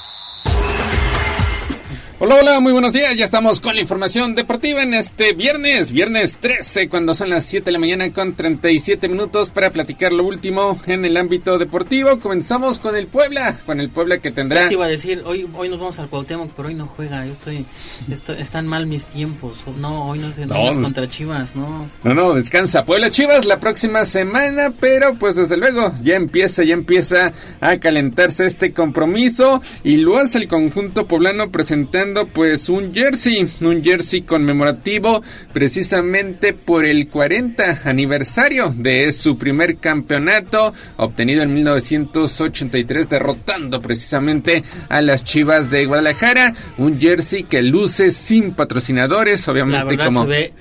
Hola, 2.19 2.37
hola, 2.37 2.61
muy 2.61 2.73
buenos 2.73 2.95
días. 2.95 3.15
Ya 3.15 3.27
estamos 3.27 3.61
con 3.61 3.75
la 3.75 3.83
información 3.83 4.35
deportiva 4.35 4.83
en 4.83 4.95
este 4.95 5.35
viernes, 5.35 5.93
viernes 5.93 6.39
13, 6.39 6.89
cuando 6.89 7.15
son 7.15 7.29
las 7.29 7.45
7 7.45 7.67
de 7.67 7.73
la 7.73 7.79
mañana 7.79 8.11
con 8.11 8.33
37 8.33 9.07
minutos 9.09 9.51
para 9.51 9.69
platicar 9.69 10.13
lo 10.13 10.25
último 10.25 10.81
en 10.87 11.05
el 11.05 11.19
ámbito 11.19 11.59
deportivo. 11.59 12.19
Comenzamos 12.19 12.79
con 12.79 12.97
el 12.97 13.07
Puebla, 13.07 13.59
con 13.67 13.81
el 13.81 13.91
Puebla 13.91 14.17
que 14.17 14.31
tendrá... 14.31 14.63
Ya 14.63 14.69
te 14.69 14.75
iba 14.75 14.87
a 14.87 14.89
decir, 14.89 15.23
hoy, 15.27 15.47
hoy 15.55 15.69
nos 15.69 15.79
vamos 15.79 15.99
al 15.99 16.09
Cuauhtémoc, 16.09 16.53
pero 16.57 16.69
hoy 16.69 16.75
no 16.75 16.87
juega. 16.87 17.27
Yo 17.27 17.33
estoy, 17.33 17.67
estoy- 18.11 18.41
están 18.41 18.67
mal 18.67 18.87
mis 18.87 19.05
tiempos. 19.09 19.63
No, 19.79 20.09
hoy 20.09 20.19
no 20.19 20.33
se 20.33 20.47
No. 20.47 20.55
vamos 20.55 20.79
contra 20.79 21.11
Chivas, 21.11 21.55
no. 21.55 21.87
No, 22.03 22.15
no, 22.15 22.33
descansa 22.33 22.87
Puebla 22.87 23.11
Chivas 23.11 23.45
la 23.45 23.61
próxima 23.61 24.07
semana, 24.07 24.73
pero 24.81 25.17
pues 25.17 25.35
desde 25.37 25.59
luego 25.59 25.93
ya 26.03 26.17
empieza, 26.17 26.65
ya 26.65 26.73
empieza 26.73 27.35
a 27.61 27.77
calentarse 27.77 28.47
este 28.47 28.73
compromiso 28.73 29.61
y 29.85 29.99
lo 29.99 30.17
hace 30.17 30.39
el 30.39 30.49
conjunto 30.49 31.07
poblano 31.07 31.51
presentando 31.51 32.06
pues 32.33 32.69
un 32.69 32.93
jersey, 32.95 33.49
un 33.61 33.83
jersey 33.83 34.23
conmemorativo 34.23 35.23
precisamente 35.53 36.53
por 36.53 36.85
el 36.85 37.09
40 37.09 37.81
aniversario 37.85 38.73
de 38.77 39.11
su 39.13 39.37
primer 39.37 39.79
campeonato 39.79 40.73
obtenido 40.97 41.43
en 41.43 41.55
1983 41.55 43.09
derrotando 43.09 43.83
precisamente 43.83 44.63
a 44.89 45.03
las 45.03 45.25
Chivas 45.25 45.71
de 45.71 45.87
Guadalajara, 45.87 46.55
un 46.79 47.01
jersey 47.01 47.45
que 47.45 47.63
luce 47.63 48.11
sin 48.11 48.53
patrocinadores, 48.53 49.47
La 49.47 49.53
obviamente 49.53 49.97
verdad 49.97 50.07
como 50.07 50.23
se 50.23 50.29
ve 50.29 50.53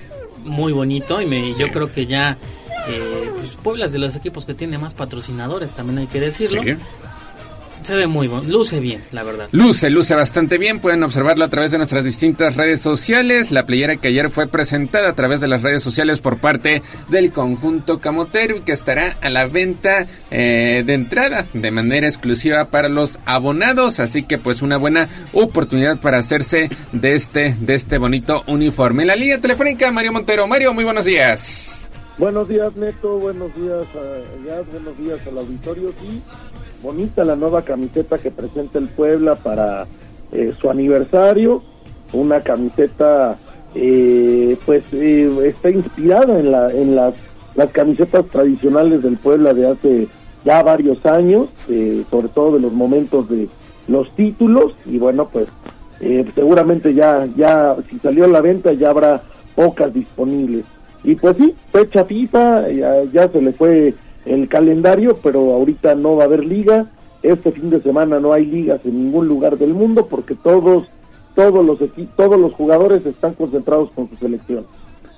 muy 0.44 0.72
bonito 0.72 1.20
y 1.20 1.26
me, 1.26 1.54
yo 1.54 1.68
creo 1.72 1.92
que 1.92 2.06
ya 2.06 2.36
eh, 2.88 3.30
pues 3.36 3.50
Puebla 3.62 3.86
es 3.86 3.92
de 3.92 3.98
los 3.98 4.14
equipos 4.14 4.46
que 4.46 4.54
tiene 4.54 4.78
más 4.78 4.94
patrocinadores, 4.94 5.72
también 5.72 5.98
hay 5.98 6.06
que 6.06 6.20
decirlo. 6.20 6.62
Sí. 6.62 6.76
Se 7.86 7.94
ve 7.94 8.08
muy 8.08 8.26
bueno, 8.26 8.48
luce 8.48 8.80
bien, 8.80 9.04
la 9.12 9.22
verdad. 9.22 9.48
Luce, 9.52 9.90
luce 9.90 10.16
bastante 10.16 10.58
bien. 10.58 10.80
Pueden 10.80 11.04
observarlo 11.04 11.44
a 11.44 11.48
través 11.48 11.70
de 11.70 11.78
nuestras 11.78 12.02
distintas 12.02 12.56
redes 12.56 12.80
sociales. 12.80 13.52
La 13.52 13.64
playera 13.64 13.94
que 13.94 14.08
ayer 14.08 14.28
fue 14.28 14.48
presentada 14.48 15.10
a 15.10 15.12
través 15.12 15.40
de 15.40 15.46
las 15.46 15.62
redes 15.62 15.84
sociales 15.84 16.18
por 16.18 16.38
parte 16.38 16.82
del 17.10 17.30
conjunto 17.30 18.00
Camotero 18.00 18.56
y 18.56 18.62
que 18.62 18.72
estará 18.72 19.16
a 19.20 19.30
la 19.30 19.46
venta 19.46 20.08
eh, 20.32 20.82
de 20.84 20.94
entrada 20.94 21.46
de 21.52 21.70
manera 21.70 22.08
exclusiva 22.08 22.70
para 22.70 22.88
los 22.88 23.20
abonados. 23.24 24.00
Así 24.00 24.24
que 24.24 24.36
pues 24.36 24.62
una 24.62 24.78
buena 24.78 25.08
oportunidad 25.32 26.00
para 26.00 26.18
hacerse 26.18 26.68
de 26.90 27.14
este, 27.14 27.54
de 27.60 27.76
este 27.76 27.98
bonito 27.98 28.42
uniforme. 28.48 29.04
En 29.04 29.06
la 29.06 29.14
línea 29.14 29.38
telefónica, 29.38 29.92
Mario 29.92 30.12
Montero. 30.12 30.48
Mario, 30.48 30.74
muy 30.74 30.82
buenos 30.82 31.04
días. 31.04 31.88
Buenos 32.18 32.48
días, 32.48 32.74
Neto. 32.74 33.18
Buenos 33.18 33.54
días, 33.54 33.86
a, 33.94 34.44
ya, 34.44 34.62
buenos 34.72 34.98
días 34.98 35.20
al 35.26 35.38
auditorio. 35.38 35.90
Sí, 36.00 36.22
bonita 36.86 37.24
la 37.24 37.34
nueva 37.34 37.62
camiseta 37.62 38.16
que 38.18 38.30
presenta 38.30 38.78
el 38.78 38.86
Puebla 38.86 39.34
para 39.34 39.86
eh, 40.30 40.54
su 40.58 40.70
aniversario. 40.70 41.60
Una 42.12 42.40
camiseta, 42.40 43.36
eh, 43.74 44.56
pues, 44.64 44.84
eh, 44.92 45.28
está 45.46 45.68
inspirada 45.70 46.38
en, 46.38 46.52
la, 46.52 46.70
en 46.70 46.94
las, 46.94 47.14
las 47.56 47.70
camisetas 47.70 48.24
tradicionales 48.26 49.02
del 49.02 49.16
Puebla 49.16 49.52
de 49.52 49.66
hace 49.66 50.08
ya 50.44 50.62
varios 50.62 51.04
años, 51.04 51.48
eh, 51.68 52.04
sobre 52.08 52.28
todo 52.28 52.52
de 52.52 52.60
los 52.60 52.72
momentos 52.72 53.28
de 53.28 53.48
los 53.88 54.08
títulos. 54.14 54.72
Y 54.86 54.98
bueno, 54.98 55.28
pues, 55.32 55.48
eh, 56.00 56.24
seguramente 56.36 56.94
ya, 56.94 57.26
ya, 57.36 57.74
si 57.90 57.98
salió 57.98 58.26
a 58.26 58.28
la 58.28 58.40
venta, 58.40 58.72
ya 58.72 58.90
habrá 58.90 59.22
pocas 59.56 59.92
disponibles. 59.92 60.64
Y 61.02 61.16
pues 61.16 61.36
sí, 61.36 61.52
fecha 61.72 62.04
FIFA, 62.04 62.70
ya, 62.70 63.04
ya 63.12 63.28
se 63.28 63.42
le 63.42 63.52
fue 63.52 63.92
el 64.26 64.48
calendario, 64.48 65.18
pero 65.22 65.52
ahorita 65.52 65.94
no 65.94 66.16
va 66.16 66.24
a 66.24 66.26
haber 66.26 66.44
liga. 66.44 66.86
Este 67.22 67.52
fin 67.52 67.70
de 67.70 67.80
semana 67.80 68.20
no 68.20 68.32
hay 68.32 68.44
ligas 68.44 68.80
en 68.84 69.04
ningún 69.04 69.26
lugar 69.26 69.56
del 69.56 69.72
mundo 69.72 70.06
porque 70.06 70.34
todos 70.34 70.86
todos 71.34 71.64
los 71.64 71.78
todos 72.16 72.38
los 72.38 72.52
jugadores 72.54 73.04
están 73.04 73.34
concentrados 73.34 73.90
con 73.92 74.08
su 74.08 74.16
selección. 74.16 74.64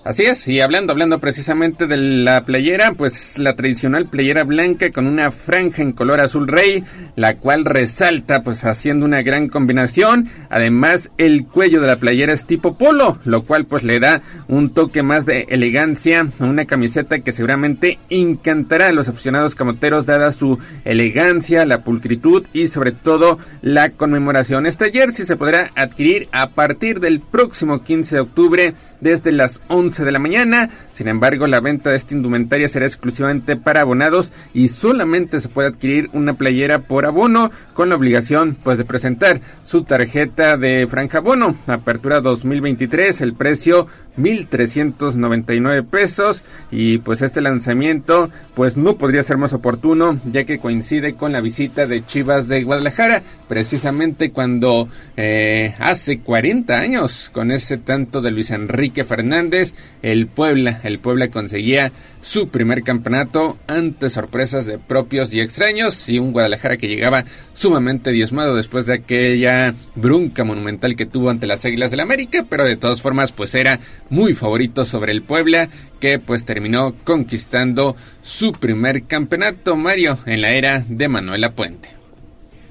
Así 0.08 0.22
es, 0.22 0.48
y 0.48 0.62
hablando, 0.62 0.94
hablando 0.94 1.18
precisamente 1.18 1.86
de 1.86 1.98
la 1.98 2.46
playera, 2.46 2.94
pues 2.94 3.36
la 3.36 3.56
tradicional 3.56 4.06
playera 4.06 4.42
blanca 4.42 4.90
con 4.90 5.06
una 5.06 5.30
franja 5.30 5.82
en 5.82 5.92
color 5.92 6.20
azul 6.20 6.48
rey, 6.48 6.82
la 7.14 7.36
cual 7.36 7.66
resalta 7.66 8.42
pues 8.42 8.64
haciendo 8.64 9.04
una 9.04 9.20
gran 9.20 9.48
combinación. 9.48 10.30
Además, 10.48 11.10
el 11.18 11.44
cuello 11.44 11.82
de 11.82 11.88
la 11.88 11.98
playera 11.98 12.32
es 12.32 12.46
tipo 12.46 12.78
polo, 12.78 13.18
lo 13.26 13.42
cual 13.42 13.66
pues 13.66 13.84
le 13.84 14.00
da 14.00 14.22
un 14.48 14.72
toque 14.72 15.02
más 15.02 15.26
de 15.26 15.42
elegancia 15.50 16.26
a 16.40 16.44
una 16.44 16.64
camiseta 16.64 17.18
que 17.18 17.32
seguramente 17.32 17.98
encantará 18.08 18.86
a 18.86 18.92
los 18.92 19.08
aficionados 19.08 19.54
camoteros 19.54 20.06
dada 20.06 20.32
su 20.32 20.58
elegancia, 20.86 21.66
la 21.66 21.84
pulcritud 21.84 22.46
y 22.54 22.68
sobre 22.68 22.92
todo 22.92 23.38
la 23.60 23.90
conmemoración. 23.90 24.64
Este 24.64 24.90
jersey 24.90 25.26
se 25.26 25.36
podrá 25.36 25.70
adquirir 25.74 26.28
a 26.32 26.48
partir 26.48 26.98
del 26.98 27.20
próximo 27.20 27.82
15 27.82 28.14
de 28.14 28.20
octubre 28.22 28.74
desde 29.00 29.32
las 29.32 29.60
11 29.68 30.04
de 30.04 30.12
la 30.12 30.18
mañana. 30.18 30.70
Sin 30.92 31.08
embargo, 31.08 31.46
la 31.46 31.60
venta 31.60 31.90
de 31.90 31.96
esta 31.96 32.14
indumentaria 32.14 32.68
será 32.68 32.86
exclusivamente 32.86 33.56
para 33.56 33.82
abonados 33.82 34.32
y 34.54 34.68
solamente 34.68 35.40
se 35.40 35.48
puede 35.48 35.68
adquirir 35.68 36.10
una 36.12 36.34
playera 36.34 36.80
por 36.80 37.06
abono 37.06 37.50
con 37.74 37.88
la 37.88 37.96
obligación 37.96 38.56
pues 38.62 38.78
de 38.78 38.84
presentar 38.84 39.40
su 39.64 39.84
tarjeta 39.84 40.56
de 40.56 40.86
franja 40.88 41.18
abono. 41.18 41.56
Apertura 41.66 42.20
2023, 42.20 43.20
el 43.20 43.34
precio 43.34 43.86
1399 44.18 45.84
pesos 45.84 46.42
y 46.70 46.98
pues 46.98 47.22
este 47.22 47.40
lanzamiento 47.40 48.30
pues 48.54 48.76
no 48.76 48.96
podría 48.96 49.22
ser 49.22 49.38
más 49.38 49.52
oportuno 49.52 50.20
ya 50.24 50.44
que 50.44 50.58
coincide 50.58 51.14
con 51.14 51.32
la 51.32 51.40
visita 51.40 51.86
de 51.86 52.04
Chivas 52.04 52.48
de 52.48 52.64
Guadalajara 52.64 53.22
precisamente 53.48 54.30
cuando 54.32 54.88
eh, 55.16 55.74
hace 55.78 56.20
40 56.20 56.74
años 56.78 57.30
con 57.32 57.50
ese 57.50 57.78
tanto 57.78 58.20
de 58.20 58.32
Luis 58.32 58.50
Enrique 58.50 58.87
Fernández 59.04 59.74
el 60.02 60.26
Puebla 60.26 60.80
el 60.84 60.98
Puebla 60.98 61.28
conseguía 61.28 61.92
su 62.20 62.48
primer 62.48 62.82
campeonato 62.82 63.56
ante 63.66 64.10
sorpresas 64.10 64.66
de 64.66 64.78
propios 64.78 65.32
y 65.32 65.40
extraños 65.40 66.08
y 66.08 66.18
un 66.18 66.32
Guadalajara 66.32 66.76
que 66.76 66.88
llegaba 66.88 67.24
sumamente 67.54 68.10
diezmado 68.10 68.56
después 68.56 68.86
de 68.86 68.94
aquella 68.94 69.74
bronca 69.94 70.44
monumental 70.44 70.96
que 70.96 71.06
tuvo 71.06 71.30
ante 71.30 71.46
las 71.46 71.64
Águilas 71.64 71.90
del 71.90 72.00
América 72.00 72.44
pero 72.48 72.64
de 72.64 72.76
todas 72.76 73.02
formas 73.02 73.32
pues 73.32 73.54
era 73.54 73.78
muy 74.10 74.34
favorito 74.34 74.84
sobre 74.84 75.12
el 75.12 75.22
Puebla 75.22 75.68
que 76.00 76.18
pues 76.18 76.44
terminó 76.44 76.94
conquistando 77.04 77.96
su 78.22 78.52
primer 78.52 79.04
campeonato 79.04 79.76
Mario 79.76 80.18
en 80.26 80.42
la 80.42 80.52
era 80.52 80.84
de 80.88 81.08
Manuela 81.08 81.52
Puente. 81.52 81.88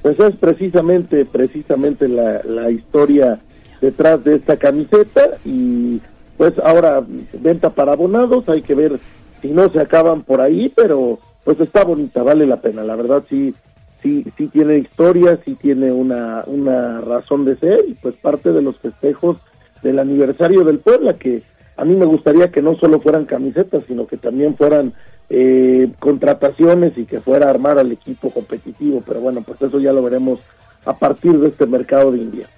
Pues 0.01 0.19
es 0.19 0.35
precisamente, 0.37 1.25
precisamente 1.25 2.07
la, 2.07 2.41
la 2.43 2.71
historia 2.71 3.39
detrás 3.81 4.23
de 4.23 4.35
esta 4.35 4.57
camiseta 4.57 5.37
y 5.45 6.01
pues 6.37 6.53
ahora 6.63 7.03
venta 7.33 7.69
para 7.71 7.93
abonados, 7.93 8.47
hay 8.49 8.61
que 8.61 8.75
ver 8.75 8.99
si 9.41 9.49
no 9.49 9.69
se 9.69 9.79
acaban 9.79 10.23
por 10.23 10.41
ahí, 10.41 10.71
pero 10.75 11.19
pues 11.43 11.59
está 11.59 11.83
bonita, 11.83 12.23
vale 12.23 12.45
la 12.45 12.57
pena, 12.57 12.83
la 12.83 12.95
verdad 12.95 13.23
sí, 13.29 13.53
sí, 14.01 14.25
sí 14.37 14.47
tiene 14.47 14.77
historia, 14.77 15.39
sí 15.45 15.55
tiene 15.55 15.91
una, 15.91 16.43
una 16.45 17.01
razón 17.01 17.45
de 17.45 17.57
ser 17.57 17.85
y 17.87 17.93
pues 17.95 18.15
parte 18.15 18.51
de 18.51 18.61
los 18.61 18.77
festejos 18.77 19.37
del 19.81 19.99
aniversario 19.99 20.63
del 20.63 20.79
Puebla 20.79 21.13
que 21.13 21.43
a 21.77 21.85
mí 21.85 21.95
me 21.95 22.05
gustaría 22.05 22.51
que 22.51 22.61
no 22.61 22.75
solo 22.75 22.99
fueran 22.99 23.25
camisetas, 23.25 23.83
sino 23.87 24.07
que 24.07 24.17
también 24.17 24.57
fueran 24.57 24.93
eh, 25.29 25.91
contrataciones 25.99 26.97
y 26.97 27.05
que 27.05 27.19
fuera 27.19 27.47
a 27.47 27.51
armar 27.51 27.77
al 27.77 27.91
equipo 27.91 28.31
competitivo, 28.31 29.03
pero 29.05 29.21
bueno, 29.21 29.41
pues 29.41 29.61
eso 29.61 29.79
ya 29.79 29.93
lo 29.93 30.01
veremos 30.01 30.39
a 30.85 30.97
partir 30.97 31.37
de 31.39 31.49
este 31.49 31.65
mercado 31.65 32.11
de 32.11 32.19
invierno. 32.19 32.56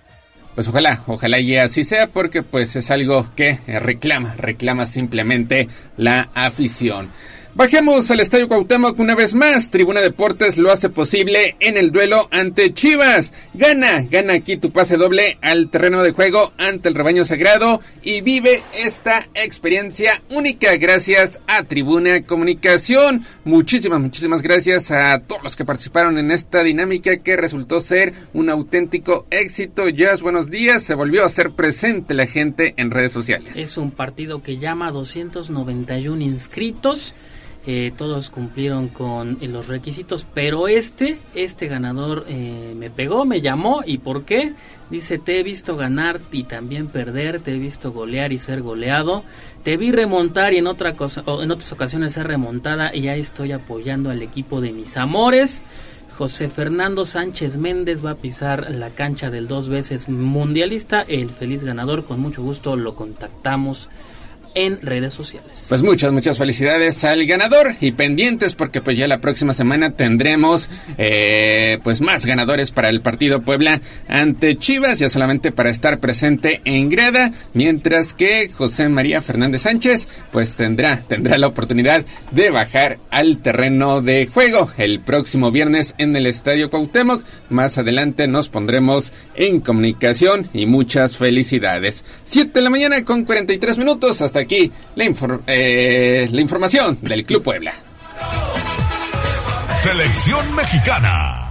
Pues 0.59 0.67
ojalá, 0.67 1.03
ojalá 1.07 1.39
y 1.39 1.55
así 1.55 1.85
sea 1.85 2.07
porque 2.07 2.43
pues 2.43 2.75
es 2.75 2.91
algo 2.91 3.25
que 3.33 3.59
reclama, 3.65 4.35
reclama 4.35 4.85
simplemente 4.85 5.69
la 5.95 6.31
afición. 6.33 7.11
Bajemos 7.55 8.09
al 8.11 8.19
Estadio 8.19 8.47
Cuauhtémoc 8.47 8.99
una 8.99 9.15
vez 9.15 9.33
más. 9.33 9.71
Tribuna 9.71 10.01
Deportes 10.01 10.57
lo 10.57 10.71
hace 10.71 10.87
posible 10.87 11.55
en 11.59 11.77
el 11.77 11.91
duelo 11.91 12.29
ante 12.31 12.73
Chivas. 12.73 13.33
Gana, 13.55 14.05
gana 14.09 14.33
aquí 14.33 14.55
tu 14.55 14.71
pase 14.71 14.97
doble 14.97 15.39
al 15.41 15.69
terreno 15.69 16.03
de 16.03 16.11
juego 16.11 16.53
ante 16.57 16.89
el 16.89 16.95
rebaño 16.95 17.25
sagrado 17.25 17.81
y 18.03 18.21
vive 18.21 18.61
esta 18.77 19.27
experiencia 19.33 20.21
única 20.29 20.77
gracias 20.77 21.41
a 21.47 21.63
Tribuna 21.63 22.21
Comunicación. 22.21 23.25
Muchísimas, 23.45 23.99
muchísimas 23.99 24.43
gracias 24.43 24.91
a 24.91 25.19
todos 25.19 25.41
los 25.41 25.55
que 25.55 25.65
participaron 25.65 26.19
en 26.19 26.29
esta 26.29 26.63
dinámica 26.63 27.17
que 27.17 27.35
resultó 27.35 27.81
ser 27.81 28.13
un 28.31 28.51
auténtico 28.51 29.25
éxito. 29.31 29.89
Jazz, 29.89 30.21
buenos 30.21 30.51
días. 30.51 30.83
Se 30.83 30.93
volvió 30.93 31.23
a 31.23 31.25
hacer 31.25 31.51
presente 31.51 32.13
la 32.13 32.27
gente 32.27 32.75
en 32.77 32.91
redes 32.91 33.11
sociales. 33.11 33.57
Es 33.57 33.75
un 33.75 33.89
partido 33.89 34.43
que 34.43 34.57
llama 34.57 34.91
291 34.91 36.21
inscritos. 36.21 37.15
Eh, 37.71 37.93
todos 37.95 38.31
cumplieron 38.31 38.87
con 38.87 39.37
eh, 39.41 39.47
los 39.47 39.67
requisitos, 39.67 40.25
pero 40.33 40.67
este, 40.67 41.19
este 41.35 41.67
ganador 41.67 42.25
eh, 42.27 42.73
me 42.75 42.89
pegó, 42.89 43.25
me 43.25 43.41
llamó 43.41 43.83
y 43.85 43.99
¿por 43.99 44.23
qué? 44.23 44.53
Dice, 44.89 45.19
te 45.19 45.39
he 45.39 45.43
visto 45.43 45.75
ganar 45.75 46.19
y 46.31 46.45
también 46.45 46.87
perder, 46.87 47.41
te 47.41 47.53
he 47.53 47.59
visto 47.59 47.91
golear 47.91 48.33
y 48.33 48.39
ser 48.39 48.63
goleado, 48.63 49.23
te 49.63 49.77
vi 49.77 49.91
remontar 49.91 50.51
y 50.53 50.57
en, 50.57 50.65
otra 50.65 50.93
cosa, 50.93 51.23
en 51.27 51.51
otras 51.51 51.71
ocasiones 51.71 52.13
ser 52.13 52.25
remontada 52.25 52.95
y 52.95 53.01
ya 53.01 53.15
estoy 53.15 53.51
apoyando 53.51 54.09
al 54.09 54.23
equipo 54.23 54.61
de 54.61 54.71
mis 54.71 54.97
amores. 54.97 55.61
José 56.17 56.49
Fernando 56.49 57.05
Sánchez 57.05 57.57
Méndez 57.57 58.03
va 58.03 58.11
a 58.11 58.15
pisar 58.15 58.71
la 58.71 58.89
cancha 58.89 59.29
del 59.29 59.47
dos 59.47 59.69
veces 59.69 60.09
mundialista, 60.09 61.01
el 61.01 61.29
feliz 61.29 61.63
ganador. 61.63 62.03
Con 62.05 62.19
mucho 62.19 62.41
gusto 62.41 62.75
lo 62.75 62.95
contactamos 62.95 63.89
en 64.55 64.81
redes 64.81 65.13
sociales. 65.13 65.65
Pues 65.69 65.81
muchas, 65.81 66.11
muchas 66.11 66.37
felicidades 66.37 67.03
al 67.03 67.25
ganador 67.25 67.75
y 67.81 67.91
pendientes 67.91 68.55
porque 68.55 68.81
pues 68.81 68.97
ya 68.97 69.07
la 69.07 69.19
próxima 69.19 69.53
semana 69.53 69.91
tendremos 69.91 70.69
eh, 70.97 71.79
pues 71.83 72.01
más 72.01 72.25
ganadores 72.25 72.71
para 72.71 72.89
el 72.89 73.01
partido 73.01 73.41
Puebla 73.41 73.81
ante 74.07 74.57
Chivas, 74.57 74.99
ya 74.99 75.09
solamente 75.09 75.51
para 75.51 75.69
estar 75.69 75.99
presente 75.99 76.61
en 76.65 76.89
grada, 76.89 77.31
mientras 77.53 78.13
que 78.13 78.49
José 78.49 78.89
María 78.89 79.21
Fernández 79.21 79.63
Sánchez 79.63 80.07
pues 80.31 80.55
tendrá, 80.55 81.01
tendrá 81.07 81.37
la 81.37 81.47
oportunidad 81.47 82.05
de 82.31 82.49
bajar 82.49 82.99
al 83.09 83.39
terreno 83.39 84.01
de 84.01 84.27
juego 84.27 84.71
el 84.77 84.99
próximo 84.99 85.51
viernes 85.51 85.95
en 85.97 86.15
el 86.15 86.25
Estadio 86.25 86.69
Cuauhtémoc. 86.69 87.23
Más 87.49 87.77
adelante 87.77 88.27
nos 88.27 88.49
pondremos 88.49 89.11
en 89.35 89.59
comunicación 89.59 90.49
y 90.53 90.65
muchas 90.65 91.17
felicidades. 91.17 92.03
7 92.25 92.51
de 92.53 92.61
la 92.61 92.69
mañana 92.69 93.03
con 93.03 93.25
43 93.25 93.77
minutos 93.77 94.21
hasta 94.21 94.38
aquí 94.39 94.71
la, 94.95 95.05
eh, 95.47 96.27
la 96.31 96.41
información 96.41 96.97
del 97.01 97.25
Club 97.25 97.43
Puebla. 97.43 97.73
Selección 99.77 100.55
mexicana. 100.55 101.49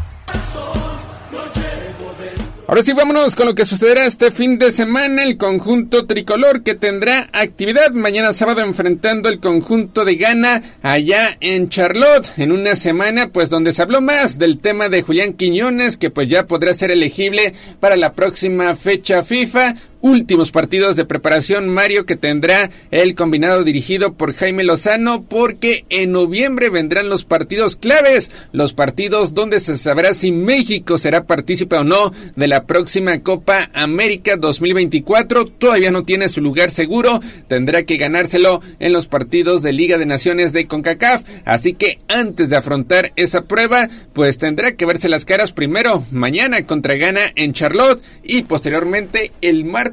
Ahora 2.68 2.82
sí, 2.82 2.92
vámonos 2.92 3.34
con 3.34 3.46
lo 3.46 3.54
que 3.54 3.64
sucederá 3.64 4.04
este 4.04 4.30
fin 4.30 4.58
de 4.58 4.70
semana. 4.72 5.24
El 5.24 5.38
conjunto 5.38 6.04
tricolor 6.04 6.62
que 6.62 6.74
tendrá 6.74 7.30
actividad 7.32 7.92
mañana 7.92 8.34
sábado 8.34 8.60
enfrentando 8.60 9.30
el 9.30 9.40
conjunto 9.40 10.04
de 10.04 10.16
Ghana 10.16 10.62
allá 10.82 11.38
en 11.40 11.70
Charlotte. 11.70 12.30
En 12.36 12.52
una 12.52 12.76
semana, 12.76 13.30
pues 13.30 13.48
donde 13.48 13.72
se 13.72 13.80
habló 13.80 14.02
más 14.02 14.38
del 14.38 14.58
tema 14.58 14.90
de 14.90 15.00
Julián 15.00 15.32
Quiñones, 15.32 15.96
que 15.96 16.10
pues 16.10 16.28
ya 16.28 16.46
podrá 16.46 16.74
ser 16.74 16.90
elegible 16.90 17.54
para 17.80 17.96
la 17.96 18.12
próxima 18.12 18.76
fecha 18.76 19.22
FIFA 19.22 19.74
últimos 20.00 20.50
partidos 20.50 20.96
de 20.96 21.04
preparación, 21.04 21.68
Mario, 21.68 22.06
que 22.06 22.16
tendrá 22.16 22.70
el 22.90 23.14
combinado 23.14 23.64
dirigido 23.64 24.14
por 24.14 24.34
Jaime 24.34 24.64
Lozano, 24.64 25.22
porque 25.22 25.84
en 25.90 26.12
noviembre 26.12 26.70
vendrán 26.70 27.08
los 27.08 27.24
partidos 27.24 27.76
claves, 27.76 28.30
los 28.52 28.72
partidos 28.72 29.34
donde 29.34 29.60
se 29.60 29.76
sabrá 29.76 30.14
si 30.14 30.32
México 30.32 30.98
será 30.98 31.24
partícipe 31.24 31.76
o 31.76 31.84
no 31.84 32.12
de 32.36 32.48
la 32.48 32.64
próxima 32.64 33.20
Copa 33.20 33.70
América 33.72 34.36
2024. 34.36 35.46
Todavía 35.46 35.90
no 35.90 36.04
tiene 36.04 36.28
su 36.28 36.40
lugar 36.40 36.70
seguro, 36.70 37.20
tendrá 37.48 37.84
que 37.84 37.96
ganárselo 37.96 38.60
en 38.78 38.92
los 38.92 39.08
partidos 39.08 39.62
de 39.62 39.72
Liga 39.72 39.98
de 39.98 40.06
Naciones 40.06 40.52
de 40.52 40.66
CONCACAF, 40.66 41.24
así 41.44 41.74
que 41.74 41.98
antes 42.08 42.48
de 42.48 42.56
afrontar 42.56 43.12
esa 43.16 43.42
prueba, 43.42 43.88
pues 44.12 44.38
tendrá 44.38 44.72
que 44.72 44.86
verse 44.86 45.08
las 45.08 45.24
caras 45.24 45.52
primero 45.52 46.04
mañana 46.10 46.62
contra 46.66 46.94
Ghana 46.94 47.20
en 47.34 47.52
Charlotte 47.52 48.02
y 48.22 48.42
posteriormente 48.42 49.32
el 49.40 49.64
martes 49.64 49.87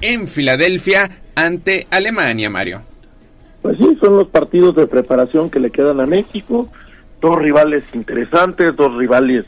en 0.00 0.28
Filadelfia 0.28 1.10
ante 1.34 1.86
Alemania, 1.90 2.50
Mario. 2.50 2.82
Pues 3.62 3.76
sí, 3.78 3.96
son 4.00 4.16
los 4.16 4.28
partidos 4.28 4.74
de 4.76 4.86
preparación 4.86 5.50
que 5.50 5.60
le 5.60 5.70
quedan 5.70 6.00
a 6.00 6.06
México, 6.06 6.68
dos 7.20 7.36
rivales 7.36 7.84
interesantes, 7.94 8.74
dos 8.76 8.96
rivales 8.96 9.44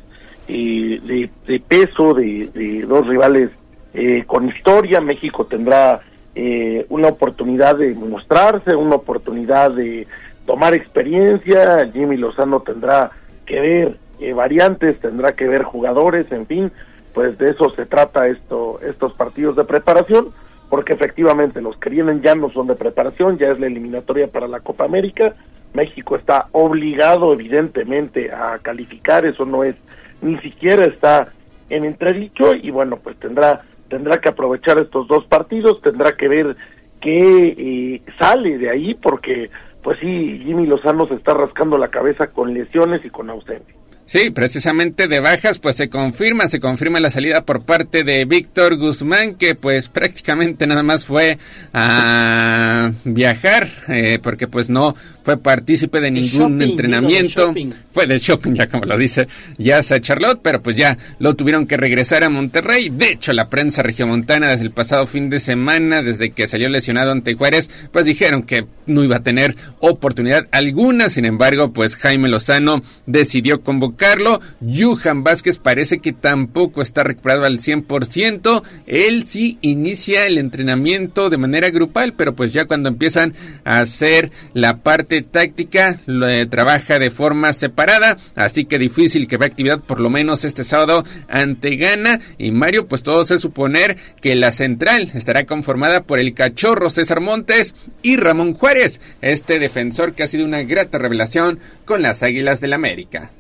eh, 0.49 1.29
de, 1.47 1.61
peso, 1.61 2.15
de, 2.15 2.85
dos 2.87 3.07
rivales 3.07 3.51
eh, 3.95 4.24
con 4.27 4.49
historia. 4.49 5.01
México 5.01 5.47
tendrá 5.47 6.01
eh, 6.35 6.85
una 6.91 7.09
oportunidad 7.09 7.77
de 7.77 7.95
mostrarse, 7.95 8.74
una 8.74 8.97
oportunidad 8.97 9.70
de 9.70 10.07
tomar 10.47 10.74
experiencia. 10.74 11.89
Jimmy 11.93 12.16
Lozano 12.16 12.61
tendrá 12.61 13.11
que 13.47 13.61
ver 13.61 13.97
variantes, 14.35 15.01
tendrá 15.01 15.33
que 15.33 15.49
ver 15.49 15.65
jugadores, 15.65 16.31
en 16.31 16.47
fin 16.47 16.73
pues 17.15 17.39
de 17.39 17.51
eso 17.51 17.71
se 17.77 17.87
trata 17.87 18.29
esto, 18.29 18.81
estos 18.81 19.13
partidos 19.15 19.57
de 19.57 19.65
preparación, 19.65 20.31
porque 20.69 20.95
efectivamente 20.95 21.61
los 21.61 21.77
que 21.77 21.91
vienen 21.91 22.23
ya 22.23 22.35
no 22.35 22.51
son 22.51 22.67
de 22.67 22.75
preparación, 22.75 23.39
ya 23.39 23.49
es 23.49 23.61
la 23.61 23.67
eliminatoria 23.67 24.29
para 24.29 24.49
la 24.49 24.61
Copa 24.61 24.85
América. 24.85 25.35
México 25.75 26.17
está 26.17 26.49
obligado 26.53 27.33
evidentemente 27.33 28.33
a 28.33 28.59
calificar, 28.59 29.25
eso 29.25 29.45
no 29.45 29.65
es, 29.65 29.77
ni 30.21 30.39
siquiera 30.39 30.85
está 30.85 31.33
en 31.71 31.85
entredicho 31.85 32.55
y 32.55 32.71
bueno, 32.71 32.99
pues 33.03 33.17
tendrá 33.17 33.63
tendrá 33.93 34.23
que 34.23 34.31
aprovechar 34.31 34.79
estos 34.79 35.07
dos 35.07 35.27
partidos, 35.27 35.83
tendrá 35.83 36.17
que 36.17 36.27
ver 36.27 36.57
qué 37.03 37.49
eh, 37.59 38.03
sale 38.19 38.57
de 38.57 38.71
ahí, 38.71 38.95
porque 38.95 39.51
pues 39.83 39.99
sí, 40.01 40.41
Jimmy 40.45 40.67
Lozano 40.67 41.07
se 41.09 41.15
está 41.15 41.35
rascando 41.35 41.77
la 41.77 41.89
cabeza 41.89 42.29
con 42.29 42.55
lesiones 42.55 43.05
y 43.05 43.11
con 43.11 43.29
ausencia. 43.29 43.75
Sí, 44.13 44.29
precisamente 44.29 45.09
de 45.09 45.21
bajas, 45.21 45.59
pues 45.59 45.77
se 45.77 45.89
confirma, 45.89 46.47
se 46.47 46.61
confirma 46.61 47.01
la 47.01 47.09
salida 47.09 47.47
por 47.47 47.63
parte 47.63 48.05
de 48.05 48.27
Víctor 48.27 48.77
Guzmán, 48.77 49.37
que 49.37 49.55
pues 49.55 49.89
prácticamente 49.89 50.67
nada 50.67 50.83
más 50.83 51.07
fue 51.07 51.39
a 51.73 52.91
viajar, 53.05 53.71
eh, 53.89 54.19
porque 54.23 54.49
pues 54.49 54.69
no 54.69 54.95
fue 55.23 55.36
partícipe 55.36 56.01
de 56.01 56.11
ningún 56.11 56.61
entrenamiento. 56.62 57.55
fue 57.93 58.07
del 58.07 58.20
shopping, 58.20 58.53
ya 58.55 58.69
como 58.69 58.85
lo 58.85 58.97
dice 58.97 59.28
ya 59.59 59.82
Charlotte, 60.01 60.40
pero 60.43 60.62
pues 60.62 60.77
ya 60.77 60.99
lo 61.19 61.35
tuvieron 61.35 61.66
que 61.66 61.77
regresar 61.77 62.24
a 62.24 62.28
Monterrey. 62.28 62.89
De 62.89 63.11
hecho, 63.11 63.32
la 63.32 63.49
prensa 63.49 63.82
regiomontana 63.82 64.51
desde 64.51 64.65
el 64.65 64.70
pasado 64.70 65.07
fin 65.07 65.31
de 65.31 65.40
semana, 65.40 66.03
desde 66.03 66.31
que 66.31 66.49
salió 66.49 66.69
lesionado 66.69 67.12
ante 67.12 67.35
Juárez, 67.35 67.70
pues 67.90 68.05
dijeron 68.05 68.43
que 68.43 68.66
no 68.86 69.05
iba 69.05 69.16
a 69.16 69.23
tener 69.23 69.57
oportunidad 69.81 70.47
alguna. 70.51 71.11
Sin 71.11 71.24
embargo, 71.24 71.73
pues 71.73 71.97
Jaime 71.97 72.28
Lozano 72.28 72.82
decidió 73.07 73.62
convocarlo. 73.62 74.40
Johan 74.61 75.24
Vázquez 75.24 75.59
parece 75.59 75.99
que 75.99 76.12
tampoco 76.12 76.82
está 76.82 77.05
recuperado 77.05 77.44
al 77.44 77.59
100%. 77.59 78.62
Él 78.86 79.24
sí 79.27 79.59
inicia 79.61 80.27
el 80.27 80.39
entrenamiento 80.39 81.31
de 81.31 81.39
manera 81.39 81.70
grupal, 81.70 82.15
pero 82.15 82.35
pues 82.35 82.53
ya 82.53 82.66
cuando 82.66 82.89
empiezan 82.89 83.35
a 83.65 83.81
hacer 83.81 84.31
la 84.55 84.78
parte 84.78 85.12
táctica, 85.21 85.99
lo, 86.07 86.27
eh, 86.27 86.47
trabaja 86.47 86.99
de 86.99 87.11
forma 87.11 87.53
separada. 87.53 88.17
Así 88.35 88.65
que 88.65 88.79
difícil 88.79 89.29
que 89.29 89.37
vea 89.37 89.49
actividad 89.49 89.81
por 89.81 90.01
lo 90.01 90.09
menos 90.09 90.47
este 90.47 90.65
sábado 90.65 91.05
ante 91.29 91.77
Gana. 91.77 92.21
Y 92.39 92.53
Mario, 92.53 92.89
pues 92.89 93.03
todo 93.03 93.25
se 93.25 93.39
suponer 93.39 93.97
que 94.23 94.35
la 94.35 94.53
central 94.53 95.11
estará 95.13 95.45
conformada 95.45 96.05
por 96.05 96.19
el 96.19 96.33
cachorro 96.33 96.89
César 96.89 97.21
Montes 97.21 97.75
y 98.03 98.17
Ramón 98.17 98.55
Juárez 98.55 99.01
este 99.21 99.59
defensor 99.59 100.15
que 100.15 100.23
ha 100.23 100.27
sido 100.27 100.47
una 100.47 100.63
grata 100.63 100.99
revelación 100.99 101.59
con 101.85 102.01
las 102.01 102.23
Águilas 102.23 102.61
del 102.61 102.73
América. 102.73 103.31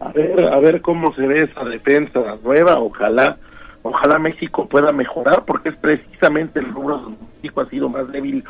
A 0.00 0.12
ver, 0.12 0.48
a 0.52 0.58
ver 0.58 0.80
cómo 0.80 1.14
se 1.14 1.26
ve 1.26 1.44
esa 1.44 1.64
defensa 1.64 2.20
nueva, 2.42 2.78
ojalá, 2.78 3.38
ojalá 3.82 4.18
México 4.18 4.68
pueda 4.68 4.92
mejorar, 4.92 5.44
porque 5.46 5.70
es 5.70 5.76
precisamente 5.76 6.60
el 6.60 6.72
rubro 6.72 6.98
de 6.98 7.16
México 7.36 7.60
ha 7.60 7.70
sido 7.70 7.88
más 7.88 8.10
débil 8.12 8.44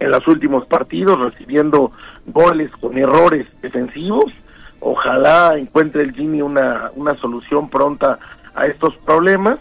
en 0.00 0.10
los 0.10 0.26
últimos 0.26 0.66
partidos, 0.66 1.20
recibiendo 1.20 1.92
goles 2.26 2.70
con 2.80 2.98
errores 2.98 3.46
defensivos. 3.62 4.32
Ojalá 4.80 5.56
encuentre 5.56 6.02
el 6.02 6.14
Jimmy 6.14 6.42
una, 6.42 6.90
una 6.96 7.14
solución 7.16 7.68
pronta 7.70 8.18
a 8.54 8.66
estos 8.66 8.96
problemas 8.98 9.58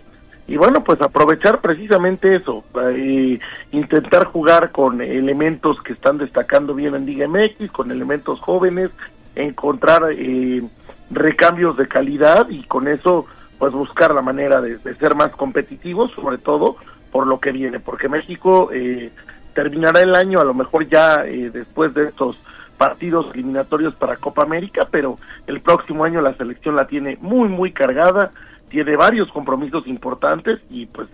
y 0.49 0.57
bueno, 0.57 0.83
pues 0.83 0.99
aprovechar 0.99 1.61
precisamente 1.61 2.35
eso, 2.35 2.63
eh, 2.81 3.39
intentar 3.71 4.25
jugar 4.25 4.71
con 4.71 4.99
elementos 4.99 5.79
que 5.83 5.93
están 5.93 6.17
destacando 6.17 6.73
bien 6.73 6.95
en 6.95 7.05
Liga 7.05 7.27
MX, 7.27 7.71
con 7.71 7.91
elementos 7.91 8.39
jóvenes, 8.39 8.89
encontrar 9.35 10.11
eh, 10.11 10.63
recambios 11.11 11.77
de 11.77 11.87
calidad 11.87 12.49
y 12.49 12.63
con 12.63 12.87
eso 12.87 13.27
pues 13.59 13.73
buscar 13.73 14.11
la 14.15 14.23
manera 14.23 14.59
de, 14.59 14.79
ser 14.95 15.13
más 15.13 15.29
competitivos, 15.35 16.11
sobre 16.13 16.39
todo 16.39 16.77
por 17.11 17.27
lo 17.27 17.39
que 17.39 17.51
viene, 17.51 17.79
porque 17.79 18.09
México 18.09 18.71
eh, 18.73 19.11
terminará 19.53 20.01
el 20.01 20.15
año 20.15 20.39
a 20.39 20.45
lo 20.45 20.53
mejor 20.53 20.87
ya 20.87 21.23
después 21.23 21.93
de 21.93 22.05
estos 22.05 22.37
partidos 22.77 23.25
eliminatorios 23.33 23.93
para 23.95 24.15
Copa 24.15 24.43
América, 24.43 24.87
pero 24.89 25.17
el 25.47 25.59
próximo 25.59 26.05
año 26.05 26.21
la 26.21 26.35
selección 26.35 26.77
la 26.77 26.87
tiene 26.87 27.17
muy, 27.19 27.49
muy 27.49 27.73
cargada, 27.73 28.31
tiene 28.69 28.95
varios 28.95 29.29
compromisos 29.31 29.85
importantes 29.85 30.59
y 30.69 30.85
pues 30.85 31.09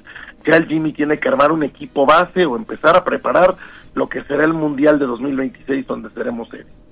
ya 0.46 0.58
el 0.58 0.68
Jimmy 0.68 0.94
tiene 0.94 1.18
que 1.18 1.28
armar 1.28 1.52
un 1.52 1.64
equipo 1.64 2.06
base 2.06 2.46
o 2.46 2.56
empezar 2.56 2.96
a 2.96 3.04
preparar 3.04 3.56
lo 3.96 4.08
que 4.08 4.24
será 4.26 4.44
el 4.44 4.54
Mundial 4.54 5.00
de 5.00 5.08
2026 5.08 5.88
donde 5.88 6.10
seremos 6.12 6.50
sede. 6.50 6.85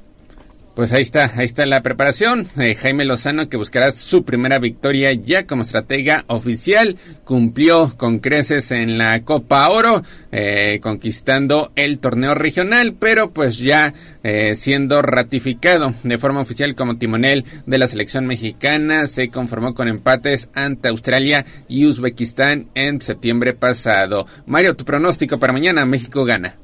Pues 0.76 0.92
ahí 0.92 1.04
está, 1.04 1.30
ahí 1.36 1.46
está 1.46 1.68
la 1.68 1.84
preparación. 1.84 2.48
Eh, 2.60 2.74
Jaime 2.74 3.06
Lozano 3.06 3.48
que 3.48 3.58
buscará 3.58 3.92
su 3.92 4.24
primera 4.24 4.58
victoria 4.58 5.14
ya 5.14 5.46
como 5.46 5.62
estratega 5.62 6.26
oficial. 6.26 6.96
Cumplió 7.26 7.92
con 7.96 8.18
creces 8.18 8.72
en 8.72 8.98
la 8.98 9.24
Copa 9.24 9.70
Oro, 9.70 10.02
eh, 10.32 10.80
conquistando 10.82 11.72
el 11.76 12.00
torneo 12.00 12.34
regional, 12.34 12.96
pero 12.98 13.30
pues 13.30 13.60
ya 13.60 13.94
eh, 14.24 14.56
siendo 14.56 15.04
ratificado 15.04 15.94
de 16.02 16.18
forma 16.18 16.42
oficial 16.42 16.74
como 16.74 16.98
timonel 16.98 17.46
de 17.68 17.78
la 17.78 17.86
selección 17.86 18.26
mexicana. 18.26 19.06
Se 19.06 19.30
conformó 19.30 19.76
con 19.76 19.88
empates 19.88 20.50
ante 20.56 20.90
Australia 20.90 21.46
y 21.68 21.86
Uzbekistán 21.86 22.70
en 22.74 23.00
septiembre 23.00 23.54
pasado. 23.54 24.26
Mario, 24.48 24.76
tu 24.76 24.86
pronóstico 24.86 25.38
para 25.38 25.54
mañana, 25.54 25.86
México 25.86 26.26
gana. 26.26 26.56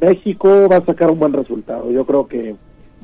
México 0.00 0.68
va 0.68 0.76
a 0.76 0.84
sacar 0.84 1.10
un 1.10 1.18
buen 1.18 1.32
resultado. 1.32 1.90
Yo 1.90 2.04
creo 2.06 2.28
que 2.28 2.54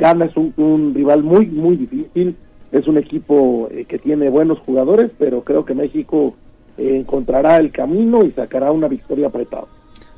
Gana 0.00 0.24
es 0.24 0.36
un, 0.36 0.94
rival 0.94 1.22
muy, 1.22 1.46
muy 1.46 1.76
difícil. 1.76 2.34
es 2.72 2.86
un 2.88 2.96
equipo 2.96 3.68
eh, 3.70 3.84
que 3.86 3.98
tiene 3.98 4.30
buenos 4.30 4.58
jugadores, 4.60 5.10
pero 5.18 5.44
creo 5.44 5.66
que 5.66 5.74
México 5.74 6.34
eh, 6.78 6.96
encontrará 6.96 7.58
el 7.58 7.70
camino 7.70 8.24
y 8.24 8.32
sacará 8.32 8.72
una 8.72 8.88
victoria 8.88 9.26
apretada. 9.26 9.66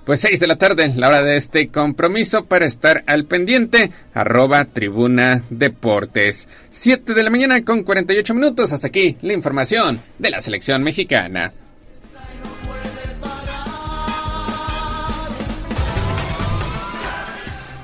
Pues 0.04 0.20
seis 0.20 0.38
de 0.38 0.46
la 0.46 0.56
tarde, 0.56 0.92
la 0.96 1.08
hora 1.08 1.22
de 1.22 1.36
este 1.36 1.68
compromiso 1.68 2.44
para 2.44 2.64
estar 2.64 3.02
al 3.06 3.24
pendiente, 3.24 3.90
arroba 4.14 4.64
tribuna 4.66 5.42
deportes. 5.50 6.48
Siete 6.70 7.12
de 7.14 7.22
la 7.24 7.30
mañana 7.30 7.64
con 7.64 7.82
48 7.82 8.34
minutos, 8.34 8.72
hasta 8.72 8.86
aquí 8.86 9.16
la 9.22 9.32
información 9.32 10.00
de 10.18 10.30
la 10.30 10.40
selección 10.40 10.82
mexicana. 10.84 11.52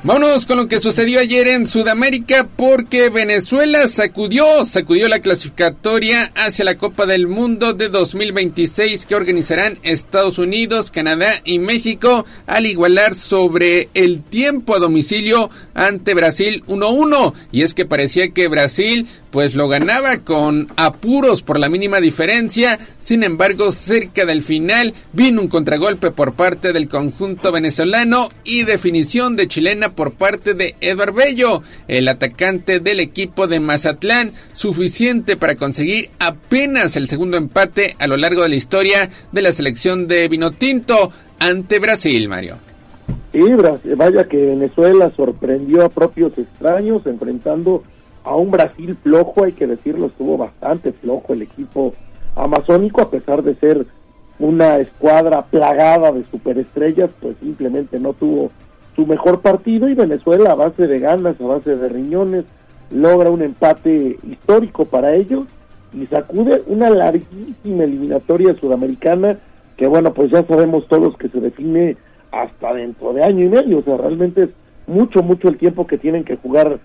Vámonos 0.09 0.47
con 0.47 0.57
lo 0.57 0.69
que 0.69 0.81
sucedió 0.81 1.21
ayer 1.21 1.49
en 1.49 1.67
Sudamérica 1.67 2.49
porque 2.57 3.11
Venezuela 3.11 3.87
sacudió, 3.89 4.65
sacudió 4.65 5.07
la 5.07 5.19
clasificatoria 5.19 6.33
hacia 6.35 6.65
la 6.65 6.79
Copa 6.79 7.05
del 7.05 7.29
Mundo 7.29 7.75
de 7.75 7.91
2026 7.91 9.05
que 9.05 9.15
organizarán 9.15 9.79
Estados 9.83 10.39
Unidos, 10.39 10.91
Canadá 10.91 11.43
y 11.45 11.59
México 11.59 12.25
al 12.47 12.65
igualar 12.65 13.15
sobre 13.15 13.91
el 13.93 14.23
tiempo 14.23 14.75
a 14.75 14.79
domicilio 14.79 15.51
ante 15.75 16.15
Brasil 16.15 16.65
1-1. 16.67 17.35
Y 17.53 17.61
es 17.61 17.75
que 17.75 17.85
parecía 17.85 18.31
que 18.31 18.49
Brasil 18.49 19.07
pues 19.31 19.55
lo 19.55 19.69
ganaba 19.69 20.19
con 20.19 20.69
apuros 20.77 21.43
por 21.43 21.59
la 21.59 21.69
mínima 21.69 22.01
diferencia. 22.01 22.79
Sin 22.99 23.23
embargo, 23.23 23.73
cerca 23.73 24.25
del 24.25 24.43
final 24.43 24.95
vino 25.13 25.43
un 25.43 25.49
contragolpe 25.49 26.11
por 26.11 26.33
parte 26.35 26.73
del 26.73 26.89
conjunto 26.89 27.53
venezolano 27.53 28.29
y 28.45 28.65
definición 28.65 29.37
de 29.37 29.49
chilena 29.49 29.93
por 29.93 30.13
parte 30.13 30.55
de 30.55 30.75
Edward 30.81 31.15
Bello, 31.15 31.63
el 31.89 32.09
atacante 32.09 32.81
del 32.81 33.01
equipo 33.01 33.47
de 33.47 33.61
Mazatlán, 33.61 34.33
suficiente 34.55 35.37
para 35.37 35.57
conseguir 35.57 36.11
apenas 36.19 36.97
el 36.97 37.09
segundo 37.09 37.37
empate 37.37 37.97
a 37.99 38.07
lo 38.07 38.17
largo 38.17 38.43
de 38.43 38.49
la 38.49 38.57
historia 38.57 39.11
de 39.33 39.43
la 39.43 39.53
selección 39.53 40.09
de 40.09 40.29
Vinotinto 40.29 41.13
ante 41.39 41.79
Brasil, 41.79 42.29
Mario. 42.29 42.57
Y 43.33 43.43
vaya 43.95 44.25
que 44.25 44.37
Venezuela 44.37 45.13
sorprendió 45.15 45.85
a 45.85 45.91
propios 45.91 46.37
extraños 46.37 47.07
enfrentando 47.07 47.85
a 48.29 48.37
un 48.37 48.51
Brasil 48.51 48.95
flojo, 49.03 49.45
hay 49.45 49.53
que 49.53 49.67
decirlo, 49.67 50.07
estuvo 50.07 50.37
bastante 50.37 50.93
flojo 50.93 51.33
el 51.33 51.43
equipo 51.43 51.95
amazónico, 52.37 53.01
a 53.01 53.11
pesar 53.11 53.43
de 53.43 53.55
ser 53.55 53.87
una 54.39 54.77
escuadra 54.77 55.47
plagada 55.47 56.13
de 56.13 56.25
superestrellas, 56.25 57.11
pues 57.21 57.37
simplemente 57.41 57.99
no 57.99 58.13
tuvo 58.13 58.51
su 58.95 59.07
mejor 59.07 59.41
partido 59.41 59.89
y 59.89 59.95
Venezuela 59.95 60.53
a 60.53 60.57
base 60.57 60.87
de 60.87 60.99
ganas, 60.99 61.41
a 61.41 61.47
base 61.47 61.75
de 61.75 61.89
riñones, 61.89 62.45
logra 62.91 63.31
un 63.31 63.41
empate 63.41 64.19
histórico 64.29 64.85
para 64.85 65.15
ellos 65.15 65.47
y 65.95 66.05
sacude 66.07 66.63
una 66.67 66.91
larguísima 66.91 67.85
eliminatoria 67.85 68.55
sudamericana 68.55 69.39
que 69.79 69.87
bueno, 69.87 70.13
pues 70.13 70.31
ya 70.31 70.43
sabemos 70.43 70.87
todos 70.89 71.17
que 71.17 71.31
se 71.31 71.41
define 71.41 71.97
hasta 72.31 72.75
dentro 72.75 73.15
de 73.15 73.23
año 73.23 73.47
y 73.47 73.49
medio, 73.49 73.79
o 73.79 73.83
sea, 73.83 73.97
realmente 73.97 74.43
es 74.45 74.51
mucho, 74.87 75.23
mucho 75.23 75.49
el 75.49 75.57
tiempo 75.57 75.87
que 75.87 75.97
tienen 75.97 76.25
que 76.25 76.37
jugar 76.37 76.79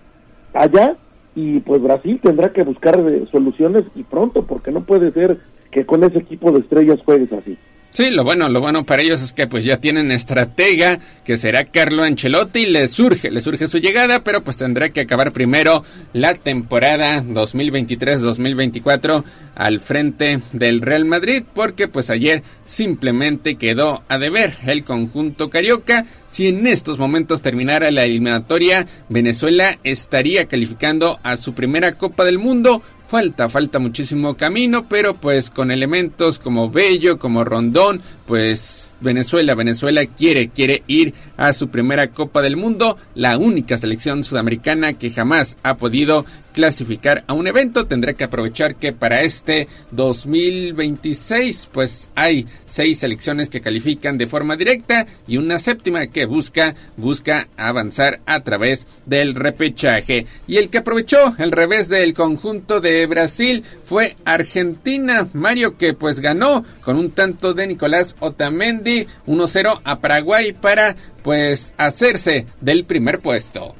allá 0.54 0.96
y 1.34 1.60
pues 1.60 1.82
Brasil 1.82 2.20
tendrá 2.22 2.52
que 2.52 2.62
buscar 2.62 2.98
eh, 3.00 3.26
soluciones 3.30 3.84
y 3.94 4.02
pronto, 4.02 4.44
porque 4.44 4.70
no 4.70 4.84
puede 4.84 5.12
ser 5.12 5.38
que 5.70 5.84
con 5.84 6.04
ese 6.04 6.18
equipo 6.18 6.52
de 6.52 6.60
estrellas 6.60 7.00
juegues 7.04 7.32
así. 7.32 7.56
Sí, 7.94 8.10
lo 8.10 8.24
bueno, 8.24 8.48
lo 8.48 8.60
bueno 8.60 8.84
para 8.84 9.02
ellos 9.02 9.22
es 9.22 9.32
que 9.32 9.46
pues 9.46 9.64
ya 9.64 9.76
tienen 9.76 10.10
estratega, 10.10 10.98
que 11.24 11.36
será 11.36 11.64
Carlo 11.64 12.02
Ancelotti, 12.02 12.66
le 12.66 12.88
surge, 12.88 13.30
le 13.30 13.40
surge 13.40 13.68
su 13.68 13.78
llegada, 13.78 14.24
pero 14.24 14.42
pues 14.42 14.56
tendrá 14.56 14.88
que 14.88 15.02
acabar 15.02 15.30
primero 15.30 15.84
la 16.12 16.34
temporada 16.34 17.22
2023-2024 17.22 19.22
al 19.54 19.78
frente 19.78 20.40
del 20.52 20.80
Real 20.80 21.04
Madrid, 21.04 21.44
porque 21.54 21.86
pues 21.86 22.10
ayer 22.10 22.42
simplemente 22.64 23.54
quedó 23.54 24.02
a 24.08 24.18
deber 24.18 24.54
el 24.66 24.82
conjunto 24.82 25.48
carioca. 25.48 26.04
Si 26.34 26.48
en 26.48 26.66
estos 26.66 26.98
momentos 26.98 27.42
terminara 27.42 27.92
la 27.92 28.02
eliminatoria, 28.02 28.88
Venezuela 29.08 29.78
estaría 29.84 30.46
calificando 30.46 31.20
a 31.22 31.36
su 31.36 31.54
primera 31.54 31.96
Copa 31.96 32.24
del 32.24 32.40
Mundo. 32.40 32.82
Falta, 33.06 33.48
falta 33.48 33.78
muchísimo 33.78 34.36
camino, 34.36 34.88
pero 34.88 35.14
pues 35.14 35.48
con 35.48 35.70
elementos 35.70 36.40
como 36.40 36.70
Bello, 36.70 37.20
como 37.20 37.44
Rondón, 37.44 38.02
pues 38.26 38.94
Venezuela, 39.00 39.54
Venezuela 39.54 40.04
quiere, 40.06 40.48
quiere 40.48 40.82
ir 40.88 41.14
a 41.36 41.52
su 41.52 41.68
primera 41.68 42.08
Copa 42.08 42.42
del 42.42 42.56
Mundo, 42.56 42.98
la 43.14 43.38
única 43.38 43.78
selección 43.78 44.24
sudamericana 44.24 44.94
que 44.94 45.10
jamás 45.10 45.56
ha 45.62 45.76
podido 45.76 46.24
clasificar 46.54 47.24
a 47.26 47.34
un 47.34 47.46
evento. 47.46 47.86
Tendrá 47.86 48.14
que 48.14 48.24
aprovechar 48.24 48.76
que 48.76 48.92
para 48.92 49.20
este 49.22 49.68
2026 49.90 51.68
pues 51.72 52.08
hay 52.14 52.46
seis 52.64 53.00
selecciones 53.00 53.50
que 53.50 53.60
califican 53.60 54.16
de 54.16 54.26
forma 54.26 54.56
directa 54.56 55.06
y 55.26 55.36
una 55.36 55.58
séptima 55.58 56.06
que 56.06 56.24
busca 56.24 56.74
busca 56.96 57.48
avanzar 57.56 58.20
a 58.24 58.40
través 58.40 58.86
del 59.04 59.34
repechaje. 59.34 60.26
Y 60.46 60.56
el 60.56 60.70
que 60.70 60.78
aprovechó 60.78 61.34
el 61.38 61.52
revés 61.52 61.88
del 61.88 62.14
conjunto 62.14 62.80
de 62.80 63.04
Brasil 63.06 63.64
fue 63.84 64.16
Argentina, 64.24 65.28
Mario 65.34 65.76
que 65.76 65.92
pues 65.92 66.20
ganó 66.20 66.64
con 66.80 66.96
un 66.96 67.10
tanto 67.10 67.52
de 67.52 67.66
Nicolás 67.66 68.16
Otamendi 68.20 69.06
1-0 69.26 69.80
a 69.84 70.00
Paraguay 70.00 70.52
para 70.52 70.94
pues 71.22 71.74
hacerse 71.76 72.46
del 72.60 72.84
primer 72.84 73.20
puesto. 73.20 73.74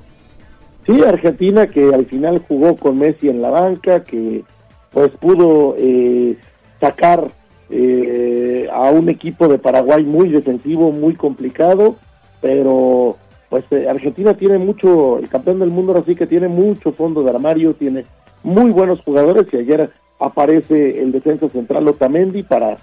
Sí, 0.87 1.03
Argentina 1.03 1.67
que 1.67 1.95
al 1.95 2.07
final 2.07 2.45
jugó 2.47 2.77
con 2.77 2.99
Messi 2.99 3.29
en 3.29 3.41
la 3.41 3.51
banca, 3.51 4.05
que 4.05 4.45
pues 4.93 5.11
pudo 5.13 5.75
eh, 5.79 6.37
sacar 6.81 7.31
eh, 7.71 8.69
a 8.73 8.91
un 8.91 9.09
equipo 9.09 9.49
de 9.49 9.59
Paraguay 9.59 10.05
muy 10.05 10.29
defensivo, 10.29 10.93
muy 10.93 11.15
complicado, 11.15 11.97
pero 12.41 13.17
pues 13.49 13.65
eh, 13.71 13.89
Argentina 13.89 14.35
tiene 14.35 14.59
mucho, 14.59 15.19
el 15.19 15.29
campeón 15.29 15.61
del 15.61 15.71
mundo 15.71 15.93
ahora 15.93 16.05
que 16.15 16.27
tiene 16.27 16.49
mucho 16.49 16.93
fondo 16.93 17.23
de 17.23 17.31
armario, 17.31 17.75
tiene 17.75 18.05
muy 18.43 18.71
buenos 18.71 19.01
jugadores 19.01 19.47
y 19.53 19.57
ayer 19.57 19.91
aparece 20.21 21.01
el 21.01 21.13
defensa 21.13 21.49
central 21.49 21.89
Otamendi 21.89 22.43
para 22.43 22.77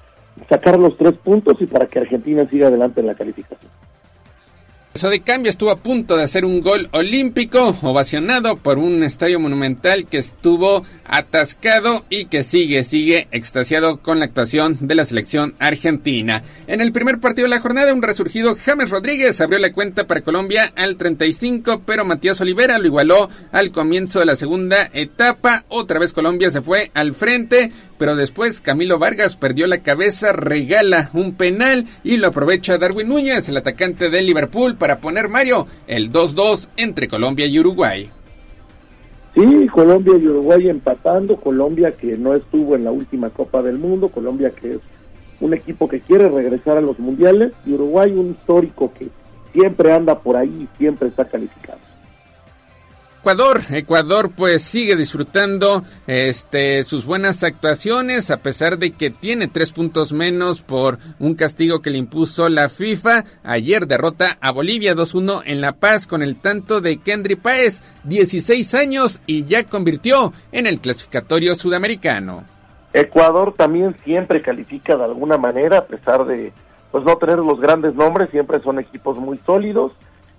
sacar 0.50 0.80
los 0.80 0.98
tres 0.98 1.14
puntos 1.14 1.58
y 1.62 1.68
para 1.68 1.86
que 1.86 2.00
Argentina 2.00 2.48
siga 2.50 2.68
adelante 2.68 3.02
en 3.02 3.08
la 3.08 3.16
calificación. 3.16 3.72
Eso 4.94 5.10
de 5.10 5.22
cambio 5.22 5.50
estuvo 5.50 5.72
a 5.72 5.78
punto 5.78 6.18
de 6.18 6.24
hacer 6.24 6.44
un 6.44 6.60
gol 6.60 6.90
olímpico, 6.92 7.78
ovacionado 7.82 8.58
por 8.58 8.78
un 8.78 9.04
estadio 9.04 9.40
monumental 9.40 10.06
que 10.06 10.18
estuvo 10.18 10.84
atascado 11.06 12.04
y 12.10 12.26
que 12.26 12.44
sigue, 12.44 12.84
sigue 12.84 13.30
extasiado 13.32 14.02
con 14.02 14.20
la 14.20 14.26
actuación 14.26 14.78
de 14.82 14.96
la 14.96 15.06
selección 15.06 15.56
argentina. 15.60 16.44
En 16.68 16.82
el 16.82 16.92
primer 16.92 17.22
partido 17.22 17.46
de 17.46 17.56
la 17.56 17.62
jornada, 17.62 17.94
un 17.94 18.02
resurgido 18.02 18.58
James 18.62 18.90
Rodríguez 18.90 19.40
abrió 19.40 19.60
la 19.60 19.72
cuenta 19.72 20.08
para 20.08 20.22
Colombia 20.22 20.74
al 20.76 20.98
35, 20.98 21.84
pero 21.86 22.04
Matías 22.04 22.42
Olivera 22.42 22.78
lo 22.78 22.88
igualó 22.88 23.30
al 23.54 23.72
comienzo 23.72 24.20
de 24.20 24.26
la 24.26 24.36
segunda 24.36 24.90
etapa. 24.92 25.64
Otra 25.70 26.00
vez 26.00 26.12
Colombia 26.12 26.52
se 26.52 26.62
fue 26.62 26.92
al 26.94 27.14
frente, 27.14 27.72
pero 28.02 28.16
después 28.16 28.62
Camilo 28.62 28.98
Vargas 28.98 29.36
perdió 29.36 29.68
la 29.68 29.84
cabeza, 29.84 30.34
regala 30.34 31.12
un 31.14 31.36
penal 31.36 31.86
y 32.04 32.18
lo 32.18 32.30
aprovecha 32.30 32.80
Darwin 32.80 33.08
Núñez, 33.08 33.48
el 33.48 33.58
atacante 33.58 34.10
de 34.10 34.24
Liverpool 34.24 34.76
para 34.76 34.98
poner 34.98 35.30
Mario 35.30 35.68
el 35.86 36.12
2-2 36.12 36.70
entre 36.78 37.08
Colombia 37.08 37.46
y 37.46 37.60
Uruguay. 37.60 38.10
Sí, 39.36 39.68
Colombia 39.72 40.18
y 40.18 40.28
Uruguay 40.28 40.68
empatando, 40.68 41.36
Colombia 41.36 41.92
que 41.92 42.18
no 42.18 42.34
estuvo 42.34 42.76
en 42.76 42.86
la 42.86 42.92
última 42.92 43.30
Copa 43.30 43.62
del 43.62 43.78
Mundo, 43.78 44.10
Colombia 44.10 44.50
que 44.50 44.72
es 44.72 44.80
un 45.40 45.54
equipo 45.54 45.88
que 45.88 46.00
quiere 46.00 46.28
regresar 46.28 46.78
a 46.78 46.82
los 46.82 46.98
mundiales 46.98 47.54
y 47.68 47.74
Uruguay 47.74 48.14
un 48.14 48.32
histórico 48.32 48.92
que 48.98 49.10
siempre 49.54 49.94
anda 49.94 50.18
por 50.18 50.38
ahí 50.38 50.68
y 50.68 50.78
siempre 50.80 51.10
está 51.10 51.26
calificado. 51.26 51.91
Ecuador, 53.22 53.62
Ecuador 53.70 54.32
pues 54.36 54.64
sigue 54.64 54.96
disfrutando 54.96 55.84
este 56.08 56.84
sus 56.84 57.06
buenas 57.06 57.44
actuaciones 57.44 58.32
a 58.32 58.38
pesar 58.38 58.80
de 58.80 58.94
que 58.94 59.12
tiene 59.12 59.48
tres 59.48 59.72
puntos 59.72 60.12
menos 60.12 60.64
por 60.64 60.98
un 61.20 61.36
castigo 61.36 61.84
que 61.84 61.92
le 61.92 62.00
impuso 62.00 62.50
la 62.50 62.68
FIFA. 62.68 63.24
Ayer 63.44 63.86
derrota 63.86 64.40
a 64.42 64.50
Bolivia 64.50 64.96
2-1 64.96 65.44
en 65.46 65.62
La 65.62 65.74
Paz 65.74 66.08
con 66.08 66.24
el 66.24 66.38
tanto 66.38 66.82
de 66.82 66.98
Kendry 66.98 67.36
Páez, 67.36 67.84
16 68.06 68.74
años 68.74 69.22
y 69.28 69.46
ya 69.46 69.66
convirtió 69.66 70.34
en 70.52 70.66
el 70.66 70.82
clasificatorio 70.82 71.54
sudamericano. 71.54 72.44
Ecuador 72.92 73.54
también 73.56 73.96
siempre 74.04 74.42
califica 74.42 74.98
de 74.98 75.04
alguna 75.04 75.38
manera 75.38 75.78
a 75.78 75.86
pesar 75.86 76.26
de 76.26 76.52
pues 76.92 77.04
no 77.04 77.16
tener 77.18 77.38
los 77.38 77.60
grandes 77.60 77.94
nombres, 77.94 78.32
siempre 78.32 78.60
son 78.64 78.80
equipos 78.80 79.16
muy 79.18 79.40
sólidos 79.46 79.92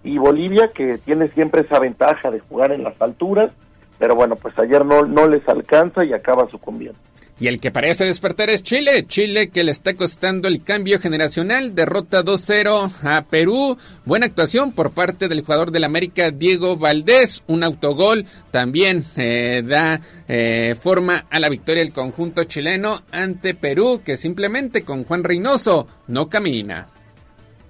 y 0.04 0.18
Bolivia 0.18 0.68
que 0.68 0.98
tiene 0.98 1.28
siempre 1.28 1.62
esa 1.62 1.78
ventaja 1.78 2.30
de 2.30 2.40
jugar 2.40 2.72
en 2.72 2.84
las 2.84 3.00
alturas, 3.00 3.50
pero 3.98 4.14
bueno, 4.14 4.36
pues 4.36 4.58
ayer 4.58 4.84
no, 4.84 5.02
no 5.02 5.28
les 5.28 5.48
alcanza 5.48 6.04
y 6.04 6.12
acaba 6.12 6.48
sucumbiendo. 6.48 6.98
Y 7.42 7.48
el 7.48 7.58
que 7.58 7.72
parece 7.72 8.04
despertar 8.04 8.50
es 8.50 8.62
Chile. 8.62 9.04
Chile 9.08 9.48
que 9.48 9.64
le 9.64 9.72
está 9.72 9.94
costando 9.94 10.46
el 10.46 10.62
cambio 10.62 11.00
generacional. 11.00 11.74
Derrota 11.74 12.22
2-0 12.22 12.92
a 13.02 13.22
Perú. 13.22 13.76
Buena 14.04 14.26
actuación 14.26 14.70
por 14.70 14.92
parte 14.92 15.26
del 15.26 15.40
jugador 15.40 15.72
del 15.72 15.82
América 15.82 16.30
Diego 16.30 16.76
Valdés. 16.76 17.42
Un 17.48 17.64
autogol 17.64 18.26
también 18.52 19.04
eh, 19.16 19.64
da 19.66 20.00
eh, 20.28 20.76
forma 20.80 21.24
a 21.30 21.40
la 21.40 21.48
victoria 21.48 21.82
del 21.82 21.92
conjunto 21.92 22.44
chileno 22.44 23.02
ante 23.10 23.54
Perú 23.54 24.02
que 24.04 24.16
simplemente 24.16 24.84
con 24.84 25.02
Juan 25.02 25.24
Reynoso 25.24 25.88
no 26.06 26.28
camina. 26.28 26.91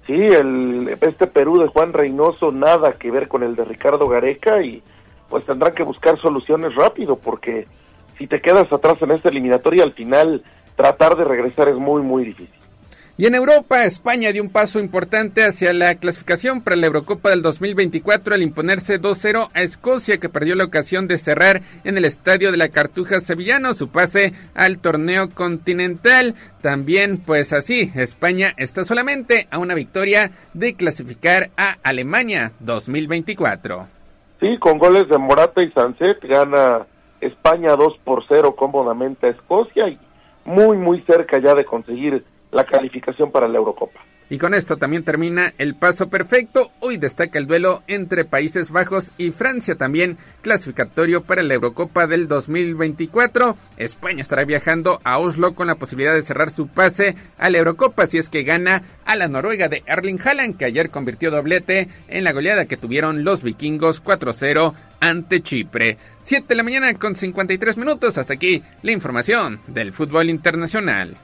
Sí, 0.05 0.13
el, 0.13 0.97
este 0.99 1.27
Perú 1.27 1.59
de 1.59 1.67
Juan 1.67 1.93
Reynoso 1.93 2.51
nada 2.51 2.93
que 2.93 3.09
ver 3.09 3.27
con 3.27 3.41
el 3.41 3.55
de 3.55 3.63
Ricardo 3.63 4.07
Gareca 4.07 4.61
y 4.61 4.83
pues 5.29 5.45
tendrá 5.45 5.71
que 5.71 5.83
buscar 5.83 6.19
soluciones 6.19 6.75
rápido 6.75 7.15
porque 7.15 7.67
si 8.17 8.27
te 8.27 8.41
quedas 8.41 8.71
atrás 8.71 9.01
en 9.01 9.11
esta 9.11 9.29
eliminatoria 9.29 9.83
al 9.83 9.93
final 9.93 10.43
tratar 10.75 11.15
de 11.15 11.23
regresar 11.23 11.69
es 11.69 11.77
muy 11.77 12.01
muy 12.01 12.25
difícil. 12.25 12.62
Y 13.15 13.27
en 13.27 13.35
Europa, 13.35 13.85
España 13.85 14.31
dio 14.31 14.41
un 14.41 14.49
paso 14.49 14.79
importante 14.79 15.43
hacia 15.43 15.71
la 15.71 15.93
clasificación 15.93 16.61
para 16.61 16.75
la 16.75 16.87
Eurocopa 16.87 17.29
del 17.29 17.43
2024 17.43 18.33
al 18.33 18.41
imponerse 18.41 18.99
2-0 18.99 19.51
a 19.53 19.61
Escocia, 19.61 20.17
que 20.17 20.29
perdió 20.29 20.55
la 20.55 20.63
ocasión 20.63 21.07
de 21.07 21.19
cerrar 21.19 21.61
en 21.83 21.95
el 21.95 22.05
estadio 22.05 22.51
de 22.51 22.57
la 22.57 22.69
Cartuja 22.69 23.21
Sevillano 23.21 23.75
su 23.75 23.89
pase 23.89 24.33
al 24.55 24.79
torneo 24.79 25.29
continental. 25.29 26.33
También, 26.63 27.19
pues 27.19 27.53
así, 27.53 27.91
España 27.93 28.55
está 28.57 28.83
solamente 28.83 29.47
a 29.51 29.59
una 29.59 29.75
victoria 29.75 30.31
de 30.55 30.73
clasificar 30.73 31.51
a 31.55 31.77
Alemania 31.83 32.53
2024. 32.61 33.85
Sí, 34.39 34.57
con 34.57 34.79
goles 34.79 35.07
de 35.07 35.19
Morata 35.19 35.61
y 35.61 35.71
Sanset 35.73 36.19
gana 36.23 36.87
España 37.21 37.75
2 37.75 37.99
por 38.03 38.25
0 38.27 38.55
cómodamente 38.55 39.27
a 39.27 39.29
Escocia 39.29 39.87
y 39.87 39.99
muy, 40.45 40.77
muy 40.77 41.01
cerca 41.03 41.39
ya 41.39 41.53
de 41.53 41.63
conseguir 41.63 42.25
la 42.53 42.65
calificación 42.65 43.31
para 43.31 43.47
la 43.47 43.57
Eurocopa. 43.57 43.99
Y 44.29 44.37
con 44.37 44.53
esto 44.53 44.77
también 44.77 45.03
termina 45.03 45.53
el 45.57 45.75
paso 45.75 46.09
perfecto. 46.09 46.71
Hoy 46.79 46.97
destaca 46.97 47.37
el 47.37 47.45
duelo 47.45 47.83
entre 47.87 48.25
Países 48.25 48.71
Bajos 48.71 49.11
y 49.17 49.31
Francia 49.31 49.75
también 49.75 50.17
clasificatorio 50.41 51.23
para 51.23 51.43
la 51.43 51.53
Eurocopa 51.53 52.07
del 52.07 52.27
2024. 52.27 53.57
España 53.77 54.21
estará 54.21 54.45
viajando 54.45 55.01
a 55.03 55.19
Oslo 55.19 55.53
con 55.53 55.67
la 55.67 55.75
posibilidad 55.75 56.13
de 56.13 56.23
cerrar 56.23 56.49
su 56.49 56.67
pase 56.67 57.15
a 57.37 57.49
la 57.49 57.57
Eurocopa 57.57 58.07
si 58.07 58.17
es 58.17 58.29
que 58.29 58.43
gana 58.43 58.81
a 59.05 59.15
la 59.15 59.27
Noruega 59.27 59.67
de 59.67 59.83
Erling 59.85 60.19
Haaland 60.23 60.57
que 60.57 60.65
ayer 60.65 60.89
convirtió 60.89 61.29
doblete 61.29 61.89
en 62.07 62.23
la 62.23 62.31
goleada 62.31 62.65
que 62.65 62.77
tuvieron 62.77 63.23
los 63.23 63.43
vikingos 63.43 64.03
4-0 64.03 64.73
ante 64.99 65.41
Chipre. 65.41 65.97
7 66.21 66.47
de 66.47 66.55
la 66.55 66.63
mañana 66.63 66.93
con 66.93 67.15
53 67.15 67.77
minutos. 67.77 68.17
Hasta 68.17 68.33
aquí 68.33 68.63
la 68.81 68.93
información 68.93 69.59
del 69.67 69.91
fútbol 69.91 70.29
internacional. 70.29 71.17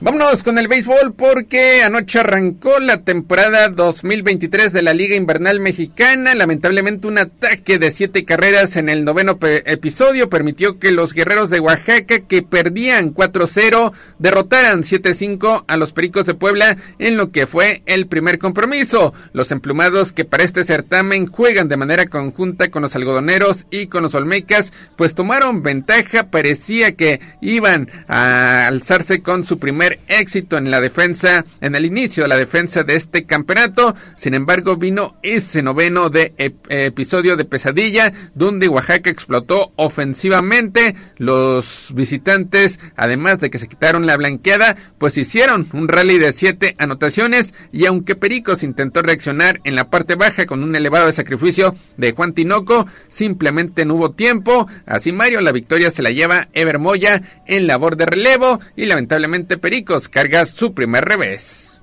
Vámonos 0.00 0.44
con 0.44 0.58
el 0.58 0.68
béisbol 0.68 1.12
porque 1.12 1.82
anoche 1.82 2.20
arrancó 2.20 2.78
la 2.78 2.98
temporada 2.98 3.68
2023 3.68 4.72
de 4.72 4.82
la 4.82 4.94
Liga 4.94 5.16
Invernal 5.16 5.58
Mexicana. 5.58 6.36
Lamentablemente 6.36 7.08
un 7.08 7.18
ataque 7.18 7.80
de 7.80 7.90
siete 7.90 8.24
carreras 8.24 8.76
en 8.76 8.88
el 8.88 9.04
noveno 9.04 9.40
episodio 9.42 10.30
permitió 10.30 10.78
que 10.78 10.92
los 10.92 11.14
guerreros 11.14 11.50
de 11.50 11.58
Oaxaca 11.58 12.20
que 12.20 12.42
perdían 12.42 13.12
4-0 13.12 13.90
derrotaran 14.20 14.84
7-5 14.84 15.64
a 15.66 15.76
los 15.76 15.92
Pericos 15.92 16.26
de 16.26 16.34
Puebla 16.34 16.76
en 17.00 17.16
lo 17.16 17.32
que 17.32 17.48
fue 17.48 17.82
el 17.86 18.06
primer 18.06 18.38
compromiso. 18.38 19.14
Los 19.32 19.50
emplumados 19.50 20.12
que 20.12 20.24
para 20.24 20.44
este 20.44 20.62
certamen 20.62 21.26
juegan 21.26 21.66
de 21.66 21.76
manera 21.76 22.06
conjunta 22.06 22.70
con 22.70 22.82
los 22.82 22.94
algodoneros 22.94 23.66
y 23.72 23.88
con 23.88 24.04
los 24.04 24.14
olmecas 24.14 24.72
pues 24.94 25.16
tomaron 25.16 25.64
ventaja. 25.64 26.30
Parecía 26.30 26.94
que 26.94 27.20
iban 27.40 27.90
a 28.06 28.68
alzarse 28.68 29.22
con 29.22 29.42
su 29.42 29.58
primer 29.58 29.87
éxito 30.08 30.58
en 30.58 30.70
la 30.70 30.80
defensa, 30.80 31.44
en 31.60 31.74
el 31.74 31.84
inicio 31.84 32.24
de 32.24 32.28
la 32.28 32.36
defensa 32.36 32.82
de 32.82 32.96
este 32.96 33.24
campeonato. 33.24 33.94
Sin 34.16 34.34
embargo, 34.34 34.76
vino 34.76 35.16
ese 35.22 35.62
noveno 35.62 36.10
de 36.10 36.34
episodio 36.68 37.36
de 37.36 37.44
pesadilla, 37.44 38.12
donde 38.34 38.68
Oaxaca 38.68 39.10
explotó 39.10 39.72
ofensivamente. 39.76 40.94
Los 41.16 41.92
visitantes, 41.94 42.78
además 42.96 43.40
de 43.40 43.50
que 43.50 43.58
se 43.58 43.68
quitaron 43.68 44.06
la 44.06 44.16
blanqueada, 44.16 44.76
pues 44.98 45.16
hicieron 45.16 45.68
un 45.72 45.88
rally 45.88 46.18
de 46.18 46.32
siete 46.32 46.74
anotaciones. 46.78 47.54
Y 47.72 47.86
aunque 47.86 48.16
Pericos 48.16 48.62
intentó 48.62 49.02
reaccionar 49.02 49.60
en 49.64 49.74
la 49.74 49.90
parte 49.90 50.14
baja 50.14 50.46
con 50.46 50.62
un 50.62 50.74
elevado 50.74 51.10
sacrificio 51.12 51.74
de 51.96 52.12
Juan 52.12 52.32
Tinoco, 52.32 52.86
simplemente 53.08 53.84
no 53.84 53.94
hubo 53.94 54.12
tiempo. 54.12 54.68
Así 54.86 55.12
Mario, 55.12 55.40
la 55.40 55.52
victoria 55.52 55.90
se 55.90 56.02
la 56.02 56.10
lleva 56.10 56.48
Ever 56.52 56.78
Moya 56.78 57.22
en 57.46 57.66
labor 57.66 57.96
de 57.96 58.06
relevo 58.06 58.60
y 58.76 58.86
lamentablemente 58.86 59.58
Pericos 59.58 59.77
Pericos 59.78 60.08
carga 60.08 60.44
su 60.44 60.74
primer 60.74 61.04
revés. 61.04 61.80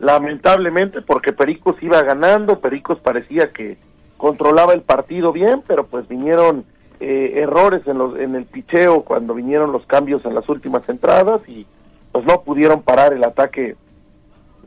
Lamentablemente 0.00 1.02
porque 1.02 1.32
Pericos 1.32 1.76
iba 1.80 2.02
ganando, 2.02 2.58
Pericos 2.58 2.98
parecía 2.98 3.52
que 3.52 3.76
controlaba 4.16 4.72
el 4.72 4.82
partido 4.82 5.32
bien, 5.32 5.62
pero 5.64 5.86
pues 5.86 6.08
vinieron 6.08 6.64
eh, 6.98 7.34
errores 7.36 7.86
en, 7.86 7.98
los, 7.98 8.18
en 8.18 8.34
el 8.34 8.44
picheo 8.44 9.02
cuando 9.02 9.34
vinieron 9.34 9.70
los 9.70 9.86
cambios 9.86 10.24
en 10.24 10.34
las 10.34 10.48
últimas 10.48 10.82
entradas 10.88 11.40
y 11.46 11.64
pues 12.10 12.24
no 12.24 12.42
pudieron 12.42 12.82
parar 12.82 13.12
el 13.12 13.22
ataque 13.22 13.76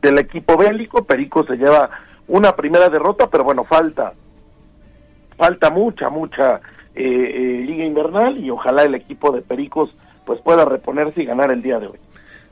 del 0.00 0.18
equipo 0.18 0.56
bélico. 0.56 1.04
Pericos 1.04 1.46
se 1.48 1.56
lleva 1.56 1.90
una 2.26 2.56
primera 2.56 2.88
derrota, 2.88 3.28
pero 3.30 3.44
bueno, 3.44 3.64
falta, 3.64 4.14
falta 5.36 5.68
mucha, 5.68 6.08
mucha 6.08 6.62
eh, 6.94 7.02
eh, 7.04 7.64
liga 7.66 7.84
invernal 7.84 8.38
y 8.38 8.48
ojalá 8.48 8.84
el 8.84 8.94
equipo 8.94 9.30
de 9.30 9.42
Pericos 9.42 9.94
pues 10.24 10.40
pueda 10.40 10.64
reponerse 10.64 11.22
y 11.22 11.26
ganar 11.26 11.50
el 11.50 11.60
día 11.60 11.78
de 11.78 11.88
hoy. 11.88 11.98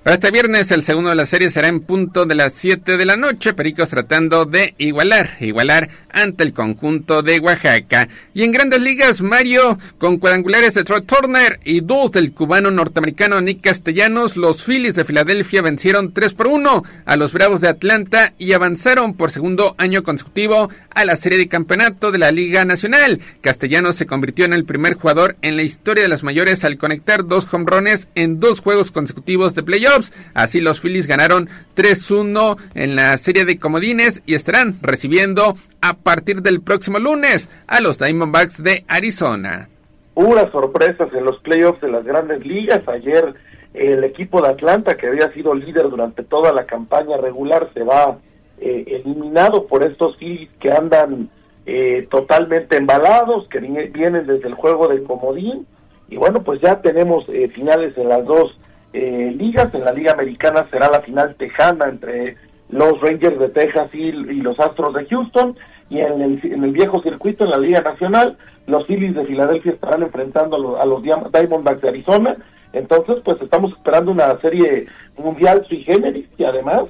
Para 0.02 0.14
este 0.14 0.30
viernes, 0.30 0.70
el 0.70 0.82
segundo 0.82 1.10
de 1.10 1.16
la 1.16 1.26
serie 1.26 1.50
será 1.50 1.68
en 1.68 1.80
punto 1.80 2.24
de 2.24 2.34
las 2.34 2.54
7 2.54 2.96
de 2.96 3.04
la 3.04 3.18
noche. 3.18 3.52
Pericos 3.52 3.90
tratando 3.90 4.46
de 4.46 4.74
igualar, 4.78 5.32
igualar 5.40 5.90
ante 6.10 6.42
el 6.42 6.54
conjunto 6.54 7.22
de 7.22 7.38
Oaxaca. 7.38 8.08
Y 8.32 8.42
en 8.42 8.50
grandes 8.50 8.80
ligas, 8.80 9.20
Mario, 9.20 9.78
con 9.98 10.16
cuadrangulares 10.16 10.72
de 10.72 10.84
Troy 10.84 11.02
Turner 11.02 11.60
y 11.64 11.80
dos 11.82 12.12
del 12.12 12.32
cubano 12.32 12.70
norteamericano 12.70 13.42
Nick 13.42 13.60
Castellanos, 13.60 14.38
los 14.38 14.64
Phillies 14.64 14.94
de 14.94 15.04
Filadelfia 15.04 15.60
vencieron 15.60 16.14
3 16.14 16.32
por 16.32 16.46
1 16.46 16.82
a 17.04 17.16
los 17.16 17.34
Bravos 17.34 17.60
de 17.60 17.68
Atlanta 17.68 18.32
y 18.38 18.54
avanzaron 18.54 19.12
por 19.12 19.30
segundo 19.30 19.74
año 19.76 20.02
consecutivo 20.02 20.70
a 20.94 21.04
la 21.04 21.14
serie 21.16 21.36
de 21.36 21.48
campeonato 21.48 22.10
de 22.10 22.18
la 22.18 22.32
Liga 22.32 22.64
Nacional. 22.64 23.20
Castellanos 23.42 23.96
se 23.96 24.06
convirtió 24.06 24.46
en 24.46 24.54
el 24.54 24.64
primer 24.64 24.94
jugador 24.94 25.36
en 25.42 25.56
la 25.56 25.62
historia 25.62 26.04
de 26.04 26.08
las 26.08 26.22
mayores 26.22 26.64
al 26.64 26.78
conectar 26.78 27.26
dos 27.26 27.52
hombrones 27.52 28.08
en 28.14 28.40
dos 28.40 28.60
juegos 28.60 28.90
consecutivos 28.90 29.54
de 29.54 29.62
playoff 29.62 29.89
Así 30.34 30.60
los 30.60 30.80
Phillies 30.80 31.06
ganaron 31.06 31.48
3-1 31.76 32.56
en 32.74 32.94
la 32.94 33.16
serie 33.16 33.44
de 33.44 33.58
comodines 33.58 34.22
y 34.24 34.34
estarán 34.34 34.76
recibiendo 34.82 35.56
a 35.80 35.94
partir 35.94 36.42
del 36.42 36.60
próximo 36.60 36.98
lunes 36.98 37.48
a 37.66 37.80
los 37.80 37.98
Diamondbacks 37.98 38.62
de 38.62 38.84
Arizona. 38.86 39.68
Puras 40.14 40.50
sorpresas 40.52 41.12
en 41.12 41.24
los 41.24 41.40
playoffs 41.40 41.80
de 41.80 41.90
las 41.90 42.04
grandes 42.04 42.46
ligas. 42.46 42.86
Ayer 42.86 43.34
el 43.74 44.04
equipo 44.04 44.40
de 44.42 44.50
Atlanta, 44.50 44.96
que 44.96 45.08
había 45.08 45.32
sido 45.32 45.54
líder 45.54 45.88
durante 45.88 46.22
toda 46.22 46.52
la 46.52 46.66
campaña 46.66 47.16
regular, 47.16 47.70
se 47.74 47.82
va 47.82 48.18
eh, 48.58 48.84
eliminado 48.86 49.66
por 49.66 49.82
estos 49.82 50.16
Phillies 50.18 50.50
que 50.60 50.70
andan 50.70 51.30
eh, 51.66 52.06
totalmente 52.10 52.76
embalados, 52.76 53.48
que 53.48 53.58
vienen 53.58 54.26
desde 54.26 54.46
el 54.46 54.54
juego 54.54 54.86
de 54.86 55.02
comodín. 55.02 55.66
Y 56.08 56.16
bueno, 56.16 56.42
pues 56.42 56.60
ya 56.60 56.80
tenemos 56.80 57.24
eh, 57.28 57.48
finales 57.48 57.96
en 57.96 58.08
las 58.08 58.24
dos 58.24 58.56
eh, 58.92 59.34
ligas. 59.36 59.72
En 59.74 59.84
la 59.84 59.92
Liga 59.92 60.12
Americana 60.12 60.66
será 60.70 60.90
la 60.90 61.00
final 61.00 61.34
tejana 61.36 61.88
entre 61.88 62.36
los 62.68 63.00
Rangers 63.00 63.38
de 63.38 63.48
Texas 63.48 63.88
y, 63.94 64.12
los 64.12 64.58
Astros 64.58 64.94
de 64.94 65.06
Houston. 65.06 65.56
Y 65.88 66.00
en 66.00 66.20
el, 66.20 66.40
en 66.44 66.64
el, 66.64 66.70
viejo 66.70 67.02
circuito, 67.02 67.44
en 67.44 67.50
la 67.50 67.58
Liga 67.58 67.80
Nacional, 67.80 68.36
los 68.66 68.86
Phillies 68.86 69.14
de 69.14 69.24
Filadelfia 69.24 69.72
estarán 69.72 70.02
enfrentando 70.02 70.78
a 70.80 70.86
los, 70.86 71.02
Diamondbacks 71.02 71.82
de 71.82 71.88
Arizona. 71.88 72.36
Entonces, 72.72 73.16
pues 73.24 73.40
estamos 73.42 73.72
esperando 73.72 74.12
una 74.12 74.38
serie 74.40 74.86
mundial 75.16 75.64
sui 75.68 75.82
generis 75.82 76.28
y 76.38 76.44
además, 76.44 76.84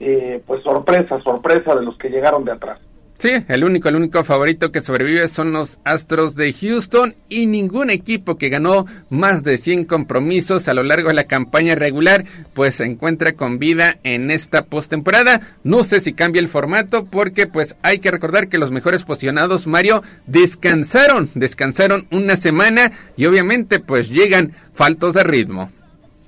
eh, 0.00 0.42
pues 0.46 0.62
sorpresa, 0.62 1.20
sorpresa 1.20 1.74
de 1.74 1.84
los 1.84 1.98
que 1.98 2.08
llegaron 2.08 2.44
de 2.44 2.52
atrás. 2.52 2.80
Sí, 3.18 3.30
el 3.48 3.64
único, 3.64 3.88
el 3.88 3.96
único 3.96 4.24
favorito 4.24 4.70
que 4.70 4.82
sobrevive 4.82 5.26
son 5.28 5.50
los 5.52 5.78
Astros 5.84 6.36
de 6.36 6.52
Houston 6.52 7.14
y 7.30 7.46
ningún 7.46 7.88
equipo 7.88 8.36
que 8.36 8.50
ganó 8.50 8.84
más 9.08 9.42
de 9.42 9.56
100 9.56 9.86
compromisos 9.86 10.68
a 10.68 10.74
lo 10.74 10.82
largo 10.82 11.08
de 11.08 11.14
la 11.14 11.24
campaña 11.24 11.74
regular 11.74 12.24
pues 12.52 12.74
se 12.74 12.84
encuentra 12.84 13.32
con 13.32 13.58
vida 13.58 13.96
en 14.02 14.30
esta 14.30 14.66
postemporada. 14.66 15.40
No 15.64 15.82
sé 15.84 16.00
si 16.00 16.12
cambia 16.12 16.40
el 16.40 16.48
formato 16.48 17.06
porque 17.06 17.46
pues 17.46 17.78
hay 17.82 18.00
que 18.00 18.10
recordar 18.10 18.48
que 18.48 18.58
los 18.58 18.70
mejores 18.70 19.04
posicionados 19.04 19.66
Mario 19.66 20.02
descansaron, 20.26 21.30
descansaron 21.34 22.06
una 22.10 22.36
semana 22.36 22.92
y 23.16 23.24
obviamente 23.24 23.80
pues 23.80 24.10
llegan 24.10 24.52
faltos 24.74 25.14
de 25.14 25.24
ritmo. 25.24 25.70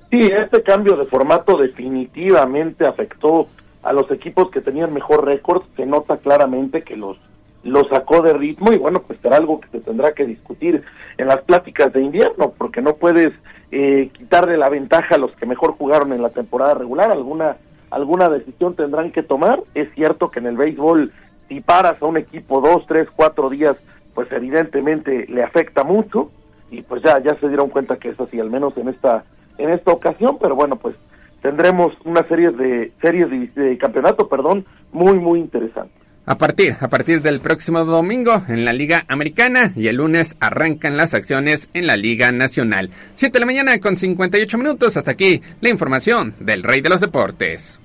Sí, 0.09 0.21
este 0.21 0.63
cambio 0.63 0.95
de 0.95 1.05
formato 1.05 1.55
definitivamente 1.55 2.87
afectó 2.87 3.47
a 3.83 3.93
los 3.93 4.09
equipos 4.11 4.49
que 4.51 4.61
tenían 4.61 4.93
mejor 4.93 5.25
récord, 5.25 5.63
se 5.75 5.85
nota 5.85 6.17
claramente 6.17 6.83
que 6.83 6.97
los 6.97 7.17
lo 7.61 7.83
sacó 7.89 8.21
de 8.21 8.33
ritmo 8.33 8.71
y 8.71 8.77
bueno, 8.77 9.01
pues 9.05 9.19
será 9.21 9.35
algo 9.35 9.59
que 9.59 9.67
se 9.67 9.81
tendrá 9.81 10.13
que 10.13 10.25
discutir 10.25 10.81
en 11.17 11.27
las 11.27 11.41
pláticas 11.41 11.91
de 11.91 12.01
invierno, 12.01 12.53
porque 12.57 12.81
no 12.81 12.95
puedes 12.95 13.33
eh, 13.71 14.09
quitarle 14.13 14.57
la 14.57 14.69
ventaja 14.69 15.15
a 15.15 15.17
los 15.17 15.31
que 15.33 15.45
mejor 15.45 15.73
jugaron 15.73 16.13
en 16.13 16.21
la 16.21 16.29
temporada 16.29 16.73
regular, 16.73 17.11
alguna 17.11 17.57
alguna 17.91 18.29
decisión 18.29 18.75
tendrán 18.75 19.11
que 19.11 19.23
tomar. 19.23 19.61
Es 19.73 19.91
cierto 19.95 20.29
que 20.29 20.39
en 20.39 20.45
el 20.45 20.57
béisbol 20.57 21.11
si 21.49 21.61
paras 21.61 22.01
a 22.01 22.05
un 22.05 22.17
equipo 22.17 22.61
dos, 22.61 22.85
tres, 22.87 23.07
cuatro 23.15 23.49
días, 23.49 23.75
pues 24.13 24.31
evidentemente 24.31 25.25
le 25.27 25.43
afecta 25.43 25.83
mucho 25.83 26.31
y 26.69 26.83
pues 26.83 27.01
ya 27.01 27.19
ya 27.19 27.35
se 27.39 27.47
dieron 27.47 27.69
cuenta 27.69 27.97
que 27.97 28.09
es 28.09 28.19
así, 28.19 28.39
al 28.39 28.51
menos 28.51 28.77
en 28.77 28.89
esta 28.89 29.23
en 29.57 29.71
esta 29.71 29.91
ocasión, 29.91 30.37
pero 30.39 30.55
bueno, 30.55 30.77
pues 30.77 30.95
tendremos 31.41 31.93
una 32.05 32.27
serie 32.27 32.51
de 32.51 32.91
series 33.01 33.55
de, 33.55 33.77
campeonato, 33.77 34.27
perdón, 34.27 34.65
muy 34.91 35.17
muy 35.19 35.39
interesantes. 35.39 35.97
A 36.25 36.37
partir, 36.37 36.75
a 36.79 36.87
partir 36.89 37.23
del 37.23 37.39
próximo 37.39 37.83
domingo 37.83 38.43
en 38.47 38.63
la 38.63 38.71
Liga 38.71 39.03
Americana 39.07 39.71
y 39.75 39.87
el 39.87 39.95
lunes 39.95 40.35
arrancan 40.39 40.95
las 40.95 41.15
acciones 41.15 41.69
en 41.73 41.87
la 41.87 41.97
Liga 41.97 42.31
Nacional. 42.31 42.91
7 43.15 43.33
de 43.33 43.39
la 43.39 43.45
mañana 43.47 43.79
con 43.79 43.97
58 43.97 44.57
minutos. 44.59 44.95
Hasta 44.95 45.11
aquí 45.11 45.41
la 45.59 45.69
información 45.69 46.35
del 46.39 46.61
Rey 46.61 46.81
de 46.81 46.89
los 46.89 46.99
Deportes. 46.99 47.78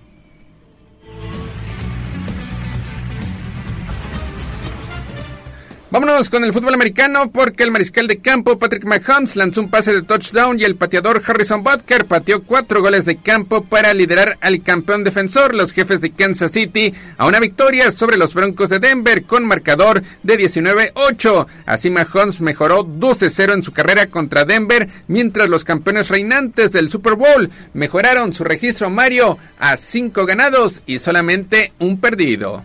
Vámonos 5.94 6.28
con 6.28 6.42
el 6.42 6.52
fútbol 6.52 6.74
americano 6.74 7.30
porque 7.30 7.62
el 7.62 7.70
mariscal 7.70 8.08
de 8.08 8.18
campo 8.18 8.58
Patrick 8.58 8.84
Mahomes 8.84 9.36
lanzó 9.36 9.60
un 9.60 9.70
pase 9.70 9.94
de 9.94 10.02
touchdown 10.02 10.58
y 10.58 10.64
el 10.64 10.74
pateador 10.74 11.22
Harrison 11.24 11.62
Butker 11.62 12.06
pateó 12.06 12.42
cuatro 12.42 12.82
goles 12.82 13.04
de 13.04 13.18
campo 13.18 13.62
para 13.62 13.94
liderar 13.94 14.36
al 14.40 14.60
campeón 14.64 15.04
defensor, 15.04 15.54
los 15.54 15.70
jefes 15.70 16.00
de 16.00 16.10
Kansas 16.10 16.50
City, 16.50 16.92
a 17.16 17.28
una 17.28 17.38
victoria 17.38 17.92
sobre 17.92 18.16
los 18.16 18.34
Broncos 18.34 18.70
de 18.70 18.80
Denver 18.80 19.22
con 19.22 19.46
marcador 19.46 20.02
de 20.24 20.36
19-8. 20.36 21.46
Así 21.64 21.90
Mahomes 21.90 22.40
mejoró 22.40 22.84
12-0 22.84 23.54
en 23.54 23.62
su 23.62 23.70
carrera 23.70 24.08
contra 24.08 24.44
Denver, 24.44 24.88
mientras 25.06 25.48
los 25.48 25.62
campeones 25.62 26.08
reinantes 26.08 26.72
del 26.72 26.90
Super 26.90 27.14
Bowl 27.14 27.52
mejoraron 27.72 28.32
su 28.32 28.42
registro 28.42 28.90
Mario 28.90 29.38
a 29.60 29.76
5 29.76 30.26
ganados 30.26 30.80
y 30.86 30.98
solamente 30.98 31.72
un 31.78 32.00
perdido 32.00 32.64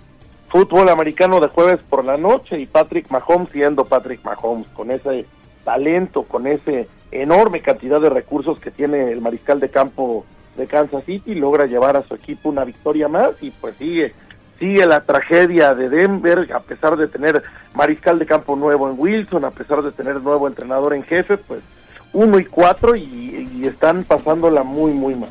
fútbol 0.50 0.90
americano 0.90 1.40
de 1.40 1.48
jueves 1.48 1.80
por 1.90 2.04
la 2.04 2.18
noche 2.18 2.60
y 2.60 2.66
Patrick 2.66 3.10
Mahomes 3.10 3.52
siendo 3.52 3.86
Patrick 3.86 4.24
Mahomes, 4.24 4.68
con 4.70 4.92
ese 4.92 5.26
talento, 5.64 6.24
con 6.24 6.48
ese 6.48 6.88
enorme 7.12 7.62
cantidad 7.62 8.02
de 8.02 8.10
recursos 8.10 8.60
que 8.60 8.72
tiene 8.72 9.12
el 9.12 9.22
mariscal 9.22 9.60
de 9.60 9.70
campo 9.70 10.26
de 10.58 10.68
Kansas 10.68 11.06
City, 11.06 11.36
logra 11.36 11.66
llevar 11.66 11.96
a 11.96 12.04
su 12.04 12.16
equipo 12.16 12.50
una 12.50 12.66
victoria 12.66 13.08
más 13.08 13.32
y 13.42 13.52
pues 13.52 13.76
sigue 13.76 14.14
sigue 14.58 14.86
la 14.86 15.02
tragedia 15.06 15.74
de 15.74 15.88
Denver, 15.88 16.52
a 16.54 16.60
pesar 16.60 16.98
de 16.98 17.08
tener 17.08 17.44
mariscal 17.74 18.20
de 18.20 18.26
campo 18.26 18.58
nuevo 18.58 18.90
en 18.90 18.96
Wilson, 19.00 19.46
a 19.46 19.52
pesar 19.52 19.82
de 19.82 19.94
tener 19.94 20.22
nuevo 20.22 20.48
entrenador 20.48 20.94
en 20.94 21.04
jefe, 21.04 21.38
pues 21.38 21.62
uno 22.12 22.40
y 22.40 22.46
cuatro 22.46 22.96
y, 22.96 23.50
y 23.54 23.66
están 23.66 24.04
pasándola 24.04 24.64
muy, 24.64 24.92
muy 24.92 25.16
mal. 25.16 25.30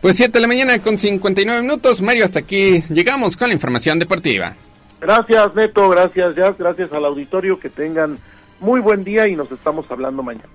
Pues 0.00 0.16
7 0.16 0.32
de 0.32 0.40
la 0.40 0.48
mañana 0.48 0.78
con 0.78 0.96
59 0.96 1.60
minutos. 1.60 2.00
Mario, 2.00 2.24
hasta 2.24 2.38
aquí 2.38 2.82
llegamos 2.88 3.36
con 3.36 3.48
la 3.48 3.54
información 3.54 3.98
deportiva. 3.98 4.54
Gracias, 5.00 5.54
Neto. 5.54 5.88
Gracias, 5.88 6.34
Jazz. 6.34 6.56
Gracias 6.58 6.92
al 6.92 7.04
auditorio. 7.04 7.58
Que 7.58 7.68
tengan 7.68 8.18
muy 8.60 8.80
buen 8.80 9.04
día 9.04 9.28
y 9.28 9.36
nos 9.36 9.50
estamos 9.52 9.84
hablando 9.90 10.22
mañana. 10.22 10.48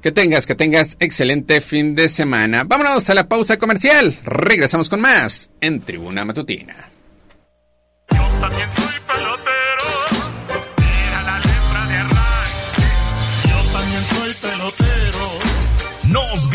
Que 0.00 0.12
tengas, 0.12 0.46
que 0.46 0.54
tengas 0.54 0.96
excelente 1.00 1.60
fin 1.60 1.96
de 1.96 2.08
semana. 2.08 2.62
Vámonos 2.64 3.10
a 3.10 3.14
la 3.14 3.28
pausa 3.28 3.56
comercial. 3.58 4.16
Regresamos 4.24 4.88
con 4.88 5.00
más 5.00 5.50
en 5.60 5.80
Tribuna 5.80 6.24
Matutina. 6.24 6.90
Yo 8.10 8.22
también 8.40 8.68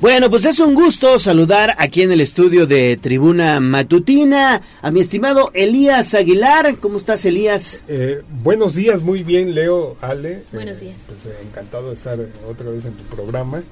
Bueno, 0.00 0.30
pues 0.30 0.44
es 0.44 0.60
un 0.60 0.74
gusto 0.74 1.18
saludar 1.18 1.74
aquí 1.76 2.02
en 2.02 2.12
el 2.12 2.20
estudio 2.20 2.68
de 2.68 2.96
Tribuna 2.98 3.58
Matutina 3.58 4.62
a 4.80 4.90
mi 4.92 5.00
estimado 5.00 5.50
Elías 5.54 6.14
Aguilar. 6.14 6.76
¿Cómo 6.76 6.98
estás, 6.98 7.24
Elías? 7.24 7.82
Eh, 7.88 8.22
buenos 8.44 8.76
días, 8.76 9.02
muy 9.02 9.24
bien, 9.24 9.56
Leo, 9.56 9.96
Ale. 10.00 10.44
Buenos 10.52 10.78
días. 10.78 10.98
Pues 11.04 11.26
eh, 11.26 11.36
encantado 11.44 11.88
de 11.88 11.94
estar 11.94 12.16
otra 12.48 12.70
vez 12.70 12.84
en 12.84 12.92
tu 12.92 13.02
programa. 13.12 13.64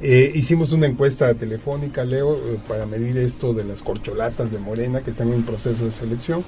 Eh, 0.00 0.32
hicimos 0.34 0.72
una 0.72 0.86
encuesta 0.86 1.34
telefónica, 1.34 2.06
Leo, 2.06 2.36
eh, 2.36 2.58
para 2.66 2.86
medir 2.86 3.18
esto 3.18 3.52
de 3.52 3.64
las 3.64 3.82
corcholatas 3.82 4.50
de 4.50 4.58
Morena 4.58 5.02
que 5.02 5.10
están 5.10 5.30
en 5.30 5.42
proceso 5.42 5.84
de 5.84 5.90
selección. 5.90 6.42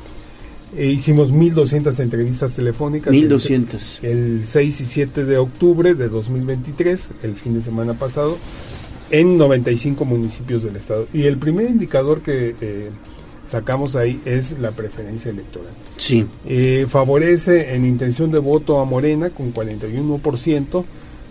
Eh, 0.74 0.86
hicimos 0.86 1.34
1.200 1.34 1.98
entrevistas 2.00 2.54
telefónicas. 2.54 3.12
1200. 3.12 3.98
El, 4.02 4.10
el 4.38 4.46
6 4.46 4.80
y 4.80 4.86
7 4.86 5.24
de 5.24 5.36
octubre 5.36 5.94
de 5.94 6.08
2023, 6.08 7.10
el 7.24 7.34
fin 7.34 7.52
de 7.52 7.60
semana 7.60 7.92
pasado, 7.92 8.38
en 9.12 9.38
95 9.38 10.04
municipios 10.04 10.64
del 10.64 10.76
estado. 10.76 11.06
Y 11.12 11.24
el 11.24 11.38
primer 11.38 11.70
indicador 11.70 12.22
que 12.22 12.56
eh, 12.60 12.90
sacamos 13.46 13.94
ahí 13.94 14.20
es 14.24 14.58
la 14.58 14.72
preferencia 14.72 15.30
electoral. 15.30 15.72
Sí. 15.98 16.26
Eh, 16.46 16.86
favorece 16.88 17.74
en 17.74 17.84
intención 17.84 18.32
de 18.32 18.40
voto 18.40 18.80
a 18.80 18.84
Morena 18.84 19.30
con 19.30 19.52
41% 19.52 20.84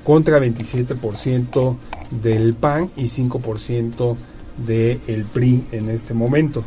contra 0.04 0.40
27% 0.40 1.76
del 2.12 2.54
PAN 2.54 2.92
y 2.96 3.06
5% 3.06 4.16
del 4.66 5.26
PRI 5.26 5.64
en 5.72 5.90
este 5.90 6.14
momento. 6.14 6.64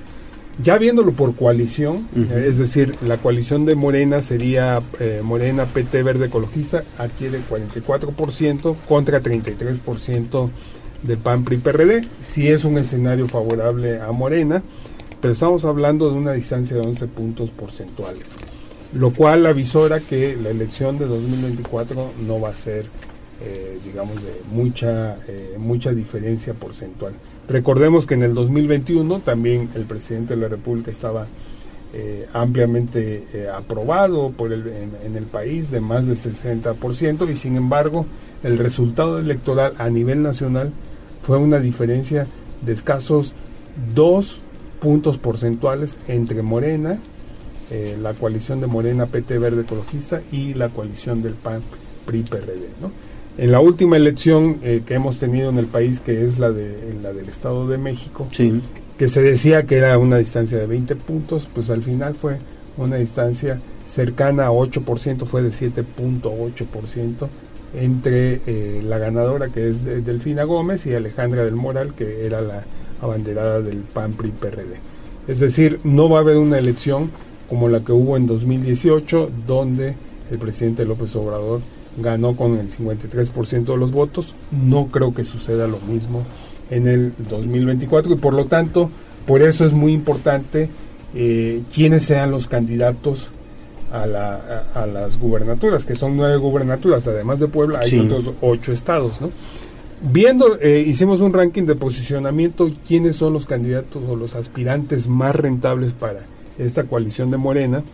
Ya 0.62 0.78
viéndolo 0.78 1.12
por 1.12 1.34
coalición, 1.34 2.06
es 2.32 2.58
decir, 2.58 2.94
la 3.04 3.16
coalición 3.16 3.64
de 3.64 3.74
Morena 3.74 4.20
sería 4.20 4.80
eh, 5.00 5.20
Morena 5.22 5.64
PT 5.64 6.04
Verde 6.04 6.26
Ecologista, 6.26 6.84
adquiere 6.96 7.40
44% 7.40 8.76
contra 8.86 9.20
33% 9.20 10.50
de 11.06 11.16
PAN 11.16 11.44
PRI 11.44 11.58
PRD. 11.58 12.00
Sí 12.22 12.48
es 12.48 12.64
un 12.64 12.78
escenario 12.78 13.28
favorable 13.28 14.00
a 14.00 14.10
Morena, 14.12 14.62
pero 15.20 15.32
estamos 15.32 15.64
hablando 15.64 16.10
de 16.10 16.16
una 16.16 16.32
distancia 16.32 16.76
de 16.76 16.82
11 16.82 17.06
puntos 17.08 17.50
porcentuales, 17.50 18.32
lo 18.92 19.12
cual 19.12 19.46
avisora 19.46 20.00
que 20.00 20.36
la 20.36 20.50
elección 20.50 20.98
de 20.98 21.06
2024 21.06 22.12
no 22.26 22.40
va 22.40 22.50
a 22.50 22.54
ser, 22.54 22.86
eh, 23.42 23.78
digamos, 23.84 24.16
de 24.16 24.42
mucha, 24.50 25.16
eh, 25.28 25.56
mucha 25.58 25.92
diferencia 25.92 26.54
porcentual. 26.54 27.12
Recordemos 27.48 28.06
que 28.06 28.14
en 28.14 28.22
el 28.22 28.34
2021 28.34 29.20
también 29.20 29.70
el 29.74 29.84
presidente 29.84 30.34
de 30.34 30.40
la 30.40 30.48
República 30.48 30.90
estaba 30.90 31.26
eh, 31.92 32.26
ampliamente 32.32 33.48
aprobado 33.54 34.30
por 34.30 34.52
el, 34.52 34.66
en, 34.66 34.92
en 35.04 35.16
el 35.16 35.24
país 35.24 35.70
de 35.70 35.80
más 35.80 36.06
del 36.06 36.16
60% 36.16 37.30
y 37.30 37.36
sin 37.36 37.56
embargo 37.56 38.04
el 38.42 38.58
resultado 38.58 39.18
electoral 39.18 39.74
a 39.78 39.88
nivel 39.90 40.22
nacional 40.22 40.72
fue 41.24 41.38
una 41.38 41.58
diferencia 41.58 42.26
de 42.64 42.72
escasos 42.72 43.34
dos 43.94 44.40
puntos 44.80 45.16
porcentuales 45.18 45.96
entre 46.08 46.42
Morena, 46.42 46.98
eh, 47.70 47.96
la 48.00 48.14
coalición 48.14 48.60
de 48.60 48.66
Morena 48.66 49.06
PT 49.06 49.38
Verde 49.38 49.62
Ecologista 49.62 50.20
y 50.30 50.54
la 50.54 50.68
coalición 50.68 51.22
del 51.22 51.34
PAN 51.34 51.62
PRI 52.04 52.22
PRD. 52.22 52.68
¿no? 52.80 52.92
En 53.38 53.50
la 53.50 53.60
última 53.60 53.96
elección 53.96 54.58
eh, 54.62 54.82
que 54.86 54.94
hemos 54.94 55.18
tenido 55.18 55.50
en 55.50 55.58
el 55.58 55.66
país, 55.66 56.00
que 56.00 56.24
es 56.24 56.38
la, 56.38 56.50
de, 56.50 56.94
la 57.02 57.12
del 57.12 57.28
Estado 57.28 57.66
de 57.66 57.78
México, 57.78 58.28
que 58.98 59.08
se 59.08 59.22
decía 59.22 59.64
que 59.64 59.76
era 59.76 59.98
una 59.98 60.18
distancia 60.18 60.58
de 60.58 60.66
20 60.66 60.94
puntos, 60.96 61.48
pues 61.52 61.70
al 61.70 61.82
final 61.82 62.14
fue 62.14 62.38
una 62.76 62.96
distancia 62.96 63.58
cercana 63.88 64.46
a 64.46 64.50
8%, 64.50 65.24
fue 65.24 65.42
de 65.42 65.50
7.8% 65.50 67.28
entre 67.74 68.40
eh, 68.46 68.82
la 68.84 68.98
ganadora 68.98 69.48
que 69.48 69.68
es 69.68 69.86
eh, 69.86 70.00
Delfina 70.00 70.44
Gómez 70.44 70.86
y 70.86 70.94
Alejandra 70.94 71.44
del 71.44 71.56
Moral 71.56 71.94
que 71.94 72.26
era 72.26 72.40
la 72.40 72.64
abanderada 73.00 73.60
del 73.60 73.78
PAN 73.78 74.12
PRI 74.12 74.30
PRD. 74.30 74.76
Es 75.26 75.40
decir, 75.40 75.80
no 75.84 76.08
va 76.08 76.18
a 76.18 76.20
haber 76.20 76.36
una 76.36 76.58
elección 76.58 77.10
como 77.48 77.68
la 77.68 77.80
que 77.80 77.92
hubo 77.92 78.16
en 78.16 78.26
2018 78.26 79.30
donde 79.46 79.94
el 80.30 80.38
presidente 80.38 80.84
López 80.84 81.14
Obrador 81.16 81.60
ganó 81.98 82.36
con 82.36 82.58
el 82.58 82.70
53% 82.70 83.64
de 83.64 83.76
los 83.76 83.92
votos. 83.92 84.34
No 84.50 84.86
creo 84.86 85.14
que 85.14 85.24
suceda 85.24 85.66
lo 85.66 85.78
mismo 85.80 86.24
en 86.70 86.88
el 86.88 87.12
2024 87.28 88.14
y 88.14 88.16
por 88.16 88.34
lo 88.34 88.46
tanto, 88.46 88.90
por 89.26 89.42
eso 89.42 89.64
es 89.64 89.72
muy 89.72 89.92
importante 89.92 90.68
eh, 91.14 91.62
quiénes 91.72 92.04
sean 92.04 92.30
los 92.30 92.48
candidatos 92.48 93.28
a, 93.94 94.06
la, 94.06 94.64
a, 94.74 94.86
las 94.86 95.18
gubernaturas, 95.18 95.86
que 95.86 95.94
son 95.94 96.16
nueve 96.16 96.36
gubernaturas, 96.36 97.06
además 97.06 97.38
de 97.38 97.46
Puebla, 97.46 97.80
hay 97.80 98.00
otros 98.00 98.32
ocho 98.40 98.72
estados, 98.72 99.20
¿no? 99.20 99.30
Viendo, 100.02 100.58
eh, 100.60 100.84
hicimos 100.86 101.20
un 101.20 101.32
ranking 101.32 101.62
de 101.62 101.76
posicionamiento, 101.76 102.70
quiénes 102.86 103.16
son 103.16 103.32
los 103.32 103.46
candidatos 103.46 104.02
o 104.06 104.16
los 104.16 104.34
aspirantes 104.34 105.06
más 105.06 105.36
rentables 105.36 105.92
para 105.92 106.20
esta 106.58 106.84
coalición 106.84 107.30
de 107.30 107.36
Morena, 107.36 107.84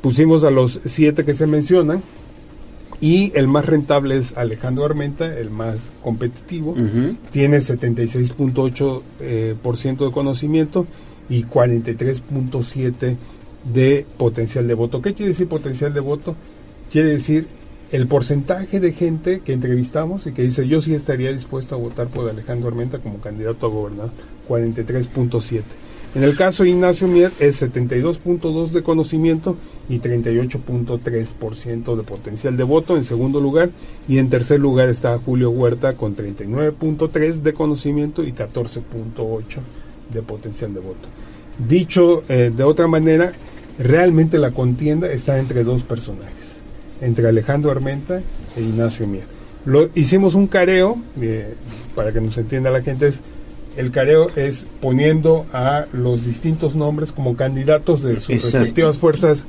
pusimos 0.00 0.44
a 0.44 0.50
los 0.50 0.80
siete 0.84 1.24
que 1.24 1.34
se 1.34 1.46
mencionan, 1.46 2.02
y 3.00 3.32
el 3.34 3.48
más 3.48 3.66
rentable 3.66 4.16
es 4.16 4.36
Alejandro 4.36 4.84
Armenta, 4.84 5.36
el 5.36 5.50
más 5.50 5.90
competitivo, 6.04 6.76
tiene 7.32 7.58
76.8% 7.58 9.02
eh, 9.18 9.56
por 9.60 9.76
ciento 9.76 10.06
de 10.06 10.12
conocimiento 10.12 10.86
y 11.28 11.42
43.7% 11.42 13.16
de 13.64 14.06
potencial 14.16 14.66
de 14.66 14.74
voto. 14.74 15.02
¿Qué 15.02 15.14
quiere 15.14 15.32
decir 15.32 15.48
potencial 15.48 15.94
de 15.94 16.00
voto? 16.00 16.34
Quiere 16.90 17.10
decir 17.10 17.46
el 17.92 18.06
porcentaje 18.06 18.80
de 18.80 18.92
gente 18.92 19.40
que 19.40 19.52
entrevistamos 19.52 20.26
y 20.26 20.32
que 20.32 20.42
dice 20.42 20.66
yo 20.66 20.80
sí 20.80 20.94
estaría 20.94 21.32
dispuesto 21.32 21.74
a 21.74 21.78
votar 21.78 22.08
por 22.08 22.28
Alejandro 22.28 22.68
Armenta 22.68 22.98
como 22.98 23.18
candidato 23.18 23.66
a 23.66 23.70
gobernador, 23.70 24.10
43.7. 24.48 25.62
En 26.14 26.24
el 26.24 26.36
caso 26.36 26.62
de 26.62 26.70
Ignacio 26.70 27.08
Mier 27.08 27.32
es 27.38 27.62
72.2 27.62 28.68
de 28.68 28.82
conocimiento 28.82 29.56
y 29.88 29.98
38.3% 29.98 31.96
de 31.96 32.02
potencial 32.02 32.56
de 32.56 32.64
voto 32.64 32.98
en 32.98 33.06
segundo 33.06 33.40
lugar 33.40 33.70
y 34.06 34.18
en 34.18 34.28
tercer 34.28 34.60
lugar 34.60 34.90
está 34.90 35.18
Julio 35.18 35.50
Huerta 35.50 35.94
con 35.94 36.14
39.3 36.14 37.36
de 37.36 37.52
conocimiento 37.54 38.22
y 38.24 38.32
14.8 38.32 39.42
de 40.12 40.22
potencial 40.22 40.74
de 40.74 40.80
voto. 40.80 41.08
Dicho 41.66 42.24
eh, 42.28 42.52
de 42.54 42.62
otra 42.62 42.86
manera, 42.88 43.32
realmente 43.78 44.38
la 44.38 44.50
contienda 44.50 45.10
está 45.10 45.38
entre 45.38 45.64
dos 45.64 45.82
personajes, 45.82 46.58
entre 47.00 47.28
Alejandro 47.28 47.70
Armenta 47.70 48.22
e 48.56 48.60
Ignacio 48.60 49.06
Mier. 49.06 49.24
Lo, 49.64 49.90
hicimos 49.94 50.34
un 50.34 50.48
careo, 50.48 50.98
eh, 51.20 51.54
para 51.94 52.12
que 52.12 52.20
nos 52.20 52.36
entienda 52.38 52.70
la 52.70 52.82
gente, 52.82 53.08
es, 53.08 53.20
el 53.76 53.90
careo 53.90 54.28
es 54.36 54.66
poniendo 54.80 55.46
a 55.52 55.86
los 55.92 56.26
distintos 56.26 56.74
nombres 56.74 57.12
como 57.12 57.36
candidatos 57.36 58.02
de 58.02 58.20
sus 58.20 58.42
respectivas 58.42 58.98
fuerzas 58.98 59.46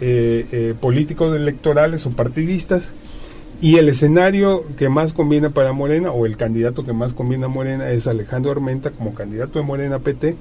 eh, 0.00 0.74
políticos 0.80 1.36
electorales 1.36 2.06
o 2.06 2.10
partidistas 2.10 2.84
y 3.60 3.76
el 3.76 3.88
escenario 3.88 4.64
que 4.76 4.88
más 4.88 5.12
conviene 5.12 5.50
para 5.50 5.72
Morena 5.72 6.12
o 6.12 6.26
el 6.26 6.36
candidato 6.36 6.84
que 6.84 6.92
más 6.92 7.12
conviene 7.12 7.46
a 7.46 7.48
Morena 7.48 7.90
es 7.90 8.06
Alejandro 8.06 8.52
Armenta 8.52 8.90
como 8.90 9.14
candidato 9.14 9.58
de 9.58 9.64
Morena 9.64 9.98
PT 9.98 10.36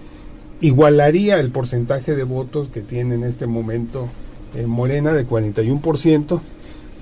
igualaría 0.61 1.39
el 1.39 1.51
porcentaje 1.51 2.15
de 2.15 2.23
votos 2.23 2.67
que 2.69 2.81
tiene 2.81 3.15
en 3.15 3.23
este 3.23 3.47
momento 3.47 4.07
eh, 4.55 4.65
Morena 4.65 5.13
de 5.13 5.27
41% 5.27 6.39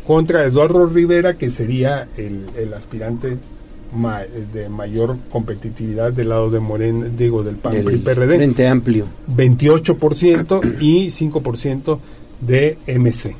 contra 0.06 0.45
Eduardo 0.45 0.86
Rivera 0.88 1.36
que 1.36 1.49
sería 1.49 2.07
el, 2.18 2.73
aspirante 2.73 3.38
de 4.53 4.69
mayor 4.69 5.18
competitividad 5.30 6.11
del 6.11 6.30
lado 6.30 6.49
de 6.49 6.60
Morena, 6.60 7.07
digo 7.07 7.44
del 7.44 7.56
PAN 7.56 7.77
y 7.77 7.98
PRD. 7.98 8.36
Frente 8.36 8.68
amplio. 8.68 9.06
28% 9.34 10.82
y 10.82 11.07
5% 11.07 11.99
de 12.41 12.77
MC. 12.88 13.36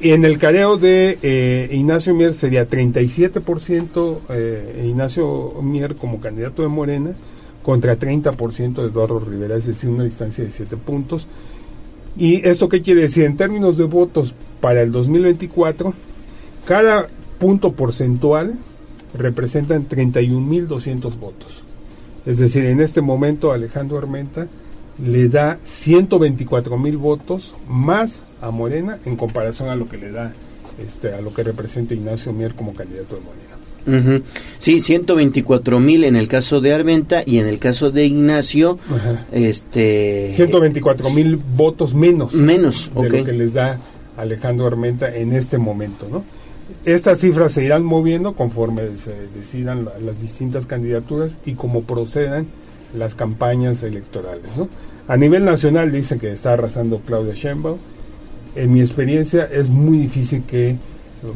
En 0.00 0.24
el 0.24 0.38
careo 0.38 0.78
de 0.78 1.16
eh, 1.22 1.68
Ignacio 1.70 2.12
Mier 2.12 2.34
sería 2.34 2.68
37% 2.68 4.18
eh, 4.30 4.84
Ignacio 4.88 5.54
Mier 5.62 5.94
como 5.94 6.20
candidato 6.20 6.62
de 6.62 6.68
Morena 6.68 7.12
contra 7.62 7.98
30% 7.98 8.74
de 8.74 8.88
Eduardo 8.88 9.20
Rivera, 9.20 9.56
es 9.56 9.66
decir, 9.66 9.88
una 9.90 10.04
distancia 10.04 10.44
de 10.44 10.50
7 10.50 10.76
puntos. 10.76 11.26
¿Y 12.16 12.46
eso 12.46 12.68
qué 12.68 12.82
quiere 12.82 13.02
decir? 13.02 13.24
En 13.24 13.36
términos 13.36 13.76
de 13.76 13.84
votos 13.84 14.34
para 14.60 14.82
el 14.82 14.92
2024, 14.92 15.94
cada 16.66 17.08
punto 17.38 17.72
porcentual 17.72 18.54
representan 19.14 19.88
31.200 19.88 21.18
votos. 21.18 21.62
Es 22.24 22.38
decir, 22.38 22.64
en 22.66 22.80
este 22.80 23.00
momento 23.00 23.52
Alejandro 23.52 23.98
Armenta 23.98 24.46
le 25.02 25.28
da 25.28 25.58
124.000 25.64 26.98
votos 26.98 27.54
más 27.68 28.20
a 28.40 28.50
Morena 28.50 28.98
en 29.04 29.16
comparación 29.16 29.68
a 29.70 29.76
lo 29.76 29.88
que 29.88 29.96
le 29.96 30.12
da 30.12 30.32
este 30.78 31.14
a 31.14 31.20
lo 31.20 31.32
que 31.32 31.42
representa 31.42 31.94
Ignacio 31.94 32.32
Mier 32.32 32.54
como 32.54 32.72
candidato 32.72 33.16
de 33.16 33.22
Morena. 33.22 33.51
Sí, 34.58 34.80
124 34.80 35.80
mil 35.80 36.04
en 36.04 36.16
el 36.16 36.28
caso 36.28 36.60
de 36.60 36.72
Armenta 36.72 37.22
y 37.26 37.38
en 37.38 37.46
el 37.46 37.58
caso 37.58 37.90
de 37.90 38.06
Ignacio, 38.06 38.78
este... 39.32 40.32
124 40.34 41.10
mil 41.10 41.36
votos 41.36 41.94
menos. 41.94 42.34
Menos, 42.34 42.90
de 42.94 43.18
lo 43.18 43.24
que 43.24 43.32
les 43.32 43.54
da 43.54 43.78
Alejandro 44.16 44.66
Armenta 44.66 45.14
en 45.14 45.32
este 45.32 45.58
momento, 45.58 46.06
¿no? 46.10 46.24
Estas 46.84 47.20
cifras 47.20 47.52
se 47.52 47.64
irán 47.64 47.84
moviendo 47.84 48.34
conforme 48.34 48.82
se 49.04 49.14
decidan 49.38 49.88
las 50.04 50.20
distintas 50.20 50.66
candidaturas 50.66 51.36
y 51.44 51.54
como 51.54 51.82
procedan 51.82 52.46
las 52.96 53.14
campañas 53.14 53.82
electorales, 53.82 54.56
¿no? 54.56 54.68
A 55.08 55.16
nivel 55.16 55.44
nacional 55.44 55.90
dicen 55.90 56.18
que 56.18 56.32
está 56.32 56.52
arrasando 56.52 57.00
Claudia 57.04 57.34
Sheinbaum. 57.34 57.78
En 58.54 58.72
mi 58.72 58.80
experiencia 58.80 59.48
es 59.50 59.68
muy 59.68 59.98
difícil 59.98 60.42
que 60.44 60.76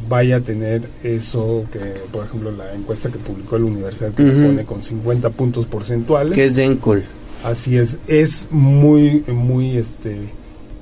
vaya 0.08 0.36
a 0.36 0.40
tener 0.40 0.82
eso 1.02 1.64
que, 1.72 1.78
por 2.10 2.24
ejemplo, 2.24 2.50
la 2.50 2.72
encuesta 2.74 3.10
que 3.10 3.18
publicó 3.18 3.58
la 3.58 3.66
universidad 3.66 4.12
que 4.12 4.24
pone 4.24 4.64
con 4.64 4.82
50 4.82 5.30
puntos 5.30 5.66
porcentuales. 5.66 6.34
Que 6.34 6.46
es 6.46 6.58
Encol. 6.58 7.04
Así 7.44 7.76
es, 7.76 7.96
es 8.08 8.48
muy, 8.50 9.22
muy, 9.28 9.76
este, 9.76 10.16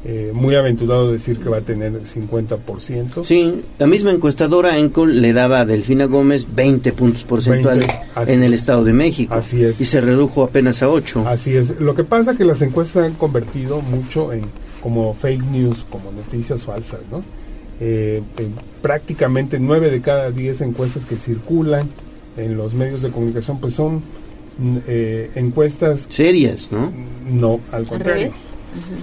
eh, 0.05 0.31
muy 0.32 0.55
aventurado 0.55 1.12
decir 1.12 1.39
que 1.39 1.51
va 1.51 1.59
a 1.59 1.60
tener 1.60 1.93
50%. 1.93 3.24
Sí, 3.24 3.62
la 3.78 3.86
misma 3.86 4.12
encuestadora 4.12 4.78
Encol 4.78 5.20
le 5.20 5.32
daba 5.32 5.60
a 5.60 5.64
Delfina 5.66 6.06
Gómez 6.06 6.47
20 6.55 6.93
puntos 6.93 7.24
porcentuales 7.24 7.86
en 8.26 8.43
el 8.43 8.55
Estado 8.55 8.85
de 8.85 8.94
México. 8.94 9.35
Así 9.35 9.62
es. 9.62 9.81
Y 9.81 9.85
se 9.85 10.01
redujo 10.01 10.44
apenas 10.44 10.82
a 10.82 10.89
8. 10.89 11.24
Así 11.26 11.55
es. 11.55 11.78
Lo 11.81 11.94
que 11.94 12.05
pasa 12.05 12.32
es 12.32 12.39
que 12.39 12.44
las 12.44 12.62
encuestas 12.62 13.02
se 13.02 13.09
han 13.09 13.14
convertido 13.14 13.82
mucho 13.82 14.32
en 14.32 14.43
como 14.81 15.14
fake 15.14 15.43
news, 15.51 15.86
como 15.90 16.12
noticias 16.12 16.62
falsas, 16.62 17.01
¿no? 17.10 17.22
Eh, 17.80 18.22
prácticamente 18.82 19.59
nueve 19.59 19.90
de 19.90 20.01
cada 20.01 20.30
diez 20.30 20.60
encuestas 20.60 21.06
que 21.06 21.16
circulan 21.16 21.88
en 22.36 22.56
los 22.56 22.74
medios 22.74 23.02
de 23.02 23.10
comunicación 23.10 23.59
pues 23.59 23.74
son 23.74 24.02
eh, 24.86 25.30
encuestas 25.34 26.06
serias, 26.09 26.70
¿no? 26.70 26.92
No, 27.28 27.60
al 27.72 27.84
contrario. 27.84 28.30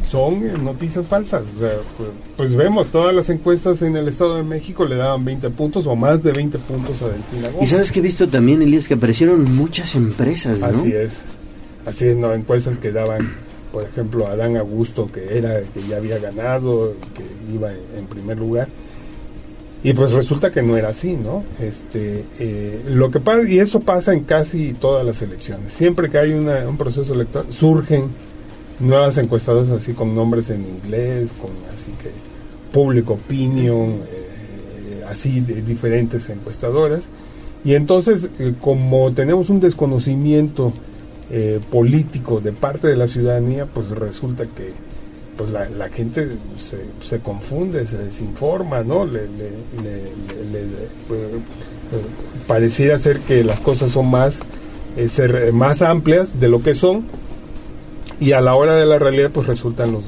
Son 0.08 0.46
eh, 0.46 0.54
noticias 0.62 1.06
falsas. 1.08 1.44
pues, 1.58 2.10
pues, 2.38 2.56
vemos, 2.56 2.88
todas 2.88 3.16
las 3.16 3.30
encuestas 3.30 3.82
en 3.82 3.96
el 3.96 4.08
Estado 4.08 4.36
de 4.36 4.44
México 4.44 4.86
le 4.86 4.96
daban 4.96 5.24
20 5.24 5.50
puntos 5.52 5.88
o 5.88 5.96
más 5.96 6.24
de 6.24 6.32
20 6.34 6.58
puntos 6.60 7.02
a 7.02 7.08
Delfina 7.08 7.50
Y 7.62 7.66
sabes 7.66 7.92
que 7.92 8.00
he 8.00 8.02
visto 8.02 8.28
también, 8.28 8.62
Elías, 8.62 8.88
que 8.88 8.96
aparecieron 8.96 9.56
muchas 9.56 9.96
empresas, 9.96 10.60
¿no? 10.60 10.68
Así 10.68 10.92
es. 10.92 11.22
Así 11.86 12.06
es, 12.06 12.18
no, 12.18 12.34
encuestas 12.34 12.78
que 12.78 12.92
daban 12.92 13.30
por 13.72 13.84
ejemplo, 13.84 14.28
Adán 14.28 14.58
Augusto, 14.58 15.10
que 15.12 15.38
era 15.38 15.62
que 15.62 15.88
ya 15.88 15.98
había 15.98 16.20
ganado, 16.20 16.94
que 17.16 17.24
iba 17.54 17.72
en 17.72 18.06
primer 18.08 18.38
lugar. 18.38 18.68
Y 19.84 19.94
pues 19.94 20.12
resulta 20.12 20.52
que 20.52 20.62
no 20.62 20.78
era 20.78 20.90
así, 20.90 21.14
¿no? 21.14 21.44
Este, 21.60 22.24
eh, 22.38 22.82
lo 22.88 23.10
que 23.10 23.20
pasa, 23.20 23.50
y 23.50 23.60
eso 23.60 23.80
pasa 23.80 24.14
en 24.14 24.26
casi 24.26 24.74
todas 24.74 25.04
las 25.06 25.22
elecciones. 25.24 25.74
Siempre 25.74 26.10
que 26.10 26.20
hay 26.20 26.32
un 26.32 26.78
proceso 26.78 27.16
electoral, 27.16 27.52
surgen 27.52 28.10
nuevas 28.80 29.18
encuestadoras 29.18 29.70
así 29.70 29.94
con 29.94 30.14
nombres 30.14 30.50
en 30.50 30.62
inglés, 30.62 31.30
con 31.40 31.52
así 31.74 31.92
que 32.02 32.12
Public 32.72 33.10
Opinion, 33.10 34.02
eh, 34.12 35.04
así 35.10 35.40
de 35.42 35.62
diferentes 35.62 36.30
encuestadoras. 36.30 37.04
Y 37.64 37.76
entonces, 37.76 38.30
eh, 38.40 38.54
como 38.60 39.12
tenemos 39.14 39.50
un 39.50 39.60
desconocimiento 39.60 40.74
eh, 41.34 41.62
político 41.72 42.42
de 42.42 42.52
parte 42.52 42.88
de 42.88 42.98
la 42.98 43.08
ciudadanía, 43.08 43.66
pues 43.66 43.90
resulta 43.90 44.46
que 44.46 44.74
pues 45.38 45.50
la, 45.50 45.90
gente 45.90 46.28
se, 46.60 46.86
se 47.02 47.20
confunde, 47.20 47.88
se 47.88 47.98
desinforma, 47.98 48.84
¿no? 48.84 49.06
Le, 49.06 49.22
eh, 49.22 50.12
pareciera 52.48 52.98
ser 52.98 53.22
que 53.22 53.46
las 53.46 53.62
cosas 53.62 53.92
son 53.92 54.12
más, 54.12 54.42
eh, 54.98 55.08
ser 55.08 55.54
más 55.54 55.82
amplias 55.82 56.38
de 56.40 56.50
lo 56.50 56.62
que 56.62 56.76
son 56.76 57.06
y 58.20 58.34
a 58.34 58.42
la 58.42 58.54
hora 58.56 58.76
de 58.76 58.86
la 58.86 59.00
realidad 59.00 59.32
pues 59.34 59.48
resultan 59.48 59.94
los, 59.94 60.04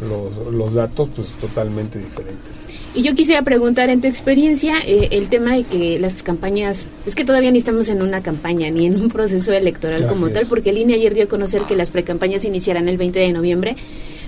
los, 0.00 0.52
los 0.52 0.74
datos 0.74 1.08
pues 1.14 1.28
totalmente 1.40 1.98
diferentes. 1.98 2.65
Y 2.96 3.02
yo 3.02 3.14
quisiera 3.14 3.42
preguntar, 3.42 3.90
en 3.90 4.00
tu 4.00 4.08
experiencia, 4.08 4.76
eh, 4.86 5.08
el 5.10 5.28
tema 5.28 5.54
de 5.54 5.64
que 5.64 5.98
las 5.98 6.22
campañas, 6.22 6.88
es 7.04 7.14
que 7.14 7.26
todavía 7.26 7.50
ni 7.50 7.58
estamos 7.58 7.90
en 7.90 8.00
una 8.00 8.22
campaña 8.22 8.70
ni 8.70 8.86
en 8.86 8.98
un 8.98 9.10
proceso 9.10 9.52
electoral 9.52 10.06
como 10.06 10.30
tal, 10.30 10.46
porque 10.46 10.70
el 10.70 10.78
INE 10.78 10.94
ayer 10.94 11.12
dio 11.12 11.24
a 11.24 11.28
conocer 11.28 11.60
que 11.68 11.76
las 11.76 11.90
precampañas 11.90 12.46
iniciarán 12.46 12.88
el 12.88 12.96
20 12.96 13.20
de 13.20 13.32
noviembre. 13.32 13.76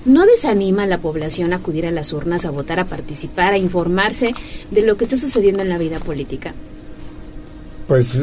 ¿No 0.05 0.27
desanima 0.27 0.83
a 0.83 0.87
la 0.87 0.99
población 0.99 1.55
a 1.55 1.57
acudir 1.57 1.87
a 1.87 1.91
las 1.91 2.13
urnas, 2.13 2.45
a 2.45 2.51
votar, 2.51 2.79
a 2.79 2.85
participar, 2.85 3.55
a 3.55 3.59
informarse 3.59 4.35
de 4.71 4.83
lo 4.83 4.99
que 4.99 5.05
está 5.05 5.17
sucediendo 5.17 5.63
en 5.63 5.71
la 5.71 5.79
vida 5.79 5.99
política? 5.99 6.53
Pues 7.87 8.23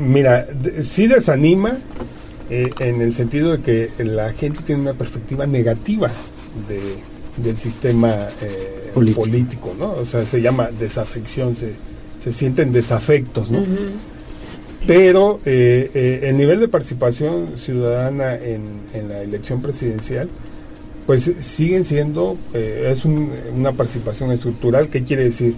mira, 0.00 0.44
sí 0.82 1.06
desanima 1.06 1.78
eh, 2.50 2.68
en 2.80 3.00
el 3.00 3.12
sentido 3.12 3.56
de 3.56 3.62
que 3.62 4.04
la 4.04 4.32
gente 4.32 4.58
tiene 4.66 4.82
una 4.82 4.94
perspectiva 4.94 5.46
negativa 5.46 6.10
de, 6.68 7.13
del 7.36 7.56
sistema 7.56 8.28
eh, 8.42 8.90
Político. 8.94 9.20
político. 9.22 9.74
¿no? 9.78 9.92
O 9.92 10.04
sea, 10.04 10.24
se 10.26 10.40
llama 10.40 10.68
desafección, 10.78 11.54
se, 11.54 11.72
se 12.22 12.32
sienten 12.32 12.72
desafectos, 12.72 13.50
¿no? 13.50 13.60
Pero 14.86 15.40
eh, 15.46 15.90
eh, 15.94 16.20
el 16.24 16.36
nivel 16.36 16.60
de 16.60 16.68
participación 16.68 17.52
ciudadana 17.56 18.34
en, 18.34 18.62
en 18.92 19.08
la 19.08 19.22
elección 19.22 19.62
presidencial, 19.62 20.28
pues 21.06 21.30
siguen 21.40 21.84
siendo, 21.84 22.36
eh, 22.52 22.88
es 22.92 23.04
un- 23.06 23.30
una 23.56 23.72
participación 23.72 24.30
estructural, 24.30 24.88
¿qué 24.88 25.02
quiere 25.02 25.24
decir? 25.24 25.54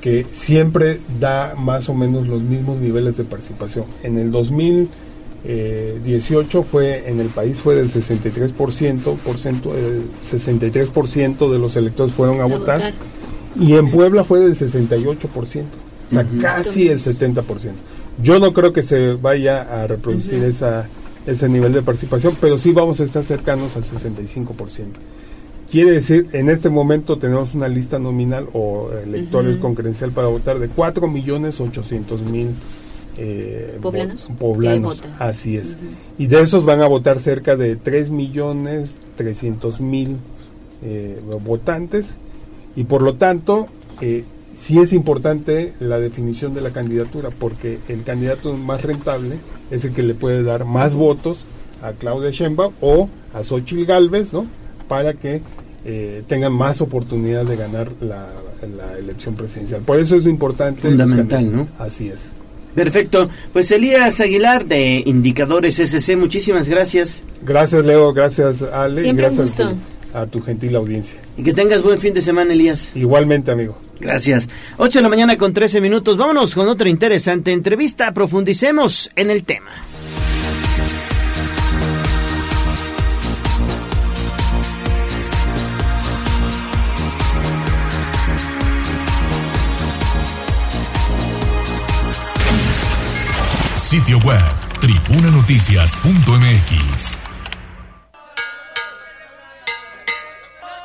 Que 0.00 0.26
siempre 0.30 1.00
da 1.20 1.54
más 1.56 1.88
o 1.88 1.94
menos 1.94 2.28
los 2.28 2.42
mismos 2.42 2.78
niveles 2.78 3.16
de 3.16 3.24
participación. 3.24 3.84
En 4.04 4.16
el 4.16 4.30
2018 5.44 6.62
fue, 6.62 7.08
en 7.08 7.20
el 7.20 7.28
país 7.28 7.58
fue 7.60 7.74
del 7.74 7.90
63%, 7.90 8.52
por 8.54 8.72
ciento, 8.72 9.76
el 9.76 10.02
63% 10.22 11.50
de 11.50 11.58
los 11.58 11.76
electores 11.76 12.14
fueron 12.14 12.40
a, 12.40 12.44
votar, 12.44 12.78
votar. 12.78 12.94
y 13.58 13.74
en 13.74 13.90
Puebla 13.90 14.22
fue 14.22 14.40
del 14.40 14.56
68%, 14.56 15.26
o 15.34 15.46
sea, 16.12 16.26
casi 16.40 16.88
el 16.88 16.98
70%. 16.98 17.44
Yo 18.22 18.38
no 18.38 18.52
creo 18.52 18.72
que 18.72 18.82
se 18.82 19.14
vaya 19.14 19.82
a 19.82 19.86
reproducir 19.86 20.44
esa, 20.44 20.86
ese 21.26 21.48
nivel 21.48 21.72
de 21.72 21.82
participación, 21.82 22.36
pero 22.40 22.56
sí 22.56 22.70
vamos 22.72 23.00
a 23.00 23.04
estar 23.04 23.24
cercanos 23.24 23.76
al 23.76 23.84
65%. 23.84 24.46
Quiere 25.72 25.92
decir, 25.92 26.28
en 26.32 26.50
este 26.50 26.68
momento 26.68 27.16
tenemos 27.16 27.54
una 27.54 27.66
lista 27.66 27.98
nominal 27.98 28.46
o 28.52 28.90
electores 29.02 29.54
Ujú. 29.54 29.62
con 29.62 29.74
credencial 29.74 30.12
para 30.12 30.28
votar 30.28 30.58
de 30.58 30.68
4 30.68 31.08
millones 31.08 31.60
800 31.60 32.20
mil 32.22 32.50
eh, 33.18 33.78
¿Poblanos? 33.80 34.28
poblanos. 34.38 35.04
Así 35.18 35.56
es. 35.56 35.78
Y 36.18 36.26
de 36.26 36.40
esos 36.40 36.64
van 36.64 36.80
a 36.80 36.86
votar 36.86 37.18
cerca 37.18 37.56
de 37.56 37.76
3 37.76 38.10
millones 38.10 38.96
300 39.16 39.80
mil 39.80 40.16
eh, 40.82 41.20
votantes. 41.44 42.12
Y 42.74 42.84
por 42.84 43.02
lo 43.02 43.14
tanto, 43.14 43.68
eh, 44.00 44.24
sí 44.56 44.78
es 44.78 44.92
importante 44.92 45.74
la 45.80 45.98
definición 45.98 46.54
de 46.54 46.60
la 46.60 46.70
candidatura, 46.70 47.30
porque 47.30 47.78
el 47.88 48.02
candidato 48.02 48.56
más 48.56 48.82
rentable 48.82 49.36
es 49.70 49.84
el 49.84 49.92
que 49.92 50.02
le 50.02 50.14
puede 50.14 50.42
dar 50.42 50.64
más 50.64 50.94
votos 50.94 51.44
a 51.82 51.92
Claudia 51.92 52.30
Sheinbaum 52.30 52.72
o 52.80 53.08
a 53.34 53.42
Xochitl 53.42 53.84
Galvez, 53.84 54.32
¿no? 54.32 54.46
Para 54.88 55.14
que 55.14 55.42
eh, 55.84 56.22
tengan 56.26 56.52
más 56.52 56.80
oportunidad 56.80 57.44
de 57.44 57.56
ganar 57.56 57.92
la, 58.00 58.28
la 58.76 58.98
elección 58.98 59.34
presidencial. 59.34 59.82
Por 59.82 59.98
eso 59.98 60.16
es 60.16 60.26
importante. 60.26 60.90
los 60.90 60.92
Fundamental, 60.92 61.28
candidatos. 61.28 61.80
Así 61.80 62.08
es. 62.08 62.30
Perfecto. 62.74 63.28
Pues 63.52 63.70
Elías 63.70 64.20
Aguilar 64.20 64.64
de 64.66 65.02
Indicadores 65.06 65.78
SC, 65.78 66.16
muchísimas 66.16 66.68
gracias. 66.68 67.22
Gracias, 67.42 67.84
Leo. 67.84 68.12
Gracias, 68.12 68.62
Ale. 68.62 69.00
y 69.00 69.04
Siempre 69.04 69.28
un 69.28 69.36
gracias 69.36 69.56
gusto. 69.56 69.64
a 69.64 69.70
tu- 69.70 70.18
a 70.18 70.26
tu 70.26 70.42
gentil 70.42 70.76
audiencia. 70.76 71.18
Y 71.38 71.42
que 71.42 71.54
tengas 71.54 71.82
buen 71.82 71.98
fin 71.98 72.12
de 72.12 72.20
semana, 72.22 72.52
Elías. 72.52 72.90
Igualmente, 72.94 73.50
amigo. 73.50 73.78
Gracias. 73.98 74.48
8 74.78 74.98
de 74.98 75.02
la 75.02 75.08
mañana 75.08 75.38
con 75.38 75.52
13 75.54 75.80
minutos. 75.80 76.16
Vámonos 76.16 76.54
con 76.54 76.68
otra 76.68 76.88
interesante 76.88 77.52
entrevista. 77.52 78.12
Profundicemos 78.12 79.10
en 79.16 79.30
el 79.30 79.44
tema. 79.44 79.70
Sitio 93.92 94.16
web 94.20 94.40
tribunanoticias.mx. 94.80 97.18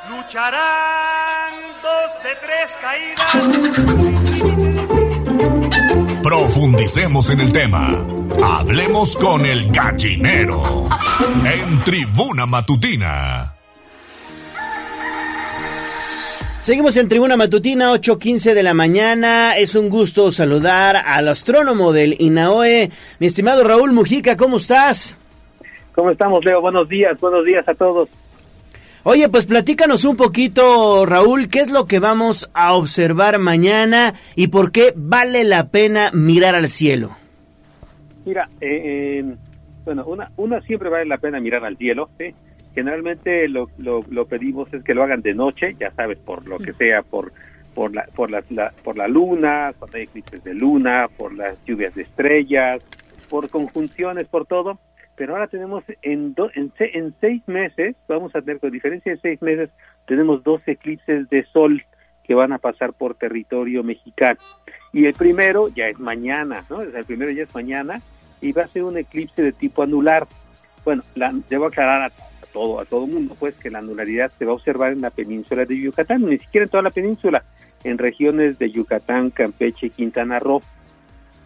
Lucharán 0.10 1.54
dos 1.82 2.12
de 2.22 2.36
tres 2.44 2.78
caídas. 2.82 3.48
Profundicemos 6.22 7.30
en 7.30 7.40
el 7.40 7.54
tema. 7.54 8.06
Hablemos 8.44 9.16
con 9.16 9.46
el 9.46 9.72
gallinero. 9.72 10.90
En 11.46 11.82
Tribuna 11.86 12.46
Matutina. 12.46 13.57
Seguimos 16.68 16.98
en 16.98 17.08
Tribuna 17.08 17.38
Matutina, 17.38 17.94
8.15 17.94 18.54
de 18.54 18.62
la 18.62 18.74
mañana. 18.74 19.56
Es 19.56 19.74
un 19.74 19.88
gusto 19.88 20.34
saludar 20.34 20.98
al 20.98 21.30
astrónomo 21.30 21.94
del 21.94 22.18
INAOE, 22.20 22.90
mi 23.22 23.28
estimado 23.28 23.64
Raúl 23.64 23.94
Mujica. 23.94 24.36
¿Cómo 24.36 24.58
estás? 24.58 25.16
¿Cómo 25.96 26.12
estamos, 26.12 26.44
Leo? 26.44 26.60
Buenos 26.60 26.90
días, 26.90 27.18
buenos 27.22 27.46
días 27.46 27.66
a 27.70 27.74
todos. 27.74 28.10
Oye, 29.04 29.30
pues 29.30 29.46
platícanos 29.46 30.04
un 30.04 30.18
poquito, 30.18 31.06
Raúl, 31.06 31.48
qué 31.48 31.62
es 31.62 31.72
lo 31.72 31.86
que 31.86 32.00
vamos 32.00 32.50
a 32.54 32.74
observar 32.74 33.40
mañana 33.40 34.14
y 34.36 34.48
por 34.50 34.74
qué 34.74 34.92
vale 34.94 35.46
la 35.46 35.70
pena 35.70 36.12
mirar 36.12 36.54
al 36.54 36.68
cielo. 36.68 37.16
Mira, 38.26 38.50
eh, 38.60 39.22
eh, 39.22 39.36
bueno, 39.86 40.04
una, 40.06 40.32
una 40.36 40.60
siempre 40.64 40.90
vale 40.90 41.06
la 41.06 41.18
pena 41.18 41.40
mirar 41.40 41.64
al 41.64 41.78
cielo, 41.78 42.10
¿sí? 42.18 42.36
Generalmente 42.78 43.48
lo, 43.50 43.72
lo, 43.80 44.04
lo 44.08 44.28
pedimos 44.28 44.72
es 44.72 44.84
que 44.84 44.94
lo 44.94 45.02
hagan 45.02 45.24
de 45.24 45.34
noche, 45.34 45.76
ya 45.80 45.90
sabes, 45.96 46.20
por 46.20 46.48
lo 46.48 46.60
que 46.60 46.74
sea, 46.74 47.02
por 47.02 47.34
por 47.74 47.92
la, 47.92 48.04
por 48.16 48.30
la, 48.30 48.44
la- 48.52 48.72
por 48.84 48.96
la 48.98 49.08
luna, 49.08 49.74
cuando 49.80 49.98
hay 49.98 50.04
eclipses 50.04 50.44
de 50.44 50.54
luna, 50.54 51.08
por 51.18 51.34
las 51.34 51.58
lluvias 51.66 51.96
de 51.96 52.04
estrellas, 52.04 52.78
por 53.30 53.50
conjunciones, 53.50 54.28
por 54.28 54.46
todo. 54.46 54.78
Pero 55.16 55.34
ahora 55.34 55.48
tenemos 55.48 55.84
en, 56.04 56.36
do- 56.36 56.52
en, 56.54 56.72
se- 56.78 56.96
en 56.96 57.16
seis 57.20 57.42
meses, 57.48 57.96
vamos 58.08 58.36
a 58.36 58.42
tener, 58.42 58.60
con 58.60 58.70
diferencia 58.70 59.12
de 59.12 59.18
seis 59.22 59.42
meses, 59.42 59.72
tenemos 60.06 60.44
dos 60.44 60.62
eclipses 60.68 61.28
de 61.30 61.44
sol 61.46 61.84
que 62.24 62.36
van 62.36 62.54
a 62.54 62.60
pasar 62.60 62.94
por 62.94 63.16
territorio 63.16 63.84
mexicano. 63.84 64.40
Y 64.94 65.06
el 65.08 65.14
primero 65.14 65.70
ya 65.70 65.88
es 65.88 65.98
mañana, 66.00 66.64
¿no? 66.70 66.78
O 66.78 66.86
sea, 66.86 67.00
el 67.00 67.06
primero 67.06 67.32
ya 67.32 67.42
es 67.44 67.56
mañana 67.56 68.02
y 68.40 68.52
va 68.52 68.64
a 68.66 68.68
ser 68.68 68.84
un 68.84 68.98
eclipse 69.00 69.42
de 69.42 69.52
tipo 69.52 69.82
anular. 69.82 70.28
Bueno, 70.86 71.02
la, 71.16 71.34
debo 71.50 71.66
aclarar 71.66 72.04
a 72.04 72.10
todo 72.58 72.80
a 72.80 72.86
todo 72.86 73.06
mundo, 73.06 73.36
pues, 73.40 73.54
que 73.56 73.70
la 73.70 73.80
anularidad 73.80 74.32
se 74.40 74.46
va 74.46 74.52
a 74.52 74.56
observar 74.56 74.92
en 74.92 75.02
la 75.02 75.12
península 75.12 75.64
de 75.64 75.78
Yucatán, 75.78 76.26
ni 76.26 76.40
siquiera 76.40 76.66
en 76.66 76.72
toda 76.72 76.82
la 76.82 76.90
península, 76.90 77.44
en 77.84 78.00
regiones 78.00 78.58
de 78.58 78.72
Yucatán, 78.72 79.30
Campeche, 79.30 79.92
Quintana 79.92 80.40
Roo. 80.40 80.62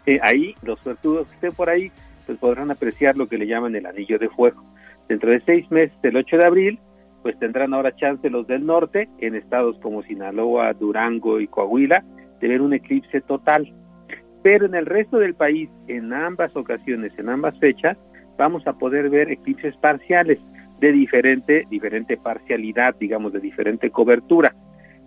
Eh, 0.05 0.19
ahí, 0.23 0.55
los 0.63 0.79
suertudos 0.79 1.27
que 1.27 1.33
estén 1.35 1.51
por 1.51 1.69
ahí, 1.69 1.91
pues 2.25 2.37
podrán 2.37 2.71
apreciar 2.71 3.17
lo 3.17 3.27
que 3.27 3.37
le 3.37 3.45
llaman 3.45 3.75
el 3.75 3.85
anillo 3.85 4.17
de 4.17 4.29
fuego. 4.29 4.63
Dentro 5.09 5.31
de 5.31 5.41
seis 5.41 5.69
meses, 5.69 5.97
el 6.01 6.15
8 6.15 6.37
de 6.37 6.45
abril, 6.45 6.79
pues 7.23 7.37
tendrán 7.37 7.73
ahora 7.73 7.93
chance 7.93 8.29
los 8.29 8.47
del 8.47 8.65
norte, 8.65 9.09
en 9.19 9.35
estados 9.35 9.77
como 9.79 10.03
Sinaloa, 10.03 10.71
Durango 10.73 11.41
y 11.41 11.47
Coahuila, 11.47 12.05
de 12.39 12.47
ver 12.47 12.61
un 12.61 12.73
eclipse 12.73 13.19
total. 13.19 13.73
Pero 14.43 14.65
en 14.65 14.75
el 14.75 14.85
resto 14.85 15.17
del 15.19 15.35
país, 15.35 15.69
en 15.89 16.13
ambas 16.13 16.55
ocasiones, 16.55 17.11
en 17.19 17.27
ambas 17.27 17.59
fechas, 17.59 17.97
vamos 18.37 18.65
a 18.65 18.73
poder 18.73 19.09
ver 19.09 19.29
eclipses 19.29 19.75
parciales 19.75 20.39
de 20.81 20.91
diferente, 20.91 21.65
diferente 21.69 22.17
parcialidad, 22.17 22.95
digamos, 22.99 23.31
de 23.31 23.39
diferente 23.39 23.91
cobertura. 23.91 24.53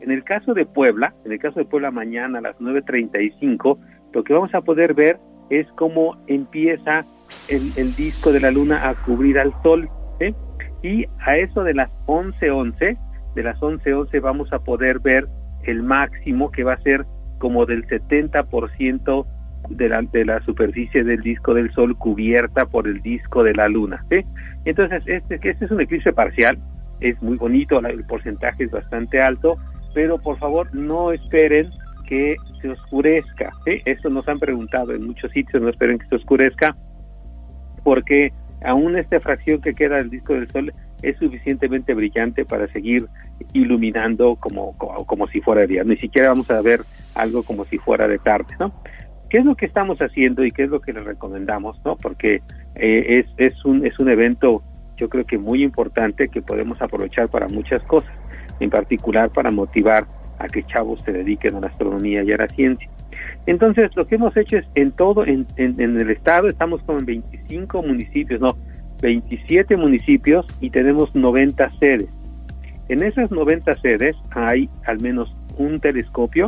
En 0.00 0.12
el 0.12 0.22
caso 0.22 0.54
de 0.54 0.64
Puebla, 0.64 1.12
en 1.24 1.32
el 1.32 1.40
caso 1.40 1.58
de 1.58 1.66
Puebla 1.66 1.90
mañana 1.90 2.38
a 2.38 2.42
las 2.42 2.56
9.35, 2.58 3.76
lo 4.12 4.22
que 4.22 4.32
vamos 4.32 4.54
a 4.54 4.60
poder 4.60 4.94
ver 4.94 5.18
es 5.50 5.66
cómo 5.72 6.16
empieza 6.28 7.04
el, 7.48 7.94
disco 7.96 8.32
de 8.32 8.40
la 8.40 8.52
luna 8.52 8.88
a 8.88 8.94
cubrir 8.94 9.38
al 9.38 9.52
sol. 9.62 9.88
Y 10.82 11.06
a 11.20 11.38
eso 11.38 11.64
de 11.64 11.72
las 11.72 11.90
11.11, 12.06 12.98
de 13.34 13.42
las 13.42 13.58
11.11 13.58 14.20
vamos 14.20 14.52
a 14.52 14.58
poder 14.58 15.00
ver 15.00 15.26
el 15.62 15.82
máximo 15.82 16.50
que 16.50 16.62
va 16.62 16.74
a 16.74 16.82
ser 16.82 17.06
como 17.38 17.64
del 17.64 17.86
70% 17.86 19.26
de 19.68 19.88
la, 19.88 20.02
de 20.02 20.24
la 20.24 20.40
superficie 20.44 21.04
del 21.04 21.20
disco 21.20 21.54
del 21.54 21.72
Sol 21.72 21.96
cubierta 21.96 22.66
por 22.66 22.86
el 22.86 23.00
disco 23.02 23.42
de 23.42 23.54
la 23.54 23.68
Luna. 23.68 24.04
Entonces, 24.64 25.02
este, 25.06 25.36
este 25.42 25.64
es 25.64 25.70
un 25.70 25.80
eclipse 25.80 26.12
parcial, 26.12 26.58
es 27.00 27.20
muy 27.22 27.36
bonito, 27.36 27.78
el 27.80 28.04
porcentaje 28.04 28.64
es 28.64 28.70
bastante 28.70 29.20
alto, 29.20 29.56
pero 29.94 30.18
por 30.18 30.38
favor 30.38 30.74
no 30.74 31.12
esperen 31.12 31.70
que 32.06 32.36
se 32.60 32.70
oscurezca. 32.70 33.52
¿sí? 33.64 33.80
Esto 33.84 34.10
nos 34.10 34.28
han 34.28 34.38
preguntado 34.38 34.92
en 34.92 35.06
muchos 35.06 35.30
sitios, 35.32 35.62
no 35.62 35.68
esperen 35.68 35.98
que 35.98 36.06
se 36.06 36.16
oscurezca, 36.16 36.76
porque 37.82 38.32
aún 38.62 38.96
esta 38.96 39.20
fracción 39.20 39.60
que 39.60 39.72
queda 39.72 39.96
del 39.96 40.10
disco 40.10 40.34
del 40.34 40.50
Sol 40.50 40.72
es 41.02 41.18
suficientemente 41.18 41.92
brillante 41.92 42.44
para 42.44 42.66
seguir 42.68 43.06
iluminando 43.52 44.36
como, 44.36 44.72
como, 44.78 45.04
como 45.04 45.26
si 45.28 45.40
fuera 45.40 45.62
de 45.62 45.66
día. 45.66 45.84
Ni 45.84 45.96
siquiera 45.96 46.28
vamos 46.28 46.50
a 46.50 46.62
ver 46.62 46.80
algo 47.14 47.42
como 47.42 47.64
si 47.66 47.78
fuera 47.78 48.08
de 48.08 48.18
tarde, 48.18 48.54
¿no? 48.58 48.72
¿Qué 49.34 49.40
es 49.40 49.44
lo 49.44 49.56
que 49.56 49.66
estamos 49.66 49.98
haciendo 49.98 50.44
y 50.44 50.52
qué 50.52 50.62
es 50.62 50.70
lo 50.70 50.80
que 50.80 50.92
les 50.92 51.02
recomendamos, 51.02 51.84
no? 51.84 51.96
Porque 51.96 52.40
eh, 52.76 53.18
es, 53.18 53.26
es, 53.36 53.64
un, 53.64 53.84
es 53.84 53.98
un 53.98 54.08
evento, 54.08 54.62
yo 54.96 55.08
creo 55.08 55.24
que 55.24 55.38
muy 55.38 55.64
importante 55.64 56.28
que 56.28 56.40
podemos 56.40 56.80
aprovechar 56.80 57.28
para 57.28 57.48
muchas 57.48 57.82
cosas, 57.82 58.12
en 58.60 58.70
particular 58.70 59.30
para 59.30 59.50
motivar 59.50 60.06
a 60.38 60.46
que 60.46 60.62
chavos 60.62 61.02
se 61.02 61.10
dediquen 61.10 61.56
a 61.56 61.60
la 61.62 61.66
astronomía 61.66 62.22
y 62.22 62.30
a 62.30 62.36
la 62.36 62.46
ciencia. 62.46 62.88
Entonces, 63.46 63.90
lo 63.96 64.06
que 64.06 64.14
hemos 64.14 64.36
hecho 64.36 64.56
es 64.56 64.66
en 64.76 64.92
todo, 64.92 65.26
en, 65.26 65.48
en, 65.56 65.80
en 65.80 66.00
el 66.00 66.10
estado, 66.12 66.46
estamos 66.46 66.80
como 66.84 67.00
en 67.00 67.06
25 67.06 67.82
municipios, 67.82 68.40
no, 68.40 68.56
27 69.02 69.76
municipios 69.76 70.46
y 70.60 70.70
tenemos 70.70 71.12
90 71.12 71.72
sedes. 71.80 72.08
En 72.88 73.02
esas 73.02 73.32
90 73.32 73.74
sedes 73.80 74.14
hay 74.30 74.68
al 74.86 75.00
menos 75.00 75.34
un 75.58 75.80
telescopio 75.80 76.46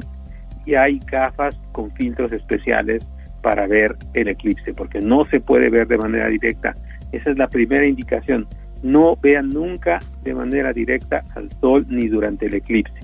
y 0.67 0.75
hay 0.75 1.01
gafas 1.11 1.59
con 1.73 1.91
filtros 1.93 2.33
especiales 2.33 3.07
para 3.43 3.67
ver 3.67 3.97
el 4.15 4.29
eclipse, 4.29 4.75
porque 4.75 5.01
no 5.01 5.25
se 5.25 5.41
puede 5.41 5.71
ver 5.71 5.87
de 5.87 5.97
manera 5.97 6.29
directa. 6.29 6.75
Esa 7.13 7.31
es 7.31 7.39
la 7.39 7.49
primera 7.49 7.87
indicación. 7.87 8.47
No 8.83 9.17
vean 9.17 9.49
nunca 9.51 9.99
de 10.23 10.35
manera 10.35 10.73
directa 10.73 11.23
al 11.35 11.49
sol 11.61 11.87
ni 11.89 12.09
durante 12.09 12.47
el 12.47 12.57
eclipse. 12.57 12.99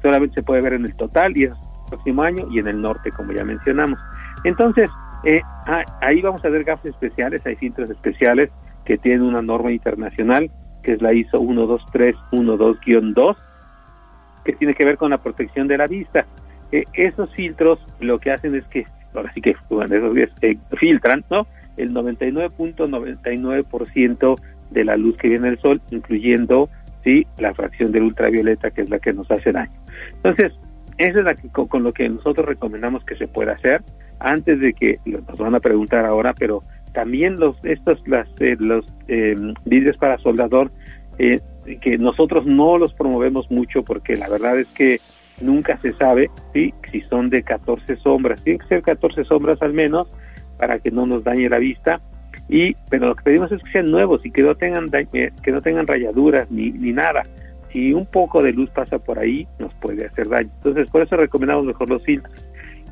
Solamente 0.00 0.36
se 0.36 0.42
puede 0.42 0.62
ver 0.62 0.74
en 0.74 0.84
el 0.84 0.94
total 0.94 1.36
y 1.36 1.44
es 1.44 1.50
el 1.50 1.90
próximo 1.90 2.22
año 2.22 2.46
y 2.50 2.60
en 2.60 2.68
el 2.68 2.80
norte, 2.80 3.10
como 3.10 3.32
ya 3.32 3.44
mencionamos. 3.44 3.98
Entonces, 4.44 4.88
eh, 5.24 5.40
ah, 5.66 5.82
ahí 6.00 6.22
vamos 6.22 6.44
a 6.44 6.48
ver 6.48 6.64
gafas 6.64 6.86
especiales, 6.86 7.44
hay 7.46 7.56
filtros 7.56 7.90
especiales 7.90 8.50
que 8.84 8.98
tienen 8.98 9.22
una 9.22 9.42
norma 9.42 9.70
internacional, 9.72 10.50
que 10.82 10.92
es 10.92 11.02
la 11.02 11.12
ISO 11.12 11.38
12312-2, 11.38 13.36
que 14.44 14.52
tiene 14.54 14.74
que 14.74 14.84
ver 14.84 14.96
con 14.96 15.10
la 15.10 15.18
protección 15.18 15.68
de 15.68 15.78
la 15.78 15.86
vista. 15.86 16.26
Eh, 16.72 16.84
esos 16.94 17.32
filtros 17.34 17.78
lo 18.00 18.18
que 18.18 18.32
hacen 18.32 18.54
es 18.54 18.66
que, 18.66 18.84
ahora 19.14 19.32
sí 19.34 19.40
que 19.40 19.54
bueno, 19.70 19.94
esos 19.94 20.14
eh, 20.42 20.58
filtran, 20.78 21.24
¿no? 21.30 21.46
El 21.76 21.94
99.99% 21.94 24.40
de 24.70 24.84
la 24.84 24.96
luz 24.96 25.16
que 25.16 25.28
viene 25.28 25.48
del 25.48 25.60
sol, 25.60 25.80
incluyendo, 25.90 26.68
sí, 27.04 27.26
la 27.38 27.54
fracción 27.54 27.92
del 27.92 28.02
ultravioleta, 28.04 28.70
que 28.70 28.82
es 28.82 28.90
la 28.90 28.98
que 28.98 29.12
nos 29.12 29.30
hace 29.30 29.52
daño. 29.52 29.72
Entonces, 30.16 30.52
eso 30.98 31.20
es 31.20 31.24
la 31.24 31.34
que, 31.34 31.48
con, 31.48 31.82
lo 31.82 31.92
que 31.92 32.08
nosotros 32.08 32.46
recomendamos 32.46 33.04
que 33.04 33.16
se 33.16 33.28
pueda 33.28 33.52
hacer 33.52 33.82
antes 34.20 34.60
de 34.60 34.72
que 34.72 34.98
nos 35.04 35.38
van 35.38 35.54
a 35.54 35.60
preguntar 35.60 36.04
ahora, 36.04 36.34
pero 36.34 36.60
también 36.92 37.36
los 37.36 37.56
estos 37.64 38.06
las 38.06 38.28
eh, 38.40 38.56
los 38.58 38.84
eh, 39.08 39.34
para 39.98 40.18
soldador 40.18 40.70
eh, 41.18 41.40
que 41.80 41.98
nosotros 41.98 42.46
no 42.46 42.78
los 42.78 42.92
promovemos 42.92 43.50
mucho 43.50 43.82
porque 43.82 44.16
la 44.16 44.28
verdad 44.28 44.58
es 44.58 44.68
que 44.68 45.00
nunca 45.42 45.78
se 45.78 45.92
sabe 45.94 46.30
¿sí? 46.52 46.72
si 46.90 47.00
son 47.02 47.30
de 47.30 47.42
14 47.42 47.96
sombras. 47.96 48.42
Tienen 48.42 48.60
que 48.60 48.66
ser 48.66 48.82
14 48.82 49.24
sombras 49.24 49.60
al 49.62 49.72
menos 49.72 50.08
para 50.58 50.78
que 50.78 50.90
no 50.90 51.06
nos 51.06 51.24
dañe 51.24 51.48
la 51.48 51.58
vista. 51.58 52.00
Y 52.48 52.74
pero 52.90 53.08
lo 53.08 53.14
que 53.14 53.24
pedimos 53.24 53.52
es 53.52 53.62
que 53.62 53.72
sean 53.72 53.86
nuevos 53.86 54.24
y 54.24 54.30
que 54.30 54.42
no 54.42 54.54
tengan 54.54 54.86
eh, 55.12 55.30
que 55.42 55.52
no 55.52 55.60
tengan 55.60 55.86
rayaduras 55.86 56.50
ni, 56.50 56.70
ni 56.70 56.92
nada. 56.92 57.22
Si 57.72 57.92
un 57.92 58.06
poco 58.06 58.42
de 58.42 58.52
luz 58.52 58.70
pasa 58.70 58.98
por 58.98 59.18
ahí 59.18 59.46
nos 59.58 59.74
puede 59.74 60.06
hacer 60.06 60.28
daño. 60.28 60.50
Entonces 60.56 60.90
por 60.90 61.02
eso 61.02 61.16
recomendamos 61.16 61.66
mejor 61.66 61.90
los 61.90 62.02
filtros. 62.04 62.34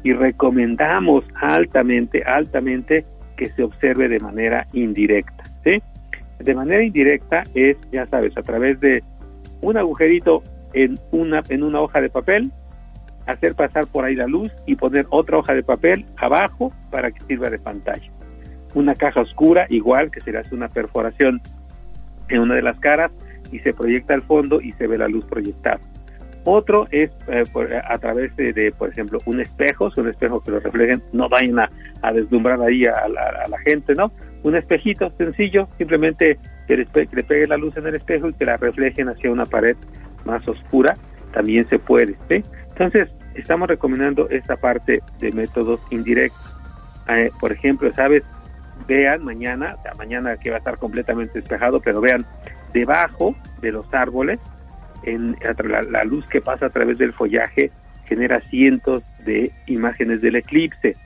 Y 0.03 0.13
recomendamos 0.13 1.25
altamente 1.35 2.23
altamente 2.23 3.05
que 3.37 3.47
se 3.53 3.63
observe 3.63 4.09
de 4.09 4.19
manera 4.19 4.67
indirecta 4.73 5.45
de 6.45 6.55
manera 6.55 6.83
indirecta 6.83 7.43
es 7.55 7.77
ya 7.93 8.07
sabes 8.07 8.37
a 8.37 8.43
través 8.43 8.81
de 8.81 9.03
un 9.61 9.77
agujerito 9.77 10.43
en 10.75 10.99
una 11.11 11.43
en 11.49 11.63
una 11.63 11.81
hoja 11.81 12.01
de 12.01 12.11
papel 12.11 12.51
hacer 13.27 13.55
pasar 13.55 13.87
por 13.87 14.05
ahí 14.05 14.15
la 14.17 14.27
luz 14.27 14.51
y 14.67 14.77
poner 14.77 15.07
otra 15.11 15.39
hoja 15.39 15.55
de 15.55 15.63
papel 15.63 16.05
abajo 16.17 16.73
para 16.91 17.11
que 17.11 17.21
sirva 17.25 17.51
de 17.51 17.59
pantalla 17.59 18.11
una 18.75 18.95
caja 18.95 19.21
oscura 19.21 19.67
igual 19.69 20.11
que 20.11 20.21
se 20.21 20.33
le 20.33 20.39
hace 20.39 20.55
una 20.55 20.69
perforación 20.69 21.41
en 22.29 22.41
una 22.41 22.55
de 22.55 22.63
las 22.63 22.79
caras 22.79 23.11
y 23.53 23.59
se 23.61 23.73
proyecta 23.73 24.15
al 24.15 24.23
fondo 24.23 24.61
y 24.61 24.71
se 24.73 24.87
ve 24.87 24.97
la 24.97 25.09
luz 25.09 25.25
proyectada. 25.25 25.81
Otro 26.45 26.87
es 26.93 27.11
eh, 27.27 27.43
por- 27.53 27.69
a 27.75 27.99
través 27.99 28.35
de, 28.37 28.73
por 28.79 28.89
ejemplo, 28.89 29.19
un 29.27 29.41
espejo, 29.41 29.91
un 29.97 30.09
espejo 30.09 30.41
que 30.41 30.53
lo 30.53 30.61
reflejen, 30.61 31.03
no 31.13 31.29
vayan 31.29 31.59
a, 31.59 31.69
a 32.03 32.13
deslumbrar 32.13 32.63
ahí 32.63 32.87
a 32.87 32.93
a 32.95 33.49
la 33.49 33.59
gente, 33.67 33.95
¿no? 33.97 34.13
Un 34.45 34.55
espejito 34.57 35.11
sencillo, 35.19 35.67
simplemente 35.77 36.39
que 36.69 36.77
le, 36.77 36.87
que 36.87 37.09
le 37.13 37.25
pegue 37.25 37.47
la 37.49 37.57
luz 37.57 37.77
en 37.77 37.89
el 37.89 37.97
espejo 37.97 38.29
y 38.29 38.33
que 38.35 38.45
la 38.47 38.57
reflejen 38.57 39.09
hacia 39.09 39.31
una 39.33 39.45
pared 39.45 39.77
más 40.31 40.47
oscura, 40.49 40.95
también 41.33 41.69
se 41.69 41.79
puede, 41.79 42.17
¿sí? 42.29 42.43
Entonces, 42.71 43.09
estamos 43.35 43.69
recomendando 43.69 44.29
esta 44.31 44.57
parte 44.57 45.01
de 45.19 45.33
métodos 45.33 45.81
indirectos. 45.91 46.55
Eh, 47.09 47.31
por 47.41 47.53
ejemplo, 47.53 47.93
¿sabes? 47.95 48.25
Vean 48.89 49.25
mañana, 49.25 49.77
o 49.93 49.99
mañana 49.99 50.37
que 50.37 50.51
va 50.51 50.57
a 50.57 50.59
estar 50.59 50.79
completamente 50.79 51.39
despejado, 51.39 51.81
pero 51.81 52.01
vean 52.01 52.25
debajo 52.73 53.35
de 53.61 53.73
los 53.73 53.93
árboles, 53.93 54.39
en 55.03 55.37
la, 55.91 56.05
luz 56.05 56.27
que 56.27 56.41
pasa 56.41 56.67
a 56.67 56.71
través 56.71 56.99
del 56.99 57.13
follaje 57.13 57.71
genera 58.07 58.41
cientos 58.43 59.03
de 59.25 59.53
imágenes 59.67 60.21
del 60.21 60.37
eclipse. 60.37 60.97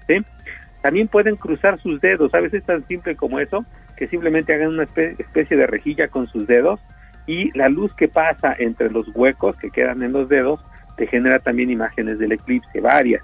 También 0.83 1.09
pueden 1.09 1.37
cruzar 1.37 1.81
sus 1.81 2.01
dedos, 2.01 2.35
a 2.35 2.41
veces 2.41 2.61
es 2.61 2.67
tan 2.67 2.87
simple 2.87 3.17
como 3.17 3.41
eso, 3.41 3.65
que 3.97 4.09
simplemente 4.09 4.53
hagan 4.55 4.69
una 4.69 4.85
espe- 4.85 5.19
especie 5.19 5.57
de 5.57 5.67
rejilla 5.67 6.09
con 6.09 6.27
sus 6.27 6.47
dedos 6.47 6.81
y 7.27 7.57
la 7.57 7.69
luz 7.69 7.95
que 7.95 8.09
pasa 8.09 8.55
entre 8.59 8.91
los 8.91 9.07
huecos 9.15 9.57
que 9.57 9.71
quedan 9.71 10.03
en 10.03 10.13
los 10.13 10.29
dedos 10.29 10.61
te 10.97 11.07
genera 11.07 11.39
también 11.39 11.71
imágenes 11.71 12.19
del 12.19 12.33
eclipse, 12.33 12.81
varias. 12.81 13.23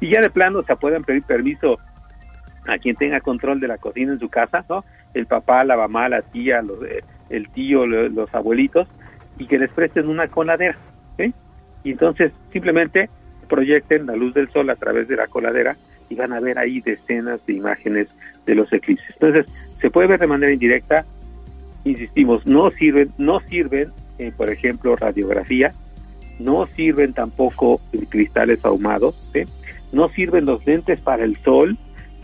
Y 0.00 0.12
ya 0.12 0.20
de 0.20 0.30
plano, 0.30 0.60
o 0.60 0.64
sea, 0.64 0.76
pueden 0.76 1.02
pedir 1.04 1.22
permiso 1.22 1.78
a 2.68 2.78
quien 2.78 2.96
tenga 2.96 3.20
control 3.20 3.58
de 3.60 3.68
la 3.68 3.78
cocina 3.78 4.12
en 4.12 4.20
su 4.20 4.28
casa, 4.28 4.64
¿no? 4.68 4.84
El 5.14 5.26
papá, 5.26 5.64
la 5.64 5.76
mamá, 5.76 6.08
la 6.08 6.22
tía, 6.22 6.62
los, 6.62 6.82
eh, 6.84 7.02
el 7.30 7.48
tío, 7.50 7.86
lo- 7.86 8.08
los 8.08 8.32
abuelitos, 8.34 8.88
y 9.38 9.46
que 9.46 9.58
les 9.58 9.70
presten 9.70 10.08
una 10.08 10.28
coladera, 10.28 10.76
¿sí? 11.16 11.32
Y 11.84 11.92
entonces 11.92 12.32
simplemente 12.52 13.08
proyecten 13.48 14.06
la 14.06 14.14
luz 14.16 14.32
del 14.34 14.48
sol 14.50 14.70
a 14.70 14.76
través 14.76 15.08
de 15.08 15.16
la 15.16 15.26
coladera 15.26 15.76
y 16.08 16.14
van 16.14 16.32
a 16.32 16.40
ver 16.40 16.58
ahí 16.58 16.80
decenas 16.80 17.44
de 17.46 17.54
imágenes 17.54 18.08
de 18.46 18.54
los 18.54 18.72
eclipses. 18.72 19.10
Entonces, 19.20 19.46
se 19.80 19.90
puede 19.90 20.06
ver 20.08 20.20
de 20.20 20.26
manera 20.26 20.52
indirecta, 20.52 21.04
insistimos, 21.84 22.46
no 22.46 22.70
sirven, 22.70 23.10
no 23.18 23.40
sirven, 23.40 23.88
eh, 24.18 24.32
por 24.36 24.50
ejemplo, 24.50 24.94
radiografía, 24.96 25.72
no 26.38 26.66
sirven 26.66 27.12
tampoco 27.12 27.80
cristales 28.08 28.64
ahumados, 28.64 29.14
¿sí? 29.32 29.40
no 29.92 30.08
sirven 30.10 30.44
los 30.46 30.64
lentes 30.66 31.00
para 31.00 31.24
el 31.24 31.36
sol, 31.44 31.76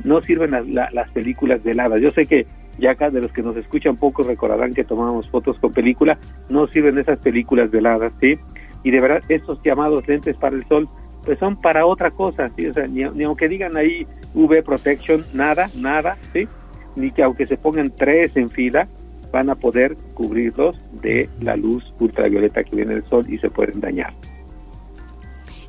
no 0.05 0.21
sirven 0.23 0.53
las, 0.53 0.67
la- 0.69 0.89
las 0.93 1.11
películas 1.11 1.63
de 1.65 1.73
heladas. 1.73 2.01
Yo 2.01 2.11
sé 2.13 2.27
que 2.27 2.47
ya 2.79 2.93
acá 2.93 3.11
de 3.11 3.21
los 3.21 3.33
que 3.33 3.43
nos 3.43 3.57
escuchan 3.57 3.97
poco 3.97 4.23
recordarán 4.23 4.73
que 4.73 4.85
tomamos 4.85 5.29
fotos 5.29 5.59
con 5.59 5.73
película, 5.73 6.19
no 6.49 6.67
sirven 6.69 6.99
esas 6.99 7.19
películas 7.19 7.71
de 7.71 7.79
heladas, 7.79 8.13
¿sí? 8.21 8.39
Y 8.85 8.91
de 8.93 9.01
verdad, 9.01 9.23
estos 9.29 9.61
llamados 9.65 10.07
lentes 10.07 10.37
para 10.37 10.57
el 10.57 10.65
sol, 10.69 10.89
pues 11.25 11.39
son 11.41 11.61
para 11.61 11.85
otra 11.85 12.11
cosa, 12.13 12.49
¿sí? 12.51 12.67
O 12.69 12.73
sea, 12.73 12.87
ni, 12.87 13.03
ni 13.03 13.25
aunque 13.25 13.49
digan 13.49 13.77
ahí 13.77 14.07
UV 14.35 14.63
protection, 14.63 15.25
nada, 15.35 15.69
nada, 15.77 16.17
¿sí? 16.33 16.47
Ni 16.95 17.11
que 17.11 17.23
aunque 17.25 17.47
se 17.47 17.57
pongan 17.57 17.91
tres 17.97 18.37
en 18.37 18.49
fila, 18.51 18.87
van 19.33 19.51
a 19.51 19.55
poder 19.55 19.97
cubrirlos 20.15 20.77
de 21.03 21.29
la 21.41 21.57
luz 21.57 21.85
ultravioleta 22.01 22.65
que 22.65 22.77
viene 22.77 22.95
del 22.95 23.09
sol 23.09 23.25
y 23.29 23.39
se 23.39 23.49
pueden 23.49 23.81
dañar. 23.81 24.15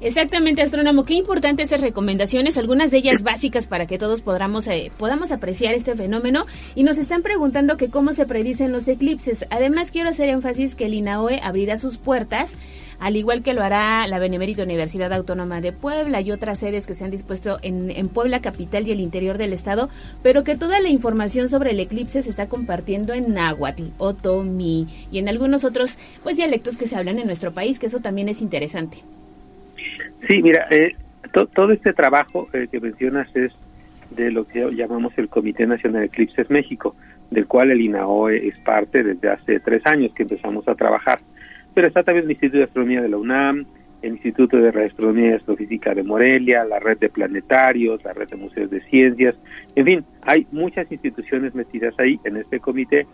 Exactamente, 0.01 0.61
astrónomo. 0.61 1.03
Qué 1.03 1.15
importantes 1.15 1.67
esas 1.67 1.81
recomendaciones, 1.81 2.57
algunas 2.57 2.91
de 2.91 2.99
ellas 2.99 3.21
básicas 3.21 3.67
para 3.67 3.85
que 3.85 3.97
todos 3.97 4.21
podamos, 4.21 4.65
eh, 4.67 4.91
podamos 4.97 5.33
apreciar 5.33 5.73
este 5.73 5.93
fenómeno. 5.93 6.45
Y 6.73 6.83
nos 6.83 6.97
están 6.97 7.21
preguntando 7.21 7.75
que 7.75 7.89
cómo 7.89 8.13
se 8.13 8.25
predicen 8.25 8.71
los 8.71 8.87
eclipses. 8.87 9.45
Además, 9.49 9.91
quiero 9.91 10.09
hacer 10.09 10.29
énfasis 10.29 10.75
que 10.75 10.85
el 10.85 10.93
INAOE 10.93 11.41
abrirá 11.43 11.75
sus 11.75 11.97
puertas, 11.97 12.53
al 12.99 13.15
igual 13.15 13.43
que 13.43 13.53
lo 13.53 13.61
hará 13.61 14.05
la 14.07 14.19
Benemérita 14.19 14.63
Universidad 14.63 15.11
Autónoma 15.13 15.61
de 15.61 15.71
Puebla 15.71 16.21
y 16.21 16.31
otras 16.31 16.59
sedes 16.59 16.85
que 16.85 16.93
se 16.93 17.05
han 17.05 17.11
dispuesto 17.11 17.57
en, 17.61 17.89
en 17.91 18.07
Puebla 18.07 18.41
capital 18.41 18.87
y 18.87 18.91
el 18.91 18.99
interior 18.99 19.37
del 19.37 19.53
estado, 19.53 19.89
pero 20.21 20.43
que 20.43 20.55
toda 20.57 20.79
la 20.79 20.89
información 20.89 21.49
sobre 21.49 21.71
el 21.71 21.79
eclipse 21.79 22.21
se 22.21 22.29
está 22.29 22.47
compartiendo 22.47 23.13
en 23.13 23.33
náhuatl, 23.33 23.83
otomí 23.97 24.87
y 25.11 25.19
en 25.19 25.29
algunos 25.29 25.63
otros 25.63 25.97
pues 26.23 26.37
dialectos 26.37 26.77
que 26.77 26.85
se 26.87 26.95
hablan 26.95 27.19
en 27.19 27.25
nuestro 27.27 27.51
país, 27.53 27.79
que 27.79 27.87
eso 27.87 27.99
también 27.99 28.29
es 28.29 28.41
interesante. 28.41 28.97
Sí, 30.27 30.41
mira, 30.41 30.67
eh, 30.71 30.95
to- 31.33 31.47
todo 31.47 31.71
este 31.71 31.93
trabajo 31.93 32.47
eh, 32.53 32.67
que 32.71 32.79
mencionas 32.79 33.27
es 33.35 33.53
de 34.11 34.31
lo 34.31 34.45
que 34.47 34.69
llamamos 34.75 35.13
el 35.17 35.29
Comité 35.29 35.65
Nacional 35.67 36.01
de 36.01 36.07
Eclipses 36.07 36.49
México. 36.49 36.95
del 37.31 37.45
cual 37.45 37.69
el 37.69 37.79
INAOE 37.81 38.47
es 38.47 38.57
parte 38.65 39.03
desde 39.03 39.29
hace 39.29 39.59
tres 39.59 39.85
años 39.85 40.11
que 40.15 40.23
empezamos 40.23 40.67
a 40.67 40.73
trabajar. 40.73 41.19
Pero 41.73 41.87
está 41.87 42.03
también 42.03 42.25
el 42.25 42.31
Instituto 42.31 42.57
de 42.57 42.63
Astronomía 42.65 43.01
de 43.01 43.09
la 43.09 43.17
UNAM, 43.17 43.65
el 44.01 44.13
Instituto 44.13 44.57
de 44.57 44.71
Radioastronomía 44.71 45.31
y 45.31 45.33
Astrofísica 45.33 45.93
de 45.93 46.03
Morelia, 46.03 46.63
la 46.63 46.79
red 46.79 46.97
de 46.97 47.09
planetarios, 47.09 48.03
la 48.03 48.13
red 48.13 48.29
de 48.29 48.37
museos 48.37 48.69
de 48.69 48.81
ciencias, 48.81 49.35
en 49.75 49.85
fin, 49.85 50.05
hay 50.21 50.47
muchas 50.51 50.91
instituciones 50.91 51.53
metidas 51.53 51.93
ahí 51.99 52.19
en 52.23 52.37
este 52.37 52.59
comité 52.59 53.05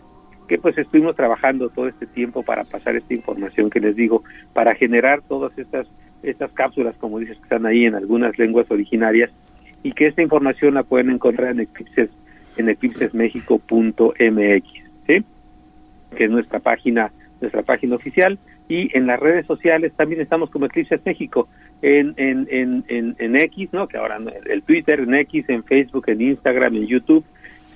que 0.46 0.58
pues 0.58 0.78
estuvimos 0.78 1.16
trabajando 1.16 1.70
todo 1.70 1.88
este 1.88 2.06
tiempo 2.06 2.44
para 2.44 2.62
pasar 2.64 2.94
esta 2.94 3.14
información 3.14 3.68
que 3.68 3.80
les 3.80 3.96
digo, 3.96 4.22
para 4.52 4.74
generar 4.74 5.22
todas 5.22 5.56
estas 5.58 5.86
estas 6.22 6.50
cápsulas, 6.52 6.96
como 6.96 7.18
dices, 7.18 7.36
que 7.36 7.42
están 7.44 7.66
ahí 7.66 7.84
en 7.84 7.94
algunas 7.94 8.38
lenguas 8.38 8.70
originarias 8.70 9.30
y 9.82 9.92
que 9.92 10.06
esta 10.06 10.22
información 10.22 10.74
la 10.74 10.82
pueden 10.82 11.10
encontrar 11.10 11.52
en 11.52 11.60
Eclipses 11.60 12.10
en 12.56 12.68
eclipsesmexico.mx, 12.70 14.64
¿sí? 15.06 15.24
que 16.16 16.24
es 16.24 16.30
nuestra 16.30 16.58
página 16.58 17.12
nuestra 17.40 17.62
página 17.62 17.96
oficial 17.96 18.38
y 18.68 18.96
en 18.96 19.06
las 19.06 19.20
redes 19.20 19.46
sociales 19.46 19.92
también 19.96 20.20
estamos 20.20 20.50
como 20.50 20.66
Eclipses 20.66 21.00
México 21.04 21.48
en 21.82 22.14
en, 22.16 22.46
en, 22.50 22.84
en, 22.88 23.16
en 23.18 23.36
X, 23.36 23.70
¿no? 23.72 23.86
que 23.88 23.98
ahora 23.98 24.18
el 24.46 24.62
Twitter, 24.62 25.00
en 25.00 25.14
X, 25.14 25.44
en 25.48 25.64
Facebook, 25.64 26.04
en 26.08 26.20
Instagram, 26.20 26.74
en 26.76 26.86
YouTube, 26.86 27.24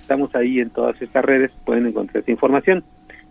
estamos 0.01 0.35
ahí 0.35 0.61
en 0.61 0.71
todas 0.71 1.01
estas 1.01 1.25
redes, 1.25 1.51
pueden 1.65 1.87
encontrar 1.87 2.21
esta 2.21 2.31
información. 2.31 2.83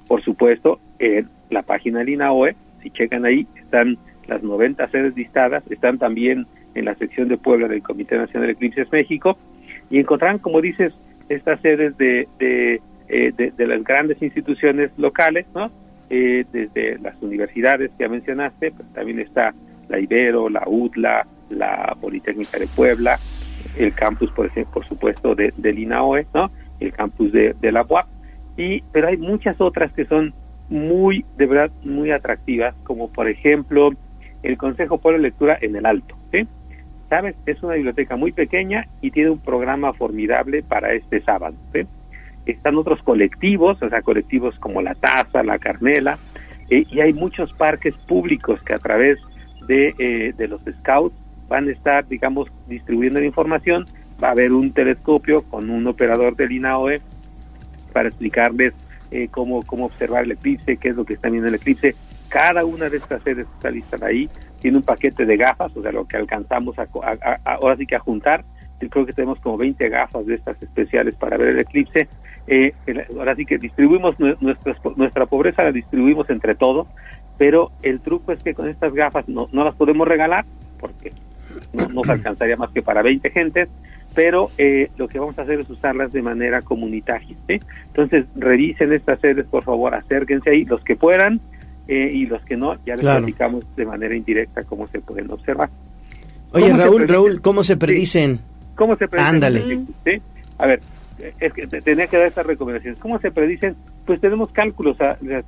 Por 0.08 0.24
supuesto, 0.24 0.80
en 0.98 1.28
la 1.50 1.62
página 1.62 2.00
del 2.00 2.10
INAOE, 2.10 2.56
si 2.82 2.90
checan 2.90 3.26
ahí, 3.26 3.48
están 3.56 3.98
las 4.28 4.42
90 4.44 4.88
sedes 4.90 5.16
listadas, 5.16 5.64
están 5.70 5.98
también 5.98 6.46
en 6.76 6.86
la 6.86 6.96
sección 6.96 7.28
de 7.28 7.38
Puebla 7.38 7.68
del 7.68 7.84
Comité 7.84 8.18
Nacional 8.18 8.48
de 8.48 8.54
Eclipses 8.54 8.92
México 8.92 9.38
y 9.90 10.00
encontrarán, 10.00 10.40
como 10.40 10.62
dices, 10.62 10.94
estas 11.30 11.60
sedes 11.62 11.98
de, 11.98 12.28
de, 12.40 12.82
eh, 13.10 13.34
de, 13.36 13.52
de 13.52 13.68
las 13.68 13.84
grandes 13.84 14.22
instituciones 14.22 14.92
locales, 14.98 15.46
¿no? 15.54 15.72
Eh, 16.10 16.46
desde 16.52 16.98
las 17.00 17.22
universidades 17.22 17.92
que 17.92 18.04
ya 18.04 18.10
mencionaste, 18.10 18.72
pues 18.72 18.92
también 18.94 19.20
está 19.20 19.54
la 19.90 20.00
Ibero, 20.00 20.50
la 20.50 20.64
UTLA, 20.66 21.28
la 21.50 21.96
Politécnica 22.02 22.58
de 22.58 22.68
Puebla, 22.68 23.18
el 23.78 23.94
campus, 23.94 24.32
por 24.32 24.48
ejemplo, 24.48 24.74
por 24.74 24.86
supuesto, 24.86 25.36
de, 25.36 25.54
del 25.58 25.78
INAOE, 25.80 26.26
¿no? 26.34 26.50
El 26.80 26.94
campus 26.94 27.32
de, 27.32 27.56
de 27.60 27.72
la 27.72 27.84
UAP, 27.88 28.08
y, 28.58 28.82
pero 28.92 29.08
hay 29.08 29.18
muchas 29.18 29.60
otras 29.62 29.92
que 29.94 30.06
son 30.06 30.34
muy, 30.70 31.26
de 31.38 31.46
verdad, 31.46 31.72
muy 31.84 32.12
atractivas, 32.12 32.76
como 32.84 33.10
por 33.10 33.30
ejemplo 33.30 33.92
el 34.44 34.58
Consejo 34.58 34.98
Pueblo 34.98 35.20
Lectura 35.20 35.58
en 35.62 35.76
el 35.76 35.86
Alto, 35.86 36.16
¿sí? 36.32 36.48
¿Sabes? 37.10 37.36
Es 37.46 37.62
una 37.64 37.76
biblioteca 37.76 38.16
muy 38.16 38.32
pequeña 38.32 38.88
y 39.02 39.12
tiene 39.12 39.32
un 39.32 39.40
programa 39.40 39.94
formidable 39.94 40.62
para 40.62 40.94
este 40.94 41.22
sábado, 41.22 41.56
¿sí? 41.74 41.82
Están 42.46 42.76
otros 42.78 43.02
colectivos, 43.04 43.82
o 43.82 43.90
sea, 43.90 44.02
colectivos 44.02 44.58
como 44.60 44.82
la 44.82 44.96
Taza, 44.96 45.44
la 45.44 45.60
Carmela, 45.60 46.18
eh, 46.70 46.84
y 46.90 47.00
hay 47.00 47.14
muchos 47.14 47.52
parques 47.54 47.96
públicos 48.08 48.62
que 48.64 48.74
a 48.74 48.78
través 48.78 49.20
de, 49.68 49.94
eh, 50.00 50.34
de 50.38 50.48
los 50.48 50.62
scouts 50.80 51.16
van 51.48 51.68
a 51.68 51.72
estar, 51.72 52.08
digamos, 52.08 52.48
distribuyendo 52.68 53.20
la 53.20 53.26
información. 53.26 53.86
Va 54.24 54.30
a 54.30 54.32
haber 54.32 54.52
un 54.52 54.72
telescopio 54.72 55.44
con 55.44 55.70
un 55.70 55.88
operador 55.88 56.36
del 56.36 56.52
INAOE 56.52 57.02
para 57.94 58.10
explicarles 58.10 58.74
eh, 59.12 59.28
cómo, 59.32 59.64
cómo 59.64 59.86
observar 59.86 60.24
el 60.26 60.32
eclipse, 60.32 60.78
qué 60.78 60.90
es 60.90 60.96
lo 60.96 61.06
que 61.06 61.14
está 61.14 61.30
viendo 61.30 61.48
el 61.48 61.56
eclipse. 61.56 61.96
Cada 62.28 62.64
una 62.66 62.90
de 62.90 62.98
estas 62.98 63.24
sedes 63.24 63.48
que 63.48 63.54
está 63.56 63.72
lista 63.72 63.98
ahí 64.06 64.30
tiene 64.62 64.78
un 64.78 64.84
paquete 64.84 65.26
de 65.26 65.38
gafas, 65.38 65.76
o 65.76 65.82
sea, 65.82 65.92
lo 65.92 66.06
que 66.06 66.18
alcanzamos 66.18 66.78
a, 66.78 66.84
a- 66.84 67.32
a- 67.46 67.54
ahora 67.56 67.76
sí 67.78 67.86
que 67.88 67.96
a 67.96 68.00
juntar. 68.00 68.44
Yo 68.82 68.88
creo 68.90 69.06
que 69.06 69.14
tenemos 69.14 69.40
como 69.42 69.58
20 69.58 69.90
gafas 69.90 70.26
de 70.28 70.36
estas 70.36 70.62
especiales 70.62 71.16
para 71.16 71.38
ver 71.38 71.50
el 71.50 71.60
eclipse. 71.60 72.08
Eh, 72.52 72.74
ahora 73.18 73.36
sí 73.36 73.46
que 73.46 73.60
distribuimos 73.60 74.18
nue- 74.18 74.36
nuestras, 74.42 74.78
nuestra 74.98 75.28
pobreza, 75.28 75.64
la 75.64 75.72
distribuimos 75.72 76.28
entre 76.32 76.56
todos, 76.56 76.88
pero 77.38 77.72
el 77.84 78.00
truco 78.02 78.32
es 78.32 78.42
que 78.42 78.56
con 78.56 78.68
estas 78.68 78.92
gafas 78.94 79.30
no, 79.30 79.48
no 79.52 79.64
las 79.64 79.76
podemos 79.76 80.08
regalar 80.08 80.46
porque 80.80 81.12
no 81.74 81.88
nos 81.90 82.10
alcanzaría 82.10 82.56
más 82.58 82.72
que 82.72 82.82
para 82.82 83.04
20 83.04 83.30
gentes, 83.30 83.70
pero 84.16 84.48
eh, 84.58 84.90
lo 84.98 85.08
que 85.08 85.20
vamos 85.20 85.38
a 85.38 85.44
hacer 85.44 85.60
es 85.60 85.70
usarlas 85.70 86.12
de 86.12 86.22
manera 86.24 86.62
comunitaria. 86.64 87.36
¿sí? 87.48 87.60
Entonces, 87.88 88.26
revisen 88.36 88.94
estas 88.94 89.20
sedes, 89.20 89.46
por 89.46 89.64
favor, 89.64 89.94
acérquense 89.94 90.50
ahí, 90.50 90.66
los 90.66 90.84
que 90.84 90.96
puedan, 90.96 91.40
eh, 91.88 92.10
y 92.12 92.26
los 92.26 92.42
que 92.44 92.56
no, 92.58 92.74
ya 92.86 92.94
les 92.96 93.02
Claro. 93.02 93.20
platicamos 93.26 93.64
de 93.76 93.86
manera 93.86 94.16
indirecta 94.16 94.64
cómo 94.64 94.88
se 94.88 95.00
pueden 95.02 95.30
observar. 95.32 95.70
Oye, 96.54 96.66
¿Cómo 96.72 96.78
se 96.78 96.84
Raúl? 96.84 97.08
Raúl, 97.08 97.42
¿cómo 97.42 97.64
se 97.64 97.78
predicen? 97.78 98.40
¿Cómo 98.76 98.96
se 98.96 99.08
predicen? 99.08 99.36
Ándale. 99.36 99.80
¿Sí? 100.06 100.22
A 100.58 100.66
ver, 100.68 100.80
es 101.40 101.54
que 101.54 101.68
te- 101.68 101.82
tenía 101.82 102.08
que 102.08 102.18
dar 102.18 102.28
estas 102.28 102.46
recomendaciones. 102.46 103.00
¿Cómo 103.00 103.20
se 103.20 103.32
predicen? 103.32 103.76
Pues 104.06 104.20
tenemos 104.22 104.52
cálculos. 104.52 104.98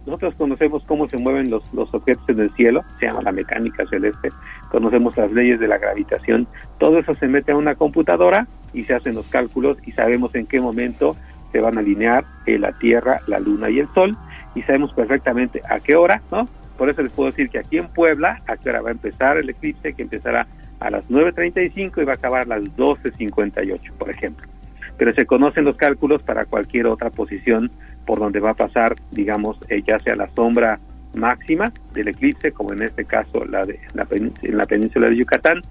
Nosotros 0.05 0.35
conocemos 0.35 0.83
cómo 0.85 1.07
se 1.07 1.17
mueven 1.17 1.49
los, 1.49 1.73
los 1.73 1.93
objetos 1.93 2.27
en 2.29 2.39
el 2.41 2.51
cielo, 2.55 2.83
se 2.99 3.07
llama 3.07 3.21
la 3.21 3.31
mecánica 3.31 3.85
celeste. 3.87 4.29
Conocemos 4.69 5.15
las 5.17 5.31
leyes 5.31 5.59
de 5.59 5.67
la 5.67 5.77
gravitación. 5.77 6.47
Todo 6.77 6.99
eso 6.99 7.13
se 7.15 7.27
mete 7.27 7.51
a 7.51 7.55
una 7.57 7.75
computadora 7.75 8.47
y 8.73 8.83
se 8.83 8.93
hacen 8.93 9.15
los 9.15 9.27
cálculos 9.27 9.77
y 9.85 9.91
sabemos 9.93 10.33
en 10.35 10.45
qué 10.45 10.59
momento 10.59 11.15
se 11.51 11.59
van 11.59 11.77
a 11.77 11.81
alinear 11.81 12.23
eh, 12.45 12.57
la 12.57 12.71
Tierra, 12.79 13.19
la 13.27 13.39
Luna 13.39 13.69
y 13.69 13.79
el 13.79 13.87
Sol 13.89 14.15
y 14.55 14.61
sabemos 14.63 14.93
perfectamente 14.93 15.61
a 15.69 15.79
qué 15.79 15.95
hora, 15.95 16.21
¿no? 16.31 16.47
Por 16.77 16.89
eso 16.89 17.01
les 17.03 17.11
puedo 17.11 17.29
decir 17.29 17.49
que 17.49 17.59
aquí 17.59 17.77
en 17.77 17.87
Puebla, 17.89 18.37
a 18.47 18.57
qué 18.57 18.69
hora 18.69 18.81
va 18.81 18.89
a 18.89 18.93
empezar 18.93 19.37
el 19.37 19.49
eclipse, 19.49 19.93
que 19.93 20.01
empezará 20.01 20.47
a 20.79 20.89
las 20.89 21.03
9.35 21.09 22.01
y 22.01 22.05
va 22.05 22.13
a 22.13 22.15
acabar 22.15 22.41
a 22.43 22.57
las 22.57 22.63
12.58, 22.75 23.91
por 23.99 24.09
ejemplo. 24.09 24.47
Pero 24.97 25.13
se 25.13 25.25
conocen 25.25 25.65
los 25.65 25.77
cálculos 25.77 26.21
para 26.23 26.45
cualquier 26.45 26.87
otra 26.87 27.09
posición 27.09 27.71
por 28.05 28.19
donde 28.19 28.39
va 28.39 28.51
a 28.51 28.55
pasar, 28.55 28.95
digamos, 29.11 29.59
eh, 29.69 29.81
ya 29.85 29.99
sea 29.99 30.15
la 30.15 30.29
sombra 30.29 30.79
máxima 31.15 31.71
del 31.93 32.09
eclipse, 32.09 32.51
como 32.51 32.73
en 32.73 32.83
este 32.83 33.05
caso 33.05 33.45
la 33.45 33.65
de 33.65 33.79
la 33.93 34.07
en 34.11 34.57
la 34.57 34.65
península 34.65 35.09
de 35.09 35.17
Yucatán, 35.17 35.61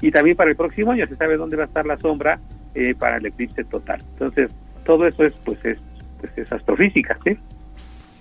y 0.00 0.10
también 0.10 0.36
para 0.36 0.50
el 0.50 0.56
próximo 0.56 0.92
año 0.92 1.06
se 1.06 1.16
sabe 1.16 1.36
dónde 1.36 1.56
va 1.56 1.64
a 1.64 1.66
estar 1.66 1.86
la 1.86 1.98
sombra 1.98 2.38
eh, 2.74 2.94
para 2.98 3.16
el 3.16 3.26
eclipse 3.26 3.64
total. 3.64 4.00
Entonces, 4.12 4.50
todo 4.84 5.06
eso 5.06 5.24
es, 5.24 5.34
pues, 5.44 5.64
es, 5.64 5.80
pues, 6.20 6.36
es 6.36 6.52
astrofísica, 6.52 7.18
¿sí? 7.24 7.36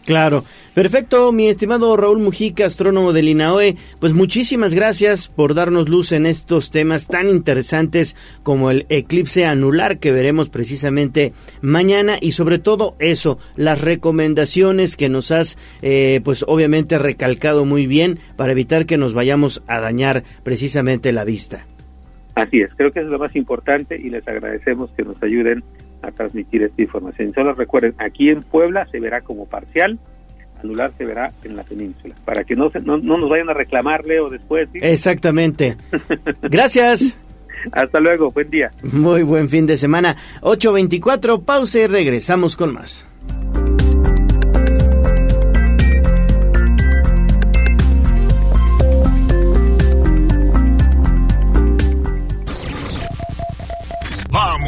Claro. 0.08 0.46
Perfecto, 0.74 1.34
mi 1.34 1.50
estimado 1.50 1.98
Raúl 1.98 2.20
Mujica, 2.20 2.66
astrónomo 2.66 3.12
del 3.12 3.28
INAOE. 3.28 3.76
Pues 4.00 4.14
muchísimas 4.14 4.74
gracias 4.74 5.28
por 5.28 5.54
darnos 5.54 5.90
luz 5.90 6.14
en 6.14 6.26
estos 6.26 6.72
temas 6.72 7.08
tan 7.08 7.28
interesantes 7.28 8.16
como 8.42 8.72
el 8.72 8.86
eclipse 8.88 9.46
anular 9.46 10.00
que 10.00 10.14
veremos 10.14 10.48
precisamente 10.48 11.34
mañana 11.60 12.16
y 12.22 12.32
sobre 12.32 12.58
todo 12.58 12.96
eso, 13.00 13.38
las 13.58 13.82
recomendaciones 13.82 14.96
que 14.96 15.10
nos 15.10 15.32
has 15.32 15.58
eh, 15.82 16.22
pues 16.24 16.46
obviamente 16.48 16.98
recalcado 16.98 17.66
muy 17.66 17.86
bien 17.86 18.20
para 18.38 18.54
evitar 18.54 18.86
que 18.86 18.98
nos 18.98 19.14
vayamos 19.14 19.62
a 19.68 19.82
dañar 19.82 20.24
precisamente 20.44 21.12
la 21.12 21.26
vista. 21.26 21.66
Así 22.36 22.62
es, 22.62 22.70
creo 22.78 22.94
que 22.94 23.02
es 23.02 23.08
lo 23.08 23.20
más 23.20 23.36
importante 23.36 23.98
y 23.98 24.10
les 24.10 24.26
agradecemos 24.26 24.90
que 24.92 25.04
nos 25.04 25.22
ayuden 25.22 25.66
a 26.08 26.12
transmitir 26.12 26.64
esta 26.64 26.82
información. 26.82 27.34
Solo 27.34 27.54
recuerden, 27.54 27.94
aquí 27.98 28.30
en 28.30 28.42
Puebla 28.42 28.88
se 28.92 29.00
verá 29.00 29.22
como 29.22 29.46
parcial, 29.46 30.00
anular 30.64 30.92
se 30.98 31.06
verá 31.06 31.32
en 31.44 31.56
la 31.56 31.64
península, 31.64 32.16
para 32.26 32.44
que 32.44 32.56
no, 32.56 32.70
se, 32.72 32.80
no, 32.80 32.98
no 32.98 33.18
nos 33.18 33.30
vayan 33.30 33.50
a 33.50 33.54
reclamar, 33.54 34.06
Leo, 34.06 34.30
después. 34.30 34.70
¿sí? 34.72 34.80
Exactamente. 34.82 35.76
Gracias. 36.42 37.18
Hasta 37.72 38.00
luego, 38.00 38.32
buen 38.32 38.50
día. 38.50 38.72
Muy 38.84 39.24
buen 39.24 39.50
fin 39.50 39.66
de 39.66 39.78
semana. 39.78 40.16
8.24, 40.42 41.44
pausa 41.44 41.80
y 41.80 41.88
regresamos 41.88 42.56
con 42.56 42.74
más. 42.74 43.06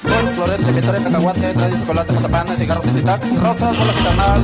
Florete, 0.00 0.80
cacahuate, 1.02 1.54
trae 1.54 1.70
chocolate, 1.72 2.56
cigarros, 2.56 2.86
rosas, 3.42 3.76
bolas 3.78 3.96
tamal, 3.96 4.42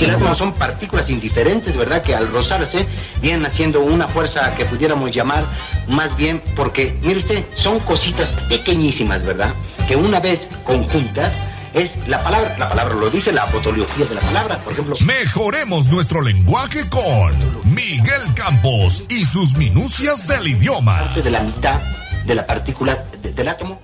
El 0.00 0.10
átomo 0.10 0.36
son 0.36 0.52
partículas 0.54 1.08
indiferentes, 1.10 1.76
¿verdad? 1.76 2.00
Que 2.02 2.14
al 2.14 2.30
rozarse 2.32 2.86
vienen 3.20 3.44
haciendo 3.44 3.80
una 3.82 4.08
fuerza 4.08 4.54
que 4.56 4.64
pudiéramos 4.64 5.12
llamar 5.12 5.44
más 5.88 6.16
bien 6.16 6.42
porque, 6.56 6.98
mire 7.02 7.20
usted, 7.20 7.44
son 7.56 7.78
cositas 7.80 8.28
pequeñísimas, 8.48 9.22
¿verdad? 9.24 9.52
Que 9.86 9.96
una 9.96 10.18
vez 10.18 10.48
conjuntas 10.64 11.32
es 11.74 12.08
la 12.08 12.22
palabra. 12.22 12.56
La 12.58 12.68
palabra 12.70 12.94
lo 12.94 13.10
dice, 13.10 13.32
la 13.32 13.46
fotología 13.46 14.06
de 14.06 14.14
la 14.14 14.20
palabra, 14.22 14.58
por 14.60 14.72
ejemplo. 14.72 14.96
Mejoremos 15.04 15.86
nuestro 15.88 16.22
lenguaje 16.22 16.88
con 16.88 17.34
Miguel 17.74 18.22
Campos 18.34 19.04
y 19.10 19.26
sus 19.26 19.54
minucias 19.56 20.26
del 20.26 20.48
idioma. 20.48 21.00
Parte 21.00 21.22
de 21.22 21.30
la 21.30 21.40
mitad 21.42 21.80
de 22.24 22.34
la 22.34 22.46
partícula 22.46 23.04
de- 23.22 23.32
del 23.32 23.48
átomo. 23.48 23.78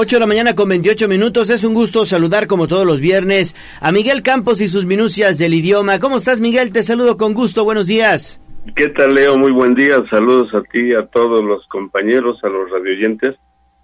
8 0.00 0.14
de 0.14 0.20
la 0.20 0.26
mañana 0.26 0.54
con 0.54 0.68
28 0.68 1.08
minutos. 1.08 1.50
Es 1.50 1.64
un 1.64 1.74
gusto 1.74 2.06
saludar 2.06 2.46
como 2.46 2.68
todos 2.68 2.86
los 2.86 3.00
viernes 3.00 3.56
a 3.82 3.90
Miguel 3.90 4.22
Campos 4.22 4.60
y 4.60 4.68
sus 4.68 4.86
minucias 4.86 5.38
del 5.38 5.54
idioma. 5.54 5.98
¿Cómo 5.98 6.18
estás, 6.18 6.40
Miguel? 6.40 6.70
Te 6.70 6.84
saludo 6.84 7.16
con 7.16 7.34
gusto. 7.34 7.64
Buenos 7.64 7.88
días. 7.88 8.40
¿Qué 8.76 8.90
tal, 8.90 9.14
Leo? 9.14 9.36
Muy 9.36 9.50
buen 9.50 9.74
día. 9.74 9.96
Saludos 10.08 10.54
a 10.54 10.62
ti, 10.62 10.94
a 10.94 11.06
todos 11.06 11.42
los 11.42 11.66
compañeros, 11.66 12.38
a 12.44 12.48
los 12.48 12.70
radioyentes. 12.70 13.34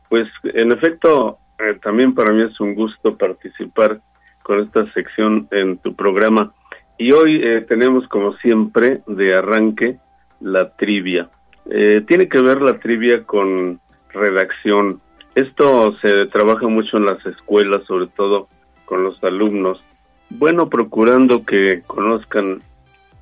Pues, 0.09 0.29
en 0.45 0.71
efecto, 0.71 1.39
eh, 1.59 1.81
también 1.83 2.15
para 2.15 2.33
mí 2.33 2.45
es 2.45 2.61
un 2.61 2.77
gusto 2.77 3.19
participar 3.19 4.01
con 4.45 4.61
esta 4.61 4.89
sección 4.93 5.49
en 5.51 5.79
tu 5.79 5.97
programa. 5.97 6.55
Y 6.97 7.11
hoy 7.11 7.41
eh, 7.43 7.67
tenemos, 7.69 8.07
como 8.07 8.37
siempre, 8.37 9.01
de 9.09 9.35
arranque 9.35 9.97
la 10.39 10.77
trivia. 10.77 11.29
Eh, 11.69 12.05
tiene 12.07 12.29
que 12.29 12.41
ver 12.41 12.63
la 12.63 12.79
trivia 12.79 13.25
con 13.25 13.81
redacción. 14.11 15.01
Esto 15.35 15.97
se 15.99 16.27
trabaja 16.27 16.69
mucho 16.69 16.97
en 16.97 17.07
las 17.07 17.25
escuelas, 17.27 17.85
sobre 17.87 18.07
todo 18.07 18.49
con 18.85 19.03
los 19.03 19.23
alumnos. 19.25 19.83
Bueno, 20.31 20.69
procurando 20.69 21.45
que 21.45 21.83
conozcan 21.87 22.63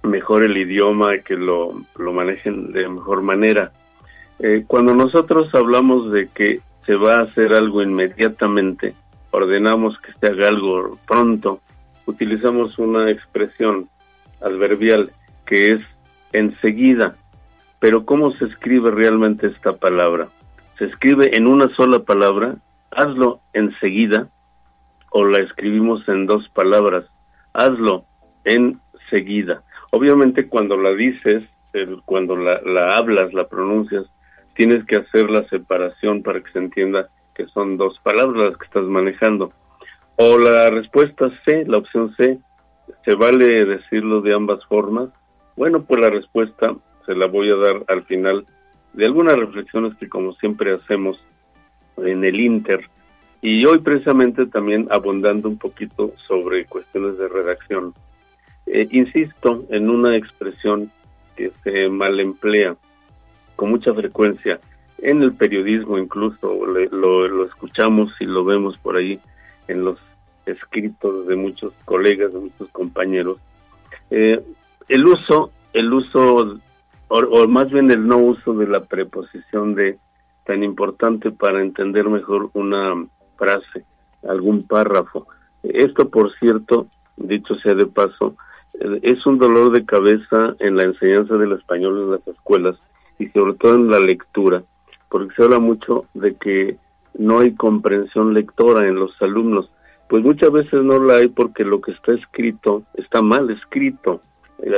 mejor 0.02 0.44
el 0.44 0.56
idioma, 0.56 1.18
que 1.18 1.36
lo, 1.36 1.72
lo 1.97 2.12
manejen 2.12 2.72
de 2.72 2.89
mejor 2.89 3.22
manera. 3.22 3.72
Eh, 4.39 4.64
cuando 4.66 4.94
nosotros 4.94 5.55
hablamos 5.55 6.12
de 6.12 6.28
que 6.28 6.60
se 6.84 6.97
va 6.97 7.16
a 7.16 7.22
hacer 7.22 7.55
algo 7.55 7.82
inmediatamente, 7.82 8.94
ordenamos 9.30 9.98
que 10.01 10.12
se 10.12 10.26
haga 10.26 10.48
algo 10.48 10.98
pronto, 11.06 11.60
utilizamos 12.06 12.78
una 12.78 13.10
expresión 13.10 13.89
adverbial 14.40 15.10
que 15.47 15.74
es 15.74 15.80
enseguida. 16.32 17.16
Pero 17.78 18.05
¿cómo 18.05 18.32
se 18.32 18.44
escribe 18.47 18.90
realmente 18.90 19.47
esta 19.47 19.72
palabra? 19.74 20.28
Se 20.78 20.84
escribe 20.86 21.36
en 21.36 21.46
una 21.46 21.68
sola 21.70 22.00
palabra, 22.00 22.56
hazlo 22.90 23.40
enseguida, 23.52 24.28
o 25.10 25.24
la 25.24 25.38
escribimos 25.38 26.08
en 26.08 26.26
dos 26.26 26.48
palabras, 26.48 27.04
hazlo 27.52 28.04
enseguida. 28.44 29.62
Obviamente 29.90 30.48
cuando 30.48 30.76
la 30.76 30.90
dices, 30.90 31.44
cuando 32.04 32.36
la, 32.36 32.60
la 32.62 32.96
hablas, 32.96 33.32
la 33.34 33.46
pronuncias, 33.46 34.06
tienes 34.54 34.84
que 34.84 34.96
hacer 34.96 35.30
la 35.30 35.46
separación 35.48 36.22
para 36.22 36.40
que 36.40 36.50
se 36.52 36.58
entienda 36.58 37.08
que 37.34 37.46
son 37.46 37.76
dos 37.76 37.98
palabras 38.02 38.50
las 38.50 38.56
que 38.58 38.66
estás 38.66 38.84
manejando. 38.84 39.52
O 40.16 40.38
la 40.38 40.70
respuesta 40.70 41.30
C, 41.44 41.64
la 41.66 41.78
opción 41.78 42.14
C, 42.16 42.38
¿se 43.04 43.14
vale 43.14 43.64
decirlo 43.64 44.20
de 44.20 44.34
ambas 44.34 44.64
formas? 44.66 45.08
Bueno, 45.56 45.82
pues 45.82 46.00
la 46.00 46.10
respuesta 46.10 46.74
se 47.06 47.14
la 47.14 47.26
voy 47.26 47.50
a 47.50 47.56
dar 47.56 47.84
al 47.88 48.04
final 48.04 48.46
de 48.93 49.06
algunas 49.06 49.36
reflexiones 49.36 49.94
que 49.97 50.09
como 50.09 50.32
siempre 50.35 50.74
hacemos 50.74 51.19
en 51.97 52.24
el 52.24 52.39
Inter. 52.40 52.89
Y 53.40 53.64
hoy 53.66 53.78
precisamente 53.78 54.47
también 54.47 54.86
abundando 54.90 55.48
un 55.48 55.59
poquito 55.59 56.12
sobre 56.28 56.64
cuestiones 56.66 57.19
de 57.19 57.28
redacción. 57.28 57.94
Eh, 58.66 58.86
insisto 58.93 59.64
en 59.70 59.90
una 59.90 60.16
expresión 60.16 60.90
que 61.36 61.51
se 61.64 61.89
mal 61.89 62.20
emplea 62.20 62.77
con 63.56 63.70
mucha 63.70 63.93
frecuencia 63.93 64.60
en 64.98 65.20
el 65.23 65.32
periodismo 65.32 65.98
incluso 65.98 66.64
le- 66.73 66.89
lo, 66.90 67.27
lo 67.27 67.44
escuchamos 67.44 68.12
y 68.20 68.24
lo 68.24 68.44
vemos 68.44 68.78
por 68.78 68.97
ahí 68.97 69.19
en 69.66 69.85
los 69.85 69.98
escritos 70.47 71.27
de 71.27 71.35
muchos 71.35 71.73
colegas 71.85 72.32
de 72.32 72.39
muchos 72.39 72.69
compañeros 72.70 73.39
Eh, 74.10 74.40
el 74.89 75.06
uso 75.06 75.51
el 75.73 75.93
uso 75.93 76.59
o, 77.12 77.18
o 77.18 77.48
más 77.48 77.70
bien 77.70 77.90
el 77.90 78.06
no 78.06 78.18
uso 78.18 78.55
de 78.55 78.66
la 78.66 78.80
preposición 78.80 79.74
de 79.74 79.98
tan 80.44 80.62
importante 80.62 81.30
para 81.30 81.60
entender 81.60 82.09
mejor 82.09 82.51
una 82.55 82.94
frase 83.36 83.84
algún 84.28 84.66
párrafo 84.66 85.26
esto 85.62 86.09
por 86.09 86.32
cierto 86.39 86.86
dicho 87.16 87.55
sea 87.56 87.74
de 87.74 87.86
paso 87.86 88.36
eh, 88.80 89.01
es 89.02 89.24
un 89.26 89.39
dolor 89.39 89.72
de 89.72 89.84
cabeza 89.84 90.55
en 90.59 90.76
la 90.76 90.84
enseñanza 90.84 91.36
del 91.36 91.52
español 91.52 92.01
en 92.01 92.10
las 92.12 92.26
escuelas 92.28 92.76
y 93.18 93.28
sobre 93.28 93.55
todo 93.55 93.74
en 93.74 93.90
la 93.90 94.01
lectura, 94.01 94.62
porque 95.09 95.34
se 95.34 95.43
habla 95.44 95.59
mucho 95.59 96.06
de 96.14 96.34
que 96.34 96.76
no 97.18 97.40
hay 97.40 97.55
comprensión 97.55 98.34
lectora 98.34 98.89
en 98.89 98.97
los 98.97 99.10
alumnos. 99.20 99.70
Pues 100.09 100.24
muchas 100.24 100.51
veces 100.51 100.82
no 100.82 101.02
la 101.02 101.16
hay 101.16 101.28
porque 101.28 101.64
lo 101.64 101.80
que 101.80 101.93
está 101.93 102.12
escrito 102.12 102.82
está 102.94 103.22
mal 103.22 103.51
escrito. 103.51 104.20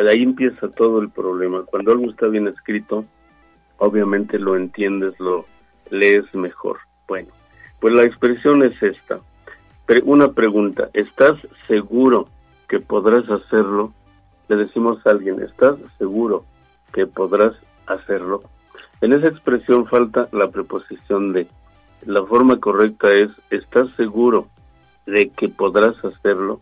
Ahí 0.09 0.23
empieza 0.23 0.69
todo 0.69 1.01
el 1.01 1.11
problema. 1.11 1.63
Cuando 1.65 1.93
algo 1.93 2.11
está 2.11 2.27
bien 2.29 2.49
escrito, 2.49 3.05
obviamente 3.79 4.39
lo 4.39 4.57
entiendes, 4.57 5.19
lo 5.19 5.47
lees 5.91 6.33
mejor. 6.35 6.79
Bueno, 7.07 7.29
pues 7.81 7.95
la 7.95 8.05
expresión 8.05 8.63
es 8.63 8.83
esta. 8.83 9.21
Una 10.05 10.33
pregunta, 10.33 10.89
¿estás 10.95 11.35
seguro 11.67 12.29
que 12.69 12.81
podrás 12.81 13.29
hacerlo? 13.29 13.93
Le 14.49 14.57
decimos 14.57 15.07
a 15.07 15.11
alguien, 15.11 15.43
¿estás 15.43 15.77
seguro 15.99 16.45
que 16.93 17.07
podrás 17.07 17.55
hacerlo? 17.87 18.43
En 19.01 19.13
esa 19.13 19.29
expresión 19.29 19.87
falta 19.87 20.29
la 20.33 20.49
preposición 20.49 21.33
de. 21.33 21.47
La 22.07 22.23
forma 22.25 22.59
correcta 22.59 23.13
es, 23.13 23.31
¿estás 23.51 23.91
seguro 23.97 24.49
de 25.07 25.31
que 25.31 25.49
podrás 25.49 26.03
hacerlo? 26.05 26.61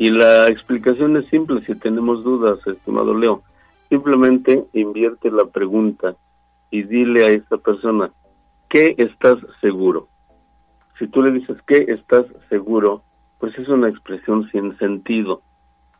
Y 0.00 0.08
la 0.08 0.48
explicación 0.48 1.14
es 1.18 1.26
simple, 1.26 1.60
si 1.66 1.74
tenemos 1.74 2.24
dudas, 2.24 2.58
estimado 2.66 3.14
Leo. 3.14 3.42
Simplemente 3.90 4.64
invierte 4.72 5.30
la 5.30 5.44
pregunta 5.44 6.16
y 6.70 6.84
dile 6.84 7.26
a 7.26 7.28
esta 7.28 7.58
persona, 7.58 8.10
¿qué 8.70 8.94
estás 8.96 9.36
seguro? 9.60 10.08
Si 10.98 11.06
tú 11.06 11.22
le 11.22 11.32
dices, 11.32 11.58
¿qué 11.66 11.84
estás 11.88 12.24
seguro? 12.48 13.02
Pues 13.40 13.58
es 13.58 13.68
una 13.68 13.90
expresión 13.90 14.48
sin 14.50 14.74
sentido. 14.78 15.42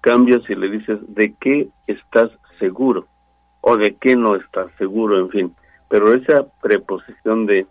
Cambia 0.00 0.40
si 0.46 0.54
le 0.54 0.70
dices, 0.70 0.98
¿de 1.06 1.34
qué 1.38 1.68
estás 1.86 2.30
seguro? 2.58 3.06
O 3.60 3.76
de 3.76 3.96
qué 3.96 4.16
no 4.16 4.34
estás 4.34 4.72
seguro, 4.78 5.18
en 5.18 5.28
fin. 5.28 5.54
Pero 5.90 6.14
esa 6.14 6.46
preposición 6.62 7.44
de 7.44 7.66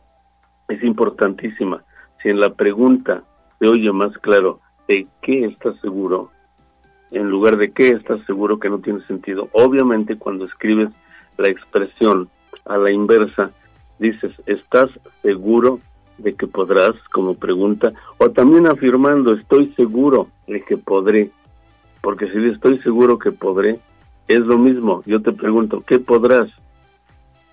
es 0.68 0.84
importantísima. 0.84 1.84
Si 2.22 2.30
en 2.30 2.40
la 2.40 2.54
pregunta 2.54 3.24
se 3.58 3.68
oye 3.68 3.92
más 3.92 4.16
claro, 4.20 4.60
¿de 4.90 5.08
qué 5.22 5.46
estás 5.46 5.80
seguro? 5.80 6.32
En 7.12 7.30
lugar 7.30 7.58
de 7.58 7.72
qué 7.72 7.90
estás 7.90 8.20
seguro 8.26 8.60
que 8.60 8.70
no 8.70 8.80
tiene 8.80 9.02
sentido. 9.06 9.48
Obviamente 9.54 10.18
cuando 10.18 10.46
escribes 10.46 10.90
la 11.38 11.48
expresión 11.48 12.28
a 12.66 12.78
la 12.78 12.92
inversa, 12.92 13.52
dices, 14.00 14.34
¿estás 14.46 14.90
seguro 15.22 15.80
de 16.18 16.34
que 16.34 16.48
podrás? 16.48 16.92
Como 17.12 17.36
pregunta. 17.36 17.94
O 18.18 18.30
también 18.32 18.68
afirmando, 18.68 19.34
estoy 19.34 19.72
seguro 19.76 20.28
de 20.48 20.62
que 20.62 20.76
podré. 20.78 21.30
Porque 22.02 22.28
si 22.32 22.38
estoy 22.50 22.80
seguro 22.80 23.18
que 23.20 23.32
podré, 23.32 23.80
es 24.28 24.40
lo 24.40 24.58
mismo. 24.58 25.02
Yo 25.06 25.22
te 25.22 25.32
pregunto, 25.32 25.82
¿qué 25.86 26.00
podrás? 26.00 26.50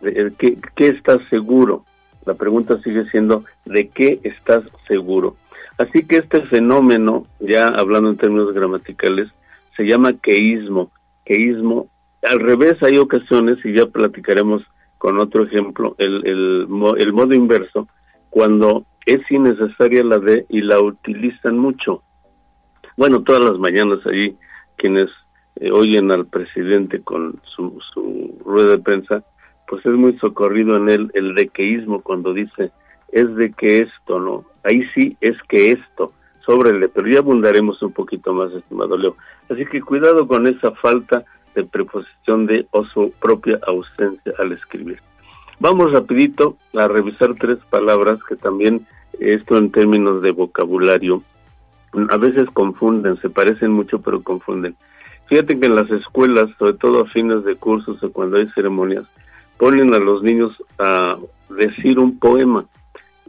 ¿De- 0.01 0.33
¿Qué, 0.39 0.59
qué 0.75 0.89
estás 0.89 1.21
seguro? 1.31 1.85
La 2.25 2.35
pregunta 2.35 2.79
sigue 2.83 3.09
siendo, 3.11 3.45
¿de 3.67 3.89
qué 3.89 4.21
estás 4.25 4.65
seguro? 4.89 5.37
Así 5.78 6.07
que 6.07 6.16
este 6.16 6.43
fenómeno, 6.43 7.27
ya 7.40 7.69
hablando 7.69 8.11
en 8.11 8.16
términos 8.16 8.55
gramaticales, 8.55 9.28
se 9.77 9.85
llama 9.85 10.15
queísmo. 10.15 10.90
Queísmo, 11.24 11.89
al 12.23 12.40
revés 12.40 12.82
hay 12.82 12.97
ocasiones, 12.98 13.59
y 13.65 13.74
ya 13.74 13.86
platicaremos 13.86 14.62
con 14.98 15.19
otro 15.19 15.44
ejemplo, 15.44 15.94
el, 15.98 16.27
el, 16.27 16.66
el 16.98 17.12
modo 17.12 17.35
inverso, 17.35 17.89
cuando 18.31 18.86
es 19.05 19.20
innecesaria 19.31 20.03
la 20.03 20.19
de 20.19 20.47
y 20.48 20.62
la 20.62 20.81
utilizan 20.81 21.59
mucho. 21.59 22.03
Bueno, 22.97 23.23
todas 23.23 23.43
las 23.43 23.59
mañanas 23.59 23.98
allí 24.07 24.36
quienes 24.77 25.11
eh, 25.57 25.70
oyen 25.70 26.11
al 26.11 26.27
presidente 26.27 27.03
con 27.03 27.40
su, 27.44 27.78
su 27.93 28.39
rueda 28.44 28.73
de 28.73 28.78
prensa, 28.78 29.24
pues 29.69 29.85
es 29.85 29.93
muy 29.93 30.16
socorrido 30.19 30.77
en 30.77 30.89
él 30.89 31.11
el 31.15 31.35
dequeísmo 31.35 32.03
cuando 32.03 32.32
dice 32.32 32.73
es 33.12 33.35
de 33.37 33.53
que 33.53 33.78
esto, 33.78 34.19
¿no? 34.20 34.45
Ahí 34.65 34.83
sí 34.95 35.16
es 35.20 35.37
que 35.49 35.73
esto, 35.73 36.12
sóbrele, 36.45 36.89
pero 36.89 37.09
ya 37.09 37.19
abundaremos 37.19 37.81
un 37.83 37.93
poquito 37.93 38.33
más, 38.33 38.53
estimado 38.53 38.97
Leo. 38.97 39.16
Así 39.49 39.65
que 39.66 39.81
cuidado 39.81 40.27
con 40.27 40.47
esa 40.47 40.73
falta 40.73 41.24
de 41.55 41.65
preposición 41.65 42.47
de 42.47 42.66
o 42.70 42.85
su 42.85 43.12
propia 43.20 43.59
ausencia 43.66 44.33
al 44.39 44.53
escribir. 44.53 45.01
Vamos 45.59 45.93
rapidito 45.93 46.57
a 46.74 46.87
revisar 46.87 47.35
tres 47.35 47.59
palabras 47.70 48.19
que 48.28 48.37
también 48.37 48.87
esto 49.19 49.57
en 49.57 49.70
términos 49.70 50.20
de 50.20 50.33
vocabulario 50.33 51.23
a 52.11 52.16
veces 52.19 52.49
confunden, 52.53 53.19
se 53.20 53.31
parecen 53.31 53.70
mucho 53.70 54.01
pero 54.01 54.23
confunden. 54.23 54.77
Fíjate 55.27 55.59
que 55.59 55.66
en 55.66 55.74
las 55.74 55.91
escuelas, 55.91 56.51
sobre 56.59 56.74
todo 56.74 57.03
a 57.03 57.07
fines 57.07 57.45
de 57.45 57.57
cursos 57.57 58.03
o 58.03 58.12
cuando 58.12 58.37
hay 58.37 58.49
ceremonias, 58.55 59.05
ponen 59.59 59.95
a 59.95 59.99
los 59.99 60.23
niños 60.23 60.53
a 60.78 61.16
decir 61.49 61.99
un 61.99 62.19
poema. 62.19 62.66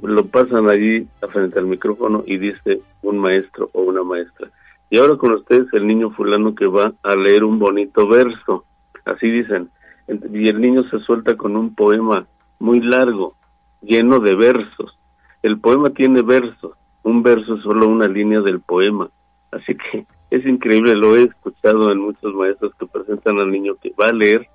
Lo 0.02 0.26
pasan 0.26 0.70
allí 0.70 1.08
frente 1.32 1.60
al 1.60 1.66
micrófono 1.66 2.24
y 2.26 2.38
dice 2.38 2.82
un 3.02 3.18
maestro 3.18 3.70
o 3.74 3.82
una 3.82 4.04
maestra. 4.04 4.50
Y 4.90 4.98
ahora 4.98 5.18
con 5.18 5.34
ustedes 5.34 5.68
el 5.74 5.86
niño 5.86 6.12
fulano 6.12 6.56
que 6.56 6.68
va 6.68 6.94
a 7.04 7.16
leer 7.16 7.44
un 7.44 7.60
bonito 7.60 8.08
verso, 8.08 8.64
así 9.06 9.30
dicen. 9.30 9.70
Y 10.08 10.48
el 10.48 10.62
niño 10.62 10.84
se 10.90 11.00
suelta 11.00 11.36
con 11.36 11.58
un 11.58 11.76
poema 11.76 12.26
muy 12.60 12.80
largo, 12.80 13.36
lleno 13.82 14.20
de 14.20 14.36
versos. 14.36 14.98
El 15.44 15.60
poema 15.60 15.90
tiene 15.90 16.22
versos, 16.22 16.78
un 17.04 17.24
verso 17.24 17.56
es 17.56 17.64
solo 17.64 17.88
una 17.88 18.08
línea 18.08 18.42
del 18.42 18.62
poema. 18.62 19.10
Así 19.52 19.76
que 19.76 20.06
es 20.30 20.46
increíble, 20.46 20.96
lo 20.96 21.16
he 21.16 21.24
escuchado 21.24 21.92
en 21.92 22.00
muchos 22.00 22.34
maestros 22.34 22.74
que 22.80 22.86
presentan 22.86 23.40
al 23.40 23.52
niño 23.52 23.76
que 23.82 23.94
va 24.00 24.08
a 24.08 24.14
leer 24.14 24.48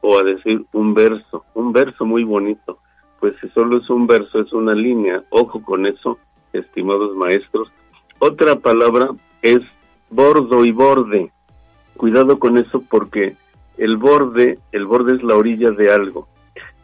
o 0.00 0.18
a 0.18 0.22
decir 0.22 0.64
un 0.72 0.94
verso, 0.94 1.44
un 1.54 1.72
verso 1.72 2.04
muy 2.04 2.24
bonito. 2.24 2.78
Pues 3.26 3.52
solo 3.54 3.78
es 3.78 3.90
un 3.90 4.06
verso, 4.06 4.38
es 4.38 4.52
una 4.52 4.72
línea. 4.72 5.20
Ojo 5.30 5.60
con 5.60 5.84
eso, 5.84 6.16
estimados 6.52 7.16
maestros. 7.16 7.72
Otra 8.20 8.54
palabra 8.54 9.10
es 9.42 9.58
bordo 10.10 10.64
y 10.64 10.70
borde. 10.70 11.32
Cuidado 11.96 12.38
con 12.38 12.56
eso 12.56 12.84
porque 12.88 13.34
el 13.78 13.96
borde, 13.96 14.60
el 14.70 14.86
borde 14.86 15.16
es 15.16 15.24
la 15.24 15.34
orilla 15.34 15.72
de 15.72 15.92
algo. 15.92 16.28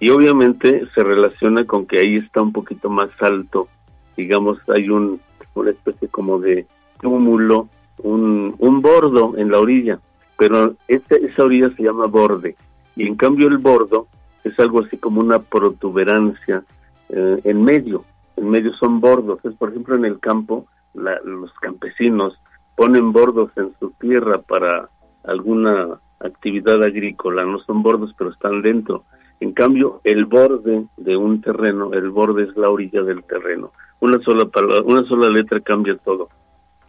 Y 0.01 0.11
obviamente 0.11 0.83
se 0.93 1.05
relaciona 1.05 1.65
con 1.65 1.87
que 1.87 2.01
ahí 2.01 2.17
está 2.17 2.43
un 2.43 2.53
poquito 2.53 2.91
más 2.91 3.11
alto. 3.23 3.69
Digamos, 4.17 4.59
hay 4.69 4.89
un, 4.89 5.21
una 5.55 5.71
especie 5.71 6.09
como 6.09 6.41
de 6.41 6.67
túmulo, 7.01 7.69
un, 7.99 8.57
un 8.59 8.83
bordo 8.83 9.35
en 9.39 9.53
la 9.53 9.61
orilla. 9.61 10.01
Pero 10.37 10.75
ese, 10.89 11.25
esa 11.25 11.45
orilla 11.45 11.71
se 11.77 11.85
llama 11.85 12.07
borde. 12.07 12.57
Y 12.97 13.07
en 13.07 13.15
cambio 13.15 13.47
el 13.47 13.59
bordo 13.59 14.09
es 14.45 14.59
algo 14.59 14.81
así 14.81 14.97
como 14.97 15.21
una 15.21 15.39
protuberancia 15.39 16.63
eh, 17.09 17.41
en 17.45 17.63
medio. 17.65 18.05
En 18.37 18.51
medio 18.51 18.73
son 18.75 19.01
bordos. 19.01 19.45
Es, 19.45 19.55
por 19.55 19.71
ejemplo, 19.71 19.95
en 19.97 20.05
el 20.05 20.19
campo, 20.19 20.67
la- 20.95 21.21
los 21.25 21.53
campesinos 21.55 22.39
ponen 22.77 23.13
bordos 23.13 23.51
en 23.57 23.73
su 23.79 23.91
tierra 24.01 24.39
para 24.39 24.89
alguna 25.25 25.99
actividad 26.21 26.83
agrícola. 26.83 27.45
No 27.45 27.59
son 27.61 27.83
bordos, 27.83 28.15
pero 28.17 28.31
están 28.31 28.63
dentro. 28.63 29.05
En 29.41 29.53
cambio, 29.53 30.01
el 30.05 30.25
borde 30.27 30.85
de 30.97 31.17
un 31.17 31.41
terreno, 31.41 31.93
el 31.93 32.11
borde 32.11 32.45
es 32.45 32.57
la 32.57 32.71
orilla 32.71 33.03
del 33.03 33.25
terreno. 33.25 33.73
Una 34.01 34.19
sola 34.21 34.47
palabra, 34.47 34.83
una 34.85 35.03
sola 35.05 35.29
letra 35.29 35.61
cambia 35.61 35.97
todo. 35.97 36.29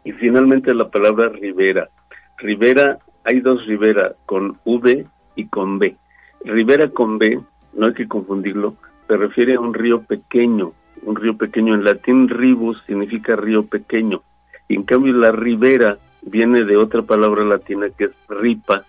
Y 0.03 0.11
finalmente 0.13 0.73
la 0.73 0.89
palabra 0.89 1.29
ribera. 1.29 1.89
Ribera, 2.37 2.99
hay 3.23 3.39
dos 3.39 3.65
ribera, 3.65 4.13
con 4.25 4.57
V 4.65 5.05
y 5.35 5.47
con 5.47 5.79
B. 5.79 5.95
Ribera 6.45 6.89
con 6.89 7.17
B, 7.17 7.39
no 7.73 7.87
hay 7.87 7.93
que 7.93 8.07
confundirlo, 8.07 8.75
se 9.07 9.17
refiere 9.17 9.55
a 9.55 9.59
un 9.59 9.73
río 9.73 10.01
pequeño. 10.01 10.73
Un 11.03 11.15
río 11.15 11.37
pequeño 11.37 11.75
en 11.75 11.83
latín 11.83 12.29
ribus 12.29 12.81
significa 12.85 13.35
río 13.35 13.65
pequeño. 13.65 14.21
Y 14.67 14.75
en 14.75 14.83
cambio 14.83 15.13
la 15.13 15.31
ribera 15.31 15.97
viene 16.21 16.63
de 16.63 16.77
otra 16.77 17.01
palabra 17.01 17.43
latina 17.43 17.87
que 17.97 18.05
es 18.05 18.11
ripa, 18.29 18.85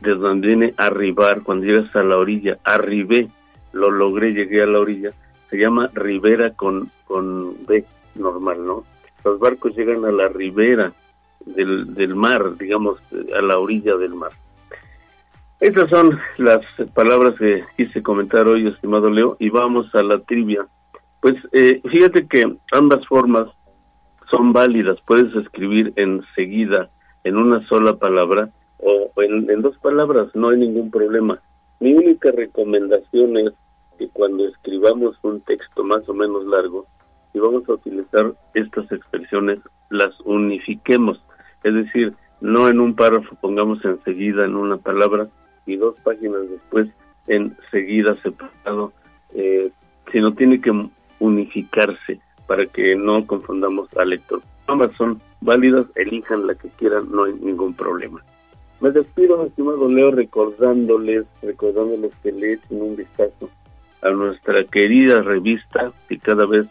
de 0.00 0.14
donde 0.14 0.48
viene 0.48 0.74
arribar, 0.76 1.42
cuando 1.42 1.66
llegas 1.66 1.94
a 1.96 2.02
la 2.02 2.16
orilla, 2.16 2.58
arribé, 2.64 3.28
lo 3.72 3.90
logré, 3.90 4.32
llegué 4.32 4.62
a 4.62 4.66
la 4.66 4.78
orilla, 4.78 5.10
se 5.50 5.56
llama 5.56 5.90
ribera 5.94 6.50
con, 6.54 6.88
con 7.04 7.66
B, 7.66 7.84
normal, 8.14 8.64
¿no? 8.64 8.84
Los 9.24 9.40
barcos 9.40 9.76
llegan 9.76 10.04
a 10.04 10.12
la 10.12 10.28
ribera 10.28 10.92
del, 11.44 11.94
del 11.94 12.14
mar, 12.14 12.56
digamos, 12.56 13.00
a 13.36 13.42
la 13.42 13.58
orilla 13.58 13.96
del 13.96 14.14
mar. 14.14 14.30
Estas 15.60 15.90
son 15.90 16.16
las 16.36 16.64
palabras 16.94 17.34
que 17.36 17.64
quise 17.76 18.00
comentar 18.00 18.46
hoy, 18.46 18.68
estimado 18.68 19.10
Leo, 19.10 19.36
y 19.40 19.50
vamos 19.50 19.92
a 19.92 20.04
la 20.04 20.20
trivia. 20.20 20.64
Pues 21.20 21.34
eh, 21.50 21.80
fíjate 21.90 22.28
que 22.28 22.56
ambas 22.70 23.04
formas 23.08 23.48
son 24.30 24.52
válidas, 24.52 24.98
puedes 25.04 25.34
escribir 25.34 25.92
enseguida 25.96 26.90
en 27.24 27.36
una 27.36 27.66
sola 27.66 27.96
palabra 27.96 28.50
o 28.78 29.10
en, 29.20 29.50
en 29.50 29.62
dos 29.62 29.76
palabras, 29.78 30.28
no 30.34 30.50
hay 30.50 30.58
ningún 30.58 30.92
problema. 30.92 31.40
Mi 31.80 31.92
única 31.92 32.30
recomendación 32.30 33.36
es 33.38 33.52
que 33.98 34.08
cuando 34.10 34.46
escribamos 34.46 35.16
un 35.22 35.40
texto 35.40 35.82
más 35.82 36.08
o 36.08 36.14
menos 36.14 36.44
largo, 36.46 36.86
y 37.34 37.40
vamos 37.40 37.68
a 37.68 37.72
utilizar 37.72 38.32
estas 38.54 38.92
expresiones, 38.92 39.58
las 39.90 40.12
unifiquemos, 40.20 41.20
es 41.64 41.74
decir, 41.74 42.14
no 42.40 42.68
en 42.68 42.78
un 42.78 42.94
párrafo 42.94 43.34
pongamos 43.40 43.84
enseguida 43.84 44.44
en 44.44 44.54
una 44.54 44.76
palabra 44.76 45.28
y 45.68 45.76
dos 45.76 45.94
páginas 46.02 46.48
después 46.50 46.88
enseguida 47.26 48.16
separado, 48.22 48.92
eh, 49.34 49.70
sino 50.10 50.32
tiene 50.34 50.60
que 50.60 50.72
unificarse 51.20 52.20
para 52.46 52.66
que 52.66 52.96
no 52.96 53.26
confundamos 53.26 53.88
al 53.96 54.10
lector. 54.10 54.40
Ambas 54.66 54.92
son 54.96 55.20
válidas, 55.40 55.86
elijan 55.94 56.46
la 56.46 56.54
que 56.54 56.68
quieran, 56.70 57.10
no 57.10 57.24
hay 57.24 57.34
ningún 57.34 57.74
problema. 57.74 58.22
Me 58.80 58.90
despido, 58.90 59.44
estimado 59.44 59.88
Leo, 59.90 60.10
recordándoles, 60.12 61.26
recordándoles 61.42 62.12
que 62.22 62.32
le 62.32 62.54
echen 62.54 62.80
un 62.80 62.96
vistazo 62.96 63.50
a 64.02 64.10
nuestra 64.10 64.64
querida 64.64 65.20
revista, 65.22 65.90
que 66.08 66.18
cada 66.18 66.46
vez 66.46 66.66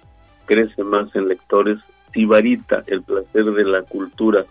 crece 0.45 0.84
más 0.84 1.14
en 1.15 1.28
lectores, 1.28 1.80
Sibarita, 2.14 2.84
el 2.88 3.03
placer 3.03 3.45
de 3.45 3.65
la 3.65 3.84
cultura, 3.84 4.45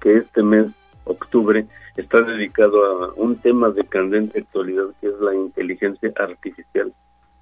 que 0.00 0.16
este 0.16 0.42
mes, 0.42 0.72
octubre, 1.04 1.66
está 1.96 2.22
dedicado 2.22 2.84
a 2.84 3.12
un 3.16 3.36
tema 3.36 3.70
de 3.70 3.84
candente 3.84 4.40
actualidad, 4.40 4.86
que 5.00 5.08
es 5.08 5.20
la 5.20 5.34
inteligencia 5.34 6.12
artificial, 6.16 6.92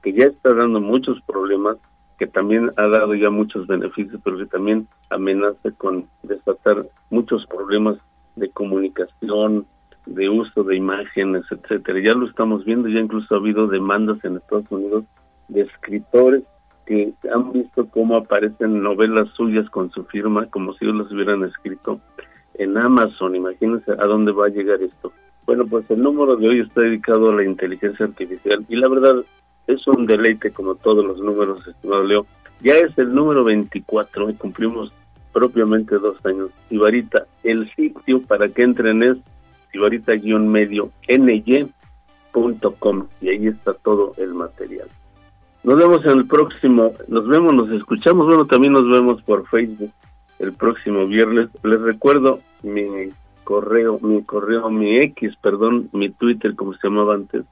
que 0.02 0.12
ya 0.12 0.26
está 0.26 0.54
dando 0.54 0.80
muchos 0.80 1.20
problemas, 1.22 1.76
que 2.18 2.26
también 2.26 2.70
ha 2.76 2.88
dado 2.88 3.14
ya 3.14 3.30
muchos 3.30 3.66
beneficios, 3.66 4.20
pero 4.22 4.38
que 4.38 4.46
también 4.46 4.86
amenaza 5.08 5.70
con 5.78 6.06
desatar 6.22 6.86
muchos 7.10 7.46
problemas 7.46 7.96
de 8.36 8.50
comunicación, 8.50 9.66
de 10.06 10.28
uso 10.28 10.64
de 10.64 10.76
imágenes, 10.76 11.44
etcétera. 11.50 12.00
Ya 12.00 12.14
lo 12.14 12.26
estamos 12.26 12.64
viendo, 12.64 12.88
ya 12.88 13.00
incluso 13.00 13.34
ha 13.34 13.38
habido 13.38 13.66
demandas 13.66 14.22
en 14.24 14.36
Estados 14.36 14.70
Unidos 14.70 15.04
de 15.48 15.62
escritores 15.62 16.42
que 16.86 17.12
han 17.32 17.52
visto 17.52 17.86
cómo 17.88 18.16
aparecen 18.16 18.82
novelas 18.82 19.28
suyas 19.36 19.68
con 19.70 19.90
su 19.92 20.04
firma, 20.04 20.46
como 20.46 20.74
si 20.74 20.84
ellos 20.84 20.96
las 20.96 21.12
hubieran 21.12 21.44
escrito 21.44 22.00
en 22.60 22.76
Amazon. 22.76 23.34
Imagínense 23.34 23.92
a 23.92 24.06
dónde 24.06 24.32
va 24.32 24.46
a 24.46 24.50
llegar 24.50 24.80
esto. 24.82 25.12
Bueno, 25.46 25.66
pues 25.66 25.90
el 25.90 26.02
número 26.02 26.36
de 26.36 26.48
hoy 26.48 26.60
está 26.60 26.82
dedicado 26.82 27.30
a 27.30 27.34
la 27.34 27.44
inteligencia 27.44 28.06
artificial 28.06 28.64
y 28.68 28.76
la 28.76 28.88
verdad 28.88 29.24
es 29.66 29.86
un 29.86 30.06
deleite 30.06 30.50
como 30.52 30.74
todos 30.74 31.04
los 31.04 31.18
números, 31.18 31.66
estimado 31.66 32.04
Leo. 32.04 32.26
Ya 32.60 32.74
es 32.74 32.96
el 32.98 33.14
número 33.14 33.42
24 33.44 34.30
y 34.30 34.34
cumplimos 34.34 34.92
propiamente 35.32 35.98
dos 35.98 36.16
años. 36.24 36.50
Sibarita, 36.68 37.26
el 37.42 37.72
sitio 37.74 38.20
para 38.22 38.48
que 38.48 38.62
entren 38.62 39.02
es 39.02 39.16
sibarita-medio 39.72 40.90
ny.com 41.08 43.06
y 43.22 43.28
ahí 43.28 43.46
está 43.46 43.72
todo 43.74 44.12
el 44.18 44.34
material. 44.34 44.88
Nos 45.62 45.76
vemos 45.76 46.04
en 46.04 46.18
el 46.18 46.26
próximo, 46.26 46.92
nos 47.08 47.26
vemos, 47.26 47.54
nos 47.54 47.70
escuchamos, 47.70 48.26
bueno, 48.26 48.46
también 48.46 48.72
nos 48.72 48.88
vemos 48.88 49.22
por 49.22 49.46
Facebook 49.48 49.90
el 50.40 50.52
próximo 50.52 51.06
viernes. 51.06 51.48
Les 51.62 51.80
recuerdo 51.80 52.40
mi 52.62 52.84
correo, 53.44 53.98
mi 54.00 54.22
correo, 54.22 54.70
mi 54.70 54.98
X, 54.98 55.34
perdón, 55.40 55.88
mi 55.92 56.10
Twitter, 56.10 56.54
como 56.54 56.72
se 56.74 56.88
llamaba 56.88 57.14
antes, 57.14 57.44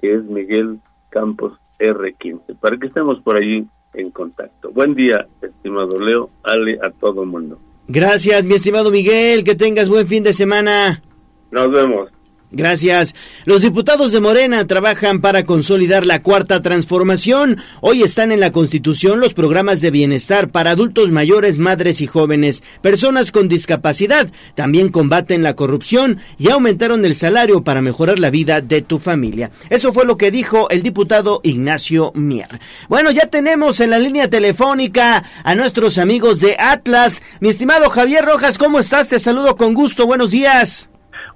que 0.00 0.14
es 0.14 0.24
Miguel 0.24 0.78
Campos 1.10 1.58
R15, 1.78 2.58
para 2.60 2.76
que 2.76 2.86
estemos 2.86 3.20
por 3.20 3.36
allí 3.36 3.66
en 3.94 4.10
contacto. 4.10 4.70
Buen 4.70 4.94
día, 4.94 5.26
estimado 5.42 5.98
Leo, 5.98 6.30
Ale, 6.42 6.78
a 6.82 6.90
todo 6.90 7.22
el 7.22 7.28
mundo. 7.28 7.58
Gracias, 7.86 8.44
mi 8.44 8.54
estimado 8.54 8.90
Miguel, 8.90 9.44
que 9.44 9.54
tengas 9.54 9.88
buen 9.88 10.06
fin 10.06 10.22
de 10.22 10.32
semana. 10.32 11.02
Nos 11.50 11.70
vemos. 11.70 12.10
Gracias. 12.50 13.14
Los 13.44 13.60
diputados 13.60 14.10
de 14.10 14.20
Morena 14.20 14.66
trabajan 14.66 15.20
para 15.20 15.44
consolidar 15.44 16.06
la 16.06 16.22
cuarta 16.22 16.62
transformación. 16.62 17.58
Hoy 17.82 18.02
están 18.02 18.32
en 18.32 18.40
la 18.40 18.52
Constitución 18.52 19.20
los 19.20 19.34
programas 19.34 19.82
de 19.82 19.90
bienestar 19.90 20.48
para 20.48 20.70
adultos 20.70 21.10
mayores, 21.10 21.58
madres 21.58 22.00
y 22.00 22.06
jóvenes, 22.06 22.62
personas 22.80 23.32
con 23.32 23.48
discapacidad. 23.48 24.30
También 24.54 24.88
combaten 24.88 25.42
la 25.42 25.56
corrupción 25.56 26.20
y 26.38 26.48
aumentaron 26.48 27.04
el 27.04 27.14
salario 27.14 27.62
para 27.62 27.82
mejorar 27.82 28.18
la 28.18 28.30
vida 28.30 28.62
de 28.62 28.80
tu 28.80 28.98
familia. 28.98 29.50
Eso 29.68 29.92
fue 29.92 30.06
lo 30.06 30.16
que 30.16 30.30
dijo 30.30 30.70
el 30.70 30.82
diputado 30.82 31.40
Ignacio 31.42 32.12
Mier. 32.14 32.60
Bueno, 32.88 33.10
ya 33.10 33.26
tenemos 33.26 33.80
en 33.80 33.90
la 33.90 33.98
línea 33.98 34.30
telefónica 34.30 35.22
a 35.44 35.54
nuestros 35.54 35.98
amigos 35.98 36.40
de 36.40 36.56
Atlas. 36.58 37.20
Mi 37.40 37.50
estimado 37.50 37.90
Javier 37.90 38.24
Rojas, 38.24 38.56
¿cómo 38.56 38.80
estás? 38.80 39.08
Te 39.08 39.20
saludo 39.20 39.56
con 39.56 39.74
gusto. 39.74 40.06
Buenos 40.06 40.30
días. 40.30 40.87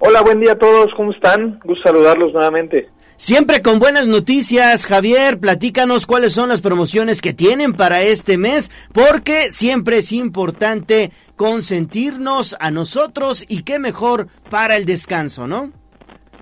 Hola, 0.05 0.21
buen 0.21 0.41
día 0.41 0.51
a 0.51 0.57
todos, 0.57 0.93
¿cómo 0.97 1.13
están? 1.13 1.61
Gusto 1.63 1.83
saludarlos 1.83 2.33
nuevamente. 2.33 2.89
Siempre 3.15 3.61
con 3.61 3.79
buenas 3.79 4.05
noticias, 4.05 4.85
Javier, 4.85 5.39
platícanos 5.39 6.05
cuáles 6.05 6.33
son 6.33 6.49
las 6.49 6.59
promociones 6.59 7.21
que 7.21 7.33
tienen 7.33 7.71
para 7.71 8.01
este 8.01 8.37
mes, 8.37 8.69
porque 8.91 9.49
siempre 9.49 9.99
es 9.99 10.11
importante 10.11 11.11
consentirnos 11.37 12.57
a 12.59 12.69
nosotros 12.69 13.45
y 13.47 13.63
qué 13.63 13.79
mejor 13.79 14.27
para 14.49 14.75
el 14.75 14.83
descanso, 14.85 15.47
¿no? 15.47 15.71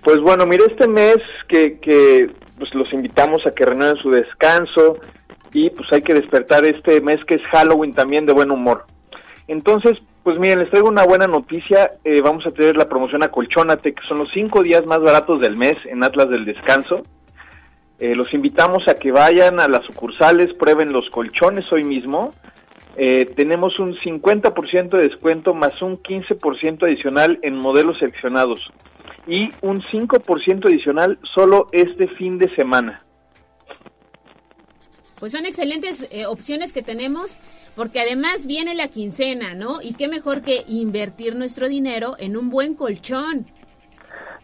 Pues 0.03 0.19
bueno, 0.21 0.47
mire, 0.47 0.63
este 0.67 0.87
mes 0.87 1.17
que, 1.47 1.77
que 1.79 2.31
pues 2.57 2.73
los 2.73 2.91
invitamos 2.91 3.45
a 3.45 3.53
que 3.53 3.63
renueven 3.63 4.01
su 4.01 4.09
descanso, 4.09 4.97
y 5.53 5.69
pues 5.69 5.87
hay 5.91 6.01
que 6.01 6.15
despertar 6.15 6.65
este 6.65 6.99
mes 6.99 7.23
que 7.25 7.35
es 7.35 7.43
Halloween 7.51 7.93
también 7.93 8.25
de 8.25 8.33
buen 8.33 8.49
humor. 8.49 8.85
Entonces, 9.51 10.01
pues 10.23 10.39
miren, 10.39 10.59
les 10.59 10.69
traigo 10.69 10.87
una 10.87 11.03
buena 11.03 11.27
noticia. 11.27 11.91
Eh, 12.05 12.21
vamos 12.21 12.47
a 12.47 12.51
tener 12.51 12.77
la 12.77 12.87
promoción 12.87 13.21
Acolchónate, 13.21 13.93
que 13.93 14.01
son 14.07 14.19
los 14.19 14.29
cinco 14.33 14.63
días 14.63 14.85
más 14.85 15.03
baratos 15.03 15.41
del 15.41 15.57
mes 15.57 15.73
en 15.87 16.05
Atlas 16.05 16.29
del 16.29 16.45
Descanso. 16.45 17.03
Eh, 17.99 18.15
los 18.15 18.33
invitamos 18.33 18.87
a 18.87 18.93
que 18.93 19.11
vayan 19.11 19.59
a 19.59 19.67
las 19.67 19.83
sucursales, 19.83 20.53
prueben 20.53 20.93
los 20.93 21.09
colchones 21.09 21.69
hoy 21.73 21.83
mismo. 21.83 22.31
Eh, 22.95 23.25
tenemos 23.35 23.77
un 23.77 23.93
50% 23.93 24.91
de 24.91 25.09
descuento 25.09 25.53
más 25.53 25.81
un 25.81 26.01
15% 26.01 26.83
adicional 26.83 27.37
en 27.41 27.57
modelos 27.57 27.99
seleccionados 27.99 28.71
y 29.27 29.49
un 29.61 29.81
5% 29.81 30.65
adicional 30.65 31.19
solo 31.35 31.67
este 31.73 32.07
fin 32.07 32.37
de 32.37 32.55
semana. 32.55 33.01
Pues 35.21 35.33
son 35.33 35.45
excelentes 35.45 36.07
eh, 36.09 36.25
opciones 36.25 36.73
que 36.73 36.81
tenemos 36.81 37.37
porque 37.75 37.99
además 37.99 38.47
viene 38.47 38.73
la 38.73 38.87
quincena, 38.87 39.53
¿no? 39.53 39.79
Y 39.79 39.93
qué 39.93 40.07
mejor 40.07 40.41
que 40.41 40.63
invertir 40.67 41.35
nuestro 41.35 41.69
dinero 41.69 42.15
en 42.17 42.35
un 42.35 42.49
buen 42.49 42.73
colchón. 42.73 43.45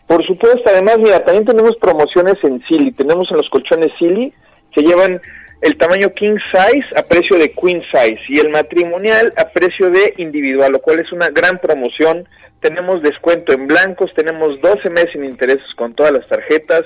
Por 0.05 0.23
supuesto, 0.27 0.61
además, 0.67 0.99
mira, 0.99 1.25
también 1.25 1.45
tenemos 1.45 1.75
promociones 1.77 2.35
en 2.43 2.63
Silly. 2.67 2.91
Tenemos 2.91 3.27
en 3.31 3.37
los 3.37 3.49
colchones 3.49 3.91
Silly 3.97 4.31
que 4.71 4.83
llevan 4.83 5.19
el 5.61 5.77
tamaño 5.79 6.13
king 6.13 6.37
size 6.51 6.85
a 6.95 7.01
precio 7.01 7.39
de 7.39 7.51
queen 7.53 7.81
size 7.91 8.21
y 8.29 8.37
el 8.37 8.51
matrimonial 8.51 9.33
a 9.35 9.49
precio 9.49 9.89
de 9.89 10.13
individual, 10.17 10.73
lo 10.73 10.79
cual 10.79 10.99
es 10.99 11.11
una 11.11 11.29
gran 11.29 11.57
promoción. 11.57 12.29
Tenemos 12.59 13.01
descuento 13.01 13.51
en 13.51 13.65
blancos, 13.65 14.11
tenemos 14.15 14.61
12 14.61 14.91
meses 14.91 15.09
sin 15.13 15.25
intereses 15.25 15.73
con 15.75 15.95
todas 15.95 16.11
las 16.11 16.27
tarjetas, 16.27 16.83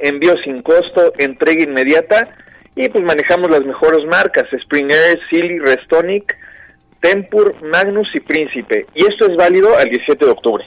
envío 0.00 0.34
sin 0.42 0.60
costo, 0.60 1.12
entrega 1.18 1.62
inmediata 1.62 2.34
y 2.78 2.88
pues 2.90 3.04
manejamos 3.04 3.50
las 3.50 3.64
mejores 3.64 4.04
marcas, 4.06 4.46
Springer, 4.62 5.18
Silly, 5.28 5.58
Restonic, 5.58 6.32
Tempur, 7.00 7.60
Magnus 7.60 8.08
y 8.14 8.20
Príncipe. 8.20 8.86
Y 8.94 9.04
esto 9.04 9.26
es 9.26 9.36
válido 9.36 9.76
al 9.76 9.86
17 9.86 10.24
de 10.24 10.30
octubre. 10.30 10.64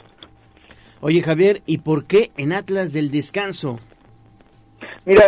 Oye 0.99 1.21
Javier, 1.21 1.61
¿y 1.65 1.77
por 1.77 2.05
qué 2.05 2.31
en 2.35 2.51
Atlas 2.51 2.91
del 2.91 3.11
Descanso? 3.11 3.79
Mira, 5.05 5.23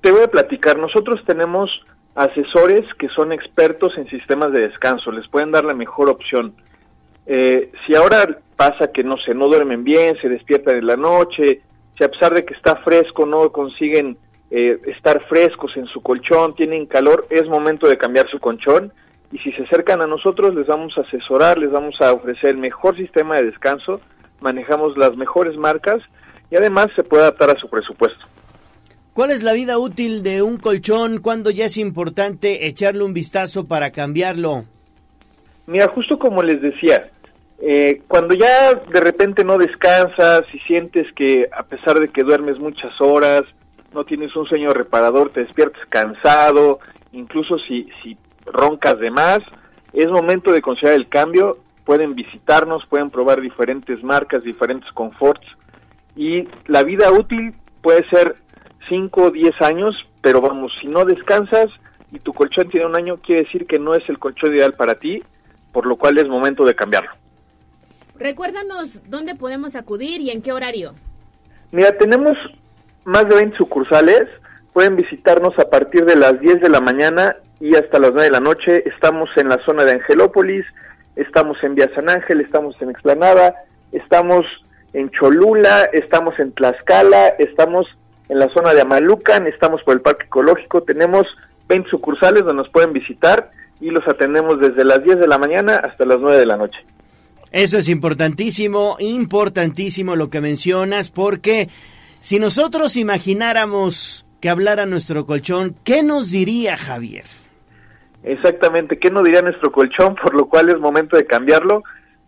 te 0.00 0.10
voy 0.10 0.22
a 0.22 0.28
platicar. 0.28 0.78
Nosotros 0.78 1.20
tenemos 1.26 1.68
asesores 2.14 2.86
que 2.98 3.08
son 3.08 3.30
expertos 3.30 3.92
en 3.98 4.08
sistemas 4.08 4.50
de 4.52 4.60
descanso. 4.62 5.12
Les 5.12 5.28
pueden 5.28 5.52
dar 5.52 5.66
la 5.66 5.74
mejor 5.74 6.08
opción. 6.08 6.54
Eh, 7.26 7.70
si 7.86 7.94
ahora 7.94 8.38
pasa 8.56 8.90
que 8.94 9.04
no 9.04 9.18
sé, 9.18 9.34
no 9.34 9.46
duermen 9.48 9.84
bien, 9.84 10.16
se 10.22 10.30
despiertan 10.30 10.76
en 10.76 10.86
la 10.86 10.96
noche, 10.96 11.60
si 11.98 12.02
a 12.02 12.08
pesar 12.08 12.32
de 12.32 12.46
que 12.46 12.54
está 12.54 12.76
fresco 12.76 13.26
no 13.26 13.52
consiguen 13.52 14.16
eh, 14.50 14.80
estar 14.86 15.22
frescos 15.28 15.76
en 15.76 15.86
su 15.86 16.00
colchón, 16.00 16.54
tienen 16.54 16.86
calor, 16.86 17.26
es 17.30 17.46
momento 17.46 17.88
de 17.88 17.98
cambiar 17.98 18.28
su 18.30 18.38
colchón. 18.38 18.92
Y 19.30 19.38
si 19.38 19.52
se 19.52 19.62
acercan 19.64 20.00
a 20.00 20.06
nosotros, 20.06 20.54
les 20.54 20.66
vamos 20.66 20.96
a 20.96 21.02
asesorar, 21.02 21.58
les 21.58 21.70
vamos 21.70 21.94
a 22.00 22.12
ofrecer 22.12 22.50
el 22.50 22.58
mejor 22.58 22.96
sistema 22.96 23.36
de 23.36 23.44
descanso, 23.44 24.00
manejamos 24.40 24.96
las 24.96 25.16
mejores 25.16 25.56
marcas 25.56 25.98
y 26.50 26.56
además 26.56 26.88
se 26.96 27.02
puede 27.02 27.24
adaptar 27.24 27.50
a 27.50 27.60
su 27.60 27.68
presupuesto. 27.68 28.24
¿Cuál 29.12 29.32
es 29.32 29.42
la 29.42 29.52
vida 29.52 29.78
útil 29.78 30.22
de 30.22 30.42
un 30.42 30.58
colchón? 30.58 31.18
¿Cuándo 31.20 31.50
ya 31.50 31.66
es 31.66 31.76
importante 31.76 32.66
echarle 32.68 33.04
un 33.04 33.12
vistazo 33.12 33.66
para 33.66 33.90
cambiarlo? 33.90 34.64
Mira, 35.66 35.88
justo 35.88 36.18
como 36.18 36.42
les 36.42 36.62
decía, 36.62 37.10
eh, 37.60 38.00
cuando 38.06 38.34
ya 38.34 38.74
de 38.74 39.00
repente 39.00 39.44
no 39.44 39.58
descansas 39.58 40.44
y 40.54 40.58
sientes 40.60 41.06
que 41.16 41.48
a 41.52 41.64
pesar 41.64 41.98
de 41.98 42.08
que 42.08 42.22
duermes 42.22 42.58
muchas 42.58 42.92
horas, 43.00 43.42
no 43.92 44.04
tienes 44.04 44.34
un 44.36 44.46
sueño 44.46 44.70
reparador, 44.70 45.30
te 45.30 45.40
despiertas 45.40 45.82
cansado, 45.88 46.80
incluso 47.12 47.58
si, 47.68 47.88
si 48.02 48.16
roncas 48.46 48.98
de 48.98 49.10
más, 49.10 49.40
es 49.92 50.06
momento 50.08 50.52
de 50.52 50.62
considerar 50.62 50.98
el 50.98 51.08
cambio. 51.08 51.58
Pueden 51.84 52.14
visitarnos, 52.14 52.84
pueden 52.86 53.10
probar 53.10 53.40
diferentes 53.40 54.02
marcas, 54.02 54.42
diferentes 54.42 54.90
conforts 54.92 55.46
y 56.18 56.48
la 56.66 56.82
vida 56.82 57.12
útil 57.12 57.54
puede 57.80 58.06
ser 58.10 58.36
5 58.88 59.22
o 59.22 59.30
10 59.30 59.62
años, 59.62 59.94
pero 60.20 60.40
vamos, 60.40 60.72
si 60.80 60.88
no 60.88 61.04
descansas 61.04 61.68
y 62.10 62.18
tu 62.18 62.32
colchón 62.32 62.68
tiene 62.68 62.86
un 62.86 62.96
año, 62.96 63.16
quiere 63.18 63.44
decir 63.44 63.66
que 63.66 63.78
no 63.78 63.94
es 63.94 64.06
el 64.08 64.18
colchón 64.18 64.54
ideal 64.54 64.74
para 64.74 64.96
ti, 64.96 65.22
por 65.72 65.86
lo 65.86 65.96
cual 65.96 66.18
es 66.18 66.26
momento 66.26 66.64
de 66.64 66.74
cambiarlo. 66.74 67.10
Recuérdanos 68.18 69.08
dónde 69.08 69.34
podemos 69.36 69.76
acudir 69.76 70.20
y 70.20 70.30
en 70.30 70.42
qué 70.42 70.52
horario. 70.52 70.94
Mira, 71.70 71.96
tenemos 71.96 72.36
más 73.08 73.26
de 73.26 73.36
20 73.36 73.56
sucursales, 73.56 74.28
pueden 74.74 74.94
visitarnos 74.94 75.58
a 75.58 75.70
partir 75.70 76.04
de 76.04 76.14
las 76.14 76.38
10 76.40 76.60
de 76.60 76.68
la 76.68 76.80
mañana 76.80 77.36
y 77.58 77.74
hasta 77.74 77.98
las 77.98 78.10
9 78.10 78.24
de 78.24 78.30
la 78.30 78.40
noche. 78.40 78.84
Estamos 78.86 79.30
en 79.36 79.48
la 79.48 79.58
zona 79.64 79.84
de 79.84 79.92
Angelópolis, 79.92 80.66
estamos 81.16 81.56
en 81.62 81.74
Vía 81.74 81.90
San 81.94 82.10
Ángel, 82.10 82.42
estamos 82.42 82.76
en 82.82 82.90
Explanada, 82.90 83.54
estamos 83.92 84.44
en 84.92 85.10
Cholula, 85.10 85.88
estamos 85.94 86.38
en 86.38 86.52
Tlaxcala, 86.52 87.28
estamos 87.38 87.86
en 88.28 88.40
la 88.40 88.52
zona 88.52 88.74
de 88.74 88.82
Amalucan, 88.82 89.46
estamos 89.46 89.82
por 89.84 89.94
el 89.94 90.02
Parque 90.02 90.26
Ecológico, 90.26 90.82
tenemos 90.82 91.26
20 91.66 91.88
sucursales 91.88 92.44
donde 92.44 92.62
nos 92.62 92.68
pueden 92.70 92.92
visitar 92.92 93.50
y 93.80 93.88
los 93.88 94.06
atendemos 94.06 94.60
desde 94.60 94.84
las 94.84 95.02
10 95.02 95.18
de 95.18 95.28
la 95.28 95.38
mañana 95.38 95.76
hasta 95.76 96.04
las 96.04 96.18
9 96.20 96.38
de 96.38 96.46
la 96.46 96.58
noche. 96.58 96.78
Eso 97.52 97.78
es 97.78 97.88
importantísimo, 97.88 98.96
importantísimo 98.98 100.14
lo 100.14 100.28
que 100.28 100.42
mencionas, 100.42 101.10
porque 101.10 101.68
si 102.20 102.38
nosotros 102.38 102.96
imagináramos 102.96 104.26
que 104.40 104.48
hablara 104.48 104.86
nuestro 104.86 105.26
colchón, 105.26 105.74
¿qué 105.84 106.02
nos 106.02 106.30
diría 106.30 106.76
Javier? 106.76 107.24
Exactamente, 108.22 108.98
¿qué 108.98 109.10
nos 109.10 109.24
diría 109.24 109.42
nuestro 109.42 109.72
colchón? 109.72 110.14
Por 110.14 110.34
lo 110.34 110.48
cual 110.48 110.68
es 110.68 110.78
momento 110.78 111.16
de 111.16 111.26
cambiarlo, 111.26 111.82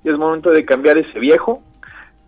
es 0.04 0.16
momento 0.16 0.50
de 0.50 0.64
cambiar 0.64 0.98
ese 0.98 1.18
viejo. 1.18 1.62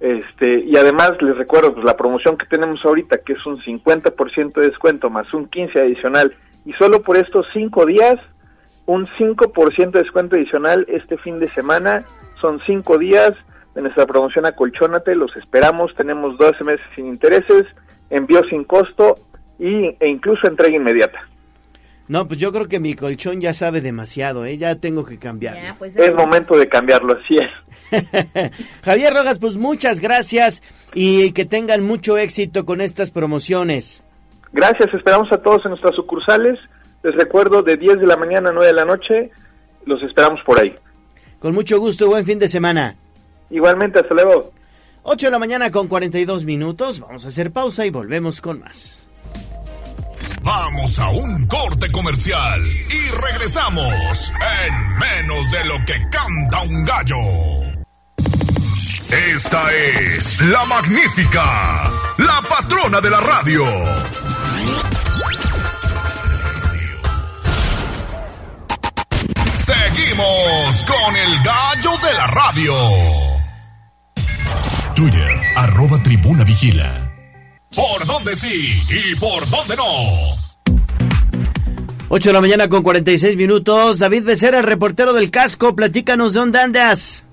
Este, 0.01 0.61
y 0.61 0.77
además 0.77 1.13
les 1.21 1.37
recuerdo 1.37 1.75
pues, 1.75 1.85
la 1.85 1.97
promoción 1.97 2.37
que 2.37 2.47
tenemos 2.47 2.85
ahorita, 2.85 3.19
que 3.19 3.35
es 3.35 3.47
un 3.47 3.61
50% 3.61 4.53
de 4.55 4.69
descuento 4.69 5.11
más 5.11 5.33
un 5.33 5.47
15 5.47 5.81
adicional, 5.81 6.35
y 6.65 6.73
solo 6.73 7.03
por 7.03 7.17
estos 7.17 7.47
5 7.53 7.87
días, 7.87 8.17
un 8.87 9.07
5% 9.07 9.91
de 9.93 10.03
descuento 10.03 10.35
adicional 10.35 10.85
este 10.89 11.17
fin 11.19 11.39
de 11.39 11.49
semana, 11.51 12.05
son 12.41 12.61
5 12.67 12.99
días 12.99 13.33
de 13.75 13.83
nuestra 13.83 14.07
promoción 14.07 14.47
Acolchónate, 14.47 15.15
los 15.15 15.35
esperamos, 15.37 15.95
tenemos 15.97 16.37
12 16.39 16.65
meses 16.65 16.87
sin 16.95 17.07
intereses, 17.07 17.65
envío 18.11 18.43
sin 18.51 18.65
costo 18.65 19.17
y, 19.59 19.97
e 19.99 20.09
incluso 20.09 20.47
entrega 20.47 20.77
inmediata. 20.77 21.29
No, 22.09 22.27
pues 22.27 22.39
yo 22.41 22.53
creo 22.53 22.69
que 22.69 22.81
mi 22.81 22.95
colchón 22.95 23.41
ya 23.41 23.55
sabe 23.55 23.81
demasiado, 23.81 24.45
¿eh? 24.45 24.59
ya 24.59 24.75
tengo 24.75 25.05
que 25.05 25.19
cambiarlo. 25.19 25.77
pues, 25.79 25.97
es 25.97 26.15
momento 26.15 26.59
de 26.59 26.69
cambiarlo, 26.69 27.15
así 27.15 27.37
es. 27.37 28.51
Javier 28.85 29.15
Rojas, 29.15 29.39
pues 29.39 29.57
muchas 29.57 30.01
gracias 30.01 30.63
y 30.93 31.33
que 31.33 31.45
tengan 31.45 31.83
mucho 31.83 32.19
éxito 32.19 32.67
con 32.67 32.81
estas 32.81 33.13
promociones. 33.13 34.03
Gracias, 34.53 34.93
esperamos 34.93 35.33
a 35.33 35.39
todos 35.39 35.65
en 35.65 35.71
nuestras 35.71 35.95
sucursales. 35.95 36.59
Les 37.03 37.15
recuerdo, 37.15 37.63
de 37.63 37.77
10 37.77 38.01
de 38.01 38.07
la 38.07 38.17
mañana 38.17 38.51
a 38.51 38.53
9 38.53 38.67
de 38.67 38.75
la 38.75 38.85
noche, 38.85 39.31
los 39.87 40.03
esperamos 40.03 40.41
por 40.45 40.61
ahí. 40.61 40.75
Con 41.39 41.55
mucho 41.55 41.79
gusto 41.81 42.05
y 42.05 42.09
buen 42.09 42.27
fin 42.27 42.39
de 42.39 42.49
semana. 42.49 42.97
Igualmente, 43.53 44.01
hasta 44.01 44.15
luego. 44.15 44.51
8 45.05 45.27
de 45.27 45.31
la 45.31 45.39
mañana 45.39 45.71
con 45.71 45.87
42 45.87 46.45
minutos. 46.45 47.01
Vamos 47.01 47.25
a 47.25 47.29
hacer 47.29 47.53
pausa 47.53 47.85
y 47.87 47.91
volvemos 47.91 48.41
con 48.41 48.61
más. 48.61 49.01
Vamos 50.43 50.99
a 50.99 51.09
un 51.11 51.47
corte 51.47 51.93
comercial 51.93 52.61
y 52.65 53.11
regresamos 53.15 54.33
en 54.67 54.99
menos 54.99 55.53
de 55.53 55.65
lo 55.67 55.75
que 55.85 55.95
canta 56.11 56.63
un 56.63 56.85
gallo. 56.85 57.17
Esta 59.35 59.63
es 59.73 60.41
la 60.41 60.65
magnífica, 60.65 61.91
la 62.17 62.43
patrona 62.49 63.01
de 63.01 63.11
la 63.11 63.21
radio. 63.21 63.65
Seguimos 69.55 70.85
con 70.85 71.17
el 71.17 71.43
gallo 71.45 71.91
de 72.05 72.15
la 72.15 72.27
radio. 72.27 73.42
Twitter, 74.95 75.29
arroba 75.57 75.99
tribuna 76.03 76.45
vigila. 76.45 77.11
¿Por 77.75 78.07
dónde 78.07 78.35
sí 78.35 78.81
y 78.91 79.19
por 79.19 79.49
dónde 79.49 79.77
no? 79.77 79.85
8 82.09 82.29
de 82.29 82.33
la 82.33 82.41
mañana 82.43 82.69
con 82.69 82.83
46 82.83 83.37
minutos. 83.37 83.99
David 84.01 84.25
Becerra, 84.25 84.61
reportero 84.61 85.15
del 85.15 85.31
casco, 85.31 85.75
platícanos 85.75 86.35
de 86.35 86.41
dónde 86.41 86.61
andas. 86.61 87.25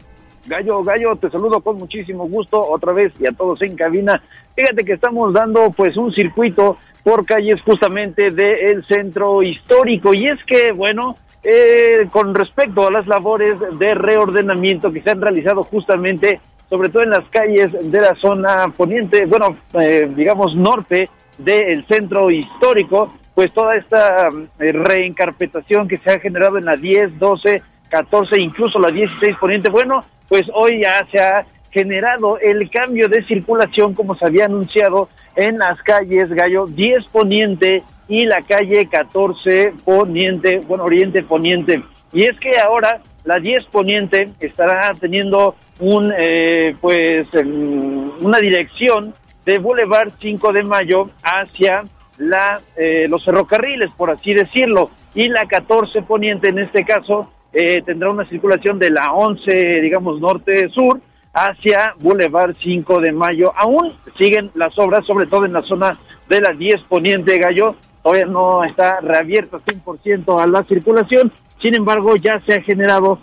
Gallo, 0.48 0.84
Gallo, 0.84 1.16
te 1.18 1.30
saludo 1.30 1.60
con 1.60 1.78
muchísimo 1.78 2.28
gusto 2.28 2.60
otra 2.60 2.94
vez 2.94 3.12
y 3.20 3.28
a 3.28 3.32
todos 3.34 3.62
en 3.62 3.76
cabina. 3.76 4.24
Fíjate 4.56 4.86
que 4.86 4.94
estamos 4.94 5.34
dando 5.34 5.70
pues 5.72 5.98
un 5.98 6.14
circuito 6.14 6.78
por 7.04 7.26
calles 7.26 7.62
justamente 7.62 8.32
del 8.32 8.86
centro 8.86 9.44
histórico 9.44 10.14
y 10.14 10.28
es 10.30 10.40
que, 10.46 10.72
bueno, 10.72 11.18
eh, 11.44 12.08
con 12.12 12.34
respecto 12.34 12.88
a 12.88 12.92
las 12.92 13.08
labores 13.08 13.56
de 13.78 13.94
reordenamiento 13.94 14.92
que 14.92 15.02
se 15.02 15.12
han 15.12 15.22
realizado 15.22 15.64
justamente, 15.64 16.40
sobre 16.70 16.90
todo 16.90 17.04
en 17.04 17.10
las 17.10 17.28
calles 17.30 17.72
de 17.92 18.02
la 18.02 18.16
zona 18.16 18.72
poniente, 18.76 19.26
bueno, 19.26 19.58
eh, 19.74 20.10
digamos 20.16 20.56
norte 20.56 21.10
del 21.38 21.86
centro 21.88 22.30
histórico, 22.30 23.14
pues 23.34 23.52
toda 23.54 23.76
esta 23.76 24.28
eh, 24.60 24.72
reencarpetación 24.72 25.88
que 25.88 25.98
se 25.98 26.12
ha 26.12 26.20
generado 26.20 26.58
en 26.58 26.66
la 26.66 26.76
10, 26.76 27.18
12, 27.18 27.64
14, 27.90 28.42
incluso 28.42 28.80
la 28.80 28.92
16 28.92 29.38
poniente. 29.40 29.70
Bueno, 29.70 30.04
pues 30.28 30.44
hoy 30.54 30.82
ya 30.82 31.06
se 31.10 31.20
ha 31.20 31.46
generado 31.72 32.38
el 32.40 32.70
cambio 32.70 33.10
de 33.10 33.24
circulación 33.26 33.94
como 33.94 34.16
se 34.16 34.26
había 34.26 34.46
anunciado 34.46 35.10
en 35.36 35.58
las 35.60 35.82
calles 35.84 36.30
Gallo 36.30 36.66
10 36.68 37.06
poniente 37.12 37.84
y 38.08 38.26
la 38.26 38.42
calle 38.42 38.88
14 38.88 39.74
poniente, 39.86 40.60
bueno, 40.68 40.84
oriente 40.84 41.24
poniente. 41.24 41.84
Y 42.12 42.26
es 42.26 42.40
que 42.40 42.60
ahora 42.60 43.02
la 43.24 43.40
10 43.40 43.66
poniente 43.66 44.30
estará 44.40 44.92
teniendo 45.00 45.56
un, 45.80 46.14
eh, 46.18 46.76
pues, 46.80 47.28
una 47.34 48.38
dirección 48.40 49.14
de 49.46 49.60
Boulevard 49.60 50.12
5 50.20 50.54
de 50.54 50.64
Mayo 50.64 51.10
hacia 51.24 51.84
la, 52.18 52.62
eh, 52.76 53.08
los 53.10 53.24
ferrocarriles, 53.24 53.92
por 53.98 54.12
así 54.12 54.34
decirlo, 54.34 54.92
y 55.16 55.28
la 55.30 55.48
14 55.48 56.02
poniente 56.04 56.50
en 56.50 56.60
este 56.60 56.84
caso 56.84 57.32
eh, 57.52 57.82
tendrá 57.86 58.12
una 58.12 58.28
circulación 58.30 58.78
de 58.78 58.92
la 58.92 59.14
11, 59.14 59.82
digamos, 59.82 60.20
norte-sur 60.20 61.02
hacia 61.34 61.96
Boulevard 62.00 62.56
5 62.62 63.00
de 63.00 63.12
Mayo. 63.12 63.54
Aún 63.56 63.94
siguen 64.18 64.52
las 64.54 64.78
obras, 64.78 65.06
sobre 65.06 65.26
todo 65.26 65.46
en 65.46 65.54
la 65.54 65.64
zona 65.64 65.98
de 66.28 66.42
la 66.42 66.52
10 66.52 66.82
poniente 66.84 67.40
Gallo, 67.40 67.76
todavía 68.04 68.26
no 68.26 68.64
está 68.64 69.00
reabierta 69.02 69.58
100% 69.58 70.42
a 70.42 70.46
la 70.46 70.64
circulación, 70.64 71.32
sin 71.62 71.76
embargo 71.76 72.16
ya 72.18 72.40
se 72.46 72.56
ha 72.56 72.62
generado 72.62 73.20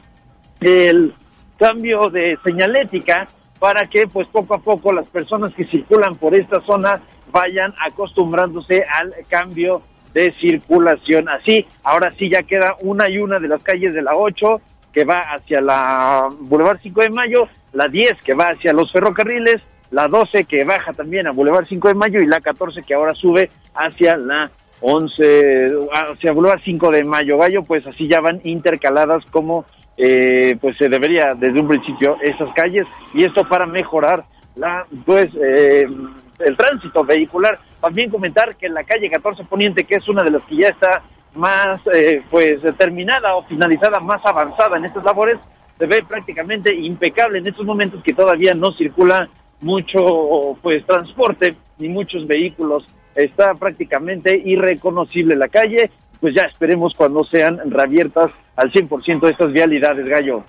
el 0.60 1.14
cambio 1.58 2.10
de 2.10 2.38
señalética 2.44 3.26
para 3.58 3.86
que 3.86 4.06
pues 4.06 4.28
poco 4.28 4.54
a 4.54 4.58
poco 4.58 4.92
las 4.92 5.06
personas 5.08 5.54
que 5.54 5.64
circulan 5.66 6.14
por 6.16 6.34
esta 6.34 6.60
zona 6.62 7.00
vayan 7.32 7.74
acostumbrándose 7.84 8.84
al 8.88 9.14
cambio 9.28 9.82
de 10.12 10.32
circulación. 10.32 11.28
Así, 11.28 11.66
ahora 11.82 12.12
sí 12.18 12.30
ya 12.30 12.42
queda 12.42 12.74
una 12.80 13.08
y 13.08 13.18
una 13.18 13.38
de 13.38 13.48
las 13.48 13.62
calles 13.62 13.94
de 13.94 14.02
la 14.02 14.14
8 14.14 14.60
que 14.92 15.04
va 15.04 15.20
hacia 15.34 15.60
la 15.60 16.28
Boulevard 16.40 16.78
5 16.82 17.02
de 17.02 17.10
Mayo, 17.10 17.48
la 17.72 17.88
10 17.88 18.22
que 18.24 18.34
va 18.34 18.48
hacia 18.48 18.72
los 18.72 18.90
ferrocarriles, 18.92 19.60
la 19.90 20.08
12 20.08 20.44
que 20.44 20.64
baja 20.64 20.92
también 20.94 21.26
a 21.26 21.32
Boulevard 21.32 21.66
5 21.68 21.88
de 21.88 21.94
Mayo 21.94 22.20
y 22.20 22.26
la 22.26 22.40
14 22.40 22.82
que 22.82 22.94
ahora 22.94 23.14
sube 23.14 23.50
hacia 23.74 24.16
la 24.16 24.50
11, 24.80 25.72
hacia 25.92 26.32
Boulevard 26.32 26.60
5 26.62 26.90
de 26.90 27.04
Mayo. 27.04 27.38
Gallo, 27.38 27.62
pues 27.62 27.86
así 27.86 28.08
ya 28.08 28.20
van 28.20 28.40
intercaladas 28.44 29.24
como 29.26 29.66
eh, 29.96 30.56
pues 30.60 30.76
se 30.76 30.88
debería 30.88 31.34
desde 31.34 31.60
un 31.60 31.68
principio 31.68 32.18
esas 32.20 32.52
calles 32.54 32.86
y 33.14 33.24
esto 33.24 33.48
para 33.48 33.66
mejorar 33.66 34.24
la 34.54 34.86
pues 35.04 35.30
eh, 35.34 35.86
el 36.38 36.56
tránsito 36.56 37.04
vehicular. 37.04 37.58
También 37.80 38.10
comentar 38.10 38.56
que 38.56 38.68
la 38.68 38.84
calle 38.84 39.10
14 39.10 39.44
Poniente, 39.44 39.84
que 39.84 39.96
es 39.96 40.08
una 40.08 40.22
de 40.22 40.30
las 40.30 40.42
que 40.44 40.56
ya 40.56 40.68
está 40.68 41.02
más 41.34 41.80
eh, 41.94 42.22
pues 42.30 42.60
terminada 42.76 43.36
o 43.36 43.44
finalizada, 43.44 44.00
más 44.00 44.24
avanzada 44.24 44.76
en 44.76 44.86
estas 44.86 45.04
labores, 45.04 45.38
se 45.78 45.86
ve 45.86 46.02
prácticamente 46.06 46.74
impecable 46.74 47.38
en 47.38 47.46
estos 47.46 47.64
momentos 47.64 48.02
que 48.02 48.14
todavía 48.14 48.54
no 48.54 48.72
circula 48.72 49.28
mucho 49.60 50.56
pues 50.62 50.84
transporte 50.86 51.56
ni 51.78 51.88
muchos 51.88 52.26
vehículos. 52.26 52.86
Está 53.14 53.54
prácticamente 53.54 54.36
irreconocible 54.44 55.36
la 55.36 55.48
calle, 55.48 55.90
pues 56.20 56.34
ya 56.34 56.42
esperemos 56.42 56.94
cuando 56.96 57.22
sean 57.24 57.58
reabiertas 57.70 58.30
al 58.56 58.72
100% 58.72 59.30
estas 59.30 59.52
vialidades, 59.52 60.06
Gallo. 60.06 60.44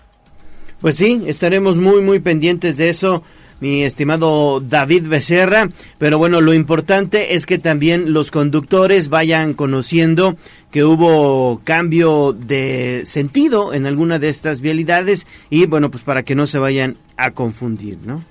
Pues 0.82 0.98
sí, 0.98 1.24
estaremos 1.26 1.78
muy, 1.78 2.02
muy 2.02 2.20
pendientes 2.20 2.78
de 2.78 2.90
eso, 2.90 3.24
mi 3.60 3.84
estimado 3.84 4.60
David 4.60 5.08
Becerra. 5.08 5.70
Pero 5.98 6.20
bueno, 6.20 6.40
lo 6.40 6.54
importante 6.54 7.34
es 7.34 7.48
que 7.48 7.58
también 7.58 8.14
los 8.14 8.30
conductores 8.30 9.10
vayan 9.10 9.56
conociendo 9.56 10.36
que 10.72 10.84
hubo 10.84 11.62
cambio 11.64 12.34
de 12.34 13.02
sentido 13.06 13.74
en 13.74 13.88
alguna 13.88 14.20
de 14.20 14.30
estas 14.30 14.62
vialidades 14.62 15.26
y 15.50 15.66
bueno, 15.66 15.90
pues 15.90 16.04
para 16.04 16.24
que 16.24 16.36
no 16.36 16.46
se 16.46 16.60
vayan 16.60 16.98
a 17.18 17.32
confundir, 17.32 17.98
¿no? 18.06 18.24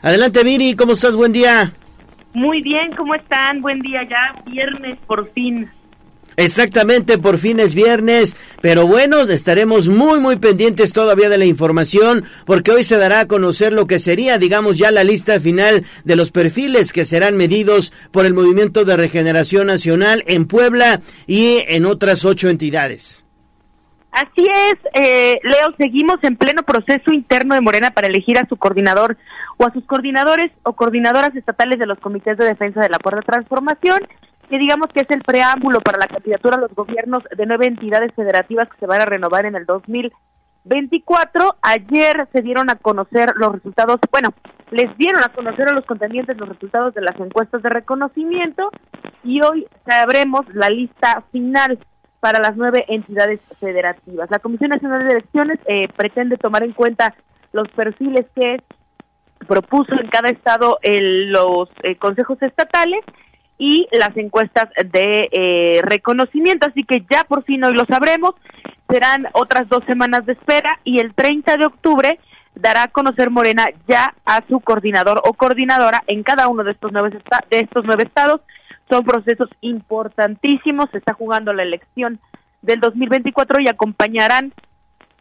Adelante, 0.01 0.43
Viri, 0.43 0.75
¿cómo 0.75 0.93
estás? 0.93 1.15
Buen 1.15 1.31
día. 1.31 1.71
Muy 2.33 2.61
bien, 2.61 2.95
¿cómo 2.97 3.15
están? 3.15 3.61
Buen 3.61 3.79
día 3.79 4.01
ya, 4.09 4.41
viernes 4.45 4.97
por 5.07 5.31
fin. 5.33 5.69
Exactamente, 6.37 7.17
por 7.17 7.37
fin 7.37 7.59
es 7.59 7.75
viernes, 7.75 8.35
pero 8.61 8.87
bueno, 8.87 9.21
estaremos 9.21 9.87
muy 9.87 10.19
muy 10.19 10.37
pendientes 10.37 10.93
todavía 10.93 11.29
de 11.29 11.37
la 11.37 11.45
información 11.45 12.25
porque 12.45 12.71
hoy 12.71 12.83
se 12.83 12.97
dará 12.97 13.21
a 13.21 13.27
conocer 13.27 13.73
lo 13.73 13.87
que 13.87 13.99
sería, 13.99 14.37
digamos, 14.37 14.77
ya 14.77 14.91
la 14.91 15.03
lista 15.03 15.39
final 15.39 15.85
de 16.03 16.15
los 16.15 16.31
perfiles 16.31 16.93
que 16.93 17.05
serán 17.05 17.37
medidos 17.37 17.93
por 18.11 18.25
el 18.25 18.33
Movimiento 18.33 18.85
de 18.85 18.97
Regeneración 18.97 19.67
Nacional 19.67 20.23
en 20.27 20.45
Puebla 20.45 21.01
y 21.27 21.63
en 21.67 21.85
otras 21.85 22.25
ocho 22.25 22.49
entidades. 22.49 23.23
Así 24.11 24.45
es, 24.45 24.75
eh, 24.93 25.39
Leo, 25.41 25.73
seguimos 25.77 26.17
en 26.21 26.37
pleno 26.37 26.61
proceso 26.61 27.11
interno 27.11 27.55
de 27.55 27.61
Morena 27.61 27.91
para 27.91 28.07
elegir 28.07 28.37
a 28.37 28.47
su 28.47 28.57
coordinador 28.57 29.17
o 29.57 29.65
a 29.65 29.73
sus 29.73 29.83
coordinadores 29.85 30.51
o 30.61 30.73
coordinadoras 30.73 31.35
estatales 31.35 31.79
de 31.79 31.87
los 31.87 31.99
comités 31.99 32.37
de 32.37 32.45
defensa 32.45 32.81
de 32.81 32.89
la 32.89 32.99
cuarta 32.99 33.21
transformación 33.21 34.07
que 34.49 34.57
digamos 34.57 34.87
que 34.87 35.01
es 35.01 35.09
el 35.09 35.21
preámbulo 35.21 35.79
para 35.81 35.99
la 35.99 36.07
candidatura 36.07 36.57
a 36.57 36.61
los 36.61 36.73
gobiernos 36.73 37.23
de 37.35 37.45
nueve 37.45 37.67
entidades 37.67 38.13
federativas 38.15 38.69
que 38.69 38.77
se 38.77 38.87
van 38.87 39.01
a 39.01 39.05
renovar 39.05 39.45
en 39.45 39.55
el 39.55 39.65
2024. 39.65 41.55
Ayer 41.61 42.27
se 42.31 42.41
dieron 42.41 42.69
a 42.69 42.75
conocer 42.75 43.33
los 43.35 43.53
resultados, 43.53 43.99
bueno, 44.11 44.29
les 44.71 44.95
dieron 44.97 45.23
a 45.23 45.29
conocer 45.29 45.69
a 45.69 45.73
los 45.73 45.85
contendientes 45.85 46.37
los 46.37 46.49
resultados 46.49 46.93
de 46.93 47.01
las 47.01 47.19
encuestas 47.19 47.61
de 47.61 47.69
reconocimiento 47.69 48.69
y 49.23 49.41
hoy 49.41 49.67
sabremos 49.87 50.41
la 50.53 50.69
lista 50.69 51.23
final 51.31 51.79
para 52.19 52.39
las 52.39 52.55
nueve 52.55 52.85
entidades 52.87 53.41
federativas. 53.59 54.31
La 54.31 54.39
Comisión 54.39 54.69
Nacional 54.69 55.05
de 55.05 55.13
Elecciones 55.13 55.59
eh, 55.67 55.87
pretende 55.95 56.37
tomar 56.37 56.63
en 56.63 56.71
cuenta 56.71 57.13
los 57.51 57.67
perfiles 57.69 58.25
que 58.33 58.61
propuso 59.43 59.93
en 59.99 60.09
cada 60.09 60.29
estado 60.29 60.79
el, 60.81 61.31
los 61.31 61.69
eh, 61.83 61.97
consejos 61.97 62.41
estatales 62.41 63.03
y 63.63 63.87
las 63.93 64.15
encuestas 64.17 64.67
de 64.91 65.29
eh, 65.31 65.81
reconocimiento. 65.83 66.67
Así 66.67 66.83
que 66.83 67.05
ya 67.09 67.23
por 67.23 67.45
fin 67.45 67.63
hoy 67.63 67.73
lo 67.73 67.85
sabremos. 67.85 68.35
Serán 68.89 69.27
otras 69.31 69.69
dos 69.69 69.85
semanas 69.87 70.25
de 70.25 70.33
espera 70.33 70.81
y 70.83 70.99
el 70.99 71.13
30 71.13 71.55
de 71.55 71.65
octubre 71.65 72.19
dará 72.55 72.83
a 72.83 72.87
conocer 72.89 73.29
Morena 73.29 73.67
ya 73.87 74.13
a 74.25 74.43
su 74.49 74.59
coordinador 74.59 75.21
o 75.23 75.33
coordinadora 75.33 76.03
en 76.07 76.23
cada 76.23 76.49
uno 76.49 76.65
de 76.65 76.71
estos 76.71 76.91
nueve, 76.91 77.17
de 77.49 77.59
estos 77.61 77.85
nueve 77.85 78.03
estados. 78.03 78.41
Son 78.89 79.05
procesos 79.05 79.47
importantísimos. 79.61 80.89
Se 80.91 80.97
está 80.97 81.13
jugando 81.13 81.53
la 81.53 81.63
elección 81.63 82.19
del 82.61 82.81
2024 82.81 83.61
y 83.61 83.69
acompañarán 83.69 84.53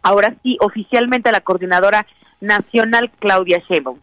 ahora 0.02 0.34
sí 0.42 0.56
oficialmente 0.60 1.28
a 1.28 1.32
la 1.32 1.42
coordinadora 1.42 2.08
nacional 2.40 3.12
Claudia 3.20 3.62
Sheinbaum. 3.68 4.00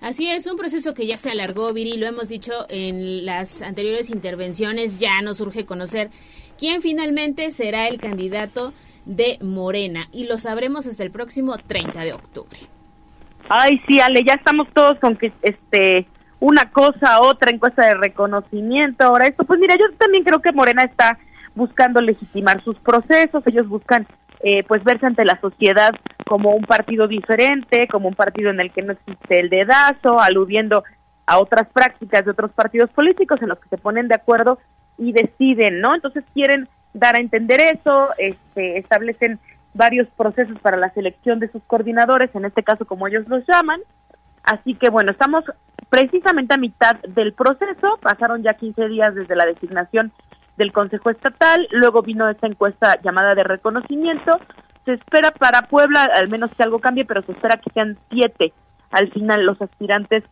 Así 0.00 0.28
es, 0.28 0.46
un 0.46 0.56
proceso 0.56 0.92
que 0.94 1.06
ya 1.06 1.16
se 1.16 1.30
alargó, 1.30 1.72
Viri, 1.72 1.96
lo 1.96 2.06
hemos 2.06 2.28
dicho 2.28 2.52
en 2.68 3.24
las 3.24 3.62
anteriores 3.62 4.10
intervenciones, 4.10 4.98
ya 4.98 5.22
nos 5.22 5.40
urge 5.40 5.64
conocer 5.64 6.10
quién 6.58 6.82
finalmente 6.82 7.50
será 7.50 7.88
el 7.88 7.98
candidato 7.98 8.72
de 9.06 9.38
Morena 9.40 10.08
y 10.12 10.26
lo 10.26 10.38
sabremos 10.38 10.86
hasta 10.86 11.02
el 11.02 11.10
próximo 11.10 11.56
30 11.56 12.00
de 12.00 12.12
octubre. 12.12 12.58
Ay, 13.48 13.80
sí, 13.86 14.00
Ale, 14.00 14.22
ya 14.26 14.34
estamos 14.34 14.68
todos 14.74 14.98
con 14.98 15.16
que 15.16 15.32
este 15.42 16.06
una 16.40 16.70
cosa, 16.70 17.20
otra 17.22 17.50
encuesta 17.50 17.86
de 17.86 17.94
reconocimiento, 17.94 19.04
ahora 19.04 19.26
esto, 19.26 19.44
pues 19.44 19.58
mira, 19.60 19.76
yo 19.76 19.86
también 19.96 20.24
creo 20.24 20.42
que 20.42 20.52
Morena 20.52 20.82
está 20.82 21.18
buscando 21.54 22.00
legitimar 22.02 22.62
sus 22.62 22.76
procesos, 22.80 23.46
ellos 23.46 23.66
buscan 23.66 24.06
eh, 24.46 24.62
pues 24.68 24.84
verse 24.84 25.06
ante 25.06 25.24
la 25.24 25.40
sociedad 25.40 25.92
como 26.26 26.50
un 26.50 26.64
partido 26.64 27.08
diferente, 27.08 27.88
como 27.88 28.08
un 28.08 28.14
partido 28.14 28.50
en 28.50 28.60
el 28.60 28.70
que 28.72 28.82
no 28.82 28.92
existe 28.92 29.40
el 29.40 29.48
dedazo, 29.48 30.20
aludiendo 30.20 30.84
a 31.24 31.38
otras 31.38 31.66
prácticas 31.72 32.26
de 32.26 32.32
otros 32.32 32.52
partidos 32.52 32.90
políticos 32.90 33.40
en 33.40 33.48
los 33.48 33.58
que 33.58 33.70
se 33.70 33.78
ponen 33.78 34.06
de 34.06 34.16
acuerdo 34.16 34.58
y 34.98 35.12
deciden, 35.12 35.80
¿no? 35.80 35.94
Entonces 35.94 36.24
quieren 36.34 36.68
dar 36.92 37.16
a 37.16 37.20
entender 37.20 37.58
eso, 37.58 38.10
este, 38.18 38.76
establecen 38.76 39.38
varios 39.72 40.08
procesos 40.10 40.58
para 40.60 40.76
la 40.76 40.92
selección 40.92 41.40
de 41.40 41.50
sus 41.50 41.62
coordinadores, 41.62 42.28
en 42.34 42.44
este 42.44 42.62
caso 42.62 42.84
como 42.84 43.08
ellos 43.08 43.26
los 43.28 43.46
llaman. 43.46 43.80
Así 44.42 44.74
que 44.74 44.90
bueno, 44.90 45.10
estamos 45.10 45.42
precisamente 45.88 46.52
a 46.52 46.58
mitad 46.58 46.96
del 47.08 47.32
proceso, 47.32 47.98
pasaron 48.02 48.42
ya 48.42 48.52
15 48.52 48.88
días 48.88 49.14
desde 49.14 49.36
la 49.36 49.46
designación 49.46 50.12
del 50.56 50.72
Consejo 50.72 51.10
Estatal, 51.10 51.66
luego 51.70 52.02
vino 52.02 52.28
esta 52.28 52.46
encuesta 52.46 53.00
llamada 53.02 53.34
de 53.34 53.44
reconocimiento, 53.44 54.38
se 54.84 54.92
espera 54.92 55.30
para 55.30 55.62
Puebla, 55.62 56.08
al 56.14 56.28
menos 56.28 56.52
que 56.54 56.62
algo 56.62 56.78
cambie, 56.78 57.04
pero 57.04 57.22
se 57.22 57.32
espera 57.32 57.56
que 57.56 57.70
sean 57.72 57.98
siete 58.10 58.52
al 58.94 59.10
final 59.10 59.44
los 59.44 59.60
aspirantes 59.60 60.22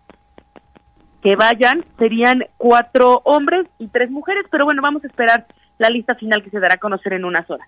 que 1.23 1.37
vayan, 1.37 1.85
serían 1.99 2.45
cuatro 2.57 3.21
hombres 3.25 3.67
y 3.79 3.89
tres 3.89 4.11
mujeres, 4.11 4.45
pero 4.51 4.65
bueno, 4.65 4.83
vamos 4.83 5.05
a 5.05 5.09
esperar 5.09 5.47
la 5.79 5.91
lista 5.91 6.15
final 6.15 6.43
que 6.43 6.51
se 6.51 6.61
dará 6.61 6.75
a 6.75 6.79
conocer 6.79 7.13
en 7.13 7.25
unas 7.25 7.49
horas. 7.51 7.67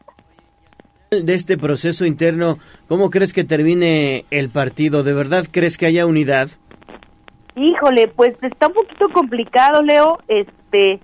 De 1.10 1.34
este 1.34 1.58
proceso 1.58 2.05
interno, 2.07 2.58
¿cómo 2.89 3.10
crees 3.10 3.33
que 3.33 3.44
termine 3.44 4.24
el 4.31 4.50
partido? 4.50 5.02
¿De 5.02 5.15
verdad 5.15 5.47
crees 5.50 5.78
que 5.78 5.86
haya 5.86 6.07
unidad? 6.07 6.49
Híjole, 7.57 8.08
pues 8.08 8.34
está 8.42 8.68
un 8.68 8.74
poquito 8.74 9.08
complicado, 9.10 9.83
Leo, 9.83 10.18
este, 10.26 11.00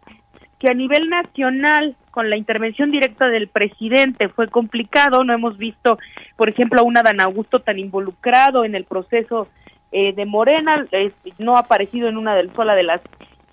que 0.61 0.69
a 0.71 0.75
nivel 0.75 1.09
nacional, 1.09 1.97
con 2.13 2.31
la 2.31 2.37
intervención 2.37 2.91
directa 2.91 3.29
del 3.29 3.49
presidente, 3.49 4.29
fue 4.29 4.47
complicado. 4.49 5.25
No 5.25 5.33
hemos 5.33 5.57
visto, 5.57 5.99
por 6.37 6.49
ejemplo, 6.51 6.81
a 6.81 6.85
un 6.85 6.97
Adán 6.99 7.21
Augusto 7.21 7.61
tan 7.61 7.79
involucrado 7.79 8.65
en 8.65 8.75
el 8.75 8.85
proceso 8.85 9.49
eh, 9.91 10.13
de 10.13 10.25
Morena, 10.27 10.87
es- 10.93 11.15
no 11.39 11.57
ha 11.57 11.61
aparecido 11.61 12.09
en 12.09 12.17
una 12.17 12.35
del 12.37 12.53
sola 12.55 12.75
de 12.77 12.85
las 12.85 13.01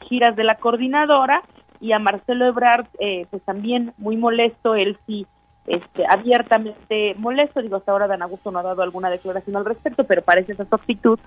giras 0.07 0.35
de 0.35 0.43
la 0.43 0.55
coordinadora, 0.55 1.41
y 1.79 1.93
a 1.93 1.99
Marcelo 1.99 2.45
Ebrard, 2.45 2.85
eh, 2.99 3.25
pues 3.31 3.41
también 3.43 3.93
muy 3.97 4.17
molesto, 4.17 4.75
él 4.75 4.97
sí, 5.07 5.25
este, 5.65 6.05
abiertamente 6.09 7.15
molesto, 7.17 7.61
digo, 7.61 7.77
hasta 7.77 7.91
ahora 7.91 8.07
Dan 8.07 8.21
Augusto 8.21 8.51
no 8.51 8.59
ha 8.59 8.63
dado 8.63 8.81
alguna 8.83 9.09
declaración 9.09 9.55
al 9.55 9.65
respecto, 9.65 10.03
pero 10.03 10.21
parece 10.21 10.53
esa 10.53 10.65
su 10.65 10.75
actitud. 10.75 11.19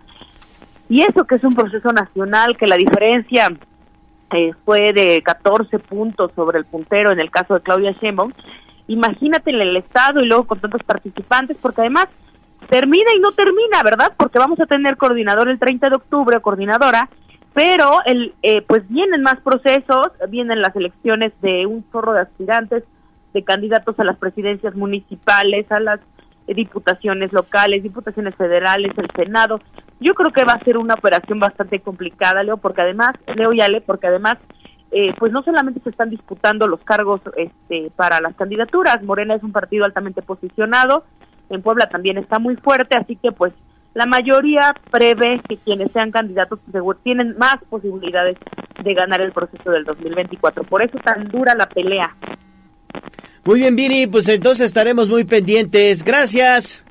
Y 0.88 1.02
eso 1.02 1.24
que 1.24 1.36
es 1.36 1.44
un 1.44 1.54
proceso 1.54 1.92
nacional, 1.92 2.56
que 2.56 2.66
la 2.66 2.76
diferencia 2.76 3.48
eh, 4.32 4.52
fue 4.64 4.92
de 4.92 5.22
14 5.22 5.78
puntos 5.78 6.32
sobre 6.34 6.58
el 6.58 6.64
puntero 6.64 7.10
en 7.12 7.20
el 7.20 7.30
caso 7.30 7.54
de 7.54 7.60
Claudia 7.60 7.92
Sheinbaum, 8.00 8.32
imagínate 8.86 9.50
en 9.50 9.60
el 9.60 9.76
Estado 9.76 10.20
y 10.20 10.26
luego 10.26 10.46
con 10.46 10.60
tantos 10.60 10.82
participantes, 10.82 11.56
porque 11.60 11.82
además 11.82 12.06
termina 12.68 13.10
y 13.16 13.20
no 13.20 13.32
termina, 13.32 13.82
¿verdad? 13.82 14.12
Porque 14.16 14.38
vamos 14.38 14.60
a 14.60 14.66
tener 14.66 14.96
coordinador 14.96 15.48
el 15.48 15.58
30 15.58 15.88
de 15.88 15.96
octubre 15.96 16.40
coordinadora, 16.40 17.08
pero 17.54 17.98
el, 18.04 18.34
eh, 18.42 18.62
pues 18.62 18.88
vienen 18.88 19.22
más 19.22 19.40
procesos, 19.40 20.08
vienen 20.28 20.60
las 20.60 20.74
elecciones 20.76 21.32
de 21.40 21.66
un 21.66 21.84
chorro 21.90 22.12
de 22.12 22.20
aspirantes, 22.20 22.84
de 23.32 23.44
candidatos 23.44 23.98
a 23.98 24.04
las 24.04 24.16
presidencias 24.18 24.74
municipales, 24.74 25.70
a 25.70 25.80
las 25.80 26.00
eh, 26.46 26.54
diputaciones 26.54 27.32
locales, 27.32 27.82
diputaciones 27.82 28.34
federales, 28.34 28.92
el 28.96 29.08
Senado. 29.16 29.60
Yo 30.00 30.14
creo 30.14 30.32
que 30.32 30.44
va 30.44 30.54
a 30.54 30.64
ser 30.64 30.78
una 30.78 30.94
operación 30.94 31.38
bastante 31.38 31.80
complicada, 31.80 32.42
Leo, 32.42 32.56
porque 32.56 32.82
además, 32.82 33.10
Leo 33.36 33.52
y 33.52 33.60
Ale, 33.60 33.80
porque 33.80 34.06
además, 34.06 34.38
eh, 34.90 35.14
pues 35.18 35.30
no 35.30 35.42
solamente 35.42 35.80
se 35.80 35.90
están 35.90 36.10
disputando 36.10 36.66
los 36.66 36.80
cargos 36.80 37.20
este, 37.36 37.92
para 37.96 38.20
las 38.20 38.34
candidaturas, 38.34 39.02
Morena 39.02 39.34
es 39.34 39.42
un 39.42 39.52
partido 39.52 39.84
altamente 39.84 40.22
posicionado, 40.22 41.04
en 41.50 41.62
Puebla 41.62 41.88
también 41.88 42.16
está 42.18 42.38
muy 42.38 42.56
fuerte, 42.56 42.96
así 42.96 43.16
que 43.16 43.30
pues 43.30 43.52
la 43.94 44.06
mayoría 44.06 44.74
prevé 44.90 45.40
que 45.48 45.56
quienes 45.56 45.90
sean 45.92 46.12
candidatos 46.12 46.60
tienen 47.02 47.36
más 47.36 47.56
posibilidades 47.68 48.36
de 48.82 48.94
ganar 48.94 49.20
el 49.20 49.32
proceso 49.32 49.70
del 49.70 49.84
2024. 49.84 50.64
Por 50.64 50.82
eso 50.82 50.96
tan 50.98 51.28
dura 51.28 51.54
la 51.54 51.68
pelea. 51.68 52.14
Muy 53.44 53.60
bien, 53.60 53.74
Viri, 53.74 54.06
pues 54.06 54.28
entonces 54.28 54.66
estaremos 54.66 55.08
muy 55.08 55.24
pendientes. 55.24 56.04
Gracias. 56.04 56.84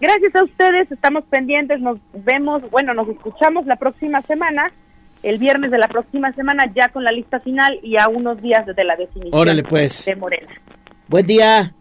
Gracias 0.00 0.34
a 0.34 0.44
ustedes, 0.44 0.90
estamos 0.90 1.24
pendientes, 1.24 1.80
nos 1.80 1.98
vemos, 2.12 2.62
bueno, 2.70 2.94
nos 2.94 3.08
escuchamos 3.08 3.66
la 3.66 3.76
próxima 3.76 4.22
semana, 4.22 4.72
el 5.22 5.38
viernes 5.38 5.70
de 5.70 5.78
la 5.78 5.88
próxima 5.88 6.32
semana, 6.32 6.64
ya 6.74 6.88
con 6.88 7.04
la 7.04 7.12
lista 7.12 7.38
final 7.40 7.78
y 7.82 7.98
a 7.98 8.08
unos 8.08 8.40
días 8.40 8.64
desde 8.64 8.84
la 8.84 8.96
definición 8.96 9.38
Órale, 9.38 9.62
pues. 9.62 10.06
de 10.06 10.16
Morena. 10.16 10.52
Buen 11.08 11.26
día. 11.26 11.74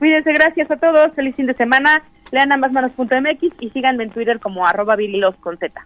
Cuídense, 0.00 0.32
gracias 0.32 0.68
a 0.70 0.76
todos, 0.76 1.14
feliz 1.14 1.36
fin 1.36 1.46
de 1.46 1.54
semana, 1.54 2.02
lean 2.32 2.50
ambasmanos.mx 2.52 3.42
y 3.60 3.70
síganme 3.70 4.04
en 4.04 4.10
Twitter 4.10 4.40
como 4.40 4.66
arroba 4.66 4.96
virilos 4.96 5.36
con 5.36 5.56
Z. 5.56 5.80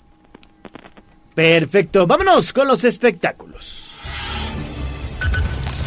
Perfecto. 1.34 2.06
Vámonos 2.06 2.52
con 2.52 2.66
los 2.66 2.82
espectáculos. 2.84 3.94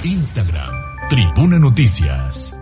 Instagram, 0.05 0.73
Tribuna 1.09 1.59
Noticias. 1.59 2.60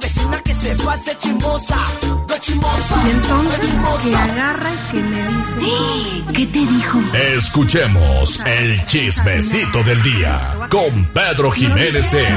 Vecina 0.00 0.38
que 0.42 0.54
se 0.54 0.74
pase 0.76 1.16
chismosa, 1.18 1.78
de 2.28 2.40
chismosa, 2.40 2.96
Y 3.06 3.10
entonces 3.10 3.60
de 3.60 3.66
chismosa. 3.66 4.08
que 4.08 4.16
agarra 4.16 4.70
y 4.72 4.90
que 4.90 5.02
me 5.02 5.28
dice... 5.28 6.24
¿Qué 6.34 6.46
te 6.46 6.58
dijo? 6.58 6.98
Escuchemos 7.36 8.40
el 8.44 8.84
chismecito 8.86 9.82
del 9.84 10.02
día 10.02 10.56
con 10.68 11.04
Pedro 11.06 11.50
Jiménez 11.52 12.12
en 12.14 12.36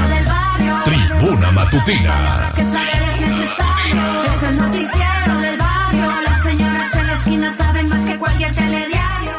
Tribuna 0.84 1.50
Matutina. 1.50 2.52
Que 2.54 2.62
saber 2.64 3.02
es 3.02 3.20
necesario. 3.28 4.24
Es 4.24 4.42
el 4.44 4.56
noticiero 4.56 5.38
del 5.40 5.58
barrio. 5.58 6.20
Las 6.22 6.42
señoras 6.42 6.94
en 6.94 7.06
la 7.06 7.14
esquina 7.14 7.56
saben 7.56 7.88
más 7.88 8.02
que 8.02 8.18
cualquier 8.18 8.54
telediario. 8.54 9.32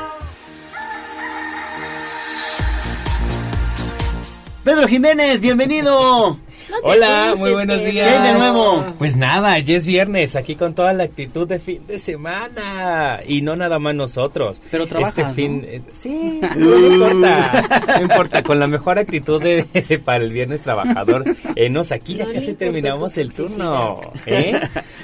Pedro 4.64 4.88
Jiménez, 4.88 5.40
bienvenido. 5.42 6.38
Hola, 6.84 7.34
muy 7.38 7.52
buenos 7.52 7.82
¿Qué 7.82 7.92
días. 7.92 8.08
hay 8.08 8.32
de 8.34 8.40
nuevo? 8.40 8.86
Pues 8.98 9.16
nada, 9.16 9.58
ya 9.60 9.76
es 9.76 9.86
viernes, 9.88 10.36
aquí 10.36 10.56
con 10.56 10.74
toda 10.76 10.94
la 10.94 11.04
actitud 11.04 11.48
de 11.48 11.60
fin 11.60 11.86
de 11.88 12.00
semana. 12.00 13.20
Y 13.28 13.42
no 13.42 13.56
nada 13.56 13.80
más 13.80 13.96
nosotros. 13.96 14.62
Pero 14.72 14.88
trabajas, 14.88 15.18
Este 15.18 15.34
fin, 15.34 15.62
¿no? 15.62 15.68
eh, 15.68 15.82
sí, 15.94 16.40
no 16.56 16.80
importa, 16.88 17.96
no 17.98 18.02
importa, 18.04 18.44
con 18.44 18.60
la 18.60 18.68
mejor 18.68 19.00
actitud 19.00 19.42
de, 19.42 19.66
para 20.04 20.24
el 20.24 20.32
viernes 20.32 20.62
trabajador. 20.62 21.24
Enos, 21.56 21.92
aquí 21.92 22.16
ya 22.16 22.26
casi 22.26 22.38
importa 22.48 22.60
terminamos 22.66 23.18
el 23.18 23.34
turno. 23.34 24.00
¿eh? 24.26 24.60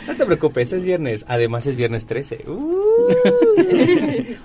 No 0.07 0.15
te 0.15 0.25
preocupes, 0.25 0.71
es 0.73 0.85
viernes. 0.85 1.25
Además 1.27 1.65
es 1.67 1.75
viernes 1.75 2.05
13. 2.05 2.45
Uh. 2.47 2.75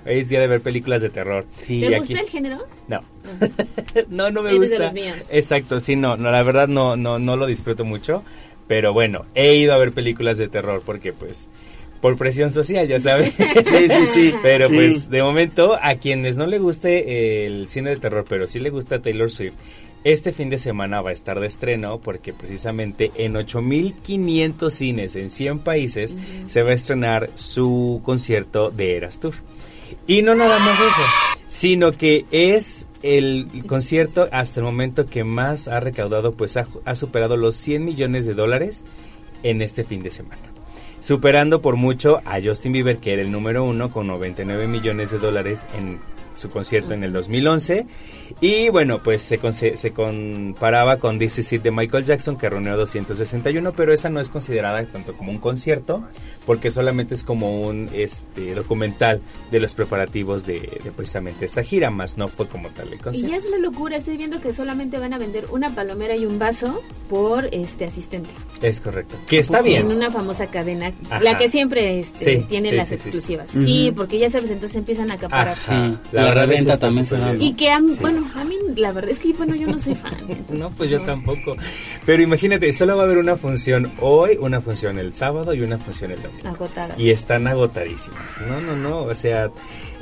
Hoy 0.05 0.19
es 0.19 0.29
día 0.29 0.39
de 0.39 0.47
ver 0.47 0.61
películas 0.61 1.01
de 1.01 1.09
terror. 1.09 1.45
¿Te 1.67 1.73
Y 1.73 1.81
gusta 1.83 1.97
aquí- 2.03 2.13
el 2.13 2.29
género? 2.29 2.65
No. 2.87 3.01
no, 4.09 4.31
no 4.31 4.43
me 4.43 4.49
Eres 4.55 4.69
de 4.69 4.77
gusta. 4.77 4.83
los 4.85 4.93
míos. 4.93 5.17
Exacto, 5.29 5.79
sí, 5.79 5.95
no, 5.95 6.17
no, 6.17 6.31
la 6.31 6.43
verdad 6.43 6.67
no, 6.67 6.95
no, 6.95 7.19
no 7.19 7.35
lo 7.35 7.45
disfruto 7.47 7.85
mucho. 7.85 8.23
Pero 8.67 8.93
bueno, 8.93 9.25
he 9.35 9.55
ido 9.55 9.73
a 9.73 9.77
ver 9.77 9.91
películas 9.91 10.37
de 10.37 10.47
terror 10.47 10.81
porque 10.85 11.11
pues 11.13 11.49
por 11.99 12.15
presión 12.17 12.51
social, 12.51 12.87
ya 12.87 12.99
sabes. 12.99 13.33
Sí, 13.65 13.89
sí, 13.89 14.05
sí. 14.07 14.33
Pero 14.41 14.69
Sí. 14.69 14.75
pues 14.75 15.09
de 15.09 15.21
momento 15.21 15.77
a 15.81 15.95
quienes 15.95 16.37
no 16.37 16.47
le 16.47 16.57
guste 16.57 17.45
el 17.45 17.67
cine 17.69 17.89
de 17.91 17.97
terror, 17.97 18.25
pero 18.27 18.47
sí 18.47 18.59
le 18.59 18.69
gusta 18.69 18.99
Taylor 19.01 19.29
Swift, 19.29 19.53
este 20.03 20.31
fin 20.31 20.49
de 20.49 20.57
semana 20.57 21.01
va 21.01 21.11
a 21.11 21.13
estar 21.13 21.39
de 21.39 21.45
estreno 21.47 21.99
porque 21.99 22.33
precisamente 22.33 23.11
en 23.17 23.35
8500 23.35 24.73
cines 24.73 25.15
en 25.15 25.29
100 25.29 25.59
países 25.59 26.15
se 26.47 26.63
va 26.63 26.71
a 26.71 26.73
estrenar 26.73 27.29
su 27.35 28.01
concierto 28.03 28.71
de 28.71 28.95
Eras 28.97 29.19
Tour. 29.19 29.35
Y 30.07 30.21
no 30.23 30.33
nada 30.33 30.57
más 30.59 30.79
eso, 30.79 31.01
sino 31.47 31.91
que 31.91 32.25
es 32.31 32.87
el 33.03 33.47
concierto 33.67 34.27
hasta 34.31 34.59
el 34.59 34.65
momento 34.65 35.05
que 35.05 35.23
más 35.23 35.67
ha 35.67 35.79
recaudado, 35.79 36.33
pues 36.33 36.57
ha, 36.57 36.67
ha 36.85 36.95
superado 36.95 37.37
los 37.37 37.55
100 37.55 37.85
millones 37.85 38.25
de 38.25 38.33
dólares 38.33 38.83
en 39.43 39.61
este 39.61 39.83
fin 39.83 40.03
de 40.03 40.11
semana. 40.11 40.41
Superando 40.99 41.61
por 41.61 41.77
mucho 41.77 42.21
a 42.25 42.39
Justin 42.43 42.73
Bieber, 42.73 42.97
que 42.97 43.13
era 43.13 43.21
el 43.21 43.31
número 43.31 43.63
uno 43.63 43.91
con 43.91 44.07
99 44.07 44.67
millones 44.67 45.09
de 45.09 45.17
dólares 45.17 45.65
en 45.75 45.99
su 46.35 46.49
concierto 46.49 46.93
en 46.93 47.03
el 47.03 47.11
2011. 47.11 47.85
Y 48.39 48.69
bueno, 48.69 48.99
pues 49.03 49.21
se, 49.23 49.39
conse- 49.39 49.75
se 49.75 49.91
comparaba 49.91 50.97
con 50.97 51.19
This 51.19 51.39
Is 51.39 51.53
It 51.53 51.61
de 51.63 51.71
Michael 51.71 52.05
Jackson, 52.05 52.37
que 52.37 52.49
reunió 52.49 52.77
261, 52.77 53.73
pero 53.73 53.93
esa 53.93 54.09
no 54.09 54.19
es 54.19 54.29
considerada 54.29 54.83
tanto 54.85 55.13
como 55.15 55.31
un 55.31 55.39
concierto, 55.39 56.03
porque 56.45 56.71
solamente 56.71 57.15
es 57.15 57.23
como 57.23 57.61
un 57.61 57.89
este 57.93 58.53
documental 58.55 59.21
de 59.51 59.59
los 59.59 59.73
preparativos 59.73 60.45
de, 60.45 60.59
de 60.83 60.91
precisamente 60.95 61.45
esta 61.45 61.63
gira, 61.63 61.89
más 61.89 62.17
no 62.17 62.27
fue 62.27 62.47
como 62.47 62.69
tal 62.69 62.87
el 62.89 62.95
Y 62.95 62.97
concierto. 62.97 63.29
ya 63.31 63.37
es 63.37 63.49
la 63.49 63.57
locura, 63.57 63.97
estoy 63.97 64.17
viendo 64.17 64.39
que 64.41 64.53
solamente 64.53 64.97
van 64.97 65.13
a 65.13 65.17
vender 65.17 65.45
una 65.51 65.73
palomera 65.73 66.15
y 66.15 66.25
un 66.25 66.39
vaso 66.39 66.81
por 67.09 67.45
este 67.51 67.85
asistente. 67.85 68.29
Es 68.61 68.79
correcto. 68.81 69.15
Que 69.27 69.39
está 69.39 69.59
En 69.59 69.65
bien. 69.65 69.87
una 69.87 70.11
famosa 70.11 70.47
cadena, 70.47 70.91
Ajá. 71.09 71.19
la 71.23 71.37
que 71.37 71.49
siempre 71.49 71.99
este, 71.99 72.39
Sí, 72.39 72.45
tiene 72.47 72.69
sí, 72.69 72.75
las 72.75 72.87
sí, 72.87 72.95
sí. 72.97 73.01
exclusivas. 73.01 73.49
Sí, 73.51 73.91
porque 73.95 74.17
ya 74.19 74.29
sabes, 74.29 74.49
entonces 74.49 74.77
empiezan 74.77 75.11
a 75.11 75.15
acaparar. 75.15 75.57
Ajá. 75.57 75.91
La 76.11 76.25
La, 76.25 76.33
reventa 76.33 76.77
también 76.77 77.05
se. 77.05 77.17
Y 77.39 77.53
que, 77.53 77.69
a 77.69 77.79
mí- 77.79 77.95
bueno, 77.99 78.20
a 78.35 78.43
mí 78.43 78.57
la 78.75 78.91
verdad 78.91 79.11
es 79.11 79.19
que, 79.19 79.33
bueno, 79.33 79.55
yo 79.55 79.67
no 79.67 79.79
soy 79.79 79.95
fan. 79.95 80.15
entonces, 80.19 80.59
No, 80.59 80.69
pues 80.71 80.89
yo 80.89 81.01
tampoco. 81.01 81.55
Pero 82.05 82.23
imagínate, 82.23 82.71
solo 82.73 82.95
va 82.95 83.03
a 83.03 83.05
haber 83.05 83.17
una 83.17 83.35
función 83.35 83.91
hoy, 83.99 84.37
una 84.39 84.61
función 84.61 84.99
el 84.99 85.13
sábado 85.13 85.53
y 85.53 85.61
una 85.61 85.77
función 85.77 86.11
el 86.11 86.21
domingo. 86.21 86.49
Agotadas. 86.49 86.99
Y 86.99 87.09
están 87.11 87.47
agotadísimas. 87.47 88.39
No, 88.41 88.61
no, 88.61 88.75
no. 88.75 89.03
O 89.03 89.15
sea, 89.15 89.51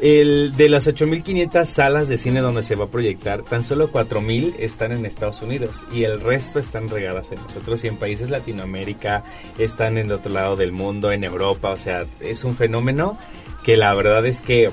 el, 0.01 0.53
de 0.56 0.69
las 0.69 0.88
8.500 0.88 1.65
salas 1.65 2.07
de 2.07 2.17
cine 2.17 2.39
donde 2.39 2.64
se 2.64 2.75
va 2.75 2.85
a 2.85 2.88
proyectar, 2.89 3.43
tan 3.43 3.64
solo 3.64 3.91
4.000 3.91 4.56
están 4.59 4.91
en 4.91 5.06
Estados 5.06 5.41
Unidos 5.41 5.83
y 5.91 6.03
el 6.03 6.22
resto 6.22 6.59
están 6.59 6.88
regadas 6.88 7.31
en 7.31 7.41
nosotros 7.41 7.83
y 7.83 7.88
en 7.88 7.98
países 7.98 8.30
Latinoamérica, 8.30 9.23
están 9.57 9.98
en 9.98 10.07
el 10.07 10.14
otro 10.14 10.31
lado 10.31 10.56
del 10.56 10.72
mundo, 10.72 11.11
en 11.11 11.23
Europa. 11.23 11.72
O 11.72 11.77
sea, 11.77 12.06
es 12.19 12.43
un 12.43 12.56
fenómeno 12.56 13.17
que 13.64 13.75
la 13.75 13.93
verdad 13.93 14.25
es 14.25 14.41
que 14.41 14.69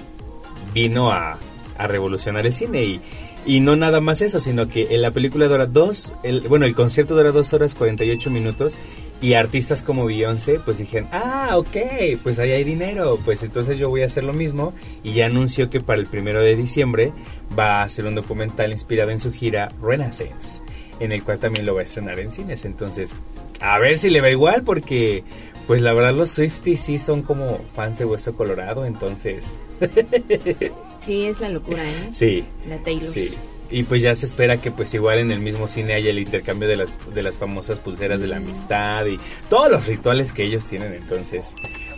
vino 0.73 1.11
a, 1.11 1.39
a 1.79 1.87
revolucionar 1.87 2.47
el 2.47 2.53
cine 2.53 2.83
y, 2.85 3.01
y 3.47 3.61
no 3.61 3.77
nada 3.77 4.01
más 4.01 4.23
eso, 4.23 4.41
sino 4.41 4.67
que 4.67 4.89
en 4.91 5.03
la 5.03 5.13
película 5.13 5.47
dura 5.47 5.67
dos, 5.67 6.13
el, 6.25 6.41
bueno, 6.43 6.67
el 6.67 6.75
concierto 6.75 7.15
dura 7.15 7.31
dos 7.31 7.53
horas 7.53 7.77
48 7.77 8.29
minutos 8.29 8.77
y 9.21 9.35
artistas 9.35 9.85
como 9.85 10.05
Beyoncé 10.05 10.59
pues 10.59 10.79
dijeron, 10.79 11.09
ah, 11.13 11.53
ok, 11.57 11.77
pues 12.25 12.41
ahí 12.41 12.51
hay 12.51 12.65
dinero, 12.65 13.21
pues 13.25 13.45
entonces 13.45 13.79
yo 13.79 13.89
voy 13.89 14.03
a 14.03 14.07
hacer 14.07 14.25
lo 14.25 14.33
mismo 14.33 14.75
y 15.05 15.13
ya 15.13 15.27
anunció 15.27 15.71
que 15.71 15.81
para 15.81 16.01
el 16.01 16.07
primero 16.07 16.41
de 16.41 16.57
diciembre 16.57 17.13
va 17.57 17.81
a 17.81 17.85
hacer 17.85 18.05
un 18.05 18.17
documental 18.17 18.73
inspirado 18.73 19.11
en 19.11 19.21
su 19.21 19.33
gira 19.33 19.71
Renaissance, 19.81 20.61
en 20.99 21.13
el 21.13 21.23
cual 21.23 21.39
también 21.39 21.67
lo 21.67 21.75
va 21.75 21.83
a 21.83 21.85
estrenar 21.85 22.19
en 22.19 22.33
cines, 22.33 22.65
entonces 22.65 23.15
a 23.61 23.79
ver 23.79 23.97
si 23.97 24.11
le 24.11 24.21
va 24.21 24.29
igual 24.29 24.65
porque 24.65 25.23
pues 25.69 25.83
la 25.83 25.93
verdad 25.93 26.15
los 26.15 26.31
Swifties 26.31 26.81
sí 26.81 26.99
son 26.99 27.23
como 27.23 27.61
fans 27.75 27.99
de 27.99 28.05
Hueso 28.05 28.35
Colorado, 28.35 28.85
entonces... 28.85 29.57
Sí, 31.07 31.25
es 31.25 31.41
la 31.41 31.49
locura, 31.49 31.83
¿eh? 31.89 32.09
Sí. 32.13 32.45
La 32.69 32.79
Taylor. 32.79 33.03
Sí. 33.05 33.31
Y 33.69 33.83
pues 33.83 34.01
ya 34.01 34.15
se 34.15 34.27
espera 34.27 34.61
que 34.61 34.71
pues 34.71 34.95
igual 34.95 35.19
en 35.19 35.31
el 35.33 35.41
mismo 35.41 35.67
cine 35.67 35.95
haya 35.95 36.11
el 36.11 36.19
intercambio 36.21 36.69
de 36.69 36.77
las, 36.77 36.93
de 37.13 37.23
las 37.23 37.37
famosas 37.39 37.81
pulseras 37.81 38.21
de 38.21 38.29
la 38.29 38.37
amistad 38.37 39.07
y 39.07 39.19
todos 39.49 39.71
los 39.71 39.87
rituales 39.89 40.33
que 40.33 40.45
ellos 40.45 40.67
tienen. 40.67 40.93
Entonces, 40.93 41.53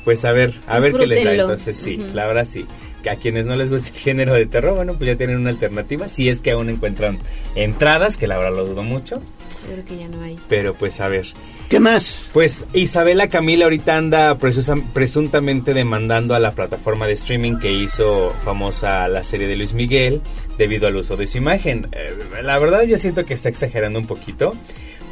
pues 0.05 0.25
a 0.25 0.33
ver, 0.33 0.55
a 0.67 0.79
ver 0.81 0.95
qué 0.95 1.07
les 1.07 1.25
da. 1.25 1.35
Entonces 1.35 1.77
sí, 1.77 1.99
Ujú. 1.99 2.15
la 2.15 2.27
verdad 2.27 2.45
sí. 2.47 2.67
Que 3.03 3.11
a 3.11 3.17
quienes 3.17 3.45
no 3.47 3.55
les 3.55 3.69
guste 3.69 3.91
el 3.91 3.95
género 3.99 4.33
de 4.35 4.47
terror, 4.47 4.77
bueno, 4.77 4.95
pues 4.95 5.09
ya 5.09 5.17
tienen 5.17 5.37
una 5.37 5.51
alternativa. 5.51 6.09
Si 6.09 6.29
es 6.31 6.41
que 6.41 6.53
aún 6.53 6.71
encuentran 6.71 7.19
entradas, 7.55 8.17
que 8.17 8.27
la 8.27 8.39
verdad 8.39 8.57
lo 8.57 8.65
dudo 8.65 8.83
mucho. 8.83 9.21
Yo 9.69 9.75
creo 9.75 9.85
que 9.85 9.99
ya 9.99 10.09
no 10.09 10.23
hay. 10.23 10.37
Pero 10.49 10.75
pues 10.75 11.01
a 11.01 11.09
ver. 11.09 11.27
¿Qué 11.69 11.81
más? 11.81 12.31
Pues 12.33 12.65
Isabela 12.73 13.29
Camila 13.29 13.67
ahorita 13.67 13.97
anda 13.97 14.39
presuntamente 14.39 15.75
demandando 15.75 16.35
a 16.35 16.39
la 16.39 16.53
plataforma 16.53 17.07
de 17.07 17.13
streaming 17.13 17.59
que 17.59 17.71
hizo 17.71 18.35
famosa 18.43 19.07
la 19.09 19.23
serie 19.23 19.47
de 19.47 19.57
Luis 19.57 19.75
Miguel 19.75 20.23
debido 20.57 20.87
al 20.87 20.97
uso 20.97 21.17
de 21.19 21.27
su 21.27 21.37
imagen. 21.37 21.89
Eh, 21.93 22.17
la 22.43 22.59
verdad 22.59 22.85
yo 22.85 22.97
siento 22.97 23.27
que 23.27 23.35
está 23.35 23.51
exagerando 23.51 23.99
un 23.99 24.07
poquito 24.07 24.55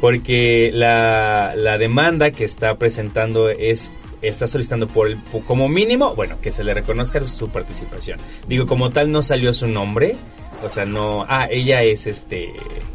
porque 0.01 0.71
la, 0.73 1.53
la 1.55 1.77
demanda 1.77 2.31
que 2.31 2.43
está 2.43 2.75
presentando 2.75 3.49
es 3.49 3.91
está 4.21 4.47
solicitando 4.47 4.87
por 4.87 5.07
el, 5.07 5.19
como 5.45 5.69
mínimo, 5.69 6.15
bueno, 6.15 6.37
que 6.41 6.51
se 6.51 6.63
le 6.63 6.73
reconozca 6.73 7.23
su 7.25 7.49
participación. 7.49 8.19
Digo, 8.47 8.65
como 8.65 8.89
tal 8.89 9.11
no 9.11 9.21
salió 9.21 9.53
su 9.53 9.67
nombre, 9.67 10.15
o 10.63 10.69
sea, 10.69 10.85
no, 10.85 11.25
ah, 11.27 11.47
ella 11.49 11.83
es 11.83 12.07
este, 12.07 12.53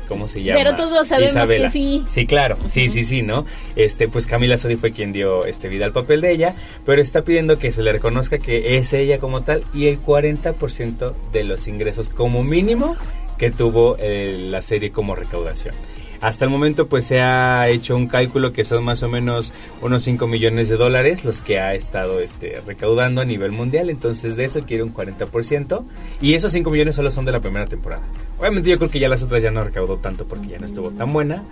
¿cómo 0.08 0.28
se 0.28 0.42
llama? 0.42 0.58
Pero 0.62 0.76
todos 0.76 1.08
sabemos 1.08 1.32
Isabela. 1.32 1.66
que 1.68 1.72
sí. 1.72 2.04
Sí, 2.08 2.26
claro, 2.26 2.56
sí, 2.64 2.88
sí, 2.88 3.04
sí, 3.04 3.22
¿no? 3.22 3.44
Este, 3.76 4.08
pues 4.08 4.26
Camila 4.26 4.56
Sodi 4.56 4.76
fue 4.76 4.92
quien 4.92 5.12
dio 5.12 5.44
este 5.44 5.68
vida 5.68 5.84
al 5.84 5.92
papel 5.92 6.20
de 6.20 6.32
ella, 6.32 6.54
pero 6.84 7.00
está 7.00 7.22
pidiendo 7.22 7.58
que 7.58 7.72
se 7.72 7.82
le 7.82 7.92
reconozca 7.92 8.38
que 8.38 8.76
es 8.76 8.92
ella 8.92 9.18
como 9.18 9.42
tal 9.42 9.64
y 9.72 9.86
el 9.86 10.02
40% 10.02 11.12
de 11.32 11.44
los 11.44 11.68
ingresos 11.68 12.10
como 12.10 12.42
mínimo 12.42 12.96
que 13.38 13.50
tuvo 13.50 13.96
eh, 13.98 14.36
la 14.50 14.62
serie 14.62 14.92
como 14.92 15.14
recaudación. 15.14 15.74
Hasta 16.22 16.44
el 16.44 16.52
momento 16.52 16.86
pues 16.86 17.04
se 17.04 17.20
ha 17.20 17.68
hecho 17.68 17.96
un 17.96 18.06
cálculo 18.06 18.52
que 18.52 18.62
son 18.62 18.84
más 18.84 19.02
o 19.02 19.08
menos 19.08 19.52
unos 19.80 20.04
5 20.04 20.28
millones 20.28 20.68
de 20.68 20.76
dólares 20.76 21.24
los 21.24 21.42
que 21.42 21.58
ha 21.58 21.74
estado 21.74 22.20
este, 22.20 22.62
recaudando 22.64 23.20
a 23.20 23.24
nivel 23.24 23.50
mundial, 23.50 23.90
entonces 23.90 24.36
de 24.36 24.44
eso 24.44 24.60
quiere 24.64 24.84
un 24.84 24.94
40% 24.94 25.82
y 26.20 26.34
esos 26.34 26.52
5 26.52 26.70
millones 26.70 26.94
solo 26.94 27.10
son 27.10 27.24
de 27.24 27.32
la 27.32 27.40
primera 27.40 27.66
temporada. 27.66 28.02
Obviamente 28.38 28.70
yo 28.70 28.78
creo 28.78 28.88
que 28.88 29.00
ya 29.00 29.08
las 29.08 29.24
otras 29.24 29.42
ya 29.42 29.50
no 29.50 29.64
recaudó 29.64 29.96
tanto 29.96 30.24
porque 30.26 30.46
ya 30.46 30.60
no 30.60 30.64
estuvo 30.64 30.90
tan 30.92 31.12
buena, 31.12 31.42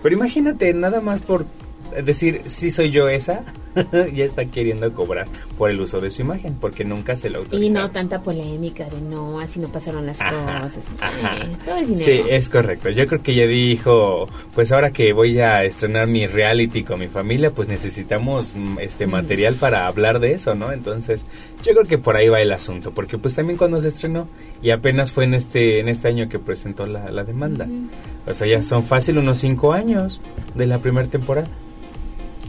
pero 0.00 0.14
imagínate 0.14 0.72
nada 0.74 1.00
más 1.00 1.22
por 1.22 1.44
decir 2.04 2.42
si 2.46 2.70
soy 2.70 2.90
yo 2.90 3.08
esa, 3.08 3.42
ya 4.14 4.24
está 4.24 4.44
queriendo 4.46 4.92
cobrar 4.94 5.28
por 5.56 5.70
el 5.70 5.80
uso 5.80 6.00
de 6.00 6.10
su 6.10 6.22
imagen 6.22 6.54
porque 6.60 6.84
nunca 6.84 7.14
se 7.16 7.30
lo 7.30 7.38
Y 7.38 7.42
autorizaron. 7.44 7.82
no 7.82 7.90
tanta 7.90 8.20
polémica 8.20 8.84
de 8.90 9.00
no, 9.00 9.38
así 9.40 9.60
no 9.60 9.68
pasaron 9.68 10.06
las 10.06 10.20
Ajá, 10.20 10.62
cosas. 10.62 10.84
ajá. 11.00 11.38
Todo 11.64 11.76
es 11.76 11.98
Sí, 11.98 12.20
es 12.28 12.48
correcto. 12.48 12.90
Yo 12.90 13.06
creo 13.06 13.22
que 13.22 13.32
ella 13.32 13.46
dijo, 13.46 14.28
pues 14.54 14.72
ahora 14.72 14.90
que 14.90 15.12
voy 15.12 15.38
a 15.40 15.62
estrenar 15.64 16.06
mi 16.06 16.26
reality 16.26 16.82
con 16.82 16.98
mi 17.00 17.08
familia, 17.08 17.50
pues 17.52 17.68
necesitamos 17.68 18.54
mm, 18.56 18.78
este 18.80 19.06
material 19.06 19.54
para 19.54 19.86
hablar 19.86 20.18
de 20.20 20.32
eso, 20.32 20.54
¿no? 20.54 20.72
Entonces, 20.72 21.24
yo 21.64 21.72
creo 21.72 21.84
que 21.86 21.98
por 21.98 22.16
ahí 22.16 22.28
va 22.28 22.40
el 22.40 22.52
asunto, 22.52 22.90
porque 22.92 23.18
pues 23.18 23.34
también 23.34 23.56
cuando 23.56 23.80
se 23.80 23.88
estrenó 23.88 24.28
y 24.62 24.70
apenas 24.70 25.12
fue 25.12 25.24
en 25.24 25.34
este 25.34 25.78
en 25.80 25.88
este 25.88 26.08
año 26.08 26.28
que 26.28 26.38
presentó 26.38 26.86
la, 26.86 27.10
la 27.10 27.24
demanda. 27.24 27.66
O 28.26 28.34
sea, 28.34 28.46
ya 28.46 28.62
son 28.62 28.84
fácil 28.84 29.18
unos 29.18 29.38
cinco 29.38 29.72
años 29.72 30.20
de 30.54 30.66
la 30.66 30.78
primera 30.78 31.06
temporada. 31.08 31.48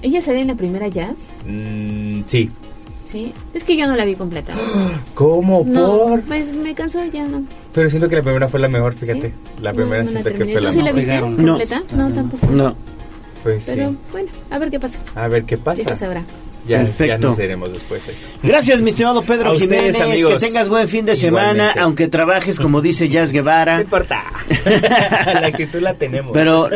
¿Ella 0.01 0.21
sale 0.21 0.41
en 0.41 0.47
la 0.47 0.55
primera 0.55 0.87
jazz? 0.87 1.15
Mm, 1.47 2.21
sí. 2.25 2.49
Sí. 3.03 3.33
Es 3.53 3.63
que 3.65 3.75
yo 3.75 3.87
no 3.87 3.95
la 3.95 4.05
vi 4.05 4.15
completa. 4.15 4.53
¿Cómo? 5.13 5.63
No, 5.65 5.97
¿Por? 6.07 6.21
pues 6.21 6.55
me 6.55 6.73
cansó 6.73 7.03
ya 7.05 7.27
no. 7.27 7.43
Pero 7.73 7.89
siento 7.89 8.07
que 8.09 8.15
la 8.15 8.21
primera 8.23 8.47
fue 8.47 8.59
la 8.59 8.67
mejor, 8.69 8.93
fíjate. 8.93 9.33
La 9.61 9.71
No, 9.71 9.77
primera 9.77 9.97
no 10.03 10.03
la 10.05 10.09
siento 10.11 10.29
que 10.29 10.35
terminé. 10.37 10.53
fue 10.53 10.61
la 10.61 10.69
¿Tú 10.69 10.73
sí 10.73 10.79
la 10.79 10.93
mejor. 10.93 11.29
viste 11.35 11.43
completa? 11.43 11.83
No, 11.95 12.11
tampoco. 12.13 12.47
No. 12.47 12.75
Pues 13.43 13.63
sí. 13.65 13.71
Pero 13.75 13.95
bueno, 14.11 14.29
a 14.49 14.59
ver 14.59 14.69
qué 14.71 14.79
pasa. 14.79 14.99
A 15.15 15.27
ver 15.27 15.43
qué 15.45 15.57
pasa. 15.57 15.83
Dios 15.83 15.97
sabrá. 15.97 16.23
Ya, 16.67 16.77
ya 16.77 16.83
Perfecto. 16.83 17.27
nos 17.29 17.37
veremos 17.37 17.73
después 17.73 18.07
eso. 18.07 18.27
Gracias, 18.43 18.79
mi 18.81 18.91
estimado 18.91 19.23
Pedro 19.23 19.49
A 19.49 19.53
ustedes, 19.53 19.79
Jiménez. 19.95 20.01
amigos. 20.01 20.33
Que 20.35 20.39
tengas 20.47 20.69
buen 20.69 20.87
fin 20.87 21.05
de 21.05 21.15
semana, 21.15 21.49
Igualmente. 21.51 21.79
aunque 21.79 22.07
trabajes, 22.07 22.59
como 22.59 22.81
dice 22.81 23.09
Jazz 23.09 23.31
Guevara. 23.31 23.75
No 23.75 23.81
importa. 23.81 24.23
la 25.25 25.47
actitud 25.47 25.79
la 25.81 25.93
tenemos. 25.95 26.31
Pero 26.33 26.69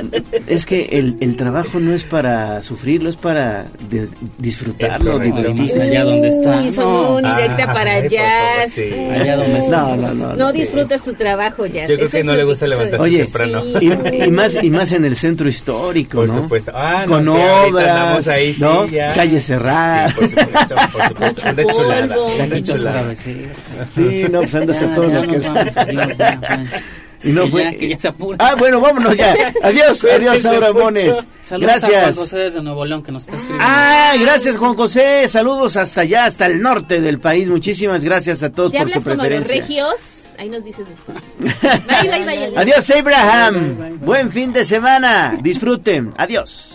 es 0.47 0.65
que 0.65 0.85
el, 0.91 1.17
el 1.19 1.35
trabajo 1.38 1.80
no 1.80 1.93
es 1.93 2.03
para 2.03 2.61
sufrirlo, 2.64 3.09
es 3.09 3.15
para 3.15 3.67
de- 3.89 4.07
disfrutarlo, 4.39 5.19
divertirse. 5.19 5.81
Allá 5.81 6.03
donde 6.03 6.30
está. 6.30 6.61
Uy, 6.61 6.72
No. 6.75 7.35
directa 7.35 7.65
Ah, 7.67 7.73
para 7.73 7.91
ay, 7.95 8.09
jazz. 8.09 8.72
sí. 8.72 8.89
Allá 9.11 9.38
donde 9.38 9.59
está. 9.59 9.77
No, 9.77 9.95
no, 9.97 10.14
no. 10.14 10.35
No 10.35 10.51
disfrutas 10.53 11.01
tu 11.03 11.14
trabajo, 11.14 11.65
jazz. 11.67 11.89
Yo 11.89 11.95
creo 11.95 12.07
Eso 12.07 12.17
que 12.17 12.23
no 12.23 12.33
le 12.33 12.43
gusta 12.43 12.65
levantarse 12.67 13.03
Oye, 13.03 13.23
temprano. 13.23 13.61
y, 13.81 14.23
y 14.23 14.31
más 14.31 14.57
y 14.61 14.69
más 14.69 14.91
en 14.93 15.05
el 15.05 15.15
centro 15.15 15.47
histórico, 15.47 16.17
Por 16.19 16.27
¿no? 16.30 16.33
supuesto. 16.35 16.72
Ah, 16.73 17.03
no, 17.05 17.11
Con 17.11 17.23
sí, 17.25 17.30
obras, 17.69 18.27
ahí, 18.27 18.55
sí, 18.55 18.61
¿no? 18.61 18.88
ya. 18.88 19.14
Calle 19.14 19.39
cerrada. 19.39 19.74
Sí, 19.75 20.15
por 20.15 20.29
supuesto, 20.29 20.75
por 20.93 21.07
supuesto. 21.07 21.41
Anda 21.47 21.63
Polvo. 21.63 21.79
chulada. 21.79 22.91
Travesía. 22.93 23.35
Sí, 23.89 24.25
no, 24.31 24.39
pues 24.39 24.55
andas 24.55 24.81
a 24.81 24.85
Ya, 24.87 24.93
todo 24.93 25.09
ya 25.09 25.19
lo 25.21 25.27
que. 25.27 26.85
Y 27.23 27.31
no 27.31 27.47
fue. 27.47 27.63
ya, 27.63 27.71
que 27.71 27.89
ya 27.89 27.99
se 27.99 28.07
apura. 28.09 28.37
Ah, 28.39 28.53
bueno, 28.55 28.79
vámonos 28.79 29.17
ya. 29.17 29.35
Adiós, 29.63 30.05
adiós, 30.15 30.41
Saura 30.41 30.71
Mones. 30.71 31.15
Saludos 31.41 31.71
a 31.75 31.79
Juan 31.79 31.91
Gracias. 31.91 32.15
José 32.17 32.37
desde 32.37 32.61
Nuevo 32.61 32.85
León 32.85 33.01
que 33.01 33.11
nos 33.11 33.23
está 33.23 33.35
escribiendo. 33.37 33.65
Ah, 33.67 34.13
gracias 34.19 34.57
Juan 34.57 34.75
José. 34.75 35.27
Saludos 35.27 35.75
hasta 35.77 36.01
allá, 36.01 36.25
hasta 36.25 36.45
el 36.45 36.61
norte 36.61 37.01
del 37.01 37.19
país. 37.19 37.49
Muchísimas 37.49 38.03
gracias 38.03 38.43
a 38.43 38.51
todos 38.51 38.71
Ya 38.73 38.81
por 38.81 38.89
su 38.91 38.99
hablas 38.99 39.03
como 39.03 39.15
los 39.15 39.25
preferencia. 39.25 39.55
regios. 39.61 40.21
Ahí 40.37 40.49
nos 40.49 40.65
dices 40.65 40.85
después. 40.87 41.17
Bye, 41.87 42.09
bye, 42.11 42.25
bye. 42.25 42.57
Adiós, 42.57 42.89
Abraham. 42.91 43.99
Buen 44.01 44.31
fin 44.31 44.51
de 44.53 44.65
semana. 44.65 45.35
Disfruten. 45.41 46.11
Adiós, 46.17 46.74